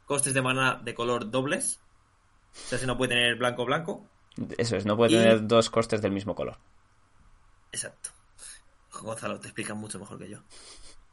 Costes 0.06 0.34
de 0.34 0.42
mana 0.42 0.80
de 0.84 0.94
color 0.94 1.30
dobles. 1.32 1.80
O 2.54 2.70
sea, 2.70 2.78
si 2.78 2.86
no 2.86 2.98
puede 2.98 3.10
tener 3.16 3.36
blanco-blanco. 3.36 4.08
Eso 4.58 4.78
es, 4.78 4.86
no 4.86 4.96
puede 4.96 5.12
Y- 5.14 5.16
tener 5.18 5.46
dos 5.48 5.70
costes 5.70 6.02
del 6.02 6.12
mismo 6.12 6.34
color. 6.36 6.58
Exacto. 7.72 8.12
Gonzalo, 9.02 9.40
te 9.40 9.48
explica 9.48 9.74
mucho 9.74 10.00
mejor 10.00 10.18
que 10.18 10.30
yo. 10.30 10.40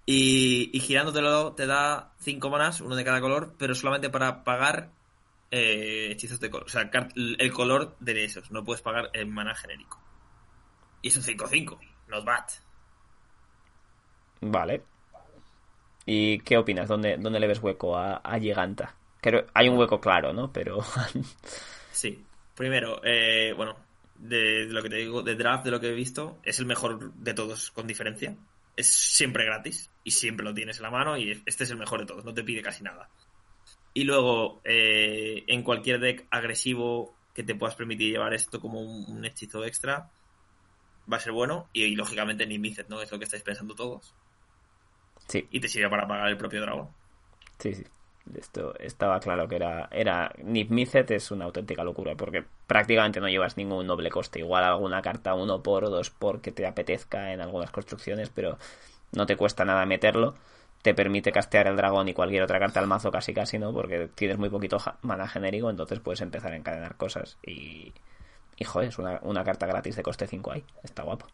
Y, 0.07 0.71
y 0.73 0.81
girándotelo 0.81 1.53
te 1.53 1.67
da 1.67 2.13
5 2.21 2.51
manas, 2.51 2.81
uno 2.81 2.95
de 2.95 3.05
cada 3.05 3.21
color, 3.21 3.55
pero 3.59 3.75
solamente 3.75 4.11
para 4.11 4.45
pagar 4.45 4.91
eh, 5.51 6.11
hechizos 6.11 6.41
de 6.41 6.51
color. 6.51 6.67
O 6.67 6.69
sea, 6.69 6.91
el 7.15 7.53
color 7.53 7.97
de 8.01 8.25
esos. 8.25 8.51
No 8.51 8.65
puedes 8.65 8.83
pagar 8.83 9.11
el 9.13 9.27
mana 9.27 9.55
genérico. 9.55 10.01
Y 11.01 11.09
es 11.09 11.17
un 11.17 11.23
5-5. 11.23 11.79
Not 12.09 12.25
bad. 12.25 12.45
Vale. 14.41 14.83
¿Y 16.07 16.41
qué 16.41 16.59
opinas? 16.59 16.89
¿Dónde, 16.89 17.17
dónde 17.19 17.41
le 17.41 17.47
ves 17.47 17.63
hueco 17.63 17.97
a, 17.97 18.17
a 18.17 18.39
Giganta? 18.39 18.95
Creo, 19.21 19.47
hay 19.55 19.69
un 19.69 19.79
hueco 19.79 20.01
claro, 20.01 20.33
¿no? 20.33 20.53
Pero 20.53 20.81
Sí. 21.93 22.25
Primero, 22.55 23.01
eh, 23.05 23.53
bueno, 23.57 23.77
de, 24.17 24.67
de 24.67 24.73
lo 24.73 24.83
que 24.83 24.91
te 24.91 24.97
digo, 24.97 25.23
de 25.23 25.35
draft, 25.35 25.65
de 25.65 25.71
lo 25.71 25.81
que 25.81 25.89
he 25.89 25.95
visto, 25.95 26.39
es 26.43 26.59
el 26.59 26.67
mejor 26.67 27.13
de 27.15 27.35
todos, 27.35 27.71
con 27.71 27.87
diferencia. 27.87 28.37
Es 28.77 28.89
siempre 28.89 29.45
gratis 29.45 29.91
y 30.03 30.11
siempre 30.11 30.45
lo 30.45 30.55
tienes 30.55 30.79
en 30.79 30.83
la 30.85 30.91
mano 30.91 31.17
y 31.17 31.43
este 31.47 31.65
es 31.65 31.71
el 31.71 31.77
mejor 31.77 32.01
de 32.01 32.07
todos, 32.07 32.25
no 32.25 32.35
te 32.35 32.45
pide 32.45 32.63
casi 32.63 32.83
nada. 32.83 33.09
Y 33.93 34.05
luego, 34.05 34.61
eh, 34.65 35.45
en 35.47 35.63
cualquier 35.63 36.01
deck 36.01 36.27
agresivo 36.31 37.15
que 37.33 37.45
te 37.45 37.55
puedas 37.55 37.77
permitir 37.77 38.13
llevar 38.13 38.35
esto 38.35 38.61
como 38.61 38.81
un, 38.81 39.05
un 39.09 39.25
hechizo 39.25 39.65
extra, 39.65 40.11
va 41.11 41.17
a 41.17 41.21
ser 41.21 41.33
bueno. 41.33 41.69
Y, 41.73 41.85
y, 41.85 41.95
lógicamente 41.95 42.47
ni 42.47 42.59
Mizet, 42.59 42.89
¿no? 42.89 43.03
Es 43.03 43.11
lo 43.13 43.19
que 43.19 43.25
estáis 43.25 43.43
pensando 43.43 43.75
todos. 43.75 44.15
sí, 45.29 45.47
Y 45.51 45.61
te 45.61 45.69
sirve 45.69 45.91
para 45.91 46.09
pagar 46.09 46.29
el 46.29 46.37
propio 46.37 46.61
dragón. 46.61 46.91
sí, 47.59 47.75
sí. 47.75 47.85
Esto 48.33 48.75
estaba 48.79 49.21
claro 49.21 49.49
que 49.49 49.57
era, 49.57 49.89
era 49.91 50.33
Nip 50.43 50.71
Mizet 50.71 51.11
es 51.11 51.31
una 51.31 51.45
auténtica 51.45 51.85
locura 51.85 52.15
porque 52.15 52.45
prácticamente 52.67 53.21
no 53.21 53.29
llevas 53.29 53.57
ningún 53.57 53.87
doble 53.87 54.11
coste. 54.11 54.39
Igual 54.39 54.65
alguna 54.65 55.03
carta 55.03 55.35
uno 55.35 55.63
por 55.63 55.85
o 55.85 55.91
dos 55.91 56.11
por 56.11 56.41
que 56.41 56.51
te 56.51 56.67
apetezca 56.67 57.33
en 57.33 57.41
algunas 57.41 57.71
construcciones, 57.71 58.31
pero 58.31 58.59
no 59.13 59.27
te 59.27 59.37
cuesta 59.37 59.65
nada 59.65 59.85
meterlo. 59.85 60.35
Te 60.83 60.95
permite 60.95 61.33
castear 61.33 61.67
el 61.67 61.77
dragón 61.77 62.09
y 62.09 62.15
cualquier 62.15 62.43
otra 62.43 62.59
carta 62.59 62.81
al 62.81 62.87
mazo 62.87 63.11
casi 63.11 63.35
casi, 63.35 63.59
¿no? 63.59 63.73
Porque 63.73 64.09
tienes 64.15 64.39
muy 64.39 64.51
poquito 64.51 64.79
mana 65.03 65.29
genérico, 65.29 65.71
entonces 65.71 66.01
puedes 66.01 66.21
empezar 66.21 66.53
a 66.53 66.57
encadenar 66.57 66.97
cosas 66.97 67.39
y... 67.45 67.93
Y 68.57 68.65
joder, 68.65 68.89
es 68.89 68.99
una, 68.99 69.19
una 69.23 69.43
carta 69.43 69.67
gratis 69.67 69.97
de 69.97 70.05
coste 70.05 70.29
5 70.29 70.53
ahí. 70.53 70.65
Está 70.85 71.03
guapo. 71.03 71.27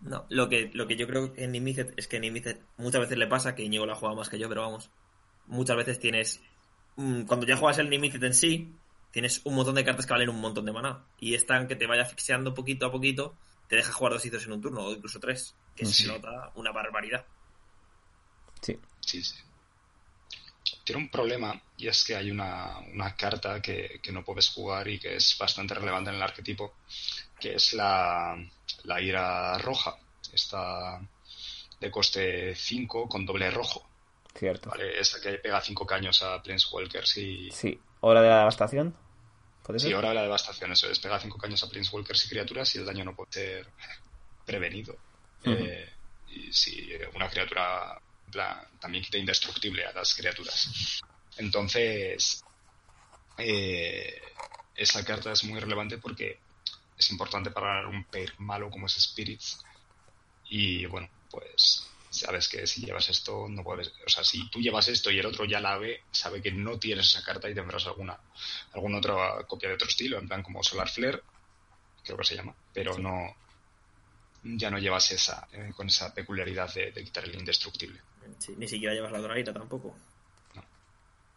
No, 0.00 0.24
lo 0.28 0.48
que, 0.48 0.70
lo 0.74 0.86
que 0.86 0.96
yo 0.96 1.06
creo 1.06 1.32
en 1.36 1.52
Nimicet 1.52 1.92
es 1.96 2.08
que 2.08 2.16
en 2.16 2.22
Nimicet 2.22 2.60
muchas 2.76 3.00
veces 3.00 3.18
le 3.18 3.26
pasa, 3.26 3.54
que 3.54 3.62
Íñigo 3.62 3.86
la 3.86 3.94
juega 3.94 4.14
más 4.14 4.28
que 4.28 4.38
yo, 4.38 4.48
pero 4.48 4.62
vamos, 4.62 4.90
muchas 5.48 5.76
veces 5.76 5.98
tienes, 5.98 6.40
mm, 6.96 7.22
cuando 7.22 7.46
ya 7.46 7.56
juegas 7.56 7.78
el 7.78 7.90
Nimicet 7.90 8.22
en 8.22 8.34
sí, 8.34 8.72
tienes 9.10 9.40
un 9.44 9.54
montón 9.54 9.74
de 9.74 9.84
cartas 9.84 10.06
que 10.06 10.12
valen 10.12 10.28
un 10.28 10.40
montón 10.40 10.64
de 10.64 10.72
maná. 10.72 11.04
Y 11.18 11.34
esta, 11.34 11.56
aunque 11.56 11.76
te 11.76 11.86
vaya 11.86 12.02
asfixiando 12.02 12.54
poquito 12.54 12.86
a 12.86 12.92
poquito, 12.92 13.34
te 13.68 13.76
deja 13.76 13.92
jugar 13.92 14.12
dos 14.14 14.24
hitos 14.24 14.44
en 14.44 14.52
un 14.52 14.60
turno, 14.62 14.82
o 14.84 14.92
incluso 14.92 15.18
tres, 15.20 15.54
que 15.76 15.84
Sí. 15.86 16.04
se 16.04 16.08
nota 16.08 16.50
una 16.54 16.72
barbaridad. 16.72 17.24
Sí. 18.62 18.78
Sí, 19.00 19.22
sí. 19.22 19.36
Tiene 20.84 21.02
un 21.02 21.10
problema 21.10 21.60
y 21.76 21.88
es 21.88 22.04
que 22.04 22.16
hay 22.16 22.30
una, 22.30 22.78
una 22.92 23.14
carta 23.14 23.60
que, 23.62 24.00
que 24.02 24.12
no 24.12 24.24
puedes 24.24 24.48
jugar 24.50 24.88
y 24.88 24.98
que 24.98 25.16
es 25.16 25.36
bastante 25.38 25.74
relevante 25.74 26.10
en 26.10 26.16
el 26.16 26.22
arquetipo, 26.22 26.74
que 27.40 27.54
es 27.54 27.72
la, 27.74 28.36
la 28.84 29.00
ira 29.00 29.56
roja. 29.58 29.96
Esta 30.32 31.00
de 31.80 31.90
coste 31.90 32.54
5 32.54 33.08
con 33.08 33.24
doble 33.24 33.50
rojo. 33.50 33.87
Cierto. 34.38 34.70
¿vale? 34.70 34.98
Esta 34.98 35.20
que 35.20 35.38
pega 35.38 35.60
5 35.60 35.86
caños 35.86 36.22
a 36.22 36.40
Planeswalkers 36.42 37.16
y... 37.18 37.50
Sí. 37.50 37.80
¿Hora 38.00 38.22
de 38.22 38.28
la 38.28 38.38
devastación? 38.38 38.94
¿Puede 39.64 39.80
ser? 39.80 39.88
Sí, 39.88 39.94
ahora 39.94 40.14
la 40.14 40.22
devastación, 40.22 40.72
eso 40.72 40.88
es. 40.88 41.00
Pega 41.00 41.18
5 41.18 41.36
caños 41.38 41.62
a 41.64 41.68
Planeswalkers 41.68 42.26
y 42.26 42.28
criaturas 42.28 42.74
y 42.74 42.78
el 42.78 42.86
daño 42.86 43.04
no 43.04 43.16
puede 43.16 43.32
ser 43.32 43.66
prevenido. 44.46 44.96
Eh, 45.44 45.88
y 46.28 46.52
si 46.52 46.90
una 47.14 47.28
criatura 47.28 48.00
plan, 48.30 48.60
también 48.80 49.02
quita 49.02 49.18
indestructible 49.18 49.84
a 49.84 49.92
las 49.92 50.14
criaturas. 50.14 51.00
Entonces, 51.36 52.44
eh, 53.38 54.22
esa 54.76 55.04
carta 55.04 55.32
es 55.32 55.44
muy 55.44 55.58
relevante 55.58 55.98
porque 55.98 56.38
es 56.96 57.10
importante 57.10 57.50
para 57.50 57.88
un 57.88 58.04
pair 58.04 58.32
malo 58.38 58.70
como 58.70 58.86
es 58.86 58.94
Spirits. 58.94 59.64
Y 60.50 60.86
bueno, 60.86 61.08
pues 61.30 61.88
sabes 62.18 62.48
que 62.48 62.66
si 62.66 62.84
llevas 62.84 63.08
esto, 63.08 63.48
no 63.48 63.62
puedes. 63.64 63.92
O 64.06 64.08
sea, 64.08 64.22
si 64.24 64.48
tú 64.50 64.60
llevas 64.60 64.88
esto 64.88 65.10
y 65.10 65.18
el 65.18 65.26
otro 65.26 65.44
ya 65.44 65.60
la 65.60 65.78
ve, 65.78 66.02
sabe 66.10 66.42
que 66.42 66.52
no 66.52 66.78
tienes 66.78 67.06
esa 67.06 67.24
carta 67.24 67.48
y 67.48 67.54
tendrás 67.54 67.86
alguna, 67.86 68.18
alguna 68.72 68.98
otra 68.98 69.44
copia 69.46 69.68
de 69.68 69.76
otro 69.76 69.88
estilo, 69.88 70.18
en 70.18 70.28
plan 70.28 70.42
como 70.42 70.62
Solar 70.62 70.88
Flare, 70.88 71.22
creo 72.04 72.18
que 72.18 72.24
se 72.24 72.36
llama, 72.36 72.54
pero 72.72 72.98
no. 72.98 73.34
Ya 74.44 74.70
no 74.70 74.78
llevas 74.78 75.10
esa, 75.10 75.48
eh, 75.52 75.72
con 75.74 75.88
esa 75.88 76.14
peculiaridad 76.14 76.72
de, 76.72 76.92
de 76.92 77.04
quitar 77.04 77.24
el 77.24 77.34
indestructible. 77.34 78.00
Sí, 78.38 78.54
ni 78.56 78.68
siquiera 78.68 78.94
llevas 78.94 79.10
la 79.10 79.18
doradita 79.18 79.52
tampoco. 79.52 79.96
No. 80.54 80.64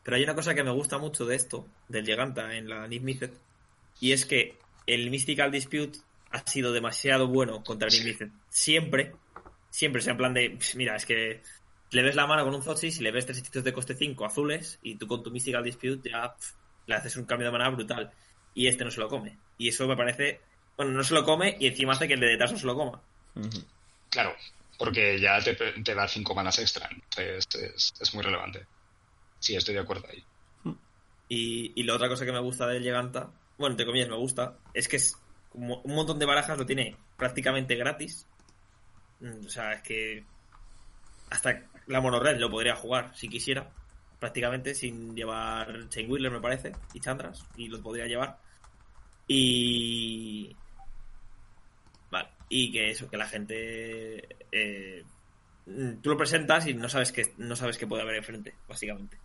Pero 0.03 0.17
hay 0.17 0.23
una 0.23 0.35
cosa 0.35 0.53
que 0.53 0.63
me 0.63 0.71
gusta 0.71 0.99
mucho 0.99 1.25
de 1.25 1.35
esto, 1.35 1.67
del 1.89 2.05
Giganta 2.05 2.55
en 2.55 2.69
la 2.69 2.87
Mizet, 2.87 3.33
y 3.99 4.11
es 4.11 4.25
que 4.25 4.57
el 4.85 5.09
Mystical 5.09 5.51
Dispute 5.51 5.99
ha 6.29 6.45
sido 6.47 6.71
demasiado 6.71 7.27
bueno 7.27 7.63
contra 7.63 7.87
el 7.87 8.03
Mizet. 8.03 8.29
Siempre, 8.49 9.13
siempre, 9.71 10.01
sea, 10.03 10.11
en 10.11 10.17
plan 10.17 10.33
de, 10.35 10.59
mira, 10.75 10.95
es 10.95 11.05
que 11.07 11.41
le 11.89 12.03
ves 12.03 12.15
la 12.15 12.27
mano 12.27 12.45
con 12.45 12.53
un 12.53 12.61
Zoxis 12.61 12.99
y 12.99 13.03
le 13.03 13.11
ves 13.11 13.25
tres 13.25 13.39
hechizos 13.39 13.63
de 13.63 13.73
coste 13.73 13.95
5 13.95 14.25
azules, 14.25 14.77
y 14.83 14.95
tú 14.95 15.07
con 15.07 15.23
tu 15.23 15.31
Mystical 15.31 15.63
Dispute 15.63 16.11
ya 16.11 16.35
pff, 16.35 16.51
le 16.85 16.95
haces 16.95 17.15
un 17.15 17.25
cambio 17.25 17.47
de 17.47 17.51
mana 17.51 17.69
brutal. 17.69 18.11
Y 18.53 18.67
este 18.67 18.83
no 18.83 18.91
se 18.91 18.99
lo 18.99 19.07
come. 19.07 19.37
Y 19.57 19.69
eso 19.69 19.87
me 19.87 19.95
parece. 19.95 20.41
Bueno, 20.77 20.91
no 20.91 21.03
se 21.03 21.13
lo 21.13 21.23
come 21.23 21.55
y 21.59 21.67
encima 21.67 21.93
hace 21.93 22.07
que 22.07 22.13
el 22.15 22.19
de 22.19 22.27
detrás 22.27 22.51
no 22.51 22.57
se 22.57 22.65
lo 22.65 22.75
coma. 22.75 23.01
Claro, 24.09 24.35
porque 24.77 25.19
ya 25.19 25.39
te, 25.41 25.53
te 25.55 25.95
da 25.95 26.07
cinco 26.07 26.33
manas 26.35 26.59
extra, 26.59 26.89
entonces 26.91 27.47
es, 27.55 27.93
es 27.99 28.13
muy 28.13 28.23
relevante. 28.23 28.65
Sí, 29.39 29.55
estoy 29.55 29.75
de 29.75 29.81
acuerdo 29.81 30.07
ahí. 30.09 30.23
Y, 31.29 31.71
y 31.75 31.83
la 31.83 31.95
otra 31.95 32.09
cosa 32.09 32.25
que 32.25 32.31
me 32.31 32.39
gusta 32.39 32.67
del 32.67 32.83
Giganta, 32.83 33.31
bueno, 33.57 33.73
entre 33.73 33.85
comillas 33.85 34.09
me 34.09 34.17
gusta, 34.17 34.57
es 34.73 34.87
que 34.87 34.97
es 34.97 35.17
como 35.49 35.81
un 35.81 35.95
montón 35.95 36.19
de 36.19 36.25
barajas 36.25 36.57
lo 36.57 36.65
tiene 36.65 36.97
prácticamente 37.15 37.75
gratis. 37.75 38.27
Mm, 39.21 39.45
O 39.45 39.49
sea, 39.49 39.73
es 39.73 39.81
que 39.83 40.23
hasta 41.29 41.61
la 41.87 42.01
monored 42.01 42.37
lo 42.39 42.49
podría 42.49 42.75
jugar 42.75 43.11
si 43.15 43.29
quisiera, 43.29 43.69
prácticamente 44.19 44.75
sin 44.75 45.15
llevar 45.15 45.87
Chain 45.89 46.11
Wheeler, 46.11 46.31
me 46.31 46.41
parece, 46.41 46.73
y 46.93 46.99
Chandras, 46.99 47.45
y 47.55 47.67
lo 47.69 47.81
podría 47.81 48.05
llevar. 48.07 48.37
Y. 49.27 50.55
Vale, 52.11 52.29
y 52.49 52.71
que 52.71 52.91
eso, 52.91 53.09
que 53.09 53.17
la 53.17 53.27
gente. 53.27 54.27
eh, 54.51 55.05
tú 56.01 56.09
lo 56.09 56.17
presentas 56.17 56.67
y 56.67 56.73
no 56.73 56.89
sabes 56.89 57.11
que 57.11 57.33
no 57.37 57.55
sabes 57.55 57.77
qué 57.77 57.87
puede 57.87 58.03
haber 58.03 58.15
enfrente, 58.17 58.53
básicamente. 58.67 59.17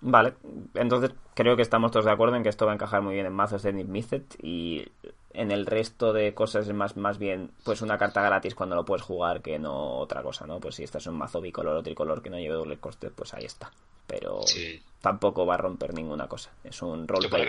Vale, 0.00 0.34
entonces 0.74 1.12
creo 1.34 1.56
que 1.56 1.62
estamos 1.62 1.90
todos 1.90 2.04
de 2.04 2.12
acuerdo 2.12 2.36
en 2.36 2.42
que 2.42 2.50
esto 2.50 2.66
va 2.66 2.72
a 2.72 2.74
encajar 2.74 3.00
muy 3.02 3.14
bien 3.14 3.26
en 3.26 3.32
mazos 3.32 3.62
de 3.62 3.72
Nip 3.72 3.88
Mizet 3.88 4.36
y 4.42 4.84
en 5.34 5.50
el 5.50 5.66
resto 5.66 6.12
de 6.12 6.32
cosas 6.34 6.66
es 6.68 6.74
más, 6.74 6.96
más 6.96 7.18
bien 7.18 7.50
pues 7.64 7.82
una 7.82 7.98
carta 7.98 8.22
gratis 8.22 8.54
cuando 8.54 8.76
lo 8.76 8.84
puedes 8.84 9.02
jugar 9.04 9.42
que 9.42 9.58
no 9.58 9.98
otra 9.98 10.22
cosa, 10.22 10.46
¿no? 10.46 10.60
Pues 10.60 10.76
si 10.76 10.84
estás 10.84 11.06
en 11.06 11.12
un 11.12 11.18
mazo 11.18 11.40
bicolor 11.40 11.76
o 11.76 11.82
tricolor 11.82 12.22
que 12.22 12.30
no 12.30 12.38
lleve 12.38 12.54
doble 12.54 12.78
coste, 12.78 13.10
pues 13.10 13.34
ahí 13.34 13.44
está. 13.44 13.70
Pero 14.06 14.42
Sí. 14.46 14.82
tampoco 15.00 15.44
va 15.46 15.54
a 15.54 15.58
romper 15.58 15.92
ninguna 15.94 16.28
cosa. 16.28 16.50
Es 16.62 16.80
un 16.82 17.06
roleplay. 17.08 17.48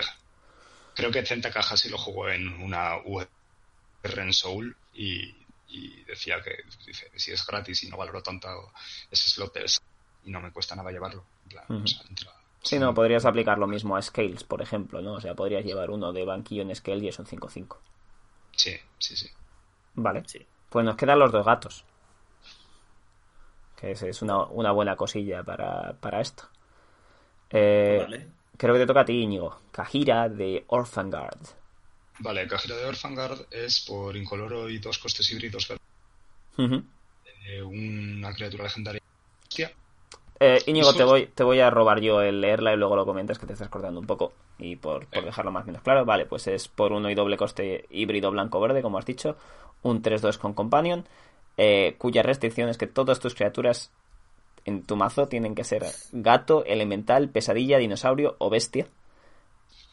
creo- 0.94 1.10
que 1.10 1.24
Centa 1.26 1.50
Caja 1.50 1.76
sí 1.76 1.88
lo 1.90 1.98
jugó 1.98 2.28
en 2.28 2.48
una 2.62 2.96
UR 3.04 3.28
en 4.02 4.32
Soul 4.32 4.74
y, 4.94 5.34
y 5.68 6.02
decía 6.04 6.40
que 6.42 6.56
dice, 6.86 7.10
si 7.16 7.32
es 7.32 7.46
gratis 7.46 7.82
y 7.84 7.88
no 7.88 7.96
valoro 7.98 8.22
tanto 8.22 8.48
ese 9.10 9.28
slot 9.28 9.52
del 9.54 9.64
s- 9.66 9.80
y 10.24 10.30
no 10.30 10.40
me 10.40 10.50
cuesta 10.52 10.74
nada 10.74 10.90
llevarlo. 10.90 11.24
En 11.44 11.48
plan, 11.50 11.64
Ujú. 11.68 11.84
o 11.84 11.86
sea, 11.86 12.00
entra- 12.08 12.32
Sí, 12.66 12.78
no, 12.80 12.92
podrías 12.94 13.24
aplicar 13.24 13.58
lo 13.58 13.68
mismo 13.68 13.96
a 13.96 14.02
Scales, 14.02 14.42
por 14.44 14.60
ejemplo, 14.60 15.00
¿no? 15.00 15.12
O 15.14 15.20
sea, 15.20 15.34
podrías 15.34 15.64
llevar 15.64 15.90
uno 15.90 16.12
de 16.12 16.24
banquillo 16.24 16.62
en 16.62 16.74
Scale 16.74 17.04
y 17.04 17.08
es 17.08 17.18
un 17.18 17.26
5-5. 17.26 17.76
sí, 18.56 18.76
sí, 18.98 19.16
sí. 19.16 19.28
Vale. 19.94 20.24
Sí. 20.26 20.44
Pues 20.68 20.84
nos 20.84 20.96
quedan 20.96 21.18
los 21.20 21.32
dos 21.32 21.44
gatos. 21.46 21.84
Que 23.76 23.92
es, 23.92 24.02
es 24.02 24.22
una, 24.22 24.44
una 24.46 24.72
buena 24.72 24.96
cosilla 24.96 25.42
para, 25.44 25.94
para 26.00 26.20
esto. 26.20 26.48
Eh, 27.50 27.98
Vale. 28.02 28.28
Creo 28.56 28.74
que 28.74 28.80
te 28.80 28.86
toca 28.86 29.00
a 29.02 29.04
ti, 29.04 29.20
Íñigo. 29.22 29.60
Kajira 29.70 30.28
de 30.28 30.64
Orphan 30.68 31.10
Guard. 31.10 31.46
Vale, 32.18 32.46
cajera 32.48 32.76
de 32.76 32.86
Orfangard 32.86 33.46
es 33.50 33.80
por 33.80 34.16
incoloro 34.16 34.68
y 34.70 34.78
dos 34.78 34.98
costes 34.98 35.30
híbridos. 35.30 35.68
Eh, 37.46 37.62
una 37.62 38.34
criatura 38.34 38.64
legendaria. 38.64 39.02
Hostia. 39.48 39.72
Eh, 40.38 40.58
Íñigo, 40.66 40.92
te 40.92 41.04
voy, 41.04 41.26
te 41.26 41.44
voy 41.44 41.60
a 41.60 41.70
robar 41.70 42.00
yo 42.00 42.20
el 42.20 42.40
leerla 42.40 42.74
y 42.74 42.76
luego 42.76 42.96
lo 42.96 43.06
comentas 43.06 43.38
que 43.38 43.46
te 43.46 43.54
estás 43.54 43.68
cortando 43.68 44.00
un 44.00 44.06
poco. 44.06 44.32
Y 44.58 44.76
por, 44.76 45.06
por 45.06 45.24
dejarlo 45.24 45.50
más 45.50 45.64
o 45.64 45.66
menos 45.66 45.82
claro, 45.82 46.04
vale, 46.04 46.26
pues 46.26 46.46
es 46.46 46.68
por 46.68 46.92
uno 46.92 47.10
y 47.10 47.14
doble 47.14 47.36
coste 47.36 47.86
híbrido 47.90 48.30
blanco-verde, 48.30 48.82
como 48.82 48.98
has 48.98 49.06
dicho. 49.06 49.36
Un 49.82 50.02
3-2 50.02 50.38
con 50.38 50.52
Companion, 50.52 51.06
eh, 51.56 51.94
cuya 51.98 52.22
restricción 52.22 52.68
es 52.68 52.76
que 52.76 52.86
todas 52.86 53.20
tus 53.20 53.34
criaturas 53.34 53.90
en 54.64 54.82
tu 54.82 54.96
mazo 54.96 55.28
tienen 55.28 55.54
que 55.54 55.64
ser 55.64 55.84
gato, 56.12 56.64
elemental, 56.64 57.28
pesadilla, 57.30 57.78
dinosaurio 57.78 58.36
o 58.38 58.50
bestia. 58.50 58.88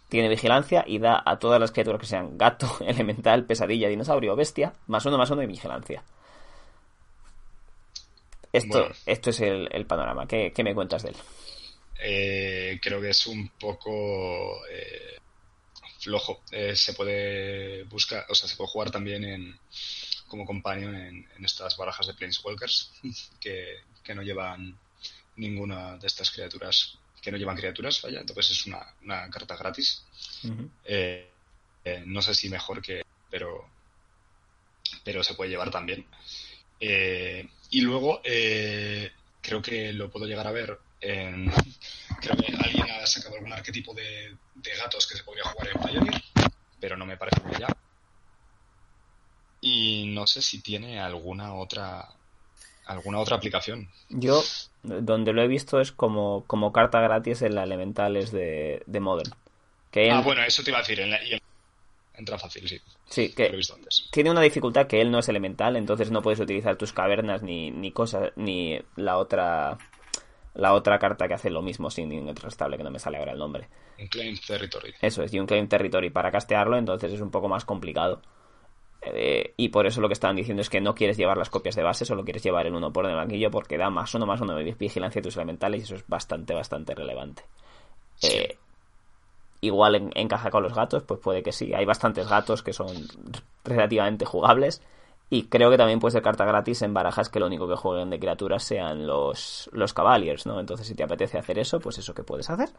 Tiene 0.09 0.29
vigilancia 0.29 0.83
y 0.85 0.99
da 0.99 1.21
a 1.25 1.39
todas 1.39 1.59
las 1.59 1.71
criaturas 1.71 2.01
que 2.01 2.07
sean 2.07 2.37
gato, 2.37 2.67
elemental, 2.85 3.45
pesadilla, 3.45 3.87
dinosaurio 3.87 4.33
o 4.33 4.35
bestia, 4.35 4.73
más 4.87 5.05
uno, 5.05 5.17
más 5.17 5.29
uno 5.31 5.41
y 5.43 5.47
vigilancia. 5.47 6.03
Esto, 8.53 8.79
Bueno. 8.79 8.95
esto 9.05 9.29
es 9.31 9.39
el, 9.41 9.67
el 9.71 9.85
panorama. 9.85 10.27
¿Qué, 10.27 10.53
qué 10.55 10.63
me 10.63 10.73
cuentas 10.75 11.03
de 11.03 11.09
él? 11.09 11.15
Eh, 11.99 12.79
creo 12.81 13.01
que 13.01 13.09
es 13.09 13.27
un 13.27 13.49
poco 13.59 14.65
eh, 14.69 15.17
flojo. 15.99 16.41
Eh, 16.51 16.75
se 16.75 16.93
puede 16.93 17.83
buscar, 17.83 18.25
o 18.29 18.35
sea, 18.35 18.47
se 18.47 18.55
puede 18.55 18.69
jugar 18.69 18.91
también 18.91 19.23
en, 19.23 19.59
como 20.27 20.45
companion 20.45 20.95
en, 20.95 21.27
en 21.37 21.45
estas 21.45 21.75
barajas 21.77 22.07
de 22.07 22.13
Planeswalkers 22.13 22.91
que, 23.39 23.77
que 24.03 24.15
no 24.15 24.21
llevan 24.21 24.77
ninguna 25.37 25.97
de 25.97 26.07
estas 26.07 26.29
criaturas, 26.29 26.97
que 27.21 27.31
no 27.31 27.37
llevan 27.37 27.57
criaturas, 27.57 28.01
vaya, 28.03 28.19
entonces 28.19 28.51
es 28.51 28.65
una, 28.67 28.85
una 29.01 29.29
carta 29.29 29.55
gratis. 29.57 30.03
Eh, 30.85 31.27
eh, 31.85 32.03
no 32.05 32.21
sé 32.21 32.35
si 32.35 32.49
mejor 32.49 32.81
que, 32.81 33.03
pero, 33.31 33.67
pero 35.03 35.23
se 35.23 35.33
puede 35.33 35.49
llevar 35.49 35.71
también. 35.71 36.05
Eh, 36.79 37.47
y 37.73 37.81
luego 37.81 38.21
eh, 38.23 39.11
creo 39.41 39.61
que 39.61 39.91
lo 39.93 40.09
puedo 40.09 40.25
llegar 40.27 40.45
a 40.47 40.51
ver 40.51 40.79
en, 41.01 41.51
creo 42.21 42.35
que 42.37 42.53
alguien 42.55 42.85
ha 42.91 43.05
sacado 43.05 43.35
algún 43.35 43.51
arquetipo 43.51 43.93
de, 43.93 44.37
de 44.55 44.75
gatos 44.77 45.07
que 45.07 45.17
se 45.17 45.23
podría 45.23 45.43
jugar 45.45 45.69
en 45.73 45.81
Pioneer, 45.81 46.21
pero 46.79 46.95
no 46.95 47.05
me 47.05 47.17
parece 47.17 47.41
que 47.41 47.59
ya. 47.59 47.67
Y 49.61 50.05
no 50.13 50.27
sé 50.27 50.41
si 50.41 50.61
tiene 50.61 50.99
alguna 50.99 51.55
otra 51.55 52.07
alguna 52.85 53.19
otra 53.19 53.37
aplicación. 53.37 53.89
Yo, 54.09 54.43
donde 54.83 55.31
lo 55.33 55.41
he 55.41 55.47
visto 55.47 55.79
es 55.79 55.91
como, 55.91 56.43
como 56.47 56.73
carta 56.73 56.99
gratis 56.99 57.41
en 57.41 57.55
la 57.55 57.63
Elementales 57.63 58.31
de, 58.31 58.83
de 58.85 58.99
Modern. 58.99 59.31
Que 59.89 60.11
Ah, 60.11 60.21
bueno, 60.21 60.43
eso 60.43 60.63
te 60.63 60.71
iba 60.71 60.79
a 60.79 60.81
decir. 60.81 60.99
En 60.99 61.11
la- 61.11 61.23
y 61.23 61.33
en- 61.33 61.39
entra 62.15 62.37
fácil, 62.37 62.67
sí. 62.67 62.79
sí, 63.05 63.33
Lo 63.37 63.43
he 63.45 63.49
que 63.49 63.55
visto 63.57 63.73
antes. 63.75 64.07
tiene 64.11 64.31
una 64.31 64.41
dificultad 64.41 64.87
que 64.87 65.01
él 65.01 65.11
no 65.11 65.19
es 65.19 65.29
elemental, 65.29 65.75
entonces 65.75 66.11
no 66.11 66.21
puedes 66.21 66.39
utilizar 66.39 66.75
tus 66.75 66.93
cavernas 66.93 67.41
ni, 67.43 67.71
ni 67.71 67.91
cosas, 67.91 68.31
ni 68.35 68.79
la 68.95 69.17
otra 69.17 69.77
la 70.55 70.73
otra 70.73 70.99
carta 70.99 71.27
que 71.27 71.33
hace 71.33 71.49
lo 71.49 71.63
mismo 71.63 71.89
sin 71.89 72.09
ningún 72.09 72.35
restable, 72.35 72.77
que 72.77 72.83
no 72.83 72.91
me 72.91 72.99
sale 72.99 73.17
ahora 73.17 73.31
el 73.31 73.39
nombre. 73.39 73.67
Un 73.99 74.07
claim 74.07 74.37
territory. 74.37 74.93
Eso 75.01 75.23
es, 75.23 75.33
y 75.33 75.39
un 75.39 75.47
claim 75.47 75.67
territory 75.67 76.11
para 76.11 76.31
castearlo, 76.31 76.77
entonces 76.77 77.11
es 77.11 77.21
un 77.21 77.31
poco 77.31 77.47
más 77.49 77.65
complicado. 77.65 78.21
Eh, 79.01 79.53
y 79.57 79.69
por 79.69 79.85
eso 79.87 79.99
lo 79.99 80.07
que 80.07 80.13
estaban 80.13 80.35
diciendo 80.35 80.61
es 80.61 80.69
que 80.69 80.79
no 80.79 80.93
quieres 80.95 81.17
llevar 81.17 81.37
las 81.37 81.49
copias 81.49 81.75
de 81.75 81.83
base, 81.83 82.05
solo 82.05 82.23
quieres 82.23 82.43
llevar 82.43 82.67
el 82.67 82.75
uno 82.75 82.93
por 82.93 83.05
el 83.05 83.15
banquillo 83.15 83.49
porque 83.51 83.77
da 83.77 83.89
más 83.89 84.13
uno 84.13 84.25
más 84.25 84.39
uno 84.41 84.55
de 84.55 84.63
vigilancia 84.75 85.19
a 85.19 85.23
tus 85.23 85.35
elementales 85.35 85.81
y 85.81 85.83
eso 85.85 85.95
es 85.95 86.07
bastante, 86.07 86.53
bastante 86.53 86.93
relevante. 86.95 87.43
Eh, 88.21 88.57
igual 89.65 89.95
en- 89.95 90.11
encaja 90.15 90.49
con 90.51 90.63
los 90.63 90.73
gatos, 90.73 91.03
pues 91.03 91.19
puede 91.19 91.41
que 91.43 91.51
sí. 91.51 91.73
Hay 91.73 91.85
bastantes 91.85 92.27
gatos 92.27 92.61
que 92.63 92.73
son 92.73 92.87
relativamente 93.63 94.25
jugables. 94.25 94.81
Y 95.29 95.45
creo 95.45 95.71
que 95.71 95.77
también 95.77 95.99
puede 95.99 96.11
ser 96.11 96.21
carta 96.21 96.45
gratis 96.45 96.81
en 96.83 96.93
barajas 96.93 97.29
que 97.29 97.39
lo 97.39 97.47
único 97.47 97.67
que 97.67 97.75
jueguen 97.75 98.09
de 98.11 98.19
criaturas 98.19 98.63
sean 98.63 99.07
los, 99.07 99.69
los 99.73 99.93
Cavaliers, 99.93 100.45
¿no? 100.45 100.59
Entonces, 100.59 100.85
si 100.85 100.93
te 100.93 101.03
apetece 101.03 101.39
hacer 101.39 101.57
eso, 101.57 101.79
pues 101.79 101.97
eso 101.97 102.13
que 102.13 102.23
puedes 102.23 102.49
hacer. 102.51 102.69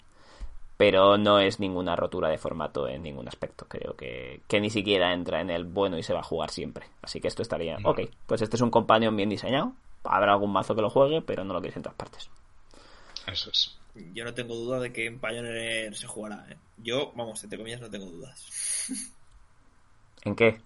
Pero 0.77 1.17
no 1.17 1.39
es 1.39 1.61
ninguna 1.61 1.95
rotura 1.97 2.29
de 2.29 2.39
formato 2.39 2.87
en 2.89 3.03
ningún 3.03 3.29
aspecto. 3.29 3.67
Creo 3.69 3.95
que, 3.97 4.41
que 4.49 4.61
ni 4.61 4.71
siquiera 4.71 5.13
entra 5.13 5.41
en 5.41 5.51
el 5.51 5.65
bueno 5.65 5.97
y 5.99 6.03
se 6.03 6.13
va 6.13 6.21
a 6.21 6.25
jugar 6.25 6.51
siempre. 6.51 6.87
Así 7.03 7.21
que 7.21 7.29
esto 7.29 7.43
estaría. 7.43 7.77
Ok, 7.85 8.01
pues 8.27 8.43
este 8.43 8.57
es 8.57 8.63
un 8.63 8.71
companion 8.71 9.17
bien 9.17 9.29
diseñado. 9.31 9.73
Habrá 10.05 10.33
algún 10.33 10.53
mazo 10.53 10.75
que 10.75 10.83
lo 10.83 10.91
juegue, 10.91 11.23
pero 11.23 11.45
no 11.45 11.55
lo 11.55 11.61
quieres 11.61 11.77
en 11.77 11.83
todas 11.85 11.97
partes. 11.97 12.29
Eso 13.27 13.51
es. 13.51 13.77
Yo 14.13 14.25
no 14.25 14.35
tengo 14.35 14.55
duda 14.55 14.81
de 14.81 14.93
que 14.93 15.07
en 15.07 15.21
Pioneer 15.21 15.95
se 15.95 16.07
jugará. 16.07 16.47
¿eh? 16.51 16.57
Yo, 16.79 17.13
vamos, 17.15 17.43
entre 17.45 17.59
comillas, 17.59 17.81
no 17.81 17.91
tengo 17.91 18.07
dudas. 18.07 18.89
¿En 20.25 20.35
qué? 20.35 20.61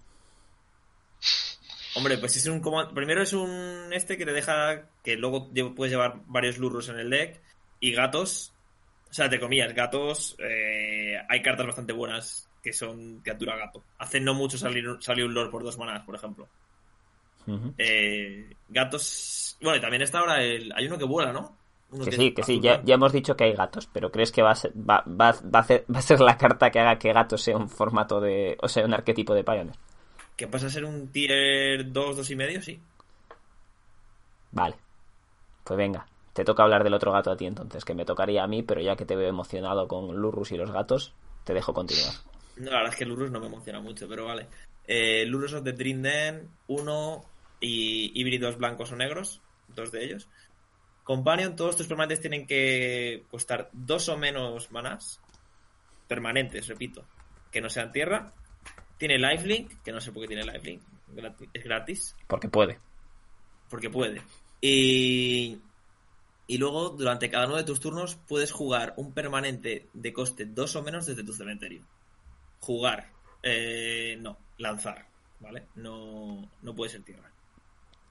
Hombre, 1.95 2.17
pues 2.17 2.35
es 2.37 2.45
un 2.47 2.59
comando. 2.59 2.93
Primero 2.93 3.21
es 3.21 3.33
un 3.33 3.89
este 3.91 4.17
que 4.17 4.25
te 4.25 4.31
deja 4.31 4.89
que 5.03 5.15
luego 5.15 5.49
puedes 5.75 5.91
llevar 5.91 6.21
varios 6.27 6.57
lurros 6.57 6.89
en 6.89 6.99
el 6.99 7.09
deck 7.09 7.41
y 7.79 7.91
gatos. 7.91 8.53
O 9.09 9.13
sea, 9.13 9.29
te 9.29 9.39
comillas, 9.39 9.73
gatos. 9.73 10.35
eh, 10.39 11.17
hay 11.27 11.41
cartas 11.41 11.65
bastante 11.65 11.93
buenas 11.93 12.47
que 12.63 12.73
son 12.73 13.19
criatura 13.21 13.57
gato. 13.57 13.83
Hace 13.97 14.19
no 14.19 14.33
mucho 14.33 14.57
salir, 14.57 14.85
salió 14.99 15.25
un 15.25 15.33
lord 15.33 15.49
por 15.49 15.63
dos 15.63 15.77
manas, 15.77 16.03
por 16.03 16.15
ejemplo. 16.15 16.47
Eh, 17.77 18.55
gatos. 18.67 19.57
Bueno, 19.61 19.77
y 19.77 19.81
también 19.81 20.03
está 20.03 20.19
ahora 20.19 20.43
el. 20.43 20.71
Hay 20.75 20.85
uno 20.85 20.97
que 20.97 21.05
vuela, 21.05 21.33
¿no? 21.33 21.57
Uno 21.91 22.05
Que 22.05 22.11
sí, 22.11 22.31
que 22.33 22.43
sí, 22.43 22.59
ya, 22.59 22.81
ya 22.83 22.95
hemos 22.95 23.11
dicho 23.11 23.35
que 23.35 23.45
hay 23.45 23.53
gatos, 23.53 23.87
pero 23.91 24.11
¿crees 24.11 24.31
que 24.31 24.43
va 24.43 24.51
a, 24.51 24.55
ser, 24.55 24.71
va, 24.77 25.03
va, 25.07 25.31
va 25.31 25.59
a 25.59 25.61
hacer- 25.61 25.85
va 25.93 25.99
a 25.99 26.03
ser 26.03 26.19
la 26.21 26.37
carta 26.37 26.69
que 26.69 26.79
haga 26.79 26.99
que 26.99 27.11
gato 27.13 27.37
sea 27.37 27.57
un 27.57 27.69
formato 27.69 28.21
de. 28.21 28.57
o 28.61 28.67
sea, 28.67 28.85
un 28.85 28.93
arquetipo 28.93 29.33
de 29.33 29.43
Pioneer? 29.43 29.75
Que 30.37 30.47
pasa 30.47 30.67
a 30.67 30.69
ser 30.69 30.85
un 30.85 31.07
tier 31.11 31.91
2, 31.91 32.15
2 32.17 32.29
y 32.29 32.35
medio, 32.35 32.61
sí. 32.61 32.79
Vale. 34.51 34.75
Pues 35.63 35.77
venga, 35.77 36.05
te 36.33 36.43
toca 36.45 36.63
hablar 36.63 36.83
del 36.83 36.93
otro 36.93 37.11
gato 37.11 37.31
a 37.31 37.37
ti 37.37 37.45
entonces, 37.45 37.85
que 37.85 37.93
me 37.93 38.05
tocaría 38.05 38.43
a 38.43 38.47
mí, 38.47 38.63
pero 38.63 38.81
ya 38.81 38.95
que 38.95 39.05
te 39.05 39.15
veo 39.15 39.29
emocionado 39.29 39.87
con 39.87 40.15
Lurrus 40.15 40.51
y 40.51 40.57
los 40.57 40.71
gatos, 40.71 41.13
te 41.43 41.53
dejo 41.53 41.73
continuar. 41.73 42.13
No, 42.57 42.71
la 42.71 42.77
verdad 42.77 42.93
es 42.93 42.99
que 42.99 43.05
Lurus 43.05 43.31
no 43.31 43.39
me 43.39 43.47
emociona 43.47 43.79
mucho, 43.79 44.07
pero 44.07 44.25
vale. 44.25 44.47
Eh, 44.87 45.25
Lurus 45.25 45.53
of 45.53 45.63
the 45.63 45.73
Dream 45.73 46.01
Den, 46.01 46.49
uno 46.67 47.23
y 47.61 48.11
híbridos 48.19 48.57
blancos 48.57 48.91
o 48.91 48.95
negros, 48.95 49.41
dos 49.75 49.91
de 49.91 50.03
ellos. 50.03 50.27
Companion, 51.09 51.55
todos 51.55 51.75
tus 51.75 51.87
permanentes 51.87 52.21
tienen 52.21 52.45
que 52.45 53.25
costar 53.31 53.71
dos 53.73 54.07
o 54.09 54.15
menos 54.15 54.71
manás. 54.71 55.19
Permanentes, 56.07 56.67
repito. 56.67 57.03
Que 57.51 57.61
no 57.61 57.67
sean 57.71 57.91
tierra. 57.91 58.31
Tiene 58.95 59.17
lifelink, 59.17 59.81
que 59.81 59.91
no 59.91 59.99
sé 59.99 60.11
por 60.11 60.21
qué 60.21 60.27
tiene 60.27 60.43
lifelink. 60.43 60.83
Es 61.51 61.63
gratis, 61.63 62.15
Porque 62.27 62.47
puede. 62.47 62.77
porque 63.71 63.89
puede. 63.89 64.21
Y, 64.61 65.57
y 66.45 66.57
luego, 66.59 66.89
durante 66.91 67.31
cada 67.31 67.47
uno 67.47 67.57
de 67.57 67.63
tus 67.63 67.79
turnos, 67.79 68.15
puedes 68.27 68.51
jugar 68.51 68.93
un 68.95 69.11
permanente 69.11 69.89
de 69.91 70.13
coste 70.13 70.45
dos 70.45 70.75
o 70.75 70.83
menos 70.83 71.07
desde 71.07 71.23
tu 71.23 71.33
cementerio. 71.33 71.81
Jugar. 72.59 73.09
Eh, 73.41 74.15
no, 74.21 74.37
lanzar. 74.59 75.07
¿Vale? 75.39 75.69
No, 75.73 76.47
no 76.61 76.75
puede 76.75 76.91
ser 76.91 77.01
tierra. 77.01 77.31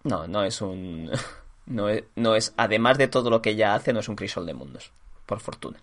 No, 0.02 0.26
no 0.26 0.42
es 0.42 0.60
un. 0.60 1.08
No 1.68 1.88
es, 1.90 2.04
no 2.16 2.34
es. 2.34 2.54
Además 2.56 2.98
de 2.98 3.08
todo 3.08 3.30
lo 3.30 3.42
que 3.42 3.54
ya 3.54 3.74
hace, 3.74 3.92
no 3.92 4.00
es 4.00 4.08
un 4.08 4.16
crisol 4.16 4.46
de 4.46 4.54
mundos. 4.54 4.90
Por 5.26 5.40
fortuna. 5.40 5.78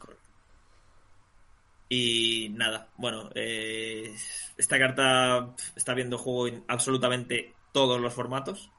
Y 1.88 2.50
nada, 2.50 2.90
bueno, 2.98 3.30
eh, 3.36 4.16
esta 4.58 4.80
carta 4.80 5.54
está 5.76 5.94
viendo 5.94 6.18
juego 6.18 6.48
en 6.48 6.64
absolutamente 6.68 7.54
todos 7.72 8.02
los 8.02 8.14
formatos. 8.14 8.72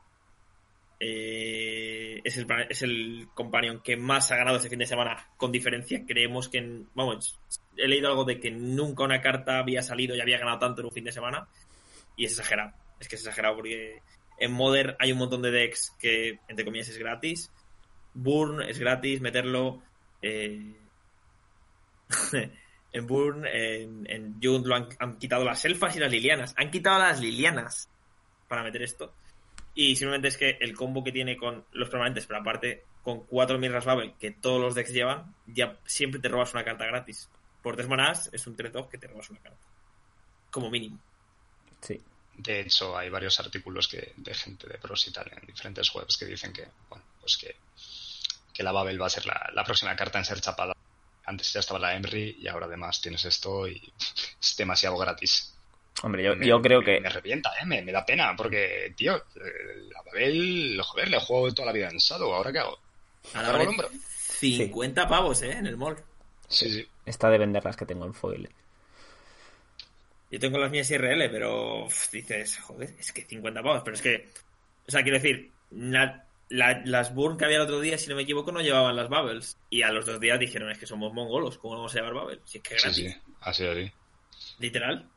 Eh, 0.99 2.21
es, 2.25 2.37
el, 2.39 2.47
es 2.69 2.83
el 2.83 3.29
companion 3.35 3.81
que 3.83 3.97
más 3.97 4.33
ha 4.33 4.37
ganado 4.37 4.57
este 4.57 4.71
fin 4.71 4.81
de 4.81 4.87
semana 4.87 5.29
con 5.37 5.53
diferencia. 5.53 6.05
Creemos 6.05 6.49
que, 6.49 6.83
vamos, 6.95 7.39
he 7.77 7.87
leído 7.87 8.09
algo 8.09 8.25
de 8.25 8.41
que 8.41 8.51
nunca 8.51 9.05
una 9.05 9.21
carta 9.21 9.61
había 9.61 9.83
salido 9.83 10.17
y 10.17 10.21
había 10.21 10.39
ganado 10.39 10.59
tanto 10.59 10.81
en 10.81 10.87
un 10.87 10.93
fin 10.93 11.05
de 11.05 11.13
semana. 11.13 11.47
Y 12.17 12.25
es 12.25 12.33
exagerado. 12.33 12.73
Es 12.99 13.09
que 13.09 13.15
es 13.15 13.23
exagerado 13.23 13.55
porque 13.55 14.03
en 14.39 14.53
Modern 14.53 14.97
hay 14.99 15.13
un 15.13 15.19
montón 15.19 15.43
de 15.43 15.51
decks 15.51 15.95
que, 15.99 16.41
entre 16.49 16.65
comillas, 16.65 16.89
es 16.89 16.99
gratis. 16.99 17.51
Burn 18.15 18.63
es 18.63 18.79
gratis, 18.79 19.21
meterlo. 19.21 19.83
Eh... 20.23 20.75
en 22.93 23.07
Burn, 23.07 23.47
en, 23.47 24.07
en 24.09 24.41
Jund 24.43 24.67
lo 24.67 24.75
han, 24.75 25.19
quitado 25.19 25.45
las 25.45 25.65
elfas 25.65 25.97
y 25.97 26.01
las 26.01 26.11
lilianas. 26.11 26.55
Han 26.57 26.71
quitado 26.71 26.99
las 26.99 27.21
lilianas 27.21 27.89
para 28.49 28.63
meter 28.63 28.83
esto. 28.83 29.13
Y 29.75 29.97
simplemente 29.97 30.29
es 30.29 30.39
que 30.39 30.57
el 30.61 30.75
combo 30.75 31.05
que 31.05 31.13
tiene 31.13 31.37
con 31.37 31.65
los 31.73 31.91
permanentes, 31.91 32.27
pero 32.27 32.41
aparte 32.41 32.85
con 33.03 33.27
cuatro 33.27 33.59
Mirrors 33.59 33.85
Babel 33.85 34.15
que 34.19 34.31
todos 34.31 34.61
los 34.61 34.75
decks 34.75 34.93
llevan, 34.93 35.35
ya 35.47 35.79
siempre 35.85 36.21
te 36.21 36.29
robas 36.29 36.55
una 36.55 36.65
carta 36.65 36.87
gratis. 36.87 37.29
Por 37.63 37.77
tres 37.77 37.89
manás 37.89 38.31
es 38.33 38.47
un 38.47 38.55
3 38.55 38.73
que 38.91 38.97
te 38.97 39.09
robas 39.09 39.29
una 39.29 39.41
carta. 39.41 39.59
Como 40.51 40.71
mínimo. 40.71 40.99
Sí. 41.81 42.01
De 42.39 42.61
hecho, 42.61 42.97
hay 42.97 43.09
varios 43.09 43.39
artículos 43.41 43.89
que, 43.89 44.13
de 44.17 44.35
gente 44.35 44.67
de 44.69 44.79
pros 44.79 45.07
y 45.09 45.13
tal 45.13 45.31
en 45.33 45.47
diferentes 45.47 45.93
webs 45.95 46.17
que 46.17 46.27
dicen 46.27 46.53
que, 46.53 46.67
bueno, 46.89 47.05
pues 47.21 47.37
que, 47.39 47.57
que 48.53 48.63
la 48.63 48.73
Babel 48.73 49.01
va 49.01 49.07
a 49.07 49.11
ser 49.11 49.27
la, 49.27 49.51
la 49.55 49.65
próxima 49.65 49.97
carta 49.97 50.19
en 50.19 50.25
ser 50.25 50.41
chapada. 50.41 50.75
Antes 51.25 51.53
ya 51.53 51.61
estaba 51.61 51.79
la 51.81 51.95
Emery 51.97 52.37
y 52.39 52.47
ahora 52.49 52.67
además 52.67 53.01
tienes 53.01 53.25
esto 53.25 53.67
y 53.67 53.81
es 54.41 54.57
demasiado 54.57 54.97
gratis. 54.99 55.53
Hombre, 56.03 56.23
yo, 56.25 56.37
me- 56.37 56.47
yo 56.47 56.61
creo 56.61 56.81
me- 56.81 56.85
que... 56.85 57.01
Me 57.01 57.09
revienta, 57.09 57.53
¿eh? 57.61 57.65
Me, 57.65 57.81
me 57.83 57.91
da 57.91 58.05
pena, 58.05 58.35
porque, 58.37 58.93
tío, 58.97 59.17
eh, 59.17 59.91
a 59.99 60.03
Babel, 60.03 60.79
joder, 60.85 61.09
le 61.09 61.17
he 61.17 61.21
jugado 61.21 61.55
toda 61.55 61.67
la 61.67 61.73
vida 61.73 61.89
en 61.89 61.97
Shadow, 61.97 62.35
¿ahora 62.35 62.53
qué 62.53 62.59
hago? 62.59 62.79
¿Me 63.33 63.41
Ahora 63.41 63.53
vale 63.53 63.67
hombro? 63.69 63.89
50 64.39 65.09
pavos, 65.09 65.41
¿eh? 65.43 65.53
En 65.53 65.67
el 65.67 65.77
mall. 65.79 65.97
Sí, 66.49 66.71
sí. 66.71 66.87
Está 67.07 67.31
de 67.31 67.39
vender 67.39 67.65
las 67.65 67.77
que 67.77 67.87
tengo 67.87 68.05
en 68.05 68.13
foil. 68.15 68.49
Yo 70.31 70.41
tengo 70.41 70.59
las 70.59 70.71
mías 70.71 70.91
IRL, 70.91 71.31
pero 71.31 71.85
uf, 71.85 72.11
dices, 72.11 72.59
joder, 72.59 72.95
es 72.99 73.13
que 73.13 73.23
50 73.23 73.63
pavos, 73.63 73.83
pero 73.85 73.95
es 73.95 74.03
que, 74.03 74.29
o 74.87 74.91
sea, 74.91 75.03
quiero 75.03 75.19
decir, 75.19 75.51
na- 75.71 76.25
la- 76.49 76.83
las 76.85 77.15
Burn 77.15 77.37
que 77.39 77.45
había 77.45 77.57
el 77.59 77.63
otro 77.63 77.81
día, 77.81 77.97
si 77.99 78.09
no 78.09 78.17
me 78.17 78.23
equivoco, 78.23 78.51
no 78.53 78.61
llevaban 78.61 78.97
las 78.97 79.09
Bubbles. 79.09 79.57
Y 79.71 79.83
a 79.83 79.91
los 79.93 80.05
dos 80.07 80.19
días 80.21 80.39
dijeron, 80.41 80.71
es 80.71 80.79
que 80.79 80.87
somos 80.87 81.13
mongolos, 81.13 81.59
¿cómo 81.59 81.75
vamos 81.77 81.93
a 81.95 81.99
llevar 81.99 82.15
Bubble? 82.15 82.41
Si 82.45 82.59
es 82.59 82.65
que 82.65 82.79
Sí, 82.79 82.83
gratis, 82.85 83.13
sí, 83.15 83.21
así, 83.41 83.67
así. 83.67 83.93
literal. 84.59 85.09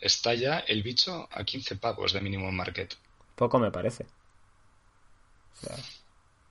Está 0.00 0.34
ya 0.34 0.58
el 0.60 0.82
bicho 0.82 1.28
a 1.30 1.44
15 1.44 1.76
pavos 1.76 2.12
de 2.12 2.20
minimum 2.20 2.54
market. 2.54 2.94
Poco 3.34 3.58
me 3.58 3.70
parece. 3.70 4.04
O 5.54 5.66
sea, 5.66 5.76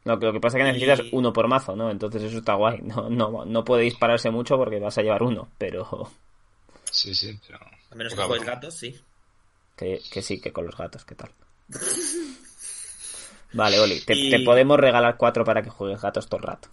lo, 0.06 0.20
que- 0.20 0.26
lo 0.28 0.34
que 0.34 0.40
pasa 0.40 0.58
es 0.58 0.64
que 0.64 0.68
necesitas 0.72 1.00
Y- 1.02 1.10
uno 1.12 1.32
por 1.34 1.48
mazo, 1.48 1.76
¿no? 1.76 1.92
Entonces 1.92 2.24
eso 2.24 2.38
está 2.40 2.54
guay. 2.56 2.80
No, 2.84 3.10
no, 3.10 3.46
no 3.46 3.64
puede 3.66 3.84
dispararse 3.84 4.30
mucho 4.32 4.58
porque 4.58 4.80
vas 4.80 4.98
a 4.98 5.02
llevar 5.04 5.24
uno, 5.24 5.50
pero 5.58 6.12
Sí, 6.92 7.14
sí, 7.14 7.38
pero... 7.46 7.60
A 7.96 7.98
menos 7.98 8.14
que 8.14 8.22
juegues 8.22 8.46
gatos, 8.46 8.74
sí. 8.76 9.00
que, 9.76 10.02
que 10.12 10.22
sí, 10.22 10.40
que 10.42 10.52
con 10.52 10.66
los 10.66 10.76
gatos, 10.78 11.06
¿qué 11.06 11.16
tal? 11.16 11.32
Vale, 13.54 13.80
Oli, 13.80 14.02
te, 14.02 14.14
Y- 14.16 14.30
te 14.30 14.40
podemos 14.42 14.78
regalar 14.78 15.18
cuatro 15.18 15.46
para 15.46 15.62
que 15.62 15.70
juegues 15.70 16.02
gatos 16.02 16.28
todo 16.28 16.40
el 16.40 16.48
rato. 16.48 16.68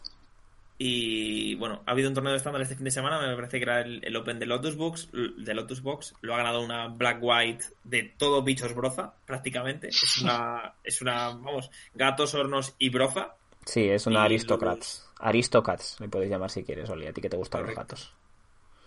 Y 0.79 1.55
bueno, 1.57 1.83
ha 1.87 1.93
habido 1.93 2.09
un 2.09 2.15
torneo 2.15 2.33
de 2.33 2.39
estándar 2.39 2.61
este 2.63 2.75
fin 2.75 2.85
de 2.85 2.91
semana, 2.91 3.21
me 3.25 3.37
parece 3.37 3.59
que 3.59 3.63
era 3.63 3.83
el, 3.83 4.05
el 4.05 4.17
Open 4.17 4.41
de 4.41 4.47
Lotus 4.47 4.75
Box, 4.77 5.11
de 5.13 5.55
Lotus 5.55 5.81
Box, 5.81 6.15
lo 6.23 6.35
ha 6.35 6.39
ganado 6.39 6.61
una 6.61 6.89
Black 6.89 7.19
White 7.21 7.67
de 7.85 8.15
todo 8.19 8.43
bichos 8.43 8.75
broza, 8.75 9.15
prácticamente. 9.25 9.89
Es 9.89 10.19
una, 10.23 10.75
es 10.83 11.01
una, 11.01 11.29
vamos, 11.29 11.71
gatos, 11.95 12.35
hornos 12.35 12.75
y 12.79 12.89
broza. 12.89 13.37
Sí, 13.65 13.89
es 13.89 14.07
una 14.09 14.25
aristocrats. 14.25 15.09
Aristocrats, 15.21 16.01
le 16.01 16.09
puedes 16.09 16.29
llamar 16.29 16.51
si 16.51 16.65
quieres, 16.65 16.91
Oli, 16.91 17.07
a 17.07 17.13
ti 17.13 17.21
que 17.21 17.29
te 17.31 17.37
gustan 17.37 17.61
Correcto. 17.61 17.81
los 17.81 17.89
gatos. 17.89 18.13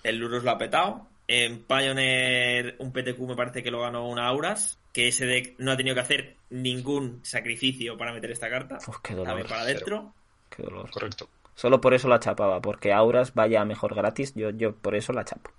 El 0.04 0.18
Lurus 0.18 0.44
lo 0.44 0.52
ha 0.52 0.58
petado. 0.58 1.08
En 1.28 1.64
Pioneer, 1.66 2.76
un 2.80 2.92
PTQ 2.94 3.20
me 3.22 3.36
parece 3.36 3.64
que 3.64 3.72
lo 3.72 3.82
ganó 3.82 4.08
una 4.08 4.28
Auras, 4.28 4.80
que 4.94 5.08
ese 5.08 5.26
deck 5.26 5.56
no 5.58 5.72
ha 5.72 5.78
tenido 5.78 5.96
que 5.96 6.02
hacer 6.02 6.38
ningún 6.50 7.20
sacrificio 7.24 7.98
para 7.98 8.14
meter 8.14 8.32
esta 8.32 8.50
carta. 8.50 8.78
Uf, 8.88 8.98
qué 9.04 9.16
Dame 9.24 9.44
dolor, 9.44 9.48
para 9.48 9.62
adentro. 9.62 10.14
qué 10.50 10.64
dolor. 10.64 10.90
Correcto. 10.92 11.30
Solo 11.56 11.82
por 11.82 11.94
eso 11.94 12.08
la 12.10 12.20
chapaba, 12.20 12.62
porque 12.62 12.94
Auras 12.94 13.34
vaya 13.34 13.66
mejor 13.66 13.96
gratis, 13.96 14.34
yo, 14.36 14.50
yo 14.52 14.76
por 14.76 14.94
eso 14.96 15.14
la 15.14 15.26
chapo. 15.26 15.52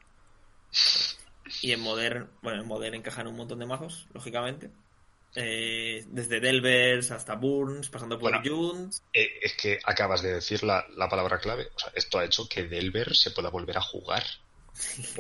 Y 1.62 1.72
en 1.72 1.80
Modern, 1.80 2.30
bueno, 2.43 2.60
en 2.62 2.68
Modern 2.68 2.94
encajan 2.94 3.26
un 3.26 3.36
montón 3.36 3.59
de 3.59 3.66
mazos, 3.66 4.06
lógicamente. 4.12 4.70
Eh, 5.34 6.05
desde 6.09 6.40
Delvers 6.40 7.10
hasta 7.10 7.34
Burns, 7.34 7.90
pasando 7.90 8.18
por 8.18 8.30
Bueno. 8.32 8.43
Junes. 8.44 9.02
Eh, 9.12 9.28
es 9.43 9.55
que 9.55 9.78
acabas 9.84 10.22
de 10.22 10.34
decir 10.34 10.62
la, 10.64 10.86
la 10.97 11.09
palabra 11.09 11.38
clave. 11.38 11.68
O 11.74 11.78
sea, 11.78 11.93
esto 11.94 12.18
ha 12.18 12.24
hecho 12.24 12.48
que 12.48 12.64
Delver 12.64 13.14
se 13.14 13.30
pueda 13.32 13.51
volver 13.51 13.76
a 13.78 13.82
jugar. 13.82 14.22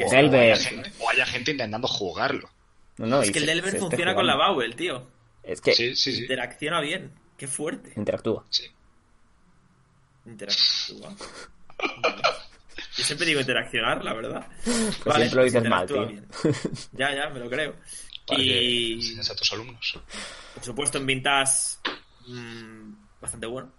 O, 0.04 0.10
Delver. 0.10 0.52
haya 0.52 0.56
gente, 0.56 0.92
o 1.00 1.10
haya 1.10 1.26
gente 1.26 1.50
intentando 1.52 1.88
jugarlo. 1.88 2.50
No, 2.98 3.06
no, 3.06 3.22
es 3.22 3.30
que 3.30 3.38
el 3.40 3.46
Delver 3.46 3.72
se 3.72 3.78
funciona 3.78 4.14
con 4.14 4.26
la. 4.26 4.36
Bowel, 4.36 4.74
tío. 4.74 5.06
Es 5.42 5.60
que 5.60 5.74
Sí, 5.74 5.94
sí, 5.96 6.12
sí. 6.12 6.22
Interacciona 6.22 6.80
bien. 6.80 7.12
Qué 7.36 7.46
fuerte. 7.46 7.92
interactúa. 7.96 8.44
sí. 8.50 8.64
Interactúa. 10.24 11.14
Yo 12.96 13.04
siempre 13.04 13.26
digo 13.26 13.40
interaccionar, 13.40 14.02
la 14.02 14.14
verdad. 14.14 14.46
Pues 14.64 15.16
siempre 15.16 15.34
lo 15.36 15.44
dices 15.44 15.64
mal, 15.68 15.86
tío. 15.86 16.06
bien. 16.06 16.26
Ya, 16.92 17.14
ya, 17.14 17.28
me 17.30 17.40
lo 17.40 17.48
creo. 17.50 17.76
Para 18.26 18.40
Y 18.40 18.94
enseñes 18.94 19.30
a 19.30 19.36
tus 19.36 19.52
alumnos. 19.52 20.00
por 20.54 20.64
supuesto 20.64 20.98
en 20.98 21.06
Vintage 21.06 21.76
mm, 22.26 22.92
bastante 23.20 23.46
bueno. 23.46 23.70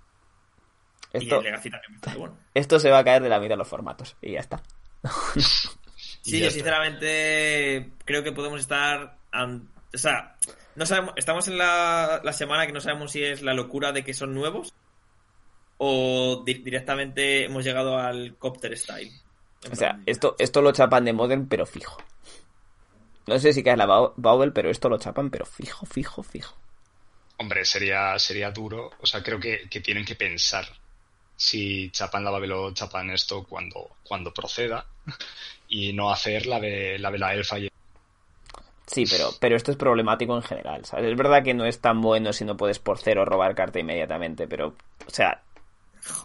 Y 1.14 1.18
Esto, 1.18 1.38
en 1.38 1.44
Legacy 1.44 1.70
también 1.70 1.94
bastante 1.94 2.20
bueno. 2.20 2.38
esto 2.54 2.80
se 2.80 2.92
va 2.92 3.00
a 3.00 3.04
caer 3.04 3.24
de 3.24 3.30
la 3.30 3.40
de 3.40 3.56
los 3.56 3.68
formatos. 3.68 4.16
Y 4.22 4.34
ya 4.34 4.40
está. 4.40 4.62
Sí, 6.22 6.42
yo 6.42 6.52
sinceramente 6.52 7.92
creo 8.04 8.22
que 8.22 8.34
podemos 8.34 8.60
estar. 8.60 9.18
an- 9.32 9.70
O 9.94 9.98
sea, 9.98 10.36
no 10.76 10.86
sabemos, 10.86 11.14
estamos 11.16 11.48
en 11.48 11.58
la, 11.58 12.20
la 12.22 12.34
semana 12.34 12.68
que 12.68 12.74
no 12.74 12.82
sabemos 12.82 13.14
si 13.14 13.24
es 13.24 13.42
la 13.42 13.54
locura 13.54 13.94
de 13.94 14.04
que 14.04 14.14
son 14.14 14.34
nuevos 14.34 14.74
o 15.78 16.44
di- 16.46 16.56
directamente 16.56 17.46
hemos 17.46 17.64
llegado 17.64 17.98
al 17.98 18.36
copter 18.38 18.78
style. 18.78 19.12
O 19.72 19.76
sea, 19.76 20.00
esto, 20.06 20.36
esto 20.38 20.62
lo 20.62 20.72
chapan 20.74 21.06
de 21.06 21.14
Modern, 21.14 21.48
pero 21.48 21.66
fijo. 21.66 21.98
No 23.26 23.40
sé 23.40 23.54
si 23.54 23.64
cae 23.64 23.78
la 23.78 23.86
Bow- 23.86 24.14
Bowel, 24.18 24.52
pero 24.54 24.70
esto 24.70 24.90
lo 24.90 24.98
chapan, 24.98 25.30
pero 25.30 25.46
fijo, 25.46 25.86
fijo, 25.86 26.24
fijo. 26.24 26.58
Hombre, 27.38 27.64
sería, 27.66 28.18
sería 28.20 28.52
duro. 28.52 28.92
O 29.00 29.06
sea, 29.06 29.24
creo 29.24 29.40
que, 29.40 29.68
que 29.70 29.80
tienen 29.80 30.04
que 30.06 30.16
pensar 30.16 30.66
si 31.38 31.90
chapan 31.92 32.26
la 32.26 32.32
Babel 32.32 32.52
o 32.52 32.74
chapan 32.74 33.12
esto 33.12 33.46
cuando, 33.46 33.92
cuando 34.04 34.34
proceda 34.34 34.86
y 35.70 35.94
no 35.94 36.12
hacer 36.12 36.46
la 36.48 36.60
de 36.60 37.00
la, 37.00 37.12
de 37.12 37.20
la 37.20 37.34
elfa 37.34 37.60
y 37.60 37.70
Sí, 38.86 39.04
pero, 39.10 39.30
pero 39.42 39.56
esto 39.58 39.72
es 39.72 39.78
problemático 39.78 40.36
en 40.36 40.42
general, 40.42 40.86
¿sabes? 40.86 41.12
Es 41.12 41.18
verdad 41.18 41.44
que 41.44 41.54
no 41.54 41.66
es 41.66 41.80
tan 41.82 42.00
bueno 42.02 42.32
si 42.32 42.46
no 42.46 42.56
puedes 42.56 42.80
por 42.80 42.98
cero 43.00 43.26
robar 43.26 43.54
carta 43.54 43.80
inmediatamente, 43.80 44.48
pero, 44.48 44.68
o 45.06 45.10
sea, 45.10 45.42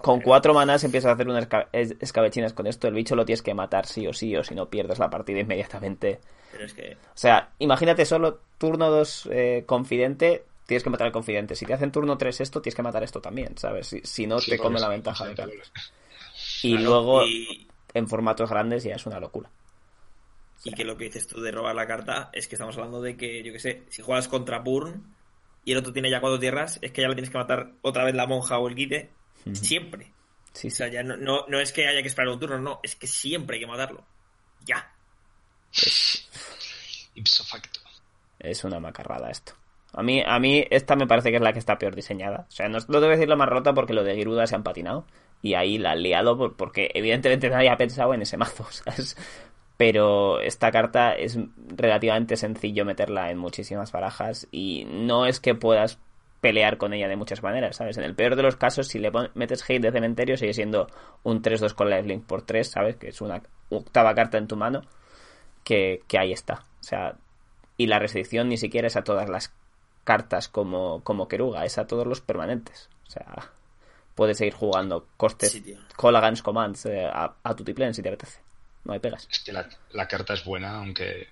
con 0.01 0.21
cuatro 0.21 0.55
manas 0.55 0.85
empiezas 0.85 1.11
a 1.11 1.15
hacer 1.15 1.29
unas 1.29 1.49
esca- 1.49 1.69
es- 1.73 1.97
escabechinas 2.01 2.53
con 2.53 2.69
esto, 2.69 2.87
el 2.89 2.95
bicho 2.95 3.17
lo 3.17 3.25
tienes 3.25 3.43
que 3.43 3.55
matar 3.55 3.87
sí 3.87 4.07
o 4.07 4.13
sí, 4.13 4.37
o 4.37 4.45
si 4.45 4.55
no 4.55 4.71
pierdes 4.71 5.01
la 5.01 5.11
partida 5.11 5.41
inmediatamente. 5.41 6.21
Pero 6.53 6.65
es 6.65 6.75
que. 6.75 6.93
O 6.95 7.17
sea, 7.17 7.51
imagínate 7.59 8.05
solo 8.05 8.41
turno 8.59 8.91
2 8.91 9.29
confidente, 9.67 10.45
tienes 10.73 10.83
que 10.85 10.91
matar 10.91 11.07
al 11.07 11.13
confidente. 11.13 11.55
Si 11.55 11.65
te 11.67 11.75
hacen 11.75 11.93
turno 11.93 12.19
3 12.19 12.41
esto, 12.41 12.61
tienes 12.61 12.75
que 12.75 12.83
matar 12.83 13.03
esto 13.03 13.21
también, 13.21 13.57
¿sabes? 13.59 13.87
Si, 13.89 14.01
si 14.05 14.27
no, 14.27 14.39
Sí, 14.41 14.51
te 14.51 14.59
come 14.59 14.81
la 14.81 14.89
ventaja 14.89 15.27
de 15.27 15.35
vuelves. 15.35 15.73
Y 16.63 16.73
claro, 16.73 16.85
luego, 16.89 17.27
y- 17.27 17.69
en 17.95 18.09
formatos 18.09 18.49
grandes 18.51 18.85
ya 18.85 18.95
es 18.97 19.07
una 19.07 19.21
locura. 19.21 19.51
Y 20.65 20.73
que 20.73 20.85
lo 20.85 20.97
que 20.97 21.05
dices 21.05 21.27
tú 21.27 21.41
de 21.41 21.51
robar 21.51 21.75
la 21.75 21.87
carta 21.87 22.31
es 22.33 22.47
que 22.49 22.55
estamos 22.55 22.77
hablando 22.77 23.03
de 23.03 23.17
que, 23.17 23.43
yo 23.43 23.53
que 23.53 23.59
sé, 23.59 23.83
si 23.91 24.01
juegas 24.03 24.29
contra 24.29 24.61
Burn 24.61 25.15
y 25.65 25.73
el 25.73 25.79
otro 25.79 25.93
tiene 25.93 26.09
ya 26.11 26.21
cuatro 26.21 26.39
tierras, 26.39 26.79
es 26.83 26.93
que 26.93 27.03
ya 27.03 27.09
le 27.09 27.15
tienes 27.15 27.31
que 27.31 27.39
matar 27.39 27.73
otra 27.83 28.05
vez 28.05 28.15
la 28.15 28.27
monja 28.27 28.59
o 28.59 28.69
el 28.69 28.75
guide 28.75 29.11
siempre. 29.55 30.13
Sí, 30.53 30.69
O 30.69 30.71
sea, 30.71 30.89
ya 30.89 31.03
no, 31.03 31.17
no, 31.17 31.47
no 31.49 31.59
es 31.61 31.73
que 31.73 31.87
haya 31.89 32.01
que 32.03 32.09
esperar 32.09 32.29
un 32.33 32.39
turno, 32.39 32.59
no, 32.59 32.79
es 32.83 32.95
que 32.95 33.07
siempre 33.07 33.57
hay 33.57 33.61
que 33.63 33.67
matarlo. 33.67 34.05
Ya. 34.65 34.93
Ipso 37.15 37.45
facto. 37.45 37.81
Es 38.39 38.65
una 38.65 38.81
macarrada 38.81 39.31
esto. 39.31 39.55
A 39.95 40.03
mí, 40.03 40.23
a 40.27 40.39
mí 40.39 40.65
esta 40.71 40.97
me 40.97 41.07
parece 41.07 41.31
que 41.31 41.37
es 41.37 41.43
la 41.43 41.53
que 41.53 41.59
está 41.59 41.77
peor 41.79 41.95
diseñada. 41.95 42.47
O 42.49 42.51
sea, 42.51 42.69
no, 42.69 42.79
no 42.79 42.85
te 42.87 42.99
voy 42.99 43.09
a 43.09 43.11
decir 43.11 43.29
la 43.29 43.37
más 43.37 43.49
rota 43.49 43.75
porque 43.75 43.93
lo 43.93 44.05
de 44.05 44.15
Giruda 44.15 44.47
se 44.47 44.55
han 44.55 44.63
patinado. 44.63 45.05
Y 45.43 45.55
ahí 45.55 45.77
la 45.79 45.93
han 45.93 46.03
liado 46.03 46.37
por- 46.39 46.57
porque 46.57 46.91
evidentemente 46.95 47.51
nadie 47.51 47.69
ha 47.69 47.77
pensado 47.77 48.15
en 48.15 48.23
ese 48.23 48.37
mazo, 48.37 48.65
¿sabes? 48.71 49.17
Pero 49.77 50.41
esta 50.41 50.71
carta 50.71 51.13
es 51.15 51.39
relativamente 51.77 52.37
sencillo 52.37 52.85
meterla 52.85 53.31
en 53.31 53.39
muchísimas 53.39 53.91
barajas 53.93 54.47
y 54.53 54.85
no 54.89 55.27
es 55.27 55.41
que 55.41 55.55
puedas 55.55 55.99
pelear 56.41 56.77
con 56.79 56.93
ella 56.93 57.09
de 57.09 57.17
muchas 57.17 57.43
maneras, 57.43 57.77
¿sabes? 57.77 57.99
En 57.99 58.05
el 58.05 58.15
peor 58.15 58.37
de 58.37 58.43
los 58.43 58.57
casos, 58.57 58.89
si 58.89 58.99
le 58.99 59.11
metes 59.35 59.69
hate 59.69 59.83
de 59.83 59.93
cementerio, 59.93 60.37
sigue 60.37 60.55
siendo 60.55 60.89
un 61.23 61.43
3-2 61.43 61.75
con 61.75 61.91
lifelink 61.91 62.25
por 62.27 62.43
3, 62.43 62.69
¿sabes? 62.71 62.97
Que 62.97 63.09
es 63.09 63.21
una 63.21 63.43
octava 63.71 64.15
carta 64.15 64.39
en 64.39 64.47
tu 64.49 64.57
mano 64.57 64.83
que, 65.65 66.03
que 66.09 66.19
ahí 66.19 66.33
está. 66.33 66.65
O 66.81 66.83
sea, 66.85 67.15
y 67.77 67.87
la 67.87 67.99
restricción 67.99 68.49
ni 68.49 68.57
siquiera 68.57 68.87
es 68.89 68.97
a 68.97 69.05
todas 69.05 69.29
las 69.29 69.53
cartas 70.05 70.49
como, 70.49 71.03
como 71.05 71.29
Keruga, 71.29 71.65
es 71.65 71.79
a 71.79 71.87
todos 71.87 72.07
los 72.07 72.21
permanentes. 72.21 72.89
O 73.07 73.11
sea, 73.11 73.51
puedes 74.15 74.39
seguir 74.39 74.55
jugando 74.55 75.07
costes 75.17 75.53
Sí. 75.53 75.77
Colagans 75.97 76.43
Commands 76.43 76.87
eh, 76.87 77.05
a, 77.07 77.35
a 77.43 77.55
tu 77.57 77.65
tiplén 77.65 77.95
si 77.95 78.03
te 78.03 78.09
apetece. 78.09 78.41
No 78.85 78.93
hay 78.93 78.99
pegas. 78.99 79.29
Es 79.31 79.41
que 79.41 79.53
la, 79.53 79.69
la 79.93 80.09
carta 80.09 80.35
es 80.35 80.45
buena 80.45 80.77
aunque 80.79 81.29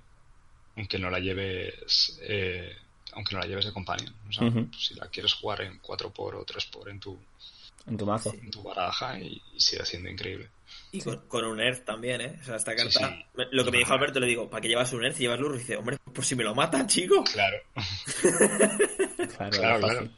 aunque 0.76 0.98
no 0.98 1.10
la 1.10 1.18
lleves 1.18 2.18
eh, 2.22 2.76
aunque 3.12 3.34
no 3.34 3.40
la 3.40 3.46
lleves 3.46 3.64
de 3.64 3.72
companion. 3.72 4.14
O 4.28 4.32
sea, 4.32 4.48
si 4.78 4.94
la 4.94 5.06
quieres 5.08 5.34
jugar 5.34 5.62
en 5.62 5.78
4 5.80 6.10
por 6.12 6.36
o 6.36 6.44
3 6.44 6.64
por 6.66 6.88
en 6.88 7.00
tu, 7.00 7.18
En 7.86 7.96
tu 7.96 8.06
mazo. 8.06 8.32
en 8.32 8.50
tu 8.52 8.62
baraja 8.62 9.18
y, 9.18 9.42
y 9.52 9.60
sigue 9.60 9.84
siendo 9.84 10.08
increíble. 10.08 10.48
Y 10.92 11.00
con, 11.00 11.16
con 11.26 11.44
un 11.44 11.60
Earth 11.60 11.84
también, 11.84 12.20
¿eh? 12.20 12.38
O 12.40 12.44
sea, 12.44 12.54
esta 12.56 12.76
carta. 12.76 13.08
sí. 13.08 13.24
Lo 13.50 13.64
que 13.64 13.72
me 13.72 13.78
dijo 13.78 13.92
Alberto, 13.92 14.20
le 14.20 14.28
digo, 14.28 14.48
¿para 14.48 14.60
qué 14.60 14.68
llevas 14.68 14.92
un 14.92 15.04
Earth 15.04 15.16
y 15.18 15.22
llevas 15.24 15.40
Lurro? 15.40 15.56
Y 15.56 15.58
dice, 15.58 15.76
hombre, 15.76 15.96
por 16.14 16.24
si 16.24 16.36
me 16.36 16.44
lo 16.44 16.54
matan, 16.54 16.86
chico. 16.86 17.24
Claro, 17.24 17.56
Claro, 19.50 19.80
claro. 19.80 20.08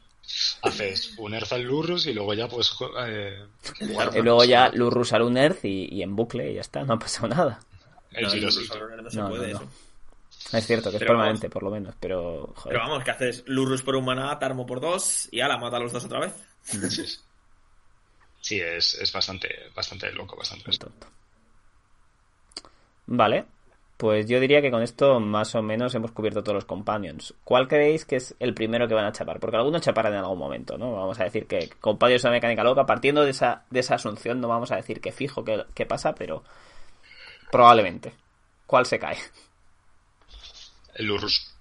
Haces 0.63 1.15
un 1.19 1.35
Earth 1.35 1.53
al 1.53 1.63
Lurrus 1.63 2.07
y 2.07 2.13
luego 2.15 2.33
ya 2.35 2.49
pues 2.49 2.71
eh, 3.07 3.45
jugar 3.81 4.17
Y 4.17 4.23
luego 4.23 4.45
ya 4.45 4.69
Lurrus 4.71 5.13
al 5.13 5.23
un 5.23 5.37
Earth 5.37 5.65
y, 5.65 5.89
y 5.95 6.03
en 6.03 6.15
bucle 6.15 6.53
y 6.53 6.55
ya 6.55 6.61
está, 6.61 6.85
no 6.85 6.95
ha 6.95 6.99
pasado 6.99 7.29
nada. 7.29 7.61
el 8.13 8.25
No, 8.25 8.35
Lurrus 8.35 8.57
un 8.71 8.93
Earth 8.93 9.03
no 9.03 9.11
se 9.11 9.17
No, 9.19 9.29
puede 9.29 9.53
no, 9.53 9.59
no. 9.61 9.65
eso. 9.65 9.71
Es 10.53 10.67
cierto 10.67 10.91
que 10.91 10.97
es 10.99 11.03
permanente, 11.05 11.49
por 11.49 11.63
lo 11.63 11.71
menos, 11.71 11.95
pero 11.99 12.53
joder. 12.57 12.79
Pero 12.79 12.89
vamos, 12.89 13.05
que 13.05 13.11
haces 13.11 13.43
Lurrus 13.47 13.83
por 13.83 13.97
un 13.97 14.05
maná, 14.05 14.39
Tarmo 14.39 14.67
por 14.67 14.81
dos 14.81 15.29
y 15.33 15.41
ala, 15.41 15.57
mata 15.57 15.77
a 15.77 15.81
los 15.81 15.93
dos 15.93 16.05
otra 16.05 16.21
vez. 16.21 16.35
Sí, 18.41 18.61
es, 18.61 18.95
es 18.95 19.13
bastante, 19.13 19.49
bastante 19.75 20.11
loco, 20.13 20.37
bastante 20.37 20.71
Es 20.71 20.79
tonto. 20.79 21.07
Vale. 23.07 23.45
Pues 24.03 24.27
yo 24.27 24.41
diría 24.41 24.61
que 24.61 24.73
con 24.73 24.83
esto 24.83 25.21
más 25.21 25.55
o 25.55 25.63
menos 25.63 25.95
hemos 25.95 26.11
cubierto 26.11 26.43
todos 26.43 26.57
los 26.57 26.65
companions. 26.65 27.35
¿Cuál 27.45 27.69
creéis 27.69 28.05
que 28.05 28.17
es 28.17 28.35
el 28.41 28.53
primero 28.53 28.89
que 28.89 28.95
van 28.95 29.05
a 29.05 29.13
chapar? 29.13 29.39
Porque 29.39 29.57
algunos 29.57 29.81
chaparán 29.81 30.15
en 30.15 30.19
algún 30.19 30.41
momento, 30.41 30.77
¿no? 30.77 30.93
Vamos 30.97 31.21
a 31.21 31.23
decir 31.23 31.47
que 31.47 31.69
companions 31.81 32.21
es 32.21 32.25
una 32.25 32.33
mecánica 32.33 32.65
loca. 32.65 32.85
Partiendo 32.85 33.23
de 33.23 33.31
esa, 33.31 33.65
de 33.71 33.79
esa 33.79 33.95
asunción, 33.95 34.41
no 34.41 34.49
vamos 34.49 34.73
a 34.73 34.75
decir 34.75 35.01
que 35.01 35.13
fijo 35.13 35.45
que, 35.45 35.87
pasa, 35.87 36.17
pero 36.17 36.43
probablemente. 37.53 38.13
¿Cuál 38.67 38.87
se 38.87 38.99
cae? 38.99 39.19
El 40.97 41.09
Urus. 41.09 41.55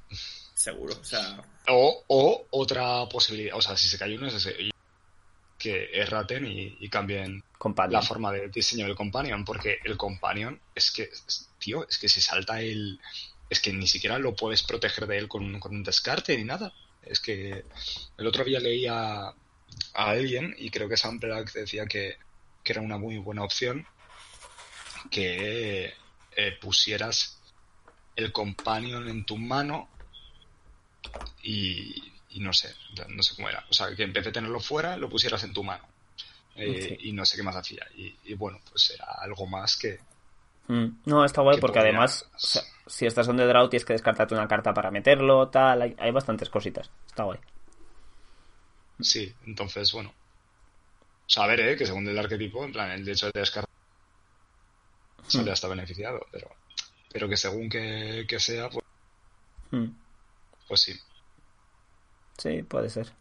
Seguro, 0.55 0.95
o 0.99 1.03
sea. 1.03 1.43
O, 1.67 2.03
o 2.07 2.47
otra 2.49 3.07
posibilidad, 3.07 3.55
o 3.55 3.61
sea, 3.61 3.77
si 3.77 3.87
se 3.87 3.99
cae 3.99 4.17
uno 4.17 4.25
es 4.25 4.33
ese, 4.33 4.71
que 5.59 5.91
erraten 5.93 6.47
y, 6.47 6.75
y 6.79 6.89
cambien 6.89 7.43
la 7.87 8.01
forma 8.01 8.31
de 8.31 8.49
diseño 8.49 8.87
del 8.87 8.95
companion, 8.95 9.45
porque 9.45 9.77
el 9.83 9.95
companion 9.95 10.59
es 10.73 10.89
que, 10.89 11.07
tío, 11.61 11.87
es 11.87 11.97
que 11.97 12.09
se 12.09 12.21
salta 12.21 12.61
el... 12.61 12.99
Es 13.49 13.59
que 13.59 13.71
ni 13.71 13.87
siquiera 13.87 14.19
lo 14.19 14.35
puedes 14.35 14.63
proteger 14.63 15.07
de 15.07 15.17
él 15.17 15.27
con, 15.27 15.61
un 15.63 15.83
descarte 15.83 16.37
ni 16.37 16.43
nada. 16.43 16.73
Es 17.03 17.19
que 17.19 17.65
el 18.17 18.27
otro 18.27 18.43
día 18.43 18.59
leía 18.59 19.27
a, 19.27 19.33
alguien, 19.93 20.55
y 20.57 20.69
creo 20.69 20.89
que 20.89 20.97
Sam 20.97 21.19
Black 21.19 21.53
decía 21.53 21.85
que, 21.85 22.17
que, 22.63 22.73
era 22.73 22.81
una 22.81 22.97
muy 22.97 23.17
buena 23.17 23.43
opción, 23.43 23.85
que 25.09 25.93
eh, 26.35 26.57
pusieras 26.61 27.37
el 28.15 28.31
companion 28.31 29.07
en 29.09 29.25
tu 29.25 29.37
mano 29.37 29.89
y, 31.43 32.11
y 32.29 32.39
no 32.39 32.53
sé, 32.53 32.73
no 33.09 33.23
sé 33.23 33.35
cómo 33.35 33.49
era. 33.49 33.65
O 33.69 33.73
sea, 33.73 33.93
que 33.95 34.03
en 34.03 34.13
vez 34.13 34.25
de 34.25 34.31
tenerlo 34.31 34.59
fuera, 34.59 34.97
lo 34.97 35.09
pusieras 35.09 35.43
en 35.43 35.53
tu 35.53 35.63
mano. 35.63 35.85
Eh, 36.55 36.97
y 37.01 37.11
no 37.13 37.25
sé 37.25 37.37
qué 37.37 37.43
más 37.43 37.55
hacía. 37.55 37.85
Y, 37.95 38.33
bueno, 38.33 38.59
pues 38.69 38.91
era 38.91 39.05
algo 39.19 39.45
más 39.47 39.77
que... 39.77 39.99
Mm. 40.67 41.01
No, 41.05 41.25
está 41.25 41.41
guay 41.41 41.59
porque 41.59 41.79
además, 41.79 42.29
si 42.87 43.05
estás 43.05 43.27
on 43.27 43.37
the 43.37 43.45
draw, 43.45 43.69
tienes 43.69 43.85
que 43.85 43.93
descartarte 43.93 44.35
una 44.35 44.47
carta 44.47 44.73
para 44.73 44.91
meterlo, 44.91 45.49
tal, 45.49 45.81
hay, 45.97 46.11
bastantes 46.11 46.49
cositas. 46.49 46.89
Está 47.07 47.23
guay. 47.23 47.39
Sí, 48.99 49.33
entonces, 49.45 49.91
bueno. 49.91 50.13
Saber, 51.25 51.59
¿eh? 51.61 51.77
Que 51.77 51.85
según 51.85 52.07
el 52.07 52.17
arquetipo, 52.17 52.63
en 52.63 52.71
plan, 52.71 52.91
el 52.91 53.07
hecho 53.07 53.27
de 53.31 53.39
descartar 53.39 53.69
mm. 55.33 55.49
hasta 55.49 55.67
beneficiado, 55.67 56.25
pero, 56.31 56.49
pero 57.11 57.29
que 57.29 57.37
según 57.37 57.69
que, 57.69 58.25
sea, 58.37 58.69
pues, 58.69 58.85
mm. 59.71 59.87
pues 60.67 60.81
sí. 60.81 60.99
Sí, 62.37 62.63
puede 62.63 62.89
ser. 62.89 63.11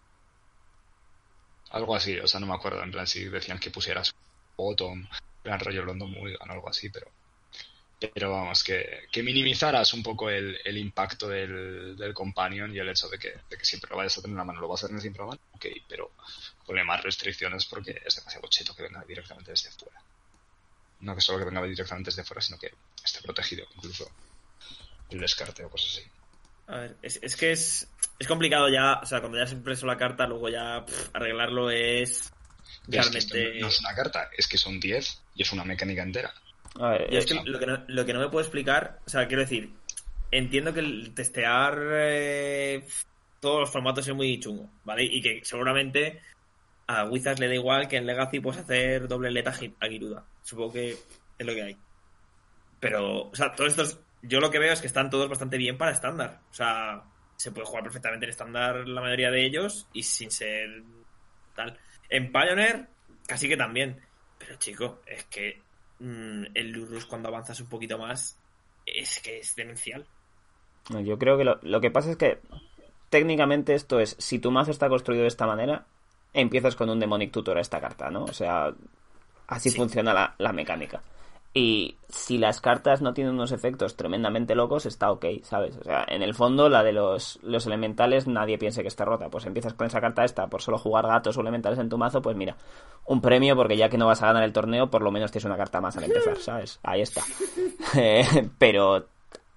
Algo 1.70 1.94
así, 1.94 2.18
o 2.18 2.26
sea, 2.26 2.40
no 2.40 2.46
me 2.46 2.54
acuerdo, 2.54 2.82
en 2.82 2.90
plan, 2.90 3.06
si 3.06 3.24
decían 3.26 3.60
que 3.60 3.70
pusieras 3.70 4.12
bottom, 4.56 5.06
plan 5.42 5.60
rollo 5.60 5.84
London 5.84 6.14
o 6.16 6.52
algo 6.52 6.68
así, 6.68 6.90
pero 6.90 7.10
pero 8.08 8.30
vamos, 8.30 8.64
que, 8.64 9.08
que 9.12 9.22
minimizaras 9.22 9.92
un 9.92 10.02
poco 10.02 10.30
el, 10.30 10.58
el 10.64 10.78
impacto 10.78 11.28
del, 11.28 11.96
del, 11.96 12.14
companion 12.14 12.74
y 12.74 12.78
el 12.78 12.88
hecho 12.88 13.08
de 13.08 13.18
que, 13.18 13.28
de 13.48 13.58
que 13.58 13.64
siempre 13.64 13.90
lo 13.90 13.98
vayas 13.98 14.16
a 14.16 14.22
tener 14.22 14.32
en 14.32 14.38
la 14.38 14.44
mano, 14.44 14.60
lo 14.60 14.68
vas 14.68 14.84
a 14.84 14.86
tener 14.86 15.02
siempre 15.02 15.22
en 15.22 15.28
la 15.28 15.34
mano, 15.34 15.42
ok, 15.52 15.66
pero 15.86 16.12
ponle 16.64 16.82
más 16.84 17.02
restricciones 17.02 17.66
porque 17.66 18.00
es 18.04 18.16
demasiado 18.16 18.48
cheto 18.48 18.74
que 18.74 18.84
venga 18.84 19.04
directamente 19.04 19.50
desde 19.50 19.70
fuera. 19.70 20.00
No 21.00 21.14
que 21.14 21.20
solo 21.20 21.38
que 21.38 21.44
venga 21.44 21.62
directamente 21.62 22.10
desde 22.10 22.24
fuera, 22.24 22.40
sino 22.40 22.58
que 22.58 22.72
esté 23.04 23.20
protegido, 23.20 23.66
incluso 23.76 24.10
el 25.10 25.20
descarte 25.20 25.64
o 25.64 25.70
cosas 25.70 25.98
así. 25.98 26.10
A 26.68 26.76
ver, 26.78 26.96
es, 27.02 27.18
es 27.22 27.36
que 27.36 27.52
es, 27.52 27.86
es 28.18 28.28
complicado 28.28 28.68
ya, 28.68 29.00
o 29.02 29.06
sea, 29.06 29.20
cuando 29.20 29.36
ya 29.36 29.44
has 29.44 29.52
impreso 29.52 29.86
la 29.86 29.96
carta, 29.96 30.26
luego 30.26 30.48
ya 30.48 30.84
arreglarlo 31.12 31.70
es 31.70 32.32
realmente... 32.86 33.60
no 33.60 33.68
es 33.68 33.80
una 33.80 33.94
carta, 33.94 34.30
es 34.36 34.46
que 34.46 34.56
son 34.56 34.80
10 34.80 35.22
y 35.34 35.42
es 35.42 35.52
una 35.52 35.64
mecánica 35.64 36.02
entera. 36.02 36.32
Ver, 36.78 37.12
es 37.12 37.26
que 37.26 37.34
lo, 37.44 37.58
que 37.58 37.66
no, 37.66 37.84
lo 37.88 38.06
que 38.06 38.12
no 38.12 38.20
me 38.20 38.28
puedo 38.28 38.44
explicar, 38.44 39.00
o 39.04 39.10
sea, 39.10 39.26
quiero 39.26 39.42
decir, 39.42 39.72
entiendo 40.30 40.72
que 40.72 40.80
el 40.80 41.12
testear 41.14 41.78
eh, 41.92 42.84
todos 43.40 43.60
los 43.60 43.70
formatos 43.70 44.06
es 44.06 44.14
muy 44.14 44.38
chungo, 44.38 44.70
¿vale? 44.84 45.04
Y 45.04 45.20
que 45.20 45.40
seguramente 45.42 46.20
a 46.86 47.04
Wizards 47.04 47.40
le 47.40 47.48
da 47.48 47.54
igual 47.54 47.88
que 47.88 47.96
en 47.96 48.06
Legacy 48.06 48.40
puedes 48.40 48.60
hacer 48.60 49.08
doble 49.08 49.30
leta 49.30 49.50
a 49.50 49.88
Giruda. 49.88 50.24
Supongo 50.42 50.72
que 50.72 50.90
es 50.90 51.46
lo 51.46 51.52
que 51.52 51.62
hay. 51.62 51.76
Pero, 52.78 53.28
o 53.28 53.34
sea, 53.34 53.52
todos 53.52 53.70
estos 53.70 54.00
yo 54.22 54.40
lo 54.40 54.50
que 54.50 54.58
veo 54.58 54.72
es 54.72 54.80
que 54.80 54.86
están 54.86 55.10
todos 55.10 55.28
bastante 55.28 55.56
bien 55.56 55.78
para 55.78 55.92
estándar. 55.92 56.40
O 56.50 56.54
sea, 56.54 57.02
se 57.36 57.52
puede 57.52 57.66
jugar 57.66 57.84
perfectamente 57.84 58.26
en 58.26 58.30
estándar 58.30 58.86
la 58.86 59.00
mayoría 59.00 59.30
de 59.30 59.44
ellos 59.44 59.88
y 59.92 60.02
sin 60.02 60.30
ser 60.30 60.82
tal. 61.54 61.78
En 62.08 62.30
Pioneer, 62.32 62.88
casi 63.26 63.48
que 63.48 63.56
también. 63.56 64.00
Pero 64.38 64.56
chico, 64.56 65.00
es 65.06 65.24
que 65.24 65.62
mm, 66.00 66.44
el 66.54 66.70
Lurus 66.72 67.06
cuando 67.06 67.28
avanzas 67.28 67.60
un 67.60 67.68
poquito 67.68 67.98
más 67.98 68.38
es 68.86 69.20
que 69.20 69.38
es 69.38 69.54
demencial. 69.54 70.06
Yo 71.04 71.18
creo 71.18 71.36
que 71.36 71.44
lo, 71.44 71.80
que 71.80 71.90
pasa 71.90 72.10
es 72.10 72.16
que 72.16 72.40
técnicamente 73.10 73.74
esto 73.74 74.00
es, 74.00 74.16
si 74.18 74.38
tu 74.38 74.50
mazo 74.50 74.70
está 74.70 74.88
construido 74.88 75.22
de 75.22 75.28
esta 75.28 75.46
manera, 75.46 75.86
empiezas 76.32 76.74
con 76.74 76.90
un 76.90 76.98
Demonic 76.98 77.30
Tutor 77.30 77.58
a 77.58 77.60
esta 77.60 77.80
carta, 77.80 78.10
¿no? 78.10 78.24
O 78.24 78.32
sea, 78.32 78.72
así 79.46 79.70
funciona 79.70 80.12
la, 80.12 80.34
la 80.38 80.52
mecánica. 80.52 81.02
Y 81.52 81.96
si 82.08 82.38
las 82.38 82.60
cartas 82.60 83.02
no 83.02 83.12
tienen 83.12 83.34
unos 83.34 83.50
efectos 83.50 83.96
tremendamente 83.96 84.54
locos, 84.54 84.86
está 84.86 85.10
ok, 85.10 85.26
¿sabes? 85.42 85.76
O 85.78 85.82
sea, 85.82 86.04
en 86.06 86.22
el 86.22 86.34
fondo, 86.34 86.68
la 86.68 86.84
de 86.84 86.92
los, 86.92 87.40
los 87.42 87.66
elementales, 87.66 88.28
nadie 88.28 88.56
piense 88.56 88.82
que 88.82 88.88
está 88.88 89.04
rota. 89.04 89.28
Pues 89.30 89.46
empiezas 89.46 89.74
con 89.74 89.88
esa 89.88 90.00
carta 90.00 90.24
esta 90.24 90.46
por 90.46 90.62
solo 90.62 90.78
jugar 90.78 91.08
gatos 91.08 91.36
o 91.36 91.40
elementales 91.40 91.80
en 91.80 91.88
tu 91.88 91.98
mazo, 91.98 92.22
pues 92.22 92.36
mira, 92.36 92.56
un 93.06 93.20
premio, 93.20 93.56
porque 93.56 93.76
ya 93.76 93.88
que 93.88 93.98
no 93.98 94.06
vas 94.06 94.22
a 94.22 94.26
ganar 94.26 94.44
el 94.44 94.52
torneo, 94.52 94.90
por 94.90 95.02
lo 95.02 95.10
menos 95.10 95.32
tienes 95.32 95.46
una 95.46 95.56
carta 95.56 95.80
más 95.80 95.96
al 95.96 96.04
empezar, 96.04 96.36
¿sabes? 96.40 96.78
Ahí 96.82 97.02
está. 97.02 97.22
Eh, 97.96 98.48
pero 98.58 99.06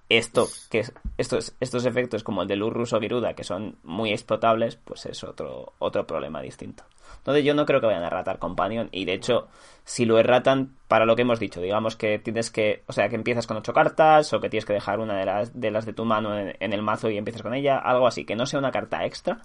esto, 0.08 0.48
que 0.70 0.84
estos, 1.18 1.54
estos 1.60 1.86
efectos 1.86 2.24
como 2.24 2.42
el 2.42 2.48
de 2.48 2.56
Lurrus 2.56 2.92
o 2.92 2.98
Viruda, 2.98 3.34
que 3.34 3.44
son 3.44 3.76
muy 3.84 4.10
explotables, 4.10 4.76
pues 4.76 5.06
es 5.06 5.22
otro, 5.22 5.74
otro 5.78 6.06
problema 6.06 6.40
distinto. 6.40 6.84
Entonces 7.24 7.42
yo 7.42 7.54
no 7.54 7.64
creo 7.64 7.80
que 7.80 7.86
vayan 7.86 8.02
a 8.02 8.08
erratar 8.08 8.38
Companion 8.38 8.90
y 8.92 9.06
de 9.06 9.14
hecho 9.14 9.48
si 9.84 10.04
lo 10.04 10.18
erratan 10.18 10.76
para 10.88 11.06
lo 11.06 11.16
que 11.16 11.22
hemos 11.22 11.40
dicho, 11.40 11.62
digamos 11.62 11.96
que 11.96 12.18
tienes 12.18 12.50
que, 12.50 12.82
o 12.86 12.92
sea, 12.92 13.08
que 13.08 13.16
empiezas 13.16 13.46
con 13.46 13.56
ocho 13.56 13.72
cartas 13.72 14.30
o 14.34 14.40
que 14.42 14.50
tienes 14.50 14.66
que 14.66 14.74
dejar 14.74 14.98
una 15.00 15.18
de 15.18 15.24
las 15.24 15.58
de, 15.58 15.70
las 15.70 15.86
de 15.86 15.94
tu 15.94 16.04
mano 16.04 16.38
en, 16.38 16.72
el 16.72 16.82
mazo 16.82 17.08
y 17.08 17.16
empiezas 17.16 17.40
con 17.40 17.54
ella, 17.54 17.78
algo 17.78 18.06
así, 18.06 18.26
que 18.26 18.36
no 18.36 18.44
sea 18.44 18.58
una 18.58 18.70
carta 18.70 19.06
extra. 19.06 19.40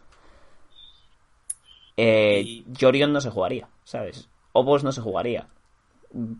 Eh, 1.96 2.66
Jorion 2.78 3.14
no 3.14 3.22
se 3.22 3.30
jugaría, 3.30 3.70
¿sabes? 3.86 4.28
Obos 4.52 4.84
no 4.84 4.92
se 4.92 5.00
jugaría. 5.00 5.48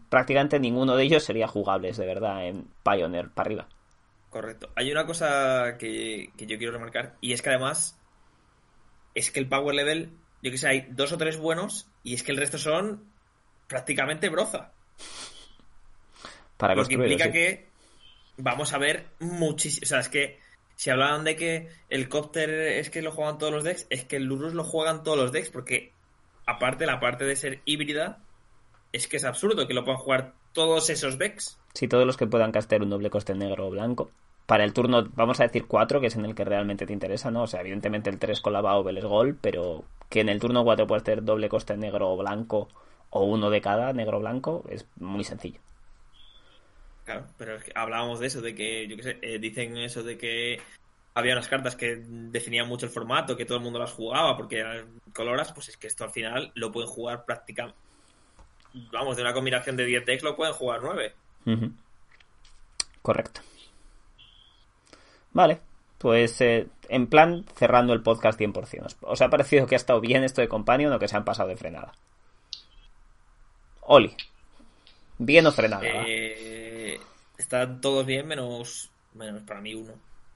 Prácticamente 0.10 0.60
ninguno 0.60 0.98
de 0.98 1.04
ellos 1.04 1.24
sería 1.24 1.48
jugables 1.48 1.96
de 1.96 2.06
verdad 2.06 2.48
en 2.48 2.68
Pioneer 2.84 3.30
para 3.30 3.48
arriba. 3.48 3.68
Correcto. 4.30 4.70
Hay 4.76 4.92
una 4.92 5.06
cosa 5.06 5.78
que, 5.78 6.32
que 6.36 6.48
yo 6.48 6.58
quiero 6.58 6.74
remarcar 6.74 7.16
y 7.22 7.32
es 7.32 7.42
que 7.42 7.50
además 7.50 7.98
es 9.16 9.32
que 9.32 9.40
el 9.40 9.48
power 9.48 9.74
level 9.74 10.12
yo 10.42 10.52
que 10.52 10.58
sé, 10.58 10.68
hay 10.68 10.88
dos 10.90 11.12
o 11.12 11.18
tres 11.18 11.38
buenos 11.38 11.88
y 12.04 12.14
es 12.14 12.24
que 12.24 12.32
el 12.32 12.38
resto 12.38 12.58
son 12.58 13.04
prácticamente 13.68 14.30
broza. 14.30 14.72
Para 16.58 16.76
Lo 16.76 16.86
que 16.86 16.96
implica 16.96 17.32
que 17.32 17.68
vamos 18.38 18.74
a 18.74 18.78
ver 18.78 19.08
muchísimo. 19.20 19.84
O 19.84 19.88
sea, 19.88 20.00
es 20.00 20.10
que 20.10 20.40
si 20.76 20.90
hablaban 20.90 21.24
de 21.24 21.36
que 21.36 21.70
el 21.90 22.10
Copter 22.10 22.50
es 22.50 22.90
que 22.90 23.02
lo 23.02 23.12
juegan 23.12 23.38
todos 23.38 23.54
los 23.54 23.64
decks, 23.64 23.88
es 23.90 24.06
que 24.06 24.18
el 24.18 24.24
Lurus 24.24 24.54
lo 24.54 24.64
juegan 24.64 25.04
todos 25.04 25.18
los 25.18 25.32
decks, 25.32 25.50
porque 25.50 25.94
aparte, 26.46 26.86
la 26.86 27.00
parte 27.00 27.26
de 27.26 27.36
ser 27.36 27.62
híbrida, 27.66 28.20
es 28.92 29.08
que 29.08 29.18
es 29.18 29.24
absurdo 29.24 29.68
que 29.68 29.74
lo 29.74 29.84
puedan 29.84 30.02
jugar 30.02 30.34
todos 30.54 30.90
esos 30.90 31.18
decks. 31.18 31.58
Sí, 31.74 31.88
todos 31.88 32.06
los 32.06 32.18
que 32.18 32.28
puedan 32.28 32.52
castear 32.52 32.82
un 32.82 32.90
doble 32.90 33.10
coste 33.10 33.36
negro 33.36 33.68
o 33.68 33.70
blanco 33.70 34.12
para 34.50 34.64
el 34.64 34.74
turno, 34.74 35.08
vamos 35.14 35.40
a 35.40 35.44
decir 35.44 35.68
4, 35.68 36.02
que 36.02 36.08
es 36.08 36.16
en 36.16 36.26
el 36.26 36.34
que 36.34 36.44
realmente 36.44 36.88
te 36.88 36.94
interesa, 36.94 37.30
¿no? 37.30 37.44
O 37.44 37.48
sea, 37.48 37.62
evidentemente 37.62 38.10
el 38.10 38.18
3 38.18 38.42
con 38.42 38.52
la 38.52 38.62
Baubel 38.62 38.98
es 38.98 39.06
gol, 39.06 39.38
pero 39.40 39.84
que 40.10 40.22
en 40.22 40.30
el 40.30 40.40
turno 40.40 40.64
4 40.64 40.88
puedes 40.88 41.04
tener 41.04 41.24
doble 41.24 41.50
coste 41.50 41.78
negro 41.78 42.10
o 42.10 42.18
blanco 42.18 42.68
o 43.12 43.26
uno 43.26 43.52
de 43.52 43.62
cada 43.62 43.94
negro 43.94 44.20
blanco 44.20 44.66
es 44.68 44.88
muy 44.96 45.24
sencillo. 45.24 45.60
Claro, 47.06 47.28
pero 47.38 47.58
es 47.58 47.64
que 47.64 47.72
hablábamos 47.76 48.20
de 48.20 48.26
eso, 48.26 48.42
de 48.42 48.56
que, 48.56 48.88
yo 48.88 48.96
qué 48.96 49.04
sé, 49.04 49.20
eh, 49.22 49.38
dicen 49.38 49.78
eso 49.78 50.02
de 50.02 50.18
que 50.18 50.60
había 51.14 51.34
unas 51.34 51.48
cartas 51.48 51.76
que 51.76 52.02
definían 52.08 52.68
mucho 52.68 52.88
el 52.88 52.92
formato, 52.92 53.38
que 53.38 53.46
todo 53.46 53.60
el 53.60 53.64
mundo 53.64 53.78
las 53.78 53.94
jugaba 53.94 54.36
porque 54.36 54.62
eran 54.62 55.00
coloras, 55.14 55.54
pues 55.54 55.70
es 55.70 55.78
que 55.78 55.86
esto 55.86 56.06
al 56.06 56.12
final 56.12 56.52
lo 56.56 56.72
pueden 56.72 56.90
jugar 56.90 57.24
prácticamente. 57.24 57.78
Vamos, 58.92 59.16
de 59.16 59.22
una 59.22 59.34
combinación 59.34 59.78
de 59.78 59.86
10 59.86 60.06
decks 60.08 60.24
lo 60.24 60.36
pueden 60.36 60.56
jugar 60.56 60.80
9. 60.82 61.14
Correcto. 63.04 63.42
Vale, 65.32 65.62
pues 65.98 66.40
eh, 66.42 66.68
en 66.88 67.08
plan 67.08 67.46
cerrando 67.56 67.94
el 67.94 68.02
podcast 68.02 68.40
100%. 68.40 68.96
¿Os 69.02 69.22
ha 69.22 69.30
parecido 69.30 69.68
que 69.68 69.76
ha 69.76 69.78
estado 69.78 70.00
bien 70.00 70.24
esto 70.24 70.42
de 70.42 70.48
Companion 70.48 70.94
o 70.94 71.00
que 71.00 71.08
se 71.08 71.18
han 71.18 71.26
pasado 71.26 71.50
de 71.50 71.58
frenada? 71.58 71.94
Oli, 73.82 74.16
¿bien 75.18 75.46
o 75.46 75.52
frenada? 75.52 75.84
Eh, 75.86 77.00
están 77.38 77.82
todos 77.82 78.06
bien 78.06 78.28
menos, 78.28 78.90
menos 79.14 79.44
para 79.44 79.62
mí 79.62 79.74
uno, 79.74 79.94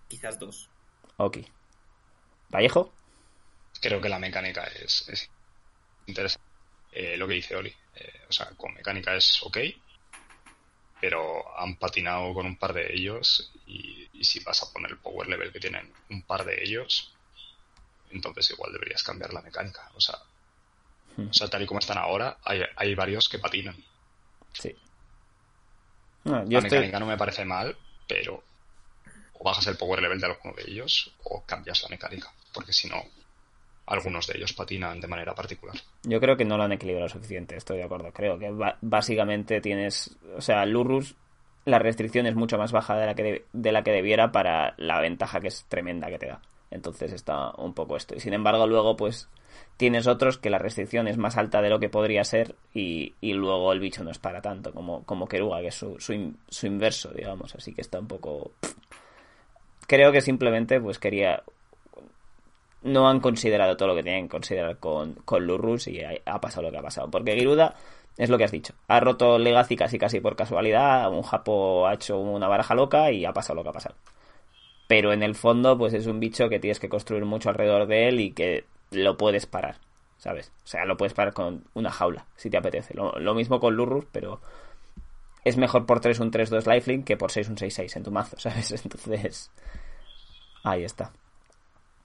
quizás 0.08 0.38
dos. 0.38 0.70
Ok. 1.18 1.38
¿Vallejo? 2.50 2.92
Creo 3.82 4.02
que 4.02 4.10
la 4.10 4.20
mecánica 4.20 4.64
es, 4.66 5.30
interesante. 6.06 6.48
Eh, 6.92 7.18
lo 7.18 7.28
que 7.28 7.36
dice 7.36 7.56
Oli. 7.56 7.74
o 8.30 8.32
sea, 8.32 8.50
con 8.58 8.74
mecánica 8.74 9.16
es 9.16 9.42
ok. 9.44 9.58
pero 11.02 11.58
han 11.58 11.76
patinado 11.78 12.34
con 12.34 12.46
un 12.46 12.58
par 12.58 12.74
de 12.74 12.94
ellos 12.94 13.52
y, 13.66 14.03
si 14.22 14.40
vas 14.42 14.62
a 14.64 14.72
poner 14.72 14.92
el 14.92 14.98
power 14.98 15.28
level 15.28 15.52
que 15.52 15.60
tienen 15.60 15.92
un 16.10 16.22
par 16.24 16.44
de 16.46 16.62
ellos, 16.64 17.14
entonces 18.12 18.52
igual 18.52 18.72
deberías 18.74 19.04
cambiar 19.04 19.34
la 19.34 19.42
mecánica. 19.42 19.90
O 19.96 20.02
sea, 20.02 20.20
hmm. 21.18 21.30
o 21.30 21.34
sea 21.34 21.48
tal 21.48 21.62
y 21.62 21.66
como 21.66 21.80
están 21.80 21.98
ahora, 21.98 22.38
hay, 22.44 22.62
hay 22.76 22.96
varios 22.96 23.30
que 23.30 23.40
patinan. 23.40 23.76
Sí. 24.54 24.76
la 26.26 26.44
mecánica 26.44 27.00
no 27.00 27.08
me 27.08 27.18
parece 27.18 27.46
mal, 27.46 27.76
pero 28.08 28.44
o 29.34 29.44
bajas 29.44 29.68
el 29.68 29.78
power 29.78 30.02
level 30.02 30.20
de 30.20 30.28
alguno 30.28 30.54
de 30.54 30.64
ellos 30.72 31.12
o 31.24 31.44
cambias 31.44 31.82
la 31.84 31.90
mecánica, 31.90 32.32
porque 32.54 32.72
si 32.72 32.88
no, 32.88 33.04
algunos 33.86 34.28
de 34.28 34.38
ellos 34.38 34.54
patinan 34.54 35.02
de 35.02 35.08
manera 35.08 35.34
particular. 35.34 35.76
Yo 36.04 36.20
creo 36.20 36.38
que 36.38 36.46
no 36.46 36.58
lo 36.58 36.64
han 36.64 36.72
equilibrado 36.72 37.10
suficiente, 37.10 37.56
estoy 37.56 37.78
de 37.78 37.84
acuerdo. 37.84 38.12
Creo 38.14 38.40
que 38.40 38.52
básicamente 38.82 39.60
tienes, 39.60 40.16
o 40.36 40.42
sea, 40.42 40.66
Lurrus, 40.66 41.16
la 41.66 41.80
restricción 41.80 42.26
es 42.26 42.36
mucho 42.36 42.58
más 42.58 42.72
baja 42.72 42.96
de 42.96 43.06
la 43.06 43.16
que, 43.16 43.46
de, 43.54 43.72
la 43.72 43.84
que 43.84 43.92
debiera 43.92 44.32
para 44.32 44.74
la 44.78 45.00
ventaja 45.00 45.40
que 45.40 45.48
es 45.48 45.66
tremenda 45.70 46.10
que 46.10 46.20
te 46.20 46.28
da. 46.28 46.42
Entonces 46.72 47.14
está 47.14 47.52
un 47.58 47.74
poco 47.74 47.96
esto. 47.96 48.16
Y 48.16 48.20
sin 48.20 48.34
embargo, 48.34 48.68
luego, 48.68 48.98
pues 48.98 49.30
tienes 49.78 50.08
otros 50.08 50.38
que 50.38 50.50
la 50.50 50.58
restricción 50.58 51.08
es 51.08 51.18
más 51.18 51.38
alta 51.38 51.62
de 51.62 51.70
lo 51.70 51.80
que 51.80 51.90
podría 51.90 52.24
ser 52.24 52.56
y, 52.74 53.14
y 53.22 53.34
luego 53.34 53.72
el 53.72 53.80
bicho 53.80 54.04
no 54.04 54.12
es 54.12 54.20
para 54.20 54.42
tanto, 54.42 54.74
como, 54.74 55.04
como 55.04 55.28
Keruga, 55.28 55.62
que 55.62 55.68
es 55.68 55.76
su, 55.76 55.98
su, 56.00 56.66
inverso, 56.66 57.12
digamos. 57.12 57.56
Así 57.56 57.74
que 57.74 57.82
está 57.82 58.00
un 58.00 58.08
poco. 58.08 58.52
Creo 59.88 60.12
que 60.12 60.22
simplemente 60.22 60.82
pues 60.82 61.00
quería 61.00 61.44
no 62.84 63.08
han 63.08 63.22
considerado 63.22 63.78
todo 63.78 63.90
lo 63.90 63.96
que 63.96 64.04
tenían 64.04 64.24
que 64.24 64.32
considerar 64.32 64.78
con, 64.78 65.14
con 65.26 65.46
Lurrus 65.46 65.88
y 65.88 66.02
ha, 66.04 66.42
pasado 66.42 66.64
lo 66.64 66.72
que 66.72 66.78
ha 66.80 66.82
pasado. 66.82 67.10
Porque 67.10 67.36
Giruda 67.36 67.76
es 68.18 68.30
lo 68.30 68.38
que 68.38 68.44
has 68.44 68.52
dicho. 68.52 68.74
Ha 68.88 69.00
roto 69.00 69.38
Legacy 69.38 69.76
casi 69.76 69.98
casi 69.98 70.20
por 70.20 70.36
casualidad, 70.36 71.12
un 71.12 71.24
Japo 71.24 71.88
ha 71.88 71.94
hecho 71.94 72.20
una 72.20 72.48
baraja 72.48 72.76
loca 72.76 73.12
y 73.12 73.26
ha 73.26 73.34
pasado 73.34 73.56
lo 73.56 73.64
que 73.64 73.70
ha 73.70 73.74
pasado. 73.74 73.96
Pero 74.88 75.14
en 75.14 75.24
el 75.24 75.36
fondo, 75.36 75.78
pues 75.78 75.94
es 75.94 76.08
un 76.08 76.20
bicho 76.20 76.50
que 76.50 76.60
tienes 76.60 76.80
que 76.80 76.90
construir 76.90 77.26
mucho 77.26 77.50
alrededor 77.50 77.88
de 77.88 78.10
él 78.10 78.20
y 78.20 78.32
que 78.32 78.66
lo 78.92 79.18
puedes 79.18 79.46
parar, 79.46 79.78
¿sabes? 80.18 80.52
O 80.64 80.68
sea, 80.68 80.86
lo 80.86 80.98
puedes 80.98 81.14
parar 81.14 81.34
con 81.34 81.64
una 81.74 81.92
jaula, 81.92 82.28
si 82.36 82.50
te 82.50 82.58
apetece. 82.58 82.94
Lo, 82.94 83.34
mismo 83.34 83.60
con 83.60 83.76
Lurrus, 83.76 84.06
pero 84.12 84.40
es 85.44 85.58
mejor 85.58 85.86
por 85.86 86.00
3 86.00 86.20
un 86.20 86.32
3-2 86.32 86.72
lifelink 86.72 87.06
que 87.06 87.18
por 87.18 87.32
6 87.32 87.50
un 87.50 87.56
6-6 87.56 87.98
en 87.98 88.04
tu 88.04 88.12
mazo, 88.12 88.38
¿sabes? 88.40 88.72
Entonces, 88.72 89.52
ahí 90.64 90.84
está. 90.84 91.12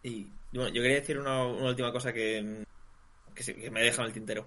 Y 0.02 0.28
bueno, 0.52 0.68
yo 0.68 0.80
quería 0.80 1.00
decir 1.00 1.18
una, 1.18 1.44
última 1.44 1.92
cosa 1.92 2.12
que, 2.12 2.64
que, 3.34 3.70
me 3.70 3.82
deja 3.82 4.02
en 4.02 4.06
el 4.06 4.14
tintero. 4.14 4.46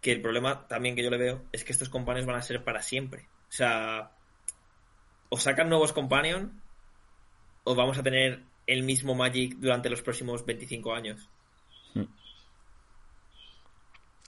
Que 0.00 0.12
el 0.12 0.22
problema 0.22 0.66
también 0.66 0.94
que 0.94 1.02
yo 1.02 1.10
le 1.10 1.18
veo 1.18 1.44
es 1.52 1.64
que 1.64 1.72
estos 1.72 1.88
companions 1.88 2.26
van 2.26 2.36
a 2.36 2.42
ser 2.42 2.64
para 2.64 2.82
siempre. 2.82 3.28
O 3.48 3.52
sea, 3.52 4.12
o 5.28 5.36
sacan 5.36 5.68
nuevos 5.68 5.92
companions 5.92 6.52
o 7.64 7.74
vamos 7.74 7.98
a 7.98 8.02
tener 8.02 8.42
el 8.66 8.82
mismo 8.82 9.14
Magic 9.14 9.56
durante 9.56 9.90
los 9.90 10.02
próximos 10.02 10.44
25 10.46 10.94
años. 10.94 11.28
Hmm. 11.94 12.04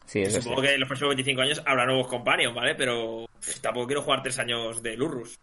Sí, 0.07 0.27
Supongo 0.27 0.63
que 0.63 0.75
en 0.75 0.81
los 0.81 0.89
próximos 0.89 1.15
25 1.15 1.43
años 1.43 1.63
habrá 1.65 1.87
nuevos 1.87 2.09
companions, 2.09 2.55
¿vale? 2.55 2.75
Pero 2.75 3.27
tampoco 3.61 3.87
quiero 3.87 4.03
jugar 4.03 4.23
tres 4.23 4.39
años 4.39 4.83
de 4.83 4.97
Lurrus. 4.97 5.39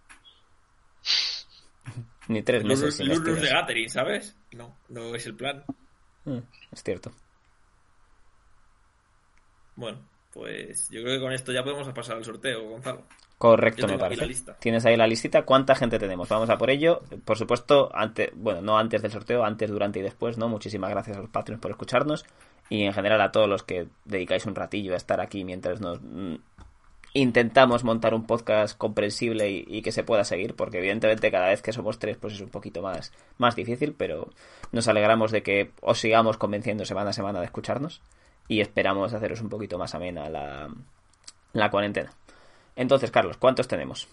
Ni 2.28 2.44
tres 2.44 2.64
meses. 2.64 3.00
Lurrus 3.00 3.42
de 3.42 3.50
Gathering, 3.50 3.90
¿sabes? 3.90 4.36
No, 4.52 4.78
no 4.90 5.16
es 5.16 5.26
el 5.26 5.36
plan. 5.36 5.64
Mm, 6.26 6.40
es 6.72 6.84
cierto. 6.84 7.12
Bueno, 9.76 10.06
pues 10.40 10.90
yo 10.90 11.02
creo 11.02 11.18
que 11.18 11.22
con 11.22 11.34
esto 11.34 11.52
ya 11.52 11.64
podemos 11.64 11.88
pasar 11.90 12.18
al 12.18 12.26
sorteo, 12.26 12.64
Gonzalo. 12.70 13.04
Correcto, 13.38 13.88
me 13.88 13.98
parece. 13.98 14.54
Tienes 14.60 14.86
ahí 14.86 14.98
la 14.98 15.08
listita. 15.08 15.44
¿Cuánta 15.44 15.76
gente 15.76 15.98
tenemos? 15.98 16.28
Vamos 16.28 16.50
a 16.50 16.58
por 16.58 16.70
ello. 16.70 17.02
Por 17.24 17.38
supuesto, 17.38 17.90
antes, 17.94 18.32
bueno, 18.36 18.62
no 18.62 18.78
antes 18.78 19.02
del 19.02 19.12
sorteo, 19.12 19.46
antes, 19.46 19.70
durante 19.70 20.00
y 20.00 20.02
después, 20.02 20.38
¿no? 20.38 20.50
Muchísimas 20.50 20.90
gracias 20.90 21.18
a 21.18 21.22
los 21.22 21.30
Patreons 21.30 21.62
por 21.62 21.72
escucharnos 21.72 22.26
y 22.70 22.84
en 22.84 22.94
general 22.94 23.22
a 23.22 23.32
todos 23.32 23.48
los 23.48 23.64
que 23.64 23.88
dedicáis 24.06 24.46
un 24.46 24.56
ratillo 24.56 24.94
a 24.94 24.98
estar 24.98 25.22
aquí 25.22 25.44
mientras 25.44 25.80
nos 25.80 26.00
intentamos 27.14 27.84
montar 27.84 28.14
un 28.14 28.28
podcast 28.28 28.78
comprensible 28.78 29.50
y, 29.50 29.82
que 29.82 29.92
se 29.92 30.04
pueda 30.04 30.24
seguir, 30.24 30.56
porque 30.56 30.78
evidentemente 30.78 31.32
cada 31.32 31.48
vez 31.48 31.62
que 31.62 31.74
somos 31.74 31.98
tres 31.98 32.18
pues 32.18 32.34
es 32.34 32.42
un 32.42 32.50
poquito 32.50 32.82
más, 32.82 33.12
más 33.38 33.56
difícil, 33.56 33.96
pero 33.98 34.30
nos 34.72 34.88
alegramos 34.88 35.32
de 35.32 35.42
que 35.44 35.72
os 35.82 36.00
sigamos 36.00 36.38
convenciendo 36.38 36.86
semana 36.86 37.10
a 37.10 37.14
semana 37.14 37.40
de 37.40 37.46
escucharnos 37.46 38.02
y 38.50 38.60
esperamos 38.60 39.14
haceros 39.14 39.40
un 39.40 39.48
poquito 39.48 39.78
más 39.78 39.96
amena 39.96 40.30
la, 40.30 40.68
la 41.54 41.72
cuarentena. 41.72 42.12
Entonces, 42.76 43.12
Carlos, 43.12 43.38
¿cuántos 43.38 43.68
tenemos? 43.68 44.10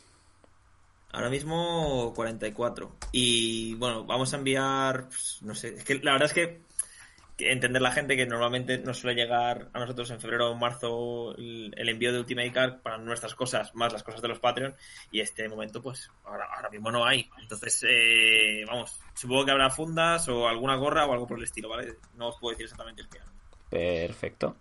Ahora 1.13 1.31
mismo 1.31 2.13
44. 2.15 2.97
Y 3.13 3.75
bueno, 3.77 4.05
vamos 4.05 4.35
a 4.35 4.37
enviar, 4.37 5.09
pues, 5.09 5.39
no 5.41 5.55
sé, 5.55 5.77
la 6.03 6.13
verdad 6.13 6.27
es 6.27 6.35
que 6.35 6.61
entender 7.39 7.83
la 7.83 7.93
gente 7.93 8.17
que 8.17 8.27
normalmente 8.27 8.79
nos 8.79 8.99
suele 8.99 9.21
llegar 9.21 9.69
a 9.73 9.79
nosotros 9.79 10.11
en 10.11 10.21
febrero 10.21 10.51
o 10.51 10.55
marzo 10.55 11.35
el, 11.37 11.89
envío 11.89 12.13
de 12.13 12.21
Ultimate 12.21 12.53
Card 12.53 12.81
para 12.81 12.99
nuestras 12.99 13.35
cosas 13.35 13.75
más 13.75 13.93
las 13.93 14.03
cosas 14.03 14.23
de 14.23 14.29
los 14.29 14.39
Patreon 14.39 14.75
y 15.11 15.21
este 15.21 15.47
momento 15.47 15.83
pues 15.83 16.11
ahora, 16.25 16.71
mismo 16.71 16.91
no 16.91 17.05
hay 17.05 17.29
entonces 17.39 17.85
eh, 17.87 18.65
vamos 18.67 18.99
supongo 19.13 19.45
que 19.45 19.51
habrá 19.51 19.69
fundas 19.69 20.27
o 20.29 20.49
alguna 20.49 20.77
gorra 20.77 21.05
o 21.05 21.13
algo 21.13 21.27
por 21.27 21.37
el 21.37 21.45
estilo 21.45 21.69
vale 21.69 21.97
no 22.15 22.29
os 22.29 22.39
puedo 22.41 22.53
decir 22.53 22.65
exactamente 22.65 23.03
el 23.03 23.09
que 23.09 23.19
perfecto 23.71 24.57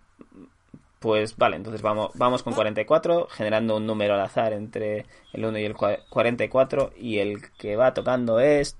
pues 0.98 1.36
vale 1.36 1.56
entonces 1.56 1.82
vamos 1.82 2.10
vamos 2.14 2.42
con 2.42 2.54
44 2.54 3.28
generando 3.30 3.76
un 3.76 3.86
número 3.86 4.14
al 4.14 4.20
azar 4.20 4.52
entre 4.52 5.06
el 5.32 5.44
1 5.44 5.58
y 5.58 5.64
el 5.64 5.74
44 5.74 6.92
y 6.96 7.18
el 7.18 7.50
que 7.52 7.76
va 7.76 7.94
tocando 7.94 8.40
es 8.40 8.76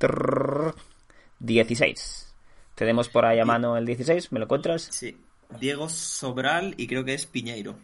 16 1.39 2.27
tenemos 2.77 3.09
por 3.09 3.25
ahí 3.25 3.41
a 3.41 3.47
mano 3.47 3.77
el 3.79 3.87
16, 3.87 4.31
¿me 4.33 4.39
lo 4.39 4.45
encuentras? 4.45 4.83
Sí. 4.83 5.17
Diego 5.59 5.89
Sobral 5.89 6.75
y 6.77 6.87
creo 6.87 7.05
que 7.05 7.15
es 7.15 7.25
Piñeiro. 7.25 7.77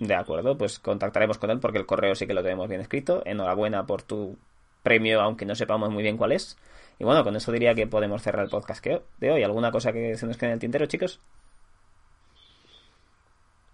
De 0.00 0.16
acuerdo, 0.16 0.58
pues 0.58 0.80
contactaremos 0.80 1.38
con 1.38 1.50
él 1.50 1.60
porque 1.60 1.78
el 1.78 1.86
correo 1.86 2.16
sí 2.16 2.26
que 2.26 2.34
lo 2.34 2.42
tenemos 2.42 2.68
bien 2.68 2.80
escrito. 2.80 3.22
Enhorabuena 3.24 3.86
por 3.86 4.02
tu 4.02 4.36
premio, 4.82 5.20
aunque 5.20 5.46
no 5.46 5.54
sepamos 5.54 5.90
muy 5.90 6.02
bien 6.02 6.16
cuál 6.16 6.32
es. 6.32 6.58
Y 6.98 7.04
bueno, 7.04 7.24
con 7.24 7.36
eso 7.36 7.52
diría 7.52 7.74
que 7.74 7.86
podemos 7.86 8.22
cerrar 8.22 8.44
el 8.44 8.50
podcast 8.50 8.84
de 8.84 9.30
hoy. 9.30 9.42
¿Alguna 9.42 9.70
cosa 9.70 9.92
que 9.92 10.16
se 10.16 10.26
nos 10.26 10.36
quede 10.36 10.50
en 10.50 10.54
el 10.54 10.60
tintero, 10.60 10.86
chicos? 10.86 11.20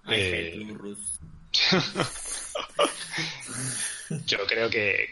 Eh, 0.09 0.67
Yo 4.27 4.47
creo 4.47 4.71
que, 4.71 5.09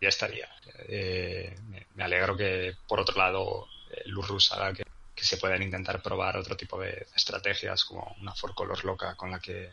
ya 0.00 0.08
estaría. 0.08 0.48
Eh, 0.88 1.54
me 1.94 2.04
alegro 2.04 2.36
que, 2.36 2.74
por 2.86 3.00
otro 3.00 3.16
lado, 3.16 3.66
Lurrus 4.06 4.52
haga 4.52 4.74
que, 4.74 4.84
se 5.16 5.36
puedan 5.38 5.62
intentar 5.62 6.02
probar 6.02 6.36
otro 6.36 6.56
tipo 6.56 6.78
de 6.78 7.06
estrategias, 7.16 7.84
como 7.84 8.14
una 8.20 8.34
For 8.34 8.54
Colors 8.54 8.84
loca 8.84 9.14
con 9.14 9.30
la 9.30 9.38
que 9.38 9.70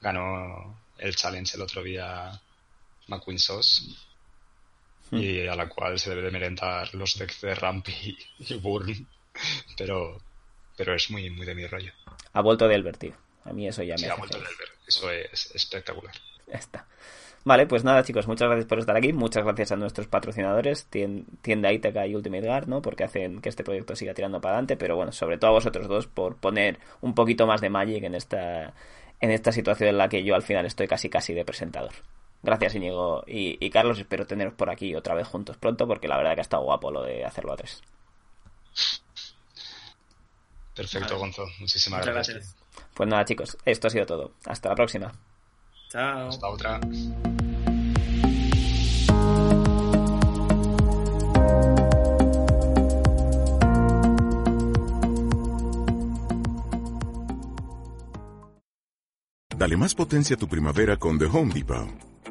ganó 0.00 0.78
el 0.98 1.16
challenge 1.16 1.56
el 1.56 1.62
otro 1.62 1.82
día 1.82 2.38
McQueen 3.08 3.38
Sauce. 3.38 3.84
Hmm. 5.14 5.22
Y 5.22 5.46
a 5.46 5.54
la 5.54 5.68
cual 5.68 5.98
se 5.98 6.10
debe 6.10 6.22
de 6.22 6.30
merendar 6.30 6.92
los 6.94 7.16
decks 7.16 7.40
de 7.42 7.54
Rampy 7.54 8.16
y 8.40 8.54
Burn. 8.54 9.06
Pero, 9.76 10.20
pero 10.76 10.94
es 10.94 11.10
muy, 11.10 11.30
muy 11.30 11.46
de 11.46 11.54
mi 11.54 11.66
rollo. 11.66 11.92
Ha 12.32 12.42
vuelto 12.42 12.66
de 12.68 12.74
Elbert, 12.74 12.98
tío. 12.98 13.12
A 13.44 13.52
mí 13.52 13.68
eso 13.68 13.82
ya 13.82 13.94
me. 13.94 13.98
Sí, 13.98 14.06
ha 14.06 14.14
vuelto 14.14 14.38
de 14.38 14.44
Elbert. 14.44 14.72
Eso 14.86 15.10
es 15.10 15.54
espectacular. 15.54 16.14
Ya 16.46 16.58
está. 16.58 16.86
Vale, 17.44 17.66
pues 17.66 17.84
nada, 17.84 18.02
chicos, 18.02 18.26
muchas 18.26 18.48
gracias 18.48 18.66
por 18.66 18.78
estar 18.78 18.96
aquí. 18.96 19.12
Muchas 19.12 19.44
gracias 19.44 19.70
a 19.70 19.76
nuestros 19.76 20.06
patrocinadores, 20.06 20.86
Tienda 20.86 21.72
Ithaca 21.72 22.06
y 22.06 22.14
Ultimate 22.14 22.46
Guard, 22.46 22.68
¿no? 22.68 22.80
Porque 22.80 23.04
hacen 23.04 23.42
que 23.42 23.50
este 23.50 23.62
proyecto 23.62 23.94
siga 23.94 24.14
tirando 24.14 24.40
para 24.40 24.54
adelante. 24.54 24.76
Pero 24.76 24.96
bueno, 24.96 25.12
sobre 25.12 25.36
todo 25.36 25.50
a 25.50 25.54
vosotros 25.54 25.86
dos 25.86 26.06
por 26.06 26.36
poner 26.36 26.78
un 27.02 27.14
poquito 27.14 27.46
más 27.46 27.60
de 27.60 27.68
Magic 27.68 28.02
en 28.02 28.14
esta, 28.14 28.72
en 29.20 29.30
esta 29.30 29.52
situación 29.52 29.90
en 29.90 29.98
la 29.98 30.08
que 30.08 30.24
yo 30.24 30.34
al 30.34 30.42
final 30.42 30.64
estoy 30.64 30.88
casi 30.88 31.10
casi 31.10 31.34
de 31.34 31.44
presentador. 31.44 31.92
Gracias, 32.44 32.74
Íñigo 32.74 33.24
y, 33.26 33.70
Carlos. 33.70 33.98
Espero 33.98 34.26
teneros 34.26 34.52
por 34.52 34.68
aquí 34.68 34.94
otra 34.94 35.14
vez 35.14 35.26
juntos 35.26 35.56
pronto, 35.56 35.88
porque 35.88 36.08
la 36.08 36.18
verdad 36.18 36.34
que 36.34 36.40
ha 36.40 36.42
estado 36.42 36.62
guapo 36.62 36.90
lo 36.90 37.02
de 37.02 37.24
hacerlo 37.24 37.54
a 37.54 37.56
tres. 37.56 37.80
Perfecto, 40.74 41.16
Gonzo. 41.16 41.46
Muchísimas 41.58 42.04
gracias. 42.04 42.54
Pues 42.92 43.08
nada, 43.08 43.24
chicos, 43.24 43.56
esto 43.64 43.86
ha 43.86 43.90
sido 43.90 44.04
todo. 44.04 44.32
Hasta 44.44 44.68
la 44.68 44.74
próxima. 44.74 45.12
Chao. 45.88 46.28
Hasta 46.28 46.48
otra. 46.48 46.80
Dale 59.56 59.78
más 59.78 59.94
potencia 59.94 60.36
a 60.36 60.38
tu 60.38 60.46
primavera 60.46 60.98
con 60.98 61.18
The 61.18 61.24
Home 61.24 61.54
Depot. 61.54 62.13